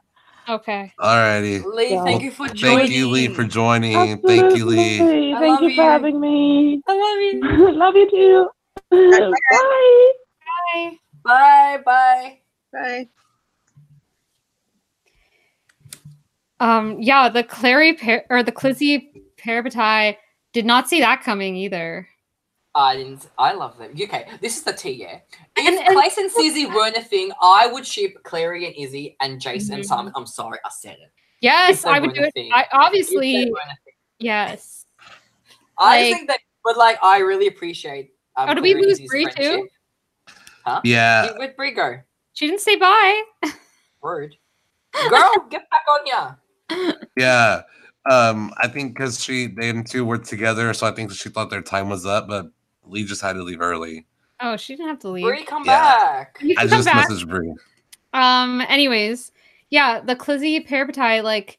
Okay. 0.51 0.93
alrighty. 0.99 1.65
Lee, 1.65 1.91
Yeah. 1.91 2.03
thank 2.03 2.23
you 2.23 2.33
for 2.33 2.49
joining. 2.49 2.79
Thank 2.79 2.91
you, 2.91 3.09
Lee, 3.09 3.29
for 3.29 3.45
joining. 3.45 4.19
Thank 4.23 4.57
you, 4.57 4.65
Lee. 4.67 4.99
Absolutely. 5.01 5.35
I 5.35 5.39
Thank 5.39 5.53
love 5.53 5.63
you 5.63 5.69
for 5.77 5.83
you. 5.83 5.89
having 5.89 6.21
me. 6.21 6.83
I 6.89 6.93
love 6.93 7.19
you. 7.21 7.73
love 7.79 7.95
you 7.95 8.11
too. 8.11 8.49
Bye. 8.91 10.13
Bye. 10.75 10.99
Bye, 11.25 11.79
bye. 11.85 12.39
Bye. 12.73 13.09
Um, 16.59 16.97
yeah, 17.01 17.29
the 17.29 17.45
Clary 17.45 17.95
par- 17.95 18.25
or 18.29 18.43
the 18.43 18.53
Clizzy 18.53 19.13
Parabatai 19.39 20.17
did 20.53 20.67
not 20.67 20.89
see 20.89 21.01
that 21.01 21.23
coming 21.23 21.55
either. 21.57 22.09
I 22.75 22.97
didn't. 22.97 23.29
I 23.37 23.53
love 23.53 23.77
them. 23.79 23.93
Okay, 24.01 24.27
this 24.41 24.57
is 24.57 24.63
the 24.63 24.73
tea, 24.73 24.93
yeah. 24.93 25.19
If 25.57 25.67
And- 25.67 25.79
and- 25.79 25.97
Clace 25.97 26.17
and 26.19 26.31
Sizzy 26.31 26.67
weren't 26.67 26.97
a 26.97 27.03
thing, 27.03 27.33
I 27.43 27.67
would 27.67 27.85
ship 27.87 28.15
Clary 28.23 28.67
and 28.67 28.75
Izzy 28.77 29.17
and 29.21 29.41
Jason 29.41 29.75
and 29.75 29.83
Mhm. 29.85 29.89
Simon. 29.89 30.13
I'm 30.15 30.27
sorry, 30.27 30.59
I 30.65 30.69
said 30.71 30.99
it. 31.01 31.11
Yes, 31.41 31.85
I 31.85 31.99
would 31.99 32.15
do 32.15 32.23
it. 32.23 32.35
thing. 32.35 32.51
I 32.53 32.67
obviously 32.73 33.35
weren't 33.51 33.73
a 33.73 33.77
thing. 33.85 33.95
yes. 34.19 34.87
I 35.79 36.03
Like- 36.03 36.15
think 36.15 36.29
that, 36.29 36.41
but 36.65 36.77
like, 36.77 36.99
I 37.03 37.19
really 37.19 37.47
appreciate. 37.49 38.13
Um, 38.37 38.51
Oh, 38.51 38.55
did 38.55 38.63
we 38.63 38.75
lose 38.75 38.99
Izzy's 38.99 39.11
Bree 39.11 39.27
too? 39.37 39.69
Huh? 40.65 40.81
Yeah, 40.85 41.25
Yeah, 41.25 41.33
Where'd 41.39 41.57
Brie 41.57 41.73
go? 41.73 42.01
She 42.35 42.47
didn't 42.47 42.61
say 42.61 42.77
bye. 42.77 43.23
Rude. 44.03 44.37
Girl, 45.09 45.33
get 45.49 45.69
back 45.71 45.83
on 45.89 46.07
ya. 46.07 46.95
yeah. 47.17 47.63
Um, 48.11 48.53
I 48.59 48.69
think 48.69 48.95
because 48.95 49.23
she 49.23 49.47
them 49.49 49.83
two 49.85 50.05
were 50.05 50.19
together, 50.19 50.73
so 50.75 50.87
I 50.87 50.93
think 50.93 51.11
she 51.13 51.29
thought 51.31 51.51
their 51.51 51.63
time 51.63 51.89
was 51.89 52.07
up. 52.07 52.29
But 52.29 52.47
Lee 52.91 53.05
just 53.05 53.23
had 53.23 53.35
to 53.35 53.43
leave 53.43 53.61
early. 53.61 54.07
Oh, 54.41 54.57
she 54.57 54.75
didn't 54.75 54.89
have 54.89 54.99
to 55.01 55.09
leave. 55.09 55.25
Brie, 55.25 55.45
come 55.45 55.65
Yeah. 55.65 55.81
back. 55.99 56.39
You 56.41 56.55
I 56.59 56.67
come 56.67 56.71
just 56.71 56.87
back. 56.87 57.09
messaged 57.09 57.29
Brie. 57.29 57.55
Um. 58.13 58.63
Anyways, 58.69 59.33
yeah, 59.71 60.01
the 60.01 60.17
Clizzy 60.17 60.67
Parabatai, 60.67 61.23
like, 61.23 61.59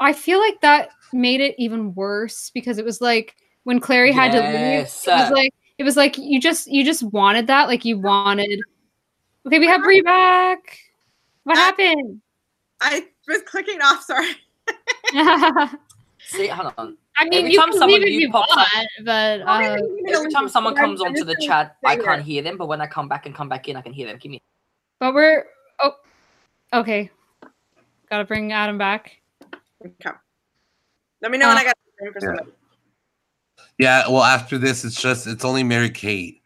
I 0.00 0.12
feel 0.12 0.38
like 0.38 0.60
that 0.62 0.90
made 1.12 1.40
it 1.40 1.54
even 1.58 1.94
worse 1.94 2.50
because 2.50 2.78
it 2.78 2.84
was 2.84 3.00
like 3.00 3.36
when 3.64 3.80
Clary 3.80 4.12
had 4.12 4.32
to 4.32 4.40
leave. 4.40 4.86
It 4.86 5.20
was 5.20 5.30
like 5.30 5.52
it 5.78 5.84
was 5.84 5.96
like 5.96 6.16
you 6.16 6.40
just 6.40 6.66
you 6.68 6.84
just 6.84 7.02
wanted 7.02 7.46
that, 7.48 7.68
like 7.68 7.84
you 7.84 7.98
wanted. 7.98 8.60
Okay, 9.46 9.58
we 9.58 9.66
have 9.66 9.82
Brie 9.82 10.00
back. 10.02 10.78
What 11.44 11.56
happened? 11.56 12.20
I 12.80 13.06
was 13.28 13.42
clicking 13.42 13.80
off. 13.82 14.02
Sorry. 14.02 14.32
See, 16.26 16.48
hold 16.48 16.72
on. 16.76 16.96
Mean, 17.24 17.34
Every 17.34 17.52
you 17.52 17.58
time 17.58 17.70
can 17.70 17.78
someone 17.78 18.00
leave 18.00 18.08
if 18.08 18.14
new 18.14 18.20
you 18.20 18.30
pops 18.30 18.52
up- 18.52 18.58
want, 18.74 18.88
but 19.04 19.40
uh, 19.42 19.78
Every 20.08 20.30
time 20.30 20.48
someone 20.48 20.74
comes 20.74 21.00
onto 21.00 21.24
the 21.24 21.36
chat, 21.40 21.76
I 21.84 21.96
can't 21.96 22.22
hear 22.22 22.42
them, 22.42 22.56
but 22.58 22.68
when 22.68 22.80
I 22.80 22.86
come 22.86 23.08
back 23.08 23.26
and 23.26 23.34
come 23.34 23.48
back 23.48 23.68
in, 23.68 23.76
I 23.76 23.80
can 23.80 23.92
hear 23.92 24.06
them. 24.06 24.18
Give 24.18 24.30
me. 24.30 24.42
but 25.00 25.14
we're 25.14 25.46
oh, 25.82 25.92
okay. 26.74 27.10
Gotta 28.10 28.24
bring 28.24 28.52
Adam 28.52 28.78
back. 28.78 29.20
Okay. 29.84 30.10
Let 31.22 31.30
me 31.30 31.38
know 31.38 31.48
when 31.48 31.56
Uh, 31.56 31.60
I 31.60 31.64
got 31.64 31.76
room 32.00 32.12
for 32.12 32.18
Yeah. 32.20 32.36
somebody. 32.36 32.50
Yeah, 33.78 34.08
well, 34.08 34.22
after 34.22 34.58
this, 34.58 34.84
it's 34.84 35.00
just 35.00 35.26
it's 35.26 35.44
only 35.44 35.62
Mary 35.62 35.90
Kate. 35.90 36.40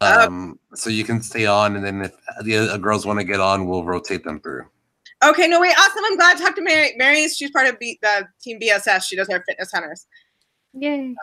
Oh. 0.00 0.26
Um, 0.26 0.58
so 0.74 0.90
you 0.90 1.04
can 1.04 1.20
stay 1.22 1.46
on, 1.46 1.76
and 1.76 1.84
then 1.84 2.02
if 2.02 2.12
the 2.44 2.56
other 2.56 2.78
girls 2.78 3.04
want 3.04 3.18
to 3.18 3.24
get 3.24 3.40
on, 3.40 3.66
we'll 3.66 3.84
rotate 3.84 4.22
them 4.24 4.40
through. 4.40 4.64
Okay, 5.24 5.48
no 5.48 5.60
wait, 5.60 5.74
awesome. 5.78 6.04
I'm 6.04 6.16
glad 6.16 6.36
to 6.38 6.44
talk 6.44 6.54
to 6.56 6.62
Mary. 6.62 6.92
Mary's 6.96 7.36
she's 7.36 7.50
part 7.50 7.66
of 7.66 7.78
B, 7.78 7.98
the 8.02 8.26
team 8.40 8.60
BSS. 8.60 9.02
She 9.04 9.16
does 9.16 9.28
our 9.28 9.42
fitness 9.44 9.72
hunters. 9.72 10.06
Yay. 10.74 11.14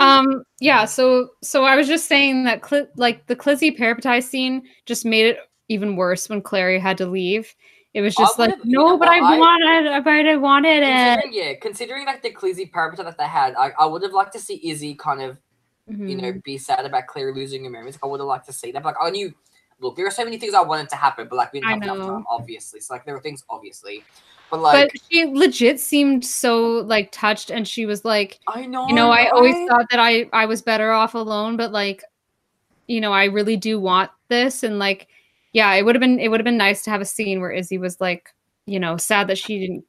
Um 0.00 0.44
yeah, 0.60 0.84
so 0.86 1.28
so 1.42 1.64
I 1.64 1.76
was 1.76 1.86
just 1.86 2.06
saying 2.06 2.44
that 2.44 2.64
Cl- 2.66 2.86
like 2.96 3.26
the 3.26 3.36
Clizzy 3.36 3.76
Parabatai 3.76 4.22
scene 4.22 4.62
just 4.86 5.04
made 5.04 5.26
it 5.26 5.38
even 5.68 5.96
worse 5.96 6.28
when 6.28 6.40
Clary 6.40 6.78
had 6.78 6.96
to 6.98 7.06
leave. 7.06 7.54
It 7.92 8.00
was 8.00 8.16
I 8.18 8.22
just 8.22 8.38
like, 8.38 8.54
no, 8.64 8.96
but 8.96 9.08
I 9.08 9.18
I- 9.18 9.38
wanted, 9.38 10.04
but 10.04 10.12
I 10.26 10.36
wanted 10.36 10.82
it. 10.82 11.32
Yeah, 11.32 11.52
considering 11.60 12.06
like 12.06 12.22
the 12.22 12.30
Clizzy 12.32 12.70
parameter 12.70 13.04
that 13.04 13.18
they 13.18 13.24
had, 13.26 13.54
I, 13.56 13.72
I 13.78 13.86
would 13.86 14.02
have 14.02 14.12
liked 14.12 14.32
to 14.32 14.40
see 14.40 14.60
Izzy 14.68 14.94
kind 14.94 15.22
of, 15.22 15.38
you 15.86 16.16
know, 16.16 16.32
Mhm. 16.32 16.42
be 16.42 16.58
sad 16.58 16.84
about 16.86 17.06
Clary 17.06 17.32
losing 17.34 17.62
her 17.64 17.70
memories. 17.70 17.98
I 18.02 18.06
would 18.06 18.18
have 18.20 18.26
liked 18.26 18.46
to 18.46 18.52
see 18.52 18.72
that. 18.72 18.82
But, 18.82 18.94
like 19.00 19.06
I 19.08 19.10
knew, 19.10 19.32
look, 19.80 19.96
there 19.96 20.06
are 20.06 20.10
so 20.10 20.24
many 20.24 20.38
things 20.38 20.54
I 20.54 20.60
wanted 20.60 20.88
to 20.90 20.96
happen, 20.96 21.26
but 21.28 21.36
like 21.36 21.52
we 21.52 21.60
didn't 21.60 21.82
have 21.82 21.96
enough 21.96 22.08
time, 22.08 22.24
obviously. 22.28 22.80
So 22.80 22.94
like 22.94 23.04
there 23.04 23.14
were 23.14 23.20
things, 23.20 23.44
obviously, 23.48 24.04
but 24.50 24.60
like 24.60 24.90
but 24.92 25.02
she 25.10 25.24
legit 25.26 25.80
seemed 25.80 26.24
so 26.24 26.78
like 26.86 27.10
touched, 27.12 27.50
and 27.50 27.66
she 27.66 27.86
was 27.86 28.04
like, 28.04 28.40
I 28.46 28.66
know, 28.66 28.86
you 28.88 28.94
know, 28.94 29.10
I 29.10 29.28
always 29.28 29.54
thought 29.68 29.86
that 29.90 30.00
I 30.00 30.28
I 30.32 30.46
was 30.46 30.62
better 30.62 30.90
off 30.92 31.14
alone, 31.14 31.56
but 31.56 31.72
like, 31.72 32.02
you 32.86 33.00
know, 33.00 33.12
I 33.12 33.24
really 33.24 33.56
do 33.56 33.80
want 33.80 34.10
this, 34.28 34.62
and 34.62 34.78
like, 34.78 35.08
yeah, 35.52 35.72
it 35.74 35.84
would 35.84 35.94
have 35.94 36.00
been 36.00 36.18
it 36.18 36.28
would 36.28 36.40
have 36.40 36.44
been 36.44 36.56
nice 36.56 36.82
to 36.84 36.90
have 36.90 37.00
a 37.00 37.06
scene 37.06 37.40
where 37.40 37.50
Izzy 37.50 37.78
was 37.78 38.00
like, 38.00 38.28
you 38.66 38.80
know, 38.80 38.96
sad 38.96 39.28
that 39.28 39.38
she 39.38 39.58
didn't 39.58 39.84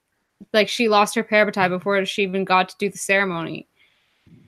like 0.53 0.67
she 0.67 0.89
lost 0.89 1.15
her 1.15 1.23
parabatai 1.23 1.69
before 1.69 2.03
she 2.05 2.23
even 2.23 2.45
got 2.45 2.69
to 2.69 2.75
do 2.77 2.89
the 2.89 2.97
ceremony. 2.97 3.67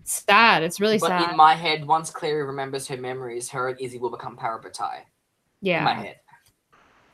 Sad. 0.04 0.64
It's 0.64 0.80
really 0.80 0.98
But 0.98 1.08
sad. 1.08 1.32
in 1.32 1.38
my 1.38 1.54
head, 1.54 1.86
once 1.86 2.10
Clary 2.10 2.44
remembers 2.44 2.88
her 2.88 2.98
memories, 2.98 3.50
her 3.50 3.70
and 3.70 3.80
Izzy 3.82 3.98
will 3.98 4.10
become 4.10 4.38
parabatai. 4.38 5.02
In 5.62 5.84
my 5.84 5.92
yeah, 5.92 6.02
head. 6.02 6.16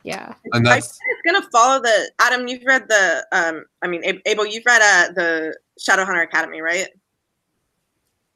yeah. 0.02 0.34
And 0.52 0.68
I, 0.68 0.74
that's 0.74 0.98
it's 1.08 1.22
gonna 1.32 1.48
follow 1.50 1.80
the 1.80 2.10
Adam. 2.18 2.46
You've 2.46 2.64
read 2.64 2.88
the 2.88 3.26
um. 3.32 3.64
I 3.82 3.88
mean, 3.88 4.02
Abel, 4.26 4.46
you've 4.46 4.64
read 4.66 4.82
uh 4.82 5.12
the 5.12 5.56
Shadowhunter 5.80 6.22
Academy, 6.22 6.60
right? 6.60 6.88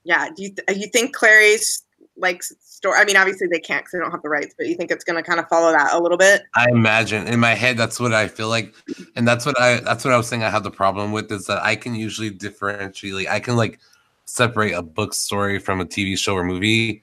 Yeah. 0.05 0.28
Do 0.35 0.43
you 0.44 0.55
th- 0.55 0.78
you 0.78 0.89
think 0.89 1.14
Clary's 1.14 1.82
like 2.16 2.43
story? 2.43 2.98
I 2.98 3.05
mean, 3.05 3.16
obviously 3.16 3.48
they 3.48 3.60
can't 3.60 3.82
because 3.82 3.93
they 3.93 3.98
don't 3.98 4.10
have 4.10 4.22
the 4.22 4.30
rights, 4.30 4.55
but 4.56 4.66
you 4.66 4.74
think 4.74 4.90
it's 4.90 5.05
gonna 5.05 5.22
kind 5.22 5.39
of 5.39 5.48
follow 5.48 5.70
that 5.72 5.93
a 5.93 6.01
little 6.01 6.16
bit? 6.18 6.43
I 6.55 6.70
imagine 6.70 7.26
in 7.26 7.39
my 7.39 7.55
head 7.55 7.76
that's 7.76 8.01
what 8.01 8.14
I 8.14 8.28
feel 8.28 8.48
like, 8.48 8.74
and 9.14 9.28
that's 9.28 9.44
what 9.44 9.60
I 9.60 9.80
that's 9.80 10.05
what 10.05 10.14
I 10.14 10.16
was 10.16 10.26
saying. 10.26 10.43
I 10.43 10.51
have 10.51 10.62
the 10.62 10.70
problem 10.70 11.12
with 11.12 11.30
is 11.30 11.47
that 11.47 11.62
I 11.62 11.76
can 11.76 11.94
usually 11.94 12.30
differentiate. 12.30 13.12
Like, 13.12 13.28
I 13.28 13.40
can 13.40 13.56
like 13.56 13.78
separate 14.24 14.72
a 14.72 14.82
book 14.82 15.12
story 15.12 15.59
from 15.59 15.80
a 15.80 15.85
TV 15.85 16.16
show 16.18 16.35
or 16.35 16.44
movie, 16.44 17.02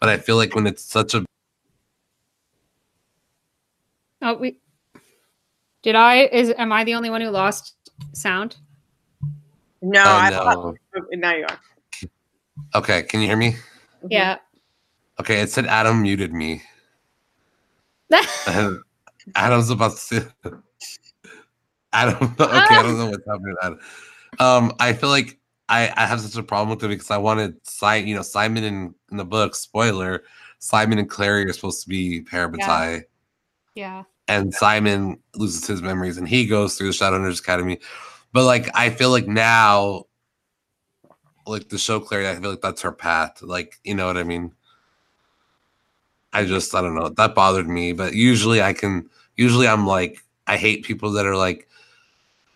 but 0.00 0.10
I 0.10 0.18
feel 0.18 0.36
like 0.36 0.54
when 0.54 0.66
it's 0.66 0.82
such 0.82 1.14
a 1.14 1.24
Oh, 4.26 4.34
we 4.34 4.58
did 5.84 5.94
I 5.94 6.24
is 6.24 6.52
am 6.58 6.72
I 6.72 6.82
the 6.82 6.94
only 6.94 7.10
one 7.10 7.20
who 7.20 7.30
lost 7.30 7.76
sound? 8.12 8.56
No, 9.80 10.02
I 10.02 10.26
I 10.26 10.30
know. 10.30 10.74
now 11.12 11.34
you 11.36 11.46
are. 11.48 12.08
Okay, 12.74 13.04
can 13.04 13.20
you 13.20 13.28
hear 13.28 13.36
me? 13.36 13.54
Yeah. 14.10 14.38
Okay, 15.20 15.42
it 15.42 15.50
said 15.50 15.66
Adam 15.66 16.02
muted 16.02 16.32
me. 16.32 16.60
And 18.48 18.80
Adam's 19.36 19.70
about 19.70 19.92
to 19.92 19.96
say 19.96 20.20
Adam. 21.92 22.34
Okay, 22.40 22.52
I 22.52 22.82
don't 22.82 22.98
know 22.98 23.10
what's 23.10 23.26
happening. 23.28 23.54
Adam. 23.62 23.78
Um, 24.40 24.72
I 24.80 24.92
feel 24.92 25.08
like 25.08 25.38
I, 25.68 25.92
I 25.96 26.04
have 26.04 26.20
such 26.20 26.36
a 26.36 26.42
problem 26.42 26.70
with 26.70 26.82
it 26.82 26.88
because 26.88 27.12
I 27.12 27.18
wanted 27.18 27.64
Simon, 27.64 28.08
you 28.08 28.16
know, 28.16 28.22
Simon 28.22 28.64
in, 28.64 28.94
in 29.12 29.18
the 29.18 29.24
book, 29.24 29.54
spoiler, 29.54 30.24
Simon 30.58 30.98
and 30.98 31.08
Clary 31.08 31.48
are 31.48 31.52
supposed 31.52 31.84
to 31.84 31.88
be 31.88 32.22
parabatai, 32.22 33.04
yeah. 33.76 34.04
And 34.28 34.52
Simon 34.52 35.18
loses 35.34 35.66
his 35.66 35.82
memories 35.82 36.18
and 36.18 36.28
he 36.28 36.46
goes 36.46 36.76
through 36.76 36.88
the 36.88 36.92
Shadowhunters 36.92 37.40
Academy. 37.40 37.80
But 38.32 38.44
like 38.44 38.68
I 38.74 38.90
feel 38.90 39.10
like 39.10 39.26
now 39.26 40.06
like 41.46 41.68
the 41.68 41.78
show 41.78 42.00
Clary, 42.00 42.28
I 42.28 42.34
feel 42.34 42.50
like 42.50 42.60
that's 42.60 42.82
her 42.82 42.92
path. 42.92 43.40
Like, 43.40 43.78
you 43.84 43.94
know 43.94 44.06
what 44.06 44.16
I 44.16 44.24
mean? 44.24 44.52
I 46.32 46.44
just 46.44 46.74
I 46.74 46.80
don't 46.80 46.94
know. 46.94 47.08
That 47.08 47.34
bothered 47.34 47.68
me. 47.68 47.92
But 47.92 48.14
usually 48.14 48.60
I 48.60 48.72
can 48.72 49.08
usually 49.36 49.68
I'm 49.68 49.86
like 49.86 50.24
I 50.46 50.56
hate 50.56 50.84
people 50.84 51.12
that 51.12 51.26
are 51.26 51.36
like, 51.36 51.68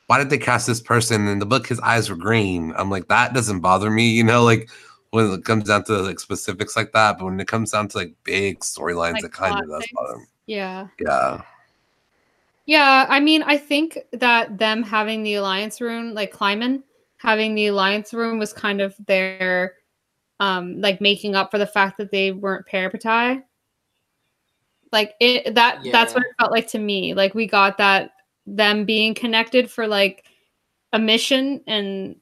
why 0.06 0.18
did 0.18 0.30
they 0.30 0.38
cast 0.38 0.66
this 0.66 0.80
person 0.80 1.28
in 1.28 1.38
the 1.38 1.47
book? 1.47 1.66
His 1.68 1.80
eyes 1.80 2.10
were 2.10 2.16
green. 2.16 2.72
I'm 2.76 2.90
like, 2.90 3.09
that 3.09 3.32
doesn't 3.32 3.60
bother 3.60 3.90
me, 3.90 4.10
you 4.10 4.24
know, 4.24 4.42
like 4.42 4.68
when 5.10 5.30
it 5.30 5.44
comes 5.44 5.64
down 5.64 5.84
to 5.84 5.98
like 5.98 6.20
specifics 6.20 6.76
like 6.76 6.92
that. 6.92 7.18
But 7.18 7.26
when 7.26 7.40
it 7.40 7.48
comes 7.48 7.70
down 7.70 7.88
to 7.88 7.98
like 7.98 8.14
big 8.24 8.60
storylines, 8.60 9.14
Like 9.14 9.24
it 9.24 9.32
kind 9.32 9.62
of 9.62 9.68
does 9.68 9.88
bother 9.92 10.18
me. 10.18 10.24
Yeah. 10.47 10.88
Yeah. 11.01 11.42
Yeah, 12.70 13.05
I 13.09 13.18
mean, 13.18 13.42
I 13.42 13.59
think 13.59 13.98
that 14.12 14.56
them 14.56 14.84
having 14.84 15.24
the 15.24 15.34
alliance 15.34 15.80
rune, 15.80 16.14
like 16.14 16.30
Climon 16.30 16.84
having 17.16 17.56
the 17.56 17.66
alliance 17.66 18.14
rune, 18.14 18.38
was 18.38 18.52
kind 18.52 18.80
of 18.80 18.94
their, 19.09 19.74
um, 20.38 20.80
like 20.80 21.01
making 21.01 21.34
up 21.34 21.51
for 21.51 21.59
the 21.59 21.66
fact 21.66 21.98
that 21.98 22.12
they 22.12 22.30
weren't 22.30 22.68
parabatai. 22.68 23.42
Like 24.92 25.14
it, 25.18 25.52
that 25.56 25.80
that's 25.90 26.14
what 26.14 26.22
it 26.22 26.30
felt 26.38 26.52
like 26.52 26.68
to 26.68 26.78
me. 26.78 27.12
Like 27.12 27.34
we 27.34 27.48
got 27.48 27.76
that 27.78 28.12
them 28.47 28.84
being 28.84 29.14
connected 29.14 29.68
for 29.68 29.88
like 29.88 30.26
a 30.92 30.98
mission, 31.01 31.62
and 31.66 32.14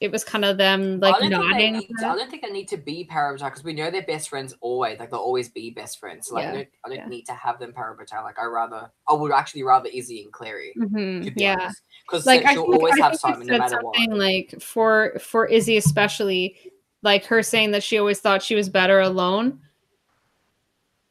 it 0.00 0.10
was 0.10 0.24
kind 0.24 0.46
of 0.46 0.56
them 0.56 0.98
like 0.98 1.14
I 1.22 1.28
nodding. 1.28 1.74
need 1.74 1.90
I 2.02 2.16
don't 2.16 2.30
think 2.30 2.42
they 2.42 2.50
need 2.50 2.68
to 2.68 2.78
be 2.78 3.06
parabatai 3.10 3.44
because 3.50 3.62
we 3.62 3.74
know 3.74 3.90
they're 3.90 4.00
best 4.02 4.30
friends 4.30 4.54
always. 4.62 4.98
Like 4.98 5.10
they'll 5.10 5.20
always 5.20 5.50
be 5.50 5.70
best 5.70 6.00
friends. 6.00 6.28
So, 6.28 6.36
like 6.36 6.44
Yeah, 6.44 6.50
I 6.50 6.54
don't, 6.54 6.68
I 6.84 6.88
don't 6.88 6.98
yeah. 6.98 7.08
need 7.08 7.26
to 7.26 7.34
have 7.34 7.58
them 7.58 7.74
parabatai. 7.74 8.22
Like 8.22 8.38
I 8.38 8.46
rather, 8.46 8.90
I 9.06 9.12
would 9.12 9.30
actually 9.30 9.62
rather 9.62 9.90
Izzy 9.92 10.22
and 10.22 10.32
Clary. 10.32 10.72
Mhm, 10.78 11.34
be 11.34 11.42
yeah. 11.42 11.70
because 12.06 12.24
like 12.24 12.46
I 12.46 12.54
she'll 12.54 12.62
think, 12.62 12.76
always 12.76 12.94
I 12.98 13.04
have 13.04 13.16
Simon 13.16 13.46
no 13.46 13.58
matter 13.58 13.78
what. 13.82 14.08
like 14.08 14.54
for 14.58 15.18
for 15.20 15.46
Izzy 15.46 15.76
especially, 15.76 16.56
like 17.02 17.26
her 17.26 17.42
saying 17.42 17.72
that 17.72 17.82
she 17.82 17.98
always 17.98 18.20
thought 18.20 18.42
she 18.42 18.54
was 18.54 18.70
better 18.70 19.00
alone. 19.00 19.60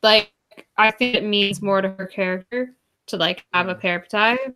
Like 0.01 0.31
I 0.77 0.89
think 0.89 1.15
it 1.15 1.23
means 1.23 1.61
more 1.61 1.81
to 1.81 1.89
her 1.89 2.07
character 2.07 2.73
to 3.07 3.17
like 3.17 3.45
have 3.53 3.67
a 3.69 3.75
parabatai. 3.75 4.55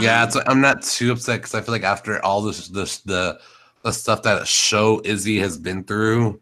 Yeah, 0.00 0.22
Um, 0.22 0.28
it's 0.28 0.36
I'm 0.46 0.60
not 0.60 0.82
too 0.82 1.12
upset 1.12 1.40
because 1.40 1.54
I 1.54 1.60
feel 1.60 1.72
like 1.72 1.82
after 1.82 2.24
all 2.24 2.42
this, 2.42 2.68
this 2.68 2.98
the 2.98 3.40
the 3.82 3.92
stuff 3.92 4.22
that 4.22 4.46
show 4.46 5.00
Izzy 5.04 5.38
has 5.38 5.56
been 5.56 5.84
through, 5.84 6.40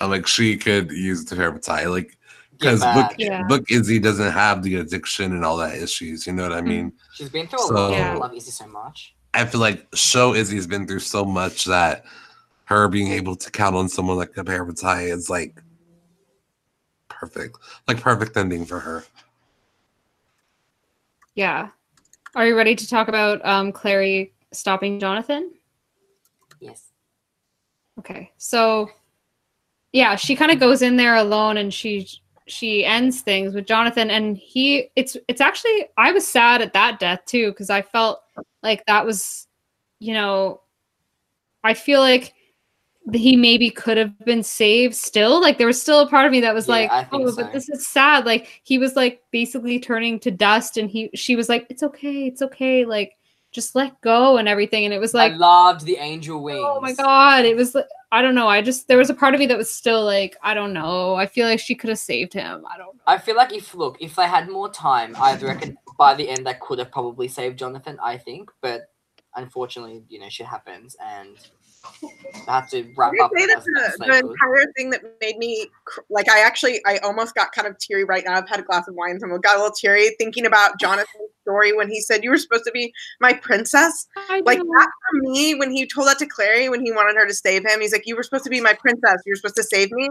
I'm 0.00 0.10
like 0.10 0.26
she 0.26 0.56
could 0.56 0.90
use 0.90 1.24
the 1.24 1.36
parabatai, 1.36 1.90
like 1.90 2.16
because 2.52 2.80
book. 2.80 3.14
Yeah. 3.18 3.42
book 3.44 3.70
Izzy 3.70 3.98
doesn't 3.98 4.32
have 4.32 4.62
the 4.62 4.76
addiction 4.76 5.32
and 5.32 5.44
all 5.44 5.56
that 5.58 5.76
issues. 5.76 6.26
You 6.26 6.32
know 6.32 6.42
what 6.42 6.52
I 6.52 6.60
mean? 6.60 6.92
She's 7.14 7.28
been 7.28 7.46
through 7.46 7.70
a 7.70 7.72
lot. 7.72 7.92
Yeah. 7.92 8.12
I 8.12 8.16
love 8.16 8.34
Izzy 8.34 8.50
so 8.50 8.66
much. 8.66 9.14
I 9.34 9.44
feel 9.44 9.60
like 9.60 9.86
show 9.94 10.34
Izzy's 10.34 10.66
been 10.66 10.86
through 10.86 11.00
so 11.00 11.24
much 11.24 11.64
that 11.66 12.04
her 12.64 12.88
being 12.88 13.12
able 13.12 13.36
to 13.36 13.50
count 13.50 13.76
on 13.76 13.88
someone 13.88 14.16
like 14.16 14.34
the 14.34 14.44
parabatai 14.44 15.12
is 15.12 15.30
like 15.30 15.62
perfect, 17.08 17.58
like 17.86 18.00
perfect 18.00 18.36
ending 18.36 18.64
for 18.64 18.80
her. 18.80 19.04
yeah. 21.34 21.68
Are 22.38 22.46
you 22.46 22.56
ready 22.56 22.76
to 22.76 22.88
talk 22.88 23.08
about 23.08 23.44
um 23.44 23.72
Clary 23.72 24.32
stopping 24.52 25.00
Jonathan? 25.00 25.50
Yes. 26.60 26.92
Okay. 27.98 28.30
So 28.36 28.90
yeah, 29.90 30.14
she 30.14 30.36
kind 30.36 30.52
of 30.52 30.60
goes 30.60 30.80
in 30.80 30.94
there 30.94 31.16
alone 31.16 31.56
and 31.56 31.74
she 31.74 32.08
she 32.46 32.84
ends 32.84 33.22
things 33.22 33.56
with 33.56 33.66
Jonathan 33.66 34.08
and 34.12 34.36
he 34.38 34.88
it's 34.94 35.16
it's 35.26 35.40
actually 35.40 35.86
I 35.96 36.12
was 36.12 36.28
sad 36.28 36.62
at 36.62 36.74
that 36.74 37.00
death 37.00 37.24
too 37.26 37.50
because 37.50 37.70
I 37.70 37.82
felt 37.82 38.22
like 38.62 38.86
that 38.86 39.04
was 39.04 39.48
you 39.98 40.14
know 40.14 40.60
I 41.64 41.74
feel 41.74 41.98
like 41.98 42.34
he 43.14 43.36
maybe 43.36 43.70
could 43.70 43.96
have 43.96 44.18
been 44.24 44.42
saved 44.42 44.94
still. 44.94 45.40
Like 45.40 45.58
there 45.58 45.66
was 45.66 45.80
still 45.80 46.00
a 46.00 46.08
part 46.08 46.26
of 46.26 46.32
me 46.32 46.40
that 46.40 46.54
was 46.54 46.66
Yeah, 46.66 46.72
like, 46.72 47.08
oh, 47.12 47.28
so. 47.30 47.36
but 47.36 47.52
this 47.52 47.68
is 47.68 47.86
sad. 47.86 48.26
Like 48.26 48.60
he 48.64 48.78
was 48.78 48.96
like 48.96 49.22
basically 49.30 49.78
turning 49.80 50.18
to 50.20 50.30
dust 50.30 50.76
and 50.76 50.90
he 50.90 51.10
she 51.14 51.36
was 51.36 51.48
like, 51.48 51.66
It's 51.70 51.82
okay, 51.82 52.26
it's 52.26 52.42
okay, 52.42 52.84
like 52.84 53.14
just 53.50 53.74
let 53.74 53.98
go 54.02 54.36
and 54.36 54.46
everything. 54.48 54.84
And 54.84 54.92
it 54.92 55.00
was 55.00 55.14
like 55.14 55.32
I 55.32 55.36
loved 55.36 55.84
the 55.84 55.96
angel 55.96 56.42
wings. 56.42 56.60
Oh 56.62 56.80
my 56.80 56.92
god, 56.92 57.44
it 57.44 57.56
was 57.56 57.74
like 57.74 57.86
I 58.10 58.22
don't 58.22 58.34
know. 58.34 58.48
I 58.48 58.62
just 58.62 58.88
there 58.88 58.98
was 58.98 59.10
a 59.10 59.14
part 59.14 59.34
of 59.34 59.40
me 59.40 59.46
that 59.46 59.58
was 59.58 59.70
still 59.70 60.04
like, 60.04 60.36
I 60.42 60.54
don't 60.54 60.72
know. 60.72 61.14
I 61.14 61.26
feel 61.26 61.46
like 61.46 61.60
she 61.60 61.74
could 61.74 61.90
have 61.90 61.98
saved 61.98 62.32
him. 62.32 62.64
I 62.66 62.78
don't 62.78 62.96
know. 62.96 63.02
I 63.06 63.18
feel 63.18 63.36
like 63.36 63.52
if 63.52 63.74
look, 63.74 63.98
if 64.00 64.16
they 64.16 64.26
had 64.26 64.48
more 64.48 64.70
time, 64.70 65.14
I 65.16 65.36
reckon 65.36 65.76
by 65.98 66.14
the 66.14 66.28
end 66.28 66.46
that 66.46 66.60
could 66.60 66.78
have 66.78 66.90
probably 66.90 67.28
saved 67.28 67.58
Jonathan. 67.58 67.98
I 68.02 68.16
think, 68.16 68.50
but 68.62 68.90
unfortunately, 69.36 70.04
you 70.08 70.18
know, 70.18 70.28
shit 70.28 70.46
happens, 70.46 70.96
and 71.04 71.36
I 72.46 72.56
have 72.56 72.70
to 72.70 72.86
wrap 72.96 73.12
I 73.20 73.24
up. 73.24 73.30
say 73.36 73.46
that 73.46 73.62
the, 73.64 74.06
the 74.06 74.18
entire 74.18 74.72
thing 74.76 74.90
that 74.90 75.02
made 75.20 75.36
me 75.38 75.68
cr- 75.84 76.00
like 76.10 76.28
I 76.28 76.40
actually 76.40 76.80
I 76.86 76.98
almost 76.98 77.34
got 77.34 77.52
kind 77.52 77.66
of 77.66 77.78
teary 77.78 78.04
right 78.04 78.24
now. 78.24 78.34
I've 78.34 78.48
had 78.48 78.60
a 78.60 78.62
glass 78.62 78.88
of 78.88 78.94
wine, 78.94 79.18
so 79.20 79.26
I 79.26 79.38
got 79.38 79.56
a 79.56 79.58
little 79.58 79.74
teary 79.74 80.10
thinking 80.18 80.46
about 80.46 80.78
Jonathan's 80.78 81.30
story 81.42 81.72
when 81.72 81.88
he 81.88 82.00
said 82.00 82.24
you 82.24 82.30
were 82.30 82.38
supposed 82.38 82.64
to 82.64 82.72
be 82.72 82.92
my 83.20 83.32
princess. 83.32 84.06
Like 84.44 84.58
that 84.58 84.90
for 85.10 85.30
me, 85.30 85.54
when 85.54 85.70
he 85.70 85.86
told 85.86 86.08
that 86.08 86.18
to 86.18 86.26
Clary, 86.26 86.68
when 86.68 86.84
he 86.84 86.92
wanted 86.92 87.16
her 87.16 87.26
to 87.26 87.34
save 87.34 87.66
him, 87.66 87.80
he's 87.80 87.92
like, 87.92 88.06
"You 88.06 88.16
were 88.16 88.22
supposed 88.22 88.44
to 88.44 88.50
be 88.50 88.60
my 88.60 88.74
princess. 88.74 89.22
You 89.26 89.32
were 89.32 89.36
supposed 89.36 89.56
to 89.56 89.64
save 89.64 89.90
me." 89.92 90.08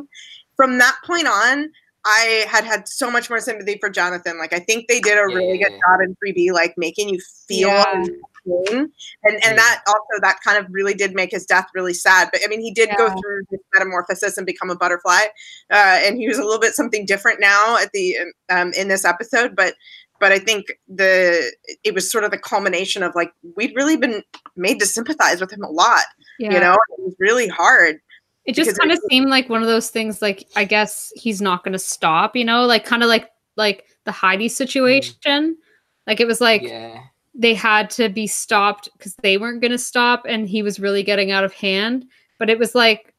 From 0.55 0.77
that 0.79 0.95
point 1.05 1.27
on, 1.27 1.69
I 2.05 2.45
had 2.47 2.63
had 2.63 2.87
so 2.87 3.11
much 3.11 3.29
more 3.29 3.39
sympathy 3.39 3.77
for 3.79 3.89
Jonathan. 3.89 4.37
Like 4.37 4.53
I 4.53 4.59
think 4.59 4.87
they 4.87 5.01
did 5.01 5.17
a 5.17 5.25
really 5.25 5.57
good 5.57 5.71
job 5.71 6.01
in 6.01 6.15
3B, 6.23 6.51
like 6.53 6.73
making 6.77 7.09
you 7.09 7.19
feel 7.47 7.69
Yeah. 7.69 8.05
His 8.47 8.69
pain. 8.69 8.91
and 9.23 9.45
and 9.45 9.57
that 9.57 9.81
also 9.87 10.21
that 10.21 10.37
kind 10.43 10.57
of 10.57 10.65
really 10.71 10.93
did 10.93 11.13
make 11.13 11.31
his 11.31 11.45
death 11.45 11.67
really 11.73 11.93
sad. 11.93 12.29
But 12.31 12.41
I 12.43 12.47
mean, 12.47 12.61
he 12.61 12.71
did 12.71 12.89
go 12.97 13.09
through 13.09 13.43
this 13.51 13.59
metamorphosis 13.73 14.37
and 14.37 14.45
become 14.45 14.69
a 14.69 14.75
butterfly, 14.75 15.25
uh, 15.71 15.99
and 16.03 16.17
he 16.17 16.27
was 16.27 16.37
a 16.37 16.43
little 16.43 16.59
bit 16.59 16.73
something 16.73 17.05
different 17.05 17.39
now 17.39 17.77
at 17.77 17.91
the 17.93 18.15
um, 18.49 18.73
in 18.73 18.87
this 18.87 19.05
episode. 19.05 19.55
But 19.55 19.73
but 20.19 20.31
I 20.31 20.39
think 20.39 20.65
the 20.87 21.53
it 21.83 21.93
was 21.93 22.11
sort 22.11 22.23
of 22.23 22.31
the 22.31 22.37
culmination 22.37 23.03
of 23.03 23.15
like 23.15 23.31
we'd 23.55 23.75
really 23.75 23.97
been 23.97 24.23
made 24.55 24.79
to 24.79 24.85
sympathize 24.85 25.41
with 25.41 25.51
him 25.51 25.63
a 25.63 25.69
lot. 25.69 26.05
Yeah. 26.39 26.53
You 26.53 26.59
know, 26.59 26.73
it 26.73 27.03
was 27.03 27.15
really 27.19 27.47
hard. 27.47 27.97
it 28.45 28.53
just 28.53 28.77
kind 28.79 28.91
of 28.91 28.99
seemed 29.09 29.29
like 29.29 29.49
one 29.49 29.61
of 29.61 29.67
those 29.67 29.89
things 29.89 30.21
like 30.21 30.47
I 30.55 30.63
guess 30.63 31.11
he's 31.15 31.41
not 31.41 31.63
gonna 31.63 31.79
stop, 31.79 32.35
you 32.35 32.45
know, 32.45 32.65
like 32.65 32.85
kind 32.85 33.03
of 33.03 33.09
like 33.09 33.29
like 33.55 33.85
the 34.05 34.11
Heidi 34.11 34.49
situation. 34.49 35.57
Like 36.05 36.19
it 36.19 36.27
was 36.27 36.41
like 36.41 36.63
yeah, 36.63 37.01
they 37.37 37.53
had 37.53 37.89
to 37.91 38.09
be 38.09 38.27
stopped 38.27 38.89
because 38.97 39.15
they 39.21 39.37
weren't 39.37 39.61
going 39.61 39.71
to 39.71 39.77
stop 39.77 40.25
and 40.27 40.49
he 40.49 40.63
was 40.63 40.79
really 40.79 41.03
getting 41.03 41.31
out 41.31 41.43
of 41.43 41.53
hand 41.53 42.05
but 42.39 42.49
it 42.49 42.59
was 42.59 42.75
like 42.75 43.13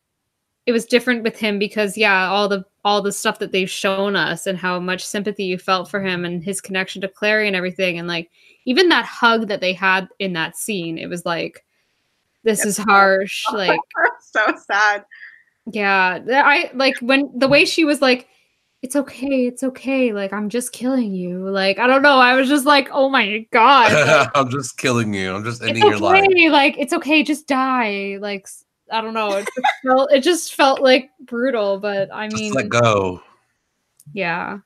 it 0.67 0.73
was 0.73 0.85
different 0.85 1.23
with 1.23 1.39
him 1.39 1.59
because 1.59 1.97
yeah 1.97 2.29
all 2.29 2.49
the 2.49 2.65
all 2.85 3.01
the 3.01 3.13
stuff 3.13 3.39
that 3.39 3.53
they've 3.53 3.71
shown 3.71 4.17
us 4.17 4.47
and 4.47 4.59
how 4.59 4.79
much 4.81 5.07
sympathy 5.07 5.45
you 5.45 5.57
felt 5.57 5.89
for 5.89 6.03
him 6.03 6.25
and 6.25 6.43
his 6.43 6.61
connection 6.61 7.01
to 7.01 7.09
clary 7.09 7.47
and 7.47 7.57
everything 7.57 7.99
and 7.99 8.09
like 8.09 8.31
even 8.65 8.89
that 8.89 9.05
hug 9.05 9.49
that 9.49 9.61
they 9.61 9.73
had 9.73 10.09
in 10.19 10.33
that 10.33 10.57
scene 10.57 10.99
it 10.99 11.09
was 11.09 11.25
like 11.25 11.65
this 12.43 12.65
is 12.65 12.77
harsh 12.77 13.45
like 13.53 13.81
so 14.21 14.45
sad. 14.67 15.05
yeah 15.73 16.19
i 16.29 16.71
like 16.75 16.99
when 16.99 17.31
the 17.37 17.49
way 17.49 17.65
she 17.65 17.85
was 17.85 18.03
like 18.03 18.29
it's 18.81 18.95
okay 18.95 19.47
it's 19.47 19.63
okay 19.65 20.13
like 20.13 20.33
i'm 20.33 20.49
just 20.49 20.73
killing 20.73 21.13
you 21.13 21.51
like 21.51 21.79
i 21.81 21.87
don't 21.89 22.03
know 22.03 22.19
i 22.19 22.35
was 22.35 22.49
just 22.49 22.65
like 22.65 22.89
oh 22.93 23.09
my 23.09 23.45
god 23.53 24.31
I'm 24.35 24.51
just 24.51 24.79
killing 24.79 25.13
you. 25.13 25.35
I'm 25.35 25.45
just 25.45 25.63
ending 25.63 25.79
it's 25.79 25.85
your 25.85 25.99
life. 25.99 26.25
Like 26.51 26.77
it's 26.79 26.93
okay. 26.93 27.23
Just 27.23 27.47
die. 27.49 28.19
Like 28.21 28.47
I 28.91 29.01
don't 29.01 29.15
know. 29.15 29.37
It 29.37 29.47
just 29.55 29.67
felt. 29.85 30.13
It 30.13 30.21
just 30.21 30.55
felt 30.55 30.81
like 30.81 31.11
brutal. 31.21 31.79
But 31.79 32.11
I 32.13 32.29
Just 32.29 32.41
mean, 32.43 32.53
let 32.53 32.69
go. 32.69 33.23
yeah. 34.13 34.59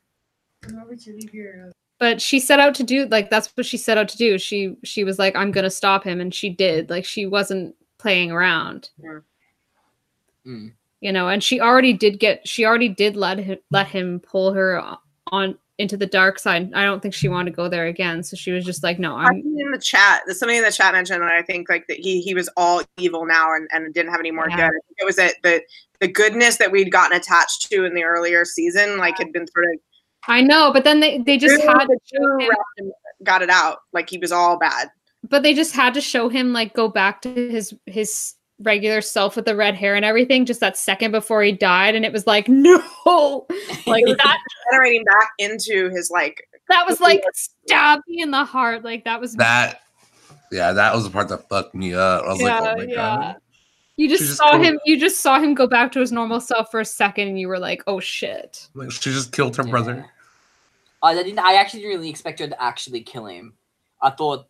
But 1.99 2.21
she 2.21 2.41
set 2.41 2.61
out 2.61 2.75
to 2.77 2.83
do 2.83 3.07
like 3.07 3.31
that's 3.31 3.49
what 3.57 3.67
she 3.67 3.77
set 3.77 3.99
out 3.99 4.09
to 4.11 4.17
do. 4.17 4.39
She 4.39 4.77
she 4.85 5.05
was 5.05 5.19
like, 5.19 5.35
I'm 5.37 5.53
gonna 5.53 5.71
stop 5.71 6.05
him, 6.05 6.21
and 6.21 6.35
she 6.35 6.51
did. 6.51 6.91
Like 6.91 7.05
she 7.05 7.27
wasn't 7.27 7.75
playing 7.99 8.31
around. 8.31 8.91
Mm. 10.47 10.73
You 11.03 11.13
know, 11.13 11.29
and 11.29 11.43
she 11.43 11.61
already 11.61 11.93
did 11.93 12.19
get. 12.21 12.47
She 12.49 12.65
already 12.65 12.89
did 12.89 13.17
let 13.17 13.39
him 13.39 13.59
let 13.71 13.89
him 13.89 14.21
pull 14.21 14.53
her 14.55 14.81
on 15.33 15.59
into 15.79 15.97
the 15.97 16.07
dark 16.07 16.39
side. 16.39 16.73
I 16.75 16.85
don't 16.85 17.03
think 17.03 17.13
she 17.13 17.29
wanted 17.29 17.51
to 17.51 17.57
go 17.57 17.69
there 17.69 17.87
again. 17.87 18.23
So 18.23 18.37
she 18.37 18.53
was 18.53 18.65
just 18.65 18.85
like, 18.85 18.99
no, 19.01 19.17
I 19.17 19.25
I'm 19.25 19.37
in 19.39 19.71
the 19.73 19.79
chat, 19.81 20.23
somebody 20.29 20.59
in 20.59 20.65
the 20.65 20.71
chat 20.71 20.93
mentioned 20.95 21.21
that 21.23 21.31
I 21.33 21.43
think 21.43 21.69
like 21.69 21.87
that 21.89 21.97
he 21.99 22.21
he 22.21 22.35
was 22.35 22.49
all 22.57 22.83
evil 22.99 23.27
now 23.27 23.53
and, 23.55 23.69
and 23.73 23.93
didn't 23.93 24.13
have 24.13 24.21
any 24.21 24.31
more 24.31 24.47
Yeah. 24.49 24.69
good. 24.69 24.79
It 24.99 25.05
was 25.05 25.17
that 25.17 25.35
the 25.43 25.61
the 26.01 26.07
goodness 26.09 26.59
that 26.59 26.71
we'd 26.71 26.93
gotten 26.93 27.17
attached 27.17 27.69
to 27.71 27.85
in 27.85 27.95
the 27.95 28.05
earlier 28.05 28.45
season, 28.45 28.99
like 28.99 29.19
had 29.19 29.33
been 29.33 29.47
sort 29.49 29.65
of 29.75 29.81
I 30.29 30.41
know, 30.41 30.73
but 30.73 30.85
then 30.85 31.01
they, 31.01 31.19
they 31.19 31.37
just 31.37 31.61
had 31.65 31.81
to 31.81 31.87
the 31.89 31.99
show 32.05 32.19
Drew 32.23 32.39
him, 32.39 32.49
wrapped 32.51 32.79
him- 32.79 32.93
got 33.25 33.43
it 33.43 33.51
out. 33.51 33.79
Like 33.93 34.09
he 34.09 34.19
was 34.19 34.31
all 34.31 34.57
bad. 34.57 34.89
but 35.29 35.43
they 35.43 35.53
just 35.55 35.75
had 35.75 35.95
to 35.95 36.01
show 36.01 36.29
him 36.29 36.53
like 36.53 36.75
go 36.75 36.87
back 36.87 37.23
to 37.23 37.29
his 37.51 37.75
his 37.87 38.35
regular 38.63 39.01
self 39.01 39.37
with 39.37 39.45
the 39.45 39.55
red 39.57 39.75
hair 39.75 39.95
and 39.95 40.05
everything 40.05 40.45
just 40.47 40.61
that 40.61 40.77
second 40.77 41.11
before 41.13 41.43
he 41.43 41.53
died 41.53 41.95
and 41.95 42.05
it 42.05 42.13
was 42.13 42.27
like 42.27 42.49
no 42.49 43.47
like 43.87 44.05
that 44.07 44.39
Generating 44.71 45.05
back 45.05 45.31
into 45.39 45.91
his 45.91 46.11
like 46.11 46.49
that 46.69 46.87
was 46.89 47.01
like 47.01 47.23
stab 47.35 48.01
me 48.09 48.23
in 48.23 48.31
the 48.31 48.45
heart 48.45 48.85
like 48.85 49.05
that 49.05 49.21
was 49.21 49.35
That, 49.35 49.81
yeah, 50.51 50.73
that 50.73 50.95
was 50.95 51.05
the 51.05 51.11
part 51.11 51.29
that 51.29 51.49
fucked 51.49 51.75
me 51.75 51.95
up. 51.95 52.25
I 52.25 52.29
was 52.29 52.43
like, 52.43 52.63
oh 52.63 52.77
my 52.77 52.87
god. 52.87 53.37
you 53.97 54.09
just, 54.09 54.23
She 54.23 54.27
just 54.29 54.39
saw 54.39 54.51
killed- 54.53 54.65
him 54.65 54.81
you 54.85 54.99
just 55.01 55.21
saw 55.21 55.39
him 55.41 55.55
go 55.55 55.67
back 55.67 55.93
to 55.93 56.01
his 56.01 56.13
normal 56.13 56.41
self 56.41 56.71
for 56.71 56.81
a 56.81 56.85
second 56.85 57.29
and 57.29 57.39
you 57.41 57.49
were 57.49 57.59
like 57.59 57.83
oh 57.87 58.01
shit 58.01 58.69
Like, 58.75 58.91
she 58.91 59.11
just 59.13 59.33
killed 59.33 59.57
her 59.57 59.65
brother. 59.65 60.07
I 61.03 61.15
didn't. 61.15 61.41
I 61.41 61.55
actually 61.55 61.81
didn't 61.81 61.97
really 61.97 62.11
expect 62.11 62.39
her 62.39 62.47
to 62.47 62.63
actually 62.63 63.01
kill 63.01 63.27
him. 63.27 63.55
I 64.01 64.11
thought. 64.11 64.47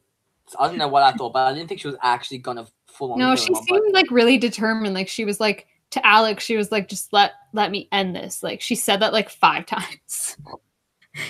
I 0.61 0.69
don't 0.69 0.77
know 0.77 0.89
what 0.89 1.03
I 1.03 1.13
thought, 1.13 1.33
but 1.33 1.47
I 1.51 1.55
didn't 1.55 1.67
think 1.71 1.81
she 1.81 1.87
was 1.87 1.97
actually 2.03 2.39
gonna 2.39 2.67
full 2.93 3.13
on. 3.13 3.19
no 3.19 3.29
kill 3.35 3.37
she 3.37 3.47
him, 3.47 3.53
but- 3.55 3.65
seemed 3.65 3.95
like 3.95 4.11
really 4.11 4.39
determined 4.39 4.95
like 4.95 5.09
she 5.09 5.25
was 5.25 5.41
like 5.41 5.67
to 5.91 6.05
alec 6.07 6.41
she 6.41 6.57
was 6.57 6.73
like 6.73 6.89
just 6.89 7.13
let 7.13 7.33
let 7.53 7.71
me 7.71 7.89
end 7.93 8.15
this 8.17 8.43
like 8.43 8.61
she 8.61 8.75
said 8.75 9.01
that 9.01 9.13
like 9.13 9.29
five 9.29 9.67
times 9.75 10.37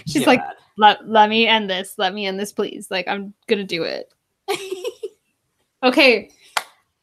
she's 0.06 0.22
Yeah, 0.22 0.26
like 0.26 0.40
let 0.76 1.08
let 1.08 1.28
me 1.28 1.46
end 1.46 1.68
this 1.68 1.94
let 1.98 2.14
me 2.14 2.26
end 2.26 2.38
this 2.38 2.52
please 2.52 2.90
like 2.90 3.08
i'm 3.08 3.34
gonna 3.48 3.64
do 3.64 3.82
it 3.82 4.12
okay 5.82 6.30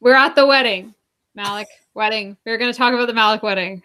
we're 0.00 0.14
at 0.14 0.34
the 0.34 0.46
wedding 0.46 0.94
malec 1.36 1.66
wedding 1.94 2.36
we're 2.46 2.58
gonna 2.58 2.72
talk 2.72 2.92
about 2.94 3.06
the 3.06 3.12
malec 3.12 3.42
wedding 3.42 3.82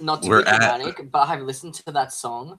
not 0.00 0.22
to 0.22 0.28
We're 0.28 0.42
be 0.42 0.48
at- 0.50 0.58
dramatic, 0.60 1.10
but 1.10 1.20
I 1.20 1.26
have 1.28 1.40
listened 1.40 1.72
to 1.76 1.92
that 1.92 2.12
song? 2.12 2.58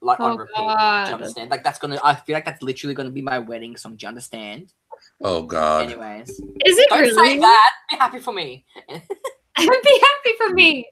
Like 0.00 0.20
Oh, 0.20 0.26
on 0.26 0.36
repeat. 0.38 0.54
Do 0.54 0.62
you 0.62 0.68
understand? 1.16 1.50
Like 1.50 1.64
that's 1.64 1.80
gonna. 1.80 1.98
I 2.04 2.14
feel 2.14 2.34
like 2.34 2.44
that's 2.44 2.62
literally 2.62 2.94
gonna 2.94 3.10
be 3.10 3.22
my 3.22 3.40
wedding 3.40 3.76
song. 3.76 3.96
Do 3.96 4.04
you 4.04 4.08
understand? 4.08 4.72
Oh 5.24 5.42
god. 5.42 5.86
Anyways, 5.86 6.28
is 6.28 6.78
it 6.78 6.88
don't 6.90 7.00
really 7.00 7.34
say 7.34 7.40
that. 7.40 7.70
Be 7.90 7.96
happy 7.96 8.18
for 8.20 8.32
me. 8.32 8.64
be 8.88 9.00
happy 9.56 10.32
for 10.36 10.50
me 10.50 10.86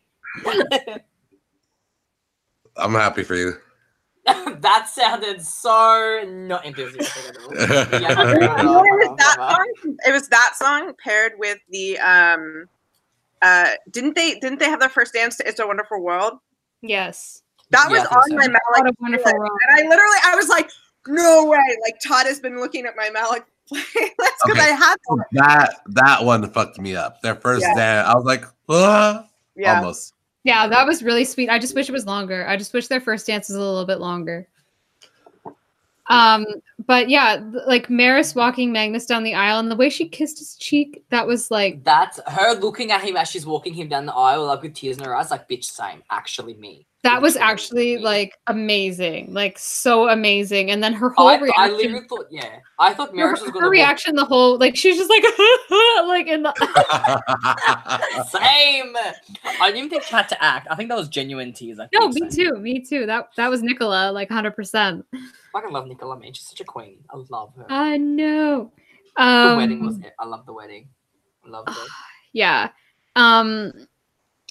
I'm 2.76 2.92
happy 2.94 3.22
for 3.22 3.34
you. 3.34 3.52
that 4.24 4.88
sounded 4.88 5.42
so 5.42 6.22
not 6.26 6.64
enthusiastic 6.64 7.24
at 7.28 7.36
all. 7.36 7.52
Yeah, 8.00 8.12
it 8.12 8.28
was 8.30 9.18
that 9.18 9.36
song. 9.36 9.96
It 10.06 10.12
was 10.12 10.28
that 10.28 10.54
song 10.56 10.94
paired 11.02 11.32
with 11.38 11.58
the 11.68 11.98
um 11.98 12.66
uh 13.42 13.72
didn't 13.90 14.14
they 14.14 14.38
didn't 14.38 14.60
they 14.60 14.70
have 14.70 14.80
their 14.80 14.88
first 14.88 15.12
dance 15.12 15.36
to 15.36 15.46
It's 15.46 15.60
a 15.60 15.66
Wonderful 15.66 16.00
World? 16.02 16.34
yes 16.80 17.42
That 17.70 17.88
Yeah, 17.90 17.98
was 17.98 18.08
I 18.10 18.14
on 18.14 18.22
so. 18.28 18.36
my 18.36 18.46
what 18.46 18.84
Malik 18.84 18.94
a 18.98 19.02
wonderful 19.02 19.38
world 19.38 19.58
and 19.68 19.78
I 19.78 19.88
literally 19.88 20.18
I 20.24 20.36
was 20.36 20.48
like, 20.48 20.70
no 21.06 21.44
way. 21.44 21.58
Like 21.84 21.96
Todd 22.02 22.26
has 22.26 22.40
been 22.40 22.58
looking 22.60 22.86
at 22.86 22.94
my 22.96 23.10
Malec 23.10 23.42
playlist 23.94 24.14
because 24.16 24.50
Okay. 24.50 24.60
I 24.60 24.74
had 24.76 24.96
So 25.08 25.16
them. 25.16 25.24
that 25.32 25.74
that 25.88 26.24
one 26.24 26.48
fucked 26.50 26.78
me 26.80 26.96
up. 26.96 27.20
Their 27.22 27.34
first 27.36 27.62
Yeah. 27.62 27.74
dance, 27.74 28.08
I 28.08 28.14
was 28.14 28.24
like, 28.24 28.44
ah, 28.68 29.26
Yeah. 29.56 29.76
almost. 29.76 30.14
yeah 30.44 30.66
that 30.66 30.84
was 30.86 31.02
really 31.04 31.24
sweet 31.24 31.48
i 31.48 31.56
just 31.58 31.74
wish 31.76 31.88
it 31.88 31.92
was 31.92 32.04
longer 32.06 32.44
i 32.48 32.56
just 32.56 32.72
wish 32.74 32.88
their 32.88 33.00
first 33.00 33.26
dance 33.28 33.48
was 33.48 33.54
a 33.56 33.60
little 33.60 33.84
bit 33.86 34.00
longer 34.00 34.48
um 36.08 36.44
but 36.86 37.08
yeah 37.08 37.38
like 37.66 37.86
maryse 37.86 38.34
walking 38.34 38.72
magnus 38.72 39.06
down 39.06 39.22
the 39.22 39.34
aisle 39.34 39.60
and 39.60 39.70
the 39.70 39.76
way 39.76 39.88
she 39.88 40.08
kissed 40.08 40.38
his 40.40 40.56
cheek 40.56 41.04
that 41.10 41.24
was 41.26 41.48
like 41.50 41.84
That's 41.84 42.18
her 42.26 42.54
looking 42.54 42.90
at 42.90 43.02
him 43.02 43.16
as 43.16 43.28
she's 43.30 43.46
walking 43.46 43.72
him 43.74 43.88
down 43.88 44.06
the 44.06 44.14
aisle, 44.14 44.46
like 44.46 44.62
with 44.62 44.74
tears 44.74 44.98
in 44.98 45.04
her 45.04 45.14
eyes, 45.14 45.30
like 45.30 45.48
bitch, 45.48 45.64
same. 45.64 46.02
Actually, 46.10 46.54
me. 46.54 46.86
That 47.02 47.20
was 47.20 47.36
actually 47.36 47.98
like 47.98 48.38
amazing 48.46 49.32
like 49.34 49.58
so 49.58 50.08
amazing 50.08 50.70
and 50.70 50.82
then 50.82 50.92
her 50.92 51.10
whole 51.10 51.28
I, 51.28 51.34
I 51.34 51.40
reaction 51.40 51.76
literally 51.76 52.06
thought, 52.08 52.26
yeah, 52.30 52.56
I 52.78 52.94
thought 52.94 53.16
her, 53.16 53.30
was 53.32 53.40
her 53.40 53.46
gonna 53.50 53.66
walk- 53.66 53.72
reaction 53.72 54.14
the 54.14 54.24
whole 54.24 54.56
like 54.58 54.76
she 54.76 54.90
was 54.90 54.98
just 54.98 55.10
like 55.10 55.22
like 56.06 56.26
in 56.28 56.42
the 56.44 56.52
Same. 58.28 58.94
I 59.60 59.66
didn't 59.66 59.76
even 59.78 59.90
think 59.90 60.04
she 60.04 60.14
had 60.14 60.28
to 60.28 60.42
act. 60.42 60.68
I 60.70 60.76
think 60.76 60.88
that 60.90 60.96
was 60.96 61.08
genuine 61.08 61.52
tears. 61.52 61.78
Like, 61.78 61.90
no 61.92 62.08
bitch, 62.08 62.14
me 62.14 62.30
same. 62.30 62.30
too 62.30 62.56
me 62.60 62.80
too 62.80 63.06
that 63.06 63.28
that 63.36 63.50
was 63.50 63.62
nicola 63.62 64.12
like 64.12 64.28
100% 64.28 65.04
I 65.12 65.18
fucking 65.52 65.70
love 65.72 65.86
Nicola, 65.86 66.18
man. 66.18 66.32
She's 66.32 66.46
such 66.46 66.60
a 66.60 66.64
queen. 66.64 66.98
I 67.10 67.16
love 67.28 67.52
her. 67.56 67.66
i 67.68 67.96
know 67.98 68.72
the 69.16 69.22
um 69.22 69.56
wedding 69.58 69.84
was 69.84 69.98
it. 69.98 70.14
I 70.18 70.24
love 70.24 70.46
the 70.46 70.52
wedding. 70.52 70.88
I 71.44 71.48
loved 71.50 71.68
it. 71.70 71.76
yeah 72.32 72.70
Um, 73.16 73.72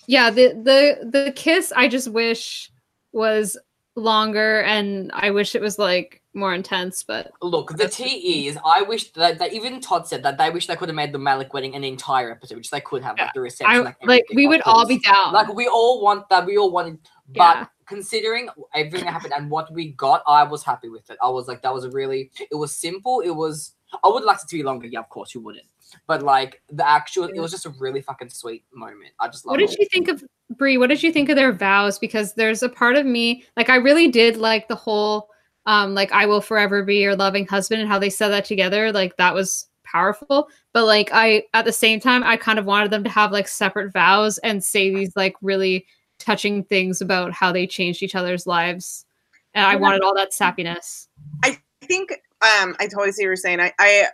yeah, 0.08 0.30
the 0.30 0.50
the 0.50 1.10
the 1.10 1.32
kiss 1.36 1.72
I 1.76 1.88
just 1.88 2.12
wish 2.12 2.72
was 3.12 3.58
longer, 3.96 4.62
and 4.62 5.12
I 5.14 5.32
wish 5.32 5.56
it 5.56 5.62
was 5.62 5.78
like 5.78 6.22
more 6.34 6.54
intense. 6.54 7.04
But 7.04 7.32
Look, 7.42 7.78
the 7.78 7.88
tea 7.88 8.48
is, 8.48 8.58
I 8.66 8.84
wish 8.84 9.12
that, 9.14 9.40
that 9.40 9.54
even 9.54 9.82
Todd 9.82 10.08
said 10.08 10.24
that 10.24 10.38
they 10.38 10.50
wish 10.50 10.68
they 10.68 10.76
could 10.76 10.90
have 10.90 10.96
made 10.96 11.14
the 11.14 11.18
Malec 11.20 11.54
wedding 11.54 11.76
an 11.76 11.84
entire 11.84 12.32
episode, 12.32 12.56
which 12.56 12.70
they 12.70 12.82
could 12.82 13.04
have, 13.04 13.18
like 13.18 13.34
the 13.34 13.42
reception, 13.42 13.82
I 13.82 13.84
like, 13.84 13.98
like 14.06 14.26
we 14.34 14.48
would 14.48 14.62
all 14.62 14.88
be 14.88 15.00
down. 15.00 15.34
Like 15.34 15.54
we 15.54 15.68
all 15.68 16.02
want 16.02 16.30
that. 16.30 16.46
We 16.46 16.58
all 16.58 16.72
wanted, 16.72 17.00
but 17.28 17.58
Yeah. 17.58 17.66
Considering 17.92 18.50
everything 18.74 19.06
that 19.06 19.12
happened 19.12 19.34
and 19.34 19.52
what 19.52 19.72
we 19.72 19.92
got, 19.92 20.24
I 20.28 20.44
was 20.44 20.64
happy 20.64 20.90
with 20.90 21.10
it. 21.10 21.18
I 21.22 21.30
was 21.30 21.48
like, 21.48 21.62
that 21.62 21.74
was 21.74 21.84
a 21.84 21.92
really. 21.92 22.32
It 22.50 22.56
was 22.56 22.76
simple. 22.76 23.20
It 23.20 23.32
was. 23.32 23.74
I 24.04 24.08
would 24.08 24.24
like 24.24 24.38
it 24.42 24.48
to 24.48 24.56
be 24.56 24.64
longer. 24.64 24.88
Yeah, 24.88 25.00
of 25.00 25.10
course 25.10 25.36
you 25.36 25.42
wouldn't. 25.42 25.66
But 26.08 26.24
like 26.24 26.62
the 26.72 26.88
actual, 26.88 27.26
it 27.26 27.40
was 27.40 27.52
just 27.52 27.66
a 27.66 27.74
really 27.80 28.02
fucking 28.02 28.30
sweet 28.30 28.64
moment. 28.74 29.12
I 29.20 29.28
just 29.28 29.46
love 29.46 29.52
what 29.52 29.60
did 29.60 29.72
it. 29.72 29.80
you 29.80 29.88
think 29.92 30.08
of 30.08 30.24
Brie? 30.58 30.78
What 30.78 30.88
did 30.88 31.04
you 31.04 31.12
think 31.12 31.30
of 31.30 31.36
their 31.36 31.52
vows? 31.52 32.00
Because 32.00 32.34
there's 32.34 32.64
a 32.64 32.70
part 32.70 32.96
of 32.96 33.06
me 33.06 33.44
like 33.58 33.70
I 33.70 33.76
really 33.76 34.08
did 34.08 34.38
like 34.38 34.68
the 34.68 34.76
whole 34.76 35.30
um 35.66 35.94
like 35.94 36.12
I 36.14 36.26
will 36.26 36.42
forever 36.42 36.84
be 36.84 36.98
your 36.98 37.16
loving 37.16 37.46
husband 37.46 37.82
and 37.82 37.90
how 37.90 38.00
they 38.00 38.10
said 38.10 38.30
that 38.30 38.46
together. 38.46 38.92
Like 38.92 39.18
that 39.18 39.34
was 39.34 39.68
powerful. 39.84 40.48
But 40.74 40.86
like 40.86 41.10
I 41.14 41.44
at 41.54 41.66
the 41.66 41.74
same 41.74 42.00
time 42.00 42.24
I 42.24 42.38
kind 42.38 42.58
of 42.58 42.66
wanted 42.66 42.92
them 42.92 43.04
to 43.04 43.10
have 43.10 43.34
like 43.34 43.50
separate 43.50 43.92
vows 43.92 44.38
and 44.40 44.64
say 44.64 44.96
these 44.96 45.16
like 45.18 45.36
really 45.42 45.86
touching 46.24 46.64
things 46.64 47.02
about 47.02 47.34
how 47.34 47.52
they 47.52 47.68
changed 47.68 48.04
each 48.04 48.16
other's 48.16 48.46
lives. 48.48 49.06
And 49.54 49.66
I 49.66 49.76
wanted 49.76 50.02
all 50.02 50.16
that 50.16 50.32
sappiness. 50.32 51.08
I 51.44 51.58
think 51.84 52.12
um 52.42 52.76
I 52.80 52.88
totally 52.88 53.12
see 53.12 53.24
what 53.24 53.28
you're 53.28 53.36
saying. 53.36 53.60
I 53.60 53.74
I 53.80 54.06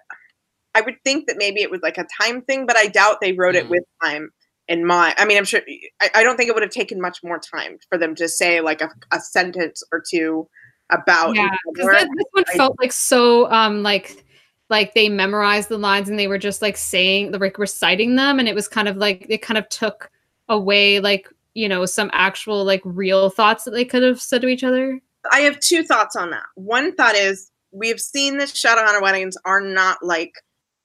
I 0.76 0.82
would 0.82 0.96
think 1.04 1.28
that 1.28 1.38
maybe 1.38 1.62
it 1.62 1.72
was 1.72 1.82
like 1.82 1.98
a 1.98 2.06
time 2.22 2.42
thing, 2.42 2.66
but 2.66 2.76
I 2.78 2.88
doubt 2.88 3.18
they 3.22 3.34
wrote 3.34 3.56
Mm. 3.56 3.60
it 3.60 3.70
with 3.70 3.84
time 4.04 4.32
in 4.68 4.86
mind. 4.86 5.16
I 5.18 5.26
mean, 5.26 5.38
I'm 5.38 5.46
sure 5.46 5.62
I, 6.02 6.10
I 6.16 6.24
don't 6.24 6.38
think 6.38 6.50
it 6.50 6.54
would 6.54 6.64
have 6.64 6.72
taken 6.72 7.00
much 7.00 7.24
more 7.24 7.40
time 7.40 7.78
for 7.90 7.98
them 7.98 8.16
to 8.16 8.28
say 8.28 8.62
like 8.62 8.82
a, 8.82 8.90
a 9.12 9.20
sentence 9.20 9.84
or 9.92 10.04
two 10.08 10.48
about 10.90 11.36
yeah 11.36 11.50
because 11.74 11.86
this 12.16 12.26
one 12.32 12.46
I- 12.48 12.58
felt 12.58 12.78
like 12.80 12.94
so 12.94 13.52
um 13.52 13.84
like 13.84 14.24
like 14.70 14.94
they 14.94 15.10
memorized 15.10 15.70
the 15.70 15.78
lines 15.78 16.10
and 16.10 16.18
they 16.18 16.28
were 16.28 16.38
just 16.38 16.62
like 16.62 16.78
saying 16.78 17.32
like 17.34 17.58
reciting 17.60 18.16
them 18.16 18.40
and 18.40 18.48
it 18.48 18.56
was 18.56 18.68
kind 18.68 18.88
of 18.88 18.98
like 18.98 19.26
it 19.30 19.42
kind 19.42 19.58
of 19.58 19.68
took 19.70 20.10
away 20.50 21.00
like 21.02 21.30
you 21.58 21.68
know 21.68 21.86
some 21.86 22.10
actual 22.14 22.64
like 22.64 22.82
real 22.86 23.30
thoughts 23.32 23.64
that 23.64 23.72
they 23.72 23.84
could 23.84 24.04
have 24.04 24.22
said 24.22 24.42
to 24.42 24.48
each 24.48 24.64
other 24.64 25.02
I 25.32 25.40
have 25.42 25.60
two 25.60 25.84
thoughts 25.84 26.16
on 26.16 26.30
that. 26.30 26.46
One 26.56 26.96
thought 26.96 27.16
is 27.16 27.52
we 27.72 27.90
have 27.90 28.00
seen 28.00 28.38
that 28.38 28.48
Shadowhunter 28.48 29.02
weddings 29.02 29.36
are 29.44 29.60
not 29.60 29.98
like 30.02 30.32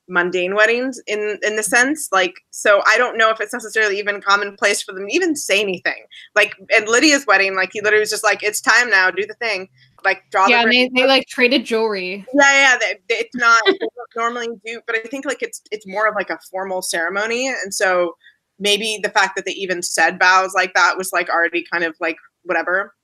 mundane 0.09 0.57
weddings 0.57 1.01
in 1.07 1.39
in 1.43 1.55
the 1.55 1.63
sense 1.63 2.09
like 2.11 2.35
so 2.51 2.83
I 2.87 2.99
don't 2.99 3.17
know 3.17 3.31
if 3.31 3.41
it's 3.41 3.53
necessarily 3.53 3.99
even 3.99 4.21
commonplace 4.21 4.83
for 4.83 4.93
them 4.93 5.07
to 5.07 5.15
even 5.15 5.37
say 5.37 5.61
anything. 5.61 6.05
Like 6.35 6.55
at 6.77 6.89
Lydia's 6.89 7.27
wedding, 7.27 7.55
like 7.55 7.71
he 7.73 7.81
literally 7.81 8.01
was 8.01 8.11
just 8.11 8.25
like, 8.25 8.43
"It's 8.43 8.61
time 8.61 8.91
now, 8.91 9.11
do 9.11 9.25
the 9.27 9.35
thing." 9.35 9.69
Like 10.05 10.25
draw 10.31 10.49
yeah 10.49 10.65
the 10.65 10.71
they, 10.71 10.91
they 11.03 11.07
like 11.07 11.29
traded 11.29 11.65
jewelry 11.65 12.27
yeah, 12.35 12.53
yeah. 12.53 12.79
They, 12.79 12.95
they- 13.09 13.21
it's 13.21 13.37
not 13.37 13.63
they 13.67 13.79
don't 13.79 14.17
normally 14.17 14.49
do, 14.65 14.81
but 14.87 14.97
I 14.97 15.03
think 15.03 15.25
like 15.25 15.43
it's 15.43 15.63
it's 15.71 15.87
more 15.87 16.09
of 16.09 16.15
like 16.17 16.31
a 16.31 16.39
formal 16.51 16.83
ceremony, 16.83 17.47
and 17.47 17.73
so 17.73 18.17
maybe 18.63 18.99
the 19.03 19.11
fact 19.11 19.37
that 19.37 19.45
they 19.45 19.53
even 19.53 19.83
said 19.83 20.19
vows 20.19 20.55
like 20.55 20.73
that 20.75 20.97
was 20.97 21.13
like 21.13 21.29
already 21.29 21.65
kind 21.71 21.85
of 21.85 21.95
like 22.01 22.17
whatever. 22.45 22.95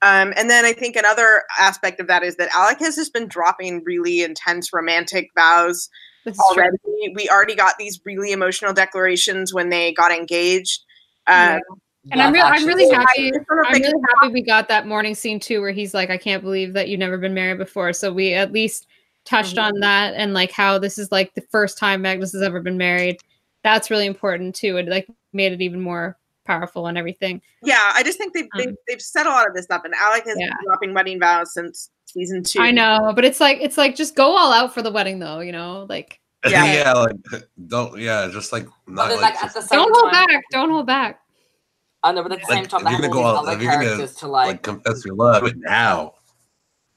Um, 0.00 0.32
and 0.36 0.48
then 0.50 0.64
I 0.64 0.72
think 0.72 0.96
another 0.96 1.42
aspect 1.58 2.00
of 2.00 2.06
that 2.08 2.22
is 2.22 2.36
that 2.36 2.48
Alec 2.54 2.78
has 2.80 2.96
just 2.96 3.12
been 3.12 3.28
dropping 3.28 3.82
really 3.84 4.22
intense 4.22 4.72
romantic 4.72 5.28
vows 5.36 5.88
This 6.24 6.34
is 6.36 6.42
true. 6.54 6.62
already. 6.62 6.78
We 7.14 7.28
already 7.28 7.54
got 7.54 7.74
these 7.78 8.00
really 8.04 8.32
emotional 8.32 8.72
declarations 8.72 9.52
when 9.52 9.68
they 9.70 9.92
got 9.92 10.10
engaged. 10.12 10.80
Yeah. 11.28 11.58
Um, 11.68 11.78
and 12.10 12.20
i'm, 12.20 12.32
That's 12.32 12.64
real 12.64 12.72
I'm 12.72 12.76
really 12.78 12.92
happy. 12.92 13.28
I 13.28 13.30
don't 13.30 13.46
know 13.48 13.62
if 13.62 13.66
i'm 13.76 13.80
really 13.80 14.02
happy 14.16 14.32
we 14.32 14.42
got 14.42 14.66
that 14.66 14.88
morning 14.88 15.14
scene 15.14 15.38
too 15.38 15.60
where 15.60 15.70
he's 15.70 15.94
like 15.94 16.10
i 16.10 16.16
can't 16.16 16.42
believe 16.42 16.72
that 16.72 16.88
you've 16.88 16.98
never 16.98 17.16
been 17.16 17.32
married 17.32 17.58
before 17.58 17.92
so 17.92 18.12
we 18.12 18.34
at 18.34 18.50
least 18.50 18.88
touched 19.24 19.54
Mhm. 19.54 19.62
on 19.62 19.80
that 19.82 20.14
and 20.16 20.34
like 20.34 20.50
how 20.50 20.78
this 20.80 20.98
is 20.98 21.12
like 21.12 21.32
the 21.34 21.44
first 21.52 21.78
time 21.78 22.02
magnus 22.02 22.32
has 22.32 22.42
ever 22.42 22.60
been 22.60 22.76
married 22.76 23.18
that's 23.62 23.90
really 23.90 24.06
important 24.06 24.54
too 24.54 24.76
it 24.76 24.88
like 24.88 25.06
made 25.32 25.52
it 25.52 25.60
even 25.60 25.80
more 25.80 26.16
powerful 26.44 26.86
and 26.88 26.98
everything 26.98 27.40
yeah, 27.62 27.92
I 27.94 28.02
just 28.02 28.18
think 28.18 28.34
they've, 28.34 28.48
they've 28.56 28.68
Um, 28.68 28.76
they've 28.88 29.00
set 29.00 29.26
a 29.26 29.28
lot 29.30 29.46
of 29.46 29.54
this 29.54 29.70
up, 29.70 29.84
and 29.84 29.94
Alec 29.94 30.24
has 30.26 30.36
Yeah. 30.38 30.48
been 30.48 30.56
dropping 30.66 30.94
wedding 30.94 31.20
vows 31.20 31.54
since 31.54 31.90
season 32.06 32.42
two. 32.42 32.60
i 32.60 32.70
know 32.70 33.12
but 33.14 33.24
it's 33.24 33.40
like 33.40 33.58
it's 33.60 33.78
like 33.78 33.94
just 33.94 34.14
go 34.16 34.36
all 34.36 34.52
out 34.52 34.74
for 34.74 34.82
the 34.82 34.90
wedding 34.90 35.18
though 35.18 35.38
you 35.40 35.52
know 35.52 35.86
like 35.88 36.18
Yeah. 36.46 36.64
Yeah, 36.72 36.92
like 36.94 37.16
don't 37.68 37.98
yeah, 37.98 38.28
just 38.32 38.52
like 38.52 38.66
not 38.88 39.08
then, 39.08 39.20
like, 39.20 39.34
like, 39.34 39.34
at 39.36 39.42
just, 39.42 39.54
the 39.54 39.62
same 39.62 39.78
don't 39.78 39.92
hold 39.94 40.12
time, 40.12 40.26
back 40.26 40.42
don't 40.50 40.70
hold 40.70 40.86
back 40.86 41.20
I 42.02 42.10
know, 42.10 42.24
but 42.24 42.32
at 42.32 42.40
the 42.40 42.46
Like, 42.52 42.64
same 42.64 42.66
time, 42.66 42.80
if 42.80 42.84
they 42.86 42.90
you're 43.06 43.12
gonna 43.14 43.20
all 43.24 43.44
go 43.44 43.46
these 43.46 43.48
out- 43.48 43.52
other 43.52 43.56
if 43.56 43.62
you're 43.62 43.72
gonna, 43.72 43.84
characters 43.84 44.14
to 44.16 44.26
like, 44.26 44.46
like. 44.48 44.62
confess 44.62 45.04
your 45.04 45.14
love 45.14 45.42
but 45.44 45.56
now. 45.56 46.14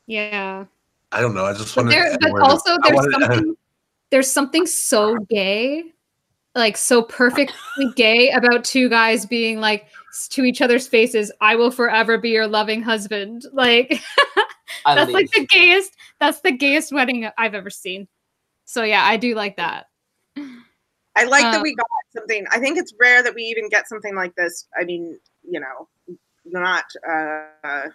yeah 0.07 0.65
I 1.11 1.21
don't 1.21 1.33
know. 1.35 1.45
I 1.45 1.53
just 1.53 1.77
want 1.77 1.91
to 1.91 2.17
but 2.19 2.31
word 2.33 2.41
also 2.41 2.75
there's 2.83 2.95
wanted- 2.95 3.21
something 3.21 3.57
there's 4.09 4.29
something 4.31 4.65
so 4.65 5.15
gay 5.29 5.93
like 6.55 6.77
so 6.77 7.03
perfectly 7.03 7.55
gay 7.95 8.29
about 8.31 8.63
two 8.63 8.89
guys 8.89 9.25
being 9.25 9.59
like 9.59 9.87
to 10.29 10.43
each 10.43 10.61
other's 10.61 10.87
faces 10.87 11.31
i 11.41 11.55
will 11.55 11.71
forever 11.71 12.17
be 12.17 12.29
your 12.29 12.47
loving 12.47 12.81
husband 12.81 13.43
like 13.53 14.01
that's 14.85 15.11
like 15.11 15.29
the 15.31 15.45
gayest 15.47 15.95
that's 16.19 16.39
the 16.41 16.51
gayest 16.51 16.93
wedding 16.93 17.29
i've 17.37 17.53
ever 17.53 17.69
seen 17.69 18.07
so 18.63 18.83
yeah 18.83 19.03
i 19.03 19.17
do 19.17 19.35
like 19.35 19.57
that 19.57 19.87
I 21.15 21.23
like 21.23 21.43
that 21.43 21.59
Uh, 21.59 21.63
we 21.63 21.75
got 21.75 21.87
something. 22.13 22.45
I 22.51 22.59
think 22.59 22.77
it's 22.77 22.93
rare 22.99 23.23
that 23.23 23.33
we 23.33 23.43
even 23.43 23.69
get 23.69 23.87
something 23.87 24.15
like 24.15 24.35
this. 24.35 24.67
I 24.77 24.83
mean, 24.83 25.17
you 25.49 25.59
know, 25.61 25.87
not. 26.45 26.83
Uh, 27.07 27.89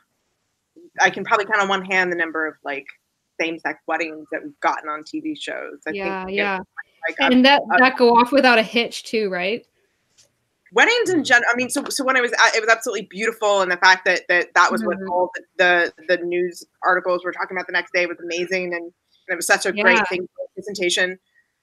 I 1.00 1.10
can 1.10 1.24
probably 1.24 1.44
count 1.44 1.60
on 1.60 1.68
one 1.68 1.84
hand 1.84 2.10
the 2.10 2.16
number 2.16 2.46
of 2.46 2.54
like 2.64 2.86
same-sex 3.40 3.78
weddings 3.86 4.26
that 4.32 4.42
we've 4.42 4.58
gotten 4.60 4.88
on 4.88 5.02
TV 5.02 5.38
shows. 5.38 5.80
I 5.86 5.90
yeah 5.90 6.24
think 6.24 6.36
yeah 6.36 6.56
Like, 6.58 6.66
a- 7.08 7.24
and 7.24 7.44
that 7.44 7.62
that 7.78 7.96
go 7.96 8.16
off 8.16 8.32
without 8.32 8.58
a 8.58 8.62
hitch 8.62 9.04
too 9.04 9.30
right 9.30 9.66
weddings 10.72 11.10
in 11.10 11.24
general. 11.24 11.50
I 11.52 11.56
mean, 11.56 11.68
so 11.68 11.84
so 11.88 12.04
when 12.04 12.16
I 12.16 12.20
was, 12.20 12.32
uh, 12.32 12.50
it 12.54 12.60
was 12.60 12.70
absolutely 12.70 13.06
beautiful, 13.10 13.60
and 13.60 13.70
the 13.70 13.76
fact 13.76 14.04
that 14.04 14.22
that 14.28 14.54
that 14.54 14.70
was 14.70 14.82
Mhm. 14.82 14.86
what 14.86 14.98
all 15.10 15.30
the, 15.58 15.92
the 16.06 16.16
the 16.16 16.24
news 16.24 16.64
articles 16.84 17.24
were 17.24 17.32
talking 17.32 17.56
about 17.56 17.66
the 17.66 17.72
next 17.72 17.92
day 17.92 18.06
was 18.06 18.18
amazing, 18.22 18.66
and, 18.74 18.84
and 18.84 18.92
it 19.28 19.36
was 19.36 19.46
such 19.46 19.66
a 19.66 19.74
Yeah. 19.74 19.82
great 19.82 20.08
thing 20.08 20.28
for 20.36 20.46
presentation. 20.54 21.18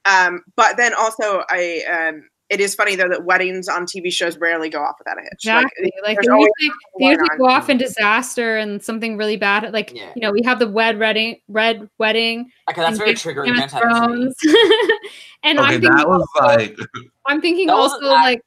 Um, 0.05 0.43
but 0.55 0.77
then 0.77 0.93
also, 0.93 1.43
I 1.49 1.83
um, 1.89 2.29
it 2.49 2.59
is 2.61 2.75
funny 2.75 2.95
though 2.95 3.09
that 3.09 3.25
weddings 3.25 3.67
on 3.67 3.85
TV 3.85 4.11
shows 4.11 4.37
rarely 4.37 4.69
go 4.69 4.81
off 4.81 4.95
without 4.99 5.17
a 5.17 5.21
hitch. 5.21 5.31
Exactly. 5.33 5.91
Like, 6.03 6.15
there's 6.17 6.27
they 6.27 6.33
usually, 6.33 6.51
they 6.59 6.69
going 6.99 7.11
usually 7.11 7.29
on. 7.31 7.37
go 7.37 7.45
off 7.47 7.69
in 7.69 7.77
disaster 7.77 8.57
and 8.57 8.81
something 8.81 9.17
really 9.17 9.35
bad. 9.37 9.71
Like 9.73 9.91
Yeah. 9.93 10.11
you 10.15 10.21
know, 10.21 10.31
we 10.31 10.41
have 10.43 10.59
the 10.59 10.67
wed 10.69 10.97
wedding, 10.99 11.41
red 11.49 11.89
wedding. 11.97 12.49
Okay, 12.69 12.81
that's 12.81 12.97
very 12.97 13.13
triggering. 13.13 13.45
Game 13.47 13.57
of 13.63 13.71
have 13.71 13.81
it 13.83 13.85
to 13.85 14.07
me. 14.07 14.33
Thrones. 14.33 14.35
and 15.43 15.59
Okay, 15.59 15.67
I'm 15.75 15.81
thinking, 15.81 15.95
that 15.95 16.07
was 16.07 16.27
also, 16.35 16.47
like 16.47 16.77
I'm 17.25 17.41
thinking 17.41 17.67
That 17.67 17.73
also 17.73 17.95
wasn't 17.95 18.03
that- 18.11 18.23
like 18.23 18.41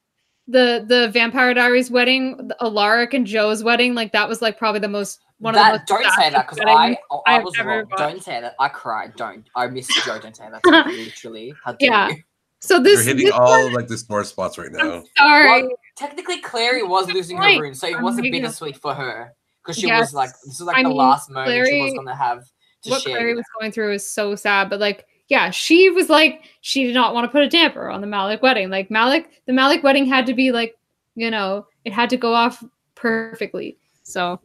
the 0.47 0.83
the 0.87 1.09
Vampire 1.09 1.53
Diaries 1.53 1.91
wedding, 1.91 2.49
Alaric 2.59 3.13
and 3.13 3.25
Jo's 3.27 3.63
wedding. 3.63 3.93
Like 3.93 4.11
that 4.13 4.27
was 4.27 4.41
like 4.41 4.57
probably 4.57 4.79
the 4.81 4.87
most 4.89 5.19
one 5.37 5.53
that, 5.53 5.75
of 5.75 5.85
the 5.87 5.93
most 5.93 6.03
don't 6.03 6.13
say 6.15 6.29
that 6.31 6.47
because 6.49 6.59
I, 6.67 6.97
I, 7.11 7.17
I've 7.27 7.43
was 7.43 7.57
wrong. 7.59 7.85
watched. 7.89 7.97
Don't 7.97 8.23
say 8.23 8.41
that. 8.41 8.55
I 8.59 8.67
cried. 8.67 9.15
Don't. 9.15 9.47
I 9.55 9.67
miss 9.67 9.87
Joe. 10.03 10.19
Don't 10.19 10.35
say 10.35 10.47
that. 10.51 10.65
Literally. 10.87 11.53
How 11.63 11.73
dare 11.73 11.89
Yeah. 11.89 12.09
you? 12.09 12.23
So 12.61 12.79
you're 12.81 13.01
hitting 13.01 13.25
this 13.25 13.33
all 13.33 13.71
like 13.73 13.87
the 13.87 13.97
sore 13.97 14.23
spots 14.23 14.57
right 14.57 14.71
now. 14.71 14.97
I'm 14.97 15.03
sorry. 15.17 15.63
Well, 15.63 15.71
technically, 15.97 16.39
Clary 16.41 16.83
was 16.83 17.07
losing 17.11 17.37
her 17.37 17.43
Right. 17.43 17.59
rune, 17.59 17.73
so 17.73 17.87
it 17.87 17.99
was 17.99 18.17
a 18.19 18.21
making 18.21 18.35
a- 18.35 18.47
bittersweet 18.47 18.77
for 18.77 18.93
her 18.93 19.33
because 19.63 19.77
she 19.79 19.87
Yes. 19.87 19.99
was 19.99 20.13
like, 20.13 20.29
this 20.45 20.59
was 20.59 20.61
like 20.61 20.77
I 20.77 20.83
the 20.83 20.89
mean, 20.89 20.97
last 20.97 21.29
moment 21.31 21.67
she 21.67 21.81
was 21.81 21.93
gonna 21.95 22.15
have 22.15 22.39
to 22.39 22.45
share. 22.89 22.91
what 22.91 23.01
share. 23.01 23.15
Clary 23.17 23.35
was 23.35 23.45
going 23.59 23.71
through 23.71 23.93
is 23.93 24.07
so 24.07 24.35
sad. 24.35 24.69
But 24.69 24.79
like, 24.79 25.05
yeah, 25.27 25.49
she 25.49 25.89
was 25.89 26.09
like, 26.09 26.43
she 26.61 26.83
did 26.85 26.93
not 26.93 27.13
want 27.15 27.25
to 27.25 27.31
put 27.31 27.41
a 27.41 27.49
damper 27.49 27.89
on 27.89 28.01
the 28.01 28.07
Malec 28.07 28.41
wedding. 28.43 28.69
Like 28.69 28.89
Malec, 28.89 29.25
the 29.47 29.53
Malec 29.53 29.81
wedding 29.81 30.05
had 30.05 30.25
to 30.27 30.33
be 30.35 30.51
like, 30.51 30.77
you 31.15 31.31
know, 31.31 31.65
it 31.83 31.93
had 31.93 32.09
to 32.11 32.17
go 32.17 32.33
off 32.33 32.63
perfectly. 32.93 33.77
So 34.03 34.39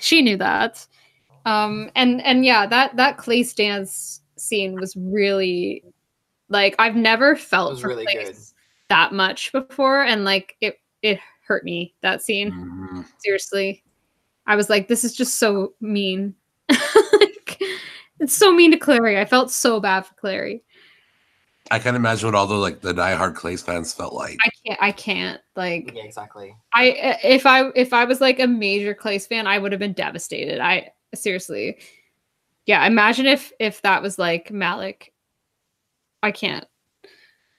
she 0.00 0.22
knew 0.22 0.38
that. 0.38 0.86
Um, 1.44 1.90
and 1.94 2.22
and 2.22 2.44
yeah, 2.46 2.66
that 2.66 2.96
that 2.96 3.18
Clace 3.18 3.52
dance 3.52 4.22
scene 4.36 4.80
was 4.80 4.96
really 4.96 5.84
like 6.48 6.74
I've 6.78 6.96
never 6.96 7.32
It 7.32 7.38
felt 7.40 7.70
was 7.72 7.80
for 7.80 7.88
really 7.88 8.06
good. 8.06 8.36
that 8.88 9.12
much 9.12 9.50
before, 9.52 10.02
and 10.04 10.24
like 10.24 10.56
it 10.60 10.78
it 11.02 11.18
hurt 11.46 11.64
me 11.64 11.94
that 12.00 12.22
scene 12.22 12.50
Mhm. 12.52 13.04
seriously 13.18 13.82
i 14.46 14.56
was 14.56 14.70
like 14.70 14.88
this 14.88 15.04
is 15.04 15.14
just 15.14 15.38
so 15.38 15.74
mean 15.82 16.34
Like, 16.70 17.60
it's 18.18 18.34
so 18.34 18.50
mean 18.50 18.70
to 18.70 18.78
clary 18.78 19.18
i 19.20 19.26
felt 19.26 19.50
so 19.50 19.78
bad 19.80 20.06
for 20.06 20.14
clary 20.14 20.62
I 21.70 21.78
can't 21.78 21.96
imagine 21.96 22.26
what 22.28 22.34
all 22.34 22.46
the 22.46 22.54
like 22.54 22.80
the 22.80 22.94
diehard 22.94 23.34
Clace 23.34 23.62
fans 23.62 23.92
felt 23.92 24.14
like. 24.14 24.38
i 24.44 24.48
can't 24.66 24.82
i 24.82 24.92
can't 24.92 25.40
like 25.56 25.92
Yeah, 25.94 26.04
exactly. 26.04 26.56
i 26.72 27.18
if 27.22 27.44
i 27.44 27.68
if 27.74 27.92
i 27.92 28.04
was 28.06 28.22
like 28.22 28.40
a 28.40 28.46
major 28.46 28.94
clace 28.94 29.26
fan 29.26 29.46
i 29.46 29.58
would 29.58 29.72
have 29.72 29.78
been 29.78 29.92
devastated 29.92 30.60
i 30.60 30.90
seriously 31.14 31.78
yeah 32.64 32.86
imagine 32.86 33.26
if 33.26 33.52
if 33.60 33.82
that 33.82 34.00
was 34.02 34.18
like 34.18 34.48
malec 34.48 35.08
i 36.24 36.30
can't 36.32 36.66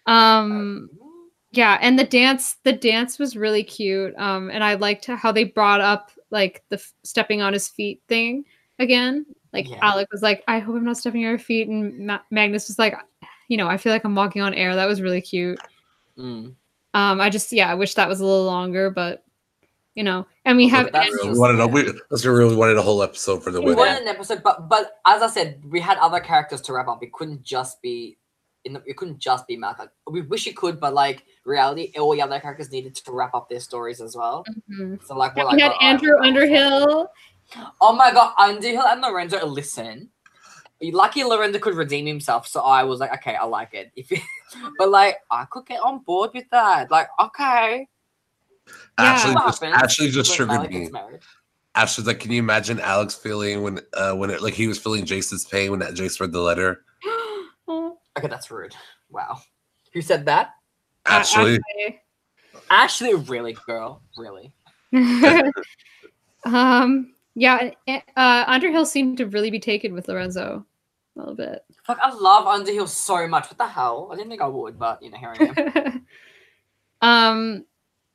um 0.07 0.89
yeah, 1.51 1.77
and 1.81 1.97
the 1.97 2.03
dance 2.03 2.57
the 2.65 2.73
dance 2.73 3.17
was 3.17 3.37
really 3.37 3.63
cute. 3.63 4.13
Um, 4.17 4.49
and 4.51 4.61
I 4.61 4.73
liked 4.73 5.05
how 5.05 5.31
they 5.31 5.45
brought 5.45 5.79
up 5.79 6.11
like 6.29 6.63
the 6.67 6.75
f- 6.75 6.91
stepping 7.03 7.41
on 7.41 7.53
his 7.53 7.69
feet 7.69 8.01
thing 8.09 8.43
again. 8.77 9.25
Like 9.53 9.69
Yeah. 9.69 9.77
Alec 9.81 10.09
was 10.11 10.21
like, 10.21 10.43
"I 10.49 10.59
hope 10.59 10.75
I'm 10.75 10.83
not 10.83 10.97
stepping 10.97 11.23
on 11.23 11.29
your 11.29 11.39
feet," 11.39 11.69
and 11.69 12.07
Ma- 12.07 12.19
Magnus 12.29 12.67
was 12.67 12.77
like, 12.77 12.93
"You 13.47 13.55
know, 13.55 13.69
I 13.69 13.77
feel 13.77 13.93
like 13.93 14.03
I'm 14.03 14.15
walking 14.15 14.41
on 14.41 14.53
air." 14.53 14.75
That 14.75 14.85
was 14.85 15.01
really 15.01 15.21
cute. 15.21 15.57
Mm. 16.17 16.55
Um, 16.93 17.21
I 17.21 17.29
just 17.29 17.53
yeah, 17.53 17.71
I 17.71 17.75
wish 17.75 17.93
that 17.93 18.09
was 18.09 18.19
a 18.19 18.25
little 18.25 18.45
longer, 18.45 18.89
but 18.89 19.23
you 19.93 20.03
know, 20.03 20.27
and 20.43 20.57
we 20.57 20.67
have 20.67 20.91
that's 20.91 21.07
Andrew- 21.07 21.31
We 21.31 21.39
wanted 21.39 21.61
a, 21.61 21.67
we, 21.67 21.83
that's 22.11 22.25
really 22.25 22.53
wanted 22.57 22.75
a 22.75 22.81
whole 22.81 23.01
episode 23.01 23.41
for 23.41 23.51
the 23.51 23.61
We 23.61 23.67
wedding. 23.73 23.93
wanted 23.93 24.01
an 24.01 24.07
episode, 24.09 24.43
but 24.43 24.67
but 24.67 24.99
as 25.07 25.21
I 25.21 25.27
said, 25.27 25.63
we 25.69 25.79
had 25.79 25.97
other 25.99 26.19
characters 26.19 26.59
to 26.63 26.73
wrap 26.73 26.89
up. 26.89 27.01
It 27.01 27.13
couldn't 27.13 27.43
just 27.43 27.81
be, 27.81 28.17
in 28.65 28.73
the, 28.73 28.83
it 28.85 28.97
couldn't 28.97 29.19
just 29.19 29.47
be 29.47 29.55
Malcolm. 29.55 29.89
We 30.09 30.21
wish 30.21 30.47
it 30.47 30.55
could, 30.55 30.79
but 30.79 30.93
like 30.93 31.23
reality, 31.45 31.91
all 31.97 32.11
the 32.13 32.21
other 32.21 32.39
characters 32.39 32.71
needed 32.71 32.95
to 32.95 33.11
wrap 33.11 33.33
up 33.33 33.49
their 33.49 33.59
stories 33.59 34.01
as 34.01 34.15
well. 34.15 34.45
Mhm. 34.69 35.03
So 35.05 35.15
like, 35.15 35.35
we're 35.35 35.49
we 35.53 35.61
had 35.61 35.73
oh, 35.73 35.85
Andrew 35.85 36.15
we'll. 36.15 36.23
Underhill. 36.23 37.11
Oh 37.79 37.93
my 37.93 38.11
god, 38.11 38.33
Underhill 38.37 38.85
and 38.87 39.01
Lorenzo, 39.01 39.45
listen. 39.45 40.09
Lucky 40.81 41.23
Lorenzo 41.23 41.59
could 41.59 41.75
redeem 41.75 42.05
himself, 42.05 42.47
so 42.47 42.61
I 42.61 42.83
was 42.83 42.99
like, 42.99 43.13
okay, 43.13 43.35
I 43.35 43.45
like 43.45 43.73
it. 43.73 43.91
If, 43.95 44.11
but 44.77 44.89
like, 44.89 45.17
I 45.31 45.45
could 45.45 45.65
get 45.65 45.79
on 45.81 45.99
board 45.99 46.31
with 46.33 46.45
that. 46.51 46.91
Like, 46.91 47.07
okay, 47.19 47.87
Ashley 48.97 49.33
What 49.33 49.45
just 49.45 49.61
happens 49.61 49.83
Ashley 49.83 50.09
just 50.09 50.35
triggered 50.35 50.61
me. 50.61 50.79
gets 50.79 50.91
married? 50.91 51.19
Ashley's 51.75 52.07
like, 52.07 52.19
can 52.19 52.31
you 52.31 52.39
imagine 52.39 52.79
Alec's 52.79 53.15
feeling 53.15 53.61
when 53.61 53.79
uh 53.93 54.13
when 54.13 54.29
it 54.29 54.41
like 54.41 54.53
he 54.53 54.67
was 54.67 54.79
feeling 54.79 55.05
Jace's 55.05 55.45
pain 55.45 55.71
when 55.71 55.79
that 55.81 55.93
Jason 55.93 56.25
read 56.25 56.31
the 56.31 56.41
letter? 56.41 56.84
Okay, 58.17 58.27
that's 58.27 58.51
rude. 58.51 58.75
Wow, 59.09 59.39
who 59.93 60.01
said 60.01 60.25
that? 60.25 60.51
Ashley, 61.05 61.59
Ashley, 62.69 63.13
really, 63.13 63.53
girl, 63.65 64.01
really. 64.17 64.53
um, 66.45 67.13
yeah, 67.35 67.71
uh, 67.87 68.43
Underhill 68.47 68.85
seemed 68.85 69.17
to 69.17 69.27
really 69.27 69.51
be 69.51 69.59
taken 69.59 69.93
with 69.93 70.07
Lorenzo 70.07 70.65
a 71.15 71.19
little 71.19 71.35
bit. 71.35 71.63
Fuck, 71.83 71.99
I 72.01 72.13
love 72.13 72.47
Underhill 72.47 72.87
so 72.87 73.27
much. 73.27 73.45
What 73.47 73.57
the 73.57 73.67
hell? 73.67 74.09
I 74.11 74.15
didn't 74.15 74.29
think 74.29 74.41
I 74.41 74.47
would, 74.47 74.79
but 74.79 75.01
you 75.03 75.11
know, 75.11 75.17
here 75.17 75.33
I 75.39 75.71
am. 75.85 76.05
um, 77.01 77.65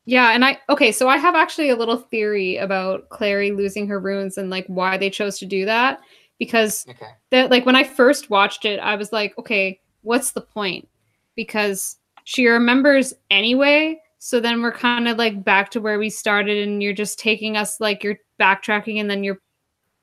yeah, 0.06 0.32
and 0.32 0.44
I 0.44 0.58
okay, 0.68 0.92
so 0.92 1.08
I 1.08 1.18
have 1.18 1.34
actually 1.34 1.70
a 1.70 1.76
little 1.76 1.96
theory 1.96 2.56
about 2.56 3.08
Clary 3.10 3.52
losing 3.52 3.86
her 3.88 4.00
runes 4.00 4.38
and 4.38 4.50
like 4.50 4.66
why 4.66 4.96
they 4.96 5.10
chose 5.10 5.38
to 5.38 5.46
do 5.46 5.64
that 5.66 6.00
because 6.38 6.86
okay. 6.88 7.12
that 7.30 7.50
like 7.50 7.66
when 7.66 7.76
I 7.76 7.84
first 7.84 8.30
watched 8.30 8.64
it, 8.64 8.80
I 8.80 8.96
was 8.96 9.12
like, 9.12 9.36
okay, 9.38 9.80
what's 10.02 10.32
the 10.32 10.40
point? 10.40 10.88
Because 11.36 11.96
she 12.24 12.46
remembers 12.46 13.14
anyway. 13.30 14.00
So 14.18 14.38
then 14.38 14.60
we're 14.60 14.72
kind 14.72 15.08
of 15.08 15.16
like 15.16 15.42
back 15.42 15.70
to 15.70 15.80
where 15.80 15.98
we 15.98 16.10
started, 16.10 16.68
and 16.68 16.82
you're 16.82 16.92
just 16.92 17.18
taking 17.18 17.56
us 17.56 17.80
like 17.80 18.04
you're 18.04 18.18
backtracking, 18.38 19.00
and 19.00 19.10
then 19.10 19.24
you're 19.24 19.40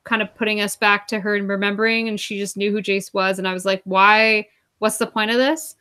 kind 0.05 0.21
of 0.21 0.33
putting 0.35 0.61
us 0.61 0.75
back 0.75 1.07
to 1.07 1.19
her 1.19 1.35
and 1.35 1.47
remembering, 1.47 2.07
and 2.07 2.19
she 2.19 2.37
just 2.37 2.57
knew 2.57 2.71
who 2.71 2.81
Jace 2.81 3.13
was, 3.13 3.37
and 3.37 3.47
I 3.47 3.53
was 3.53 3.65
like, 3.65 3.81
why? 3.83 4.47
What's 4.79 4.97
the 4.97 5.07
point 5.07 5.31
of 5.31 5.37
this? 5.37 5.75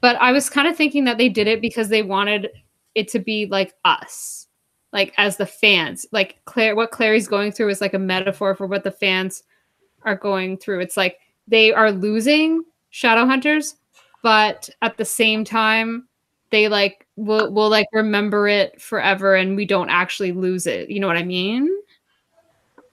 But 0.00 0.16
I 0.16 0.32
was 0.32 0.50
kind 0.50 0.66
of 0.66 0.76
thinking 0.76 1.04
that 1.04 1.18
they 1.18 1.28
did 1.28 1.46
it 1.46 1.60
because 1.60 1.88
they 1.88 2.02
wanted 2.02 2.50
it 2.94 3.08
to 3.08 3.18
be 3.18 3.46
like 3.46 3.74
us, 3.84 4.48
like 4.92 5.14
as 5.16 5.36
the 5.36 5.46
fans. 5.46 6.06
Like 6.10 6.40
Claire, 6.44 6.74
what 6.74 6.90
Clary's 6.90 7.28
going 7.28 7.52
through 7.52 7.68
is 7.68 7.80
like 7.80 7.94
a 7.94 7.98
metaphor 7.98 8.54
for 8.54 8.66
what 8.66 8.84
the 8.84 8.90
fans 8.90 9.42
are 10.02 10.16
going 10.16 10.56
through. 10.56 10.80
It's 10.80 10.96
like 10.96 11.18
they 11.46 11.72
are 11.72 11.92
losing 11.92 12.64
shadow 12.92 13.26
hunters, 13.26 13.74
but 14.22 14.70
at 14.82 14.96
the 14.96 15.04
same 15.04 15.44
time, 15.44 16.06
they 16.50 16.68
like 16.68 17.06
will 17.16 17.52
will 17.52 17.68
like 17.68 17.88
remember 17.92 18.46
it 18.46 18.80
forever, 18.80 19.34
and 19.34 19.56
we 19.56 19.64
don't 19.66 19.90
actually 19.90 20.30
lose 20.30 20.68
it. 20.68 20.88
You 20.88 21.00
know 21.00 21.08
what 21.08 21.16
I 21.16 21.24
mean? 21.24 21.64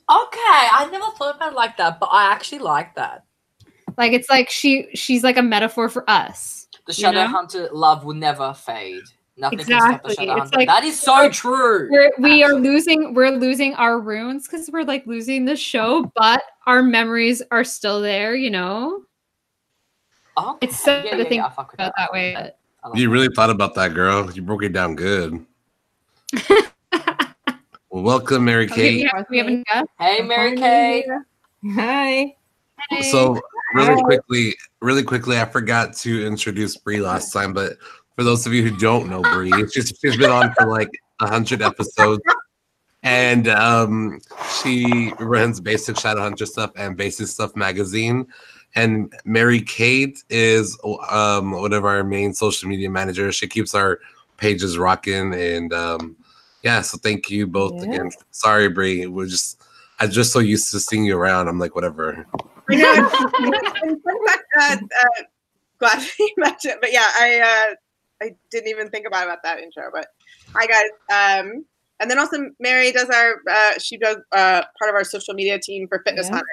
Okay, 0.09 0.39
I 0.71 0.89
never 0.91 1.05
thought 1.17 1.35
about 1.35 1.53
it 1.53 1.55
like 1.55 1.77
that, 1.77 1.99
but 1.99 2.07
I 2.11 2.31
actually 2.31 2.59
like 2.59 2.95
that. 2.95 3.25
Like 3.97 4.13
it's 4.13 4.29
like 4.29 4.49
she 4.49 4.87
she's 4.95 5.23
like 5.23 5.37
a 5.37 5.43
metaphor 5.43 5.87
for 5.89 6.09
us. 6.09 6.67
The 6.87 6.93
You 6.93 7.01
Shadow 7.03 7.21
know? 7.23 7.27
Hunter 7.27 7.69
love 7.71 8.03
will 8.05 8.15
never 8.15 8.53
fade. 8.55 9.03
Nothing 9.37 9.59
can 9.59 9.71
Exactly. 9.71 10.13
stop 10.13 10.25
the 10.37 10.43
It's 10.43 10.53
like- 10.53 10.67
that 10.67 10.83
is 10.83 10.99
so 10.99 11.29
true. 11.29 11.87
We're, 11.91 12.11
we 12.17 12.43
are 12.43 12.53
losing 12.53 13.13
we're 13.13 13.29
losing 13.31 13.73
our 13.75 13.99
runes 13.99 14.47
because 14.47 14.69
we're 14.71 14.83
like 14.83 15.05
losing 15.05 15.45
the 15.45 15.55
show, 15.55 16.11
but 16.15 16.41
our 16.65 16.81
memories 16.81 17.41
are 17.51 17.63
still 17.63 18.01
there. 18.01 18.35
You 18.35 18.49
know, 18.49 19.03
Okay. 20.37 20.67
it's 20.67 20.79
sad 20.79 21.05
yeah, 21.05 21.11
to 21.11 21.17
yeah, 21.17 21.29
think 21.29 21.41
yeah, 21.41 21.49
fuck 21.49 21.73
about 21.73 21.93
that. 21.97 22.09
that 22.09 22.11
way. 22.11 22.33
But 22.33 22.97
you 22.97 23.09
really 23.09 23.29
thought 23.35 23.49
about 23.49 23.75
that, 23.75 23.93
girl. 23.93 24.31
You 24.31 24.41
broke 24.41 24.63
it 24.63 24.73
down 24.73 24.95
good. 24.95 25.45
well, 26.91 28.03
welcome, 28.03 28.45
Mary 28.45 28.65
Okay, 28.65 28.75
Kate. 28.75 28.95
we 29.03 29.09
have, 29.13 29.25
we 29.29 29.37
have 29.39 29.47
a 29.47 29.63
guest. 29.63 29.87
Hey, 29.99 30.21
Mary 30.21 30.55
Kay. 30.55 31.05
Hi. 31.73 32.35
Hey. 32.89 33.01
So 33.11 33.39
really 33.73 34.01
quickly, 34.03 34.55
really 34.81 35.03
quickly, 35.03 35.37
I 35.39 35.45
forgot 35.45 35.93
to 35.97 36.25
introduce 36.25 36.77
Bree 36.77 37.01
last 37.01 37.33
time, 37.33 37.53
but 37.53 37.73
for 38.15 38.23
those 38.23 38.45
of 38.45 38.53
you 38.53 38.63
who 38.63 38.77
don't 38.77 39.09
know 39.09 39.21
Bree, 39.21 39.51
she's 39.71 39.93
she's 40.01 40.17
been 40.17 40.29
on 40.31 40.53
for 40.57 40.67
like 40.67 40.89
a 41.19 41.27
hundred 41.27 41.61
episodes, 41.61 42.21
and 43.03 43.47
um, 43.47 44.19
she 44.61 45.13
runs 45.19 45.59
Basic 45.59 45.95
Shadowhunter 45.95 46.47
stuff 46.47 46.71
and 46.75 46.95
Basic 46.95 47.27
Stuff 47.27 47.55
magazine. 47.55 48.27
And 48.75 49.13
Mary 49.25 49.61
Kate 49.61 50.23
is 50.29 50.77
um, 51.09 51.51
one 51.51 51.73
of 51.73 51.85
our 51.85 52.03
main 52.03 52.33
social 52.33 52.69
media 52.69 52.89
managers. 52.89 53.35
She 53.35 53.47
keeps 53.47 53.73
our 53.73 53.99
pages 54.37 54.77
rocking, 54.77 55.33
and 55.33 55.73
um, 55.73 56.15
yeah. 56.63 56.81
So 56.81 56.97
thank 56.97 57.29
you 57.29 57.47
both 57.47 57.73
Yeah. 57.73 57.89
again. 57.89 58.11
Sorry, 58.31 58.69
Bree. 58.69 59.07
We're 59.07 59.25
just 59.27 59.61
I'm 59.99 60.11
just 60.11 60.31
so 60.31 60.39
used 60.39 60.71
to 60.71 60.79
seeing 60.79 61.03
you 61.05 61.17
around. 61.17 61.47
I'm 61.47 61.59
like 61.59 61.75
whatever. 61.75 62.25
I 62.69 62.75
know. 62.75 62.93
and 63.83 64.03
fun 64.03 64.27
fact, 64.27 64.43
uh, 64.61 64.77
uh, 65.01 65.23
glad 65.79 66.07
you 66.19 66.29
mentioned, 66.37 66.75
it. 66.75 66.81
but 66.81 66.91
yeah, 66.93 67.07
I 67.19 67.39
uh, 67.71 68.25
I 68.25 68.35
didn't 68.51 68.69
even 68.69 68.89
think 68.89 69.07
about 69.07 69.23
about 69.25 69.39
that 69.43 69.59
intro. 69.59 69.89
But 69.91 70.07
hi 70.53 70.67
guys, 70.67 70.89
um, 71.43 71.65
and 71.99 72.09
then 72.09 72.19
also 72.19 72.37
Mary 72.59 72.91
does 72.91 73.09
our 73.09 73.35
uh, 73.49 73.79
she 73.79 73.97
does 73.97 74.17
uh, 74.31 74.61
part 74.77 74.89
of 74.89 74.93
our 74.95 75.03
social 75.03 75.33
media 75.33 75.57
team 75.59 75.87
for 75.87 76.01
Fitness 76.05 76.27
Yeah. 76.27 76.35
Hunter. 76.35 76.47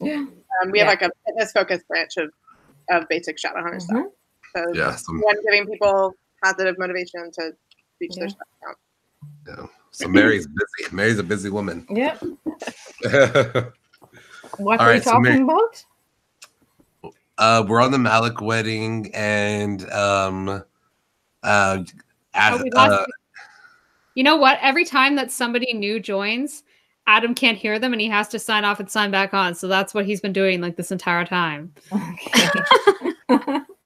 Yeah. 0.00 0.14
Um, 0.62 0.70
we 0.70 0.78
Yeah. 0.78 0.84
have 0.84 1.00
like 1.00 1.02
a 1.02 1.10
fitness 1.26 1.52
focused 1.52 1.86
branch 1.88 2.16
of 2.16 2.30
of 2.90 3.08
basic 3.08 3.38
Shadow 3.38 3.62
Hunter 3.62 3.80
stuff. 3.80 4.06
So 4.54 4.64
Yeah. 4.74 4.94
So, 4.94 5.12
one 5.14 5.36
giving 5.44 5.66
people 5.66 6.14
positive 6.42 6.76
motivation 6.78 7.30
to 7.32 7.52
reach 8.00 8.14
their 8.14 8.24
Yeah. 8.26 8.30
stuff 8.30 8.48
count. 8.64 8.78
yeah. 9.48 9.66
so 9.90 10.08
Mary's 10.08 10.46
busy. 10.46 10.94
Mary's 10.94 11.18
a 11.18 11.22
busy 11.24 11.50
woman. 11.50 11.86
Yeah. 11.90 12.16
What 14.58 14.80
All 14.80 14.86
are 14.86 14.90
right, 14.90 14.94
we 14.98 15.00
so 15.02 15.10
talking 15.10 15.22
Mary- 15.22 15.42
about? 15.42 15.84
uh, 17.38 17.64
we're 17.68 17.82
on 17.82 17.90
the 17.90 17.98
Malik 17.98 18.40
wedding, 18.40 19.10
and 19.12 19.90
um, 19.90 20.48
uh, 21.42 21.78
at, 22.32 22.52
Oh, 22.52 22.62
uh, 22.76 23.04
You 24.14 24.22
know 24.24 24.36
what? 24.36 24.58
Every 24.62 24.84
time 24.86 25.16
that 25.16 25.30
somebody 25.30 25.74
new 25.74 26.00
joins, 26.00 26.62
Adam 27.06 27.34
can't 27.34 27.56
hear 27.56 27.78
them 27.78 27.92
and 27.92 28.00
he 28.00 28.08
has 28.08 28.28
to 28.28 28.38
sign 28.38 28.64
off 28.64 28.80
and 28.80 28.90
sign 28.90 29.10
back 29.10 29.32
on. 29.32 29.54
So 29.54 29.68
that's 29.68 29.94
what 29.94 30.06
he's 30.06 30.20
been 30.20 30.32
doing 30.32 30.60
like 30.60 30.76
this 30.76 30.90
entire 30.90 31.24
time. 31.24 31.72
Okay. 31.92 33.60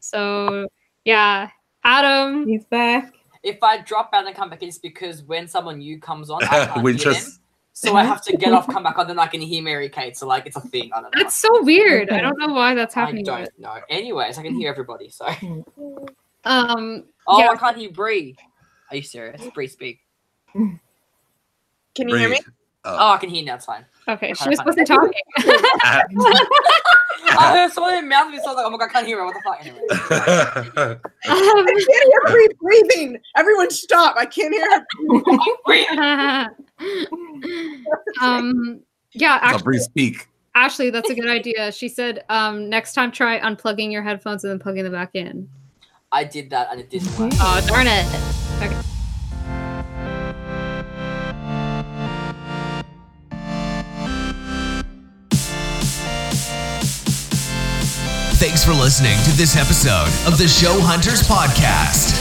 So 0.00 0.68
yeah, 1.04 1.50
Adam. 1.84 2.46
He's 2.46 2.64
back. 2.64 3.12
If 3.42 3.62
I 3.62 3.82
drop 3.82 4.10
out 4.14 4.26
and 4.26 4.34
come 4.34 4.50
back, 4.50 4.62
in, 4.62 4.68
it's 4.68 4.78
because 4.78 5.22
when 5.22 5.46
someone 5.46 5.78
new 5.78 6.00
comes 6.00 6.30
on, 6.30 6.42
I 6.44 6.46
can't 6.66 6.82
we 6.82 6.92
hear 6.92 6.98
just 6.98 7.26
them. 7.26 7.34
So 7.72 7.94
I 7.94 8.02
have 8.04 8.22
to 8.24 8.36
get 8.36 8.52
off, 8.52 8.66
come 8.66 8.82
back 8.82 8.98
on, 8.98 9.06
then 9.06 9.18
I 9.18 9.26
can 9.26 9.40
hear 9.40 9.62
Mary 9.62 9.88
Kate. 9.88 10.16
So 10.16 10.26
like, 10.26 10.46
it's 10.46 10.56
a 10.56 10.60
thing. 10.60 10.90
I 10.92 11.00
don't 11.00 11.14
know. 11.14 11.22
That's 11.22 11.36
so 11.36 11.62
weird. 11.62 12.10
I 12.10 12.20
don't 12.20 12.36
know 12.38 12.52
why 12.52 12.74
that's 12.74 12.94
happening. 12.94 13.28
I 13.28 13.40
happening. 13.40 13.50
don't 13.60 13.74
know. 13.76 13.80
Anyways, 13.88 14.38
I 14.38 14.42
can 14.42 14.54
hear 14.54 14.68
everybody. 14.70 15.10
So. 15.10 15.26
Um. 16.44 17.04
Oh, 17.26 17.38
Yeah. 17.38 17.50
I 17.50 17.56
can't 17.56 17.76
hear 17.76 17.90
Bree. 17.92 18.34
Are 18.90 18.96
you 18.96 19.02
serious? 19.02 19.42
Bree, 19.54 19.68
speak. 19.68 20.00
Can 21.98 22.08
you 22.08 22.16
hear 22.16 22.28
me? 22.30 22.36
Bree, 22.42 22.52
Oh, 22.84 23.10
I 23.12 23.16
can 23.18 23.28
hear 23.28 23.40
you 23.40 23.44
now. 23.46 23.56
It's 23.56 23.66
fine. 23.66 23.84
Okay, 24.08 24.32
she 24.32 24.44
Okay, 24.44 24.50
was 24.50 24.58
fine. 24.60 24.72
supposed 24.72 24.78
to 24.78 24.84
talk. 24.84 25.10
uh, 25.84 26.02
I 27.38 27.52
heard 27.58 27.72
someone 27.74 27.94
in 27.98 28.08
mouth 28.08 28.30
me, 28.30 28.38
so 28.38 28.44
I 28.44 28.48
was 28.48 28.56
like, 28.56 28.66
oh 28.66 28.70
my 28.70 28.78
god, 28.78 28.88
I 28.88 28.92
can't 28.92 29.06
hear 29.06 29.18
her. 29.18 29.24
What 29.26 29.34
the 29.34 29.42
fuck? 29.44 29.58
Anyway. 29.60 30.98
Um, 31.28 31.66
I 31.66 31.84
can't 31.90 32.12
hear 32.12 32.22
Bree 32.32 32.48
breathing. 32.62 33.18
Everyone 33.36 33.70
stop. 33.70 34.16
I 34.16 34.24
can't 34.24 34.54
hear 34.54 34.66
her. 34.70 36.48
um. 38.22 38.80
Yeah. 39.12 39.38
so 39.38 39.44
Actually, 39.44 39.62
Bree, 39.64 39.78
speak. 39.80 40.28
Ashley, 40.54 40.90
that's 40.90 41.10
a 41.10 41.14
good 41.14 41.28
idea. 41.28 41.70
She 41.72 41.88
said, 41.88 42.24
um, 42.28 42.68
next 42.70 42.92
time 42.94 43.12
try 43.12 43.38
unplugging 43.40 43.92
your 43.92 44.02
headphones 44.02 44.44
and 44.44 44.50
then 44.50 44.58
plugging 44.58 44.84
them 44.84 44.92
back 44.92 45.10
in. 45.14 45.48
I 46.12 46.24
did 46.24 46.50
that 46.50 46.68
and 46.70 46.80
it 46.80 46.88
didn't 46.90 47.16
work. 47.18 47.32
Oh 47.34 47.64
darn 47.68 47.86
it. 47.88 48.06
Okay. 48.62 48.76
Thanks 58.38 58.64
for 58.64 58.72
listening 58.72 59.18
to 59.24 59.36
this 59.36 59.56
episode 59.56 60.06
of 60.30 60.38
the 60.38 60.46
Show 60.46 60.78
Hunters 60.80 61.22
Podcast. 61.22 62.14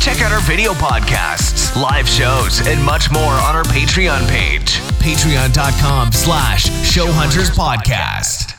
Check 0.00 0.22
out 0.22 0.32
our 0.32 0.40
video 0.40 0.72
podcasts, 0.72 1.76
live 1.80 2.08
shows, 2.08 2.66
and 2.66 2.82
much 2.82 3.10
more 3.12 3.34
on 3.34 3.54
our 3.54 3.64
Patreon 3.64 4.26
page. 4.26 4.78
Patreon.com 4.98 6.12
slash 6.12 6.64
Show 6.82 7.12
Hunters 7.12 7.50
Podcast. 7.50 8.55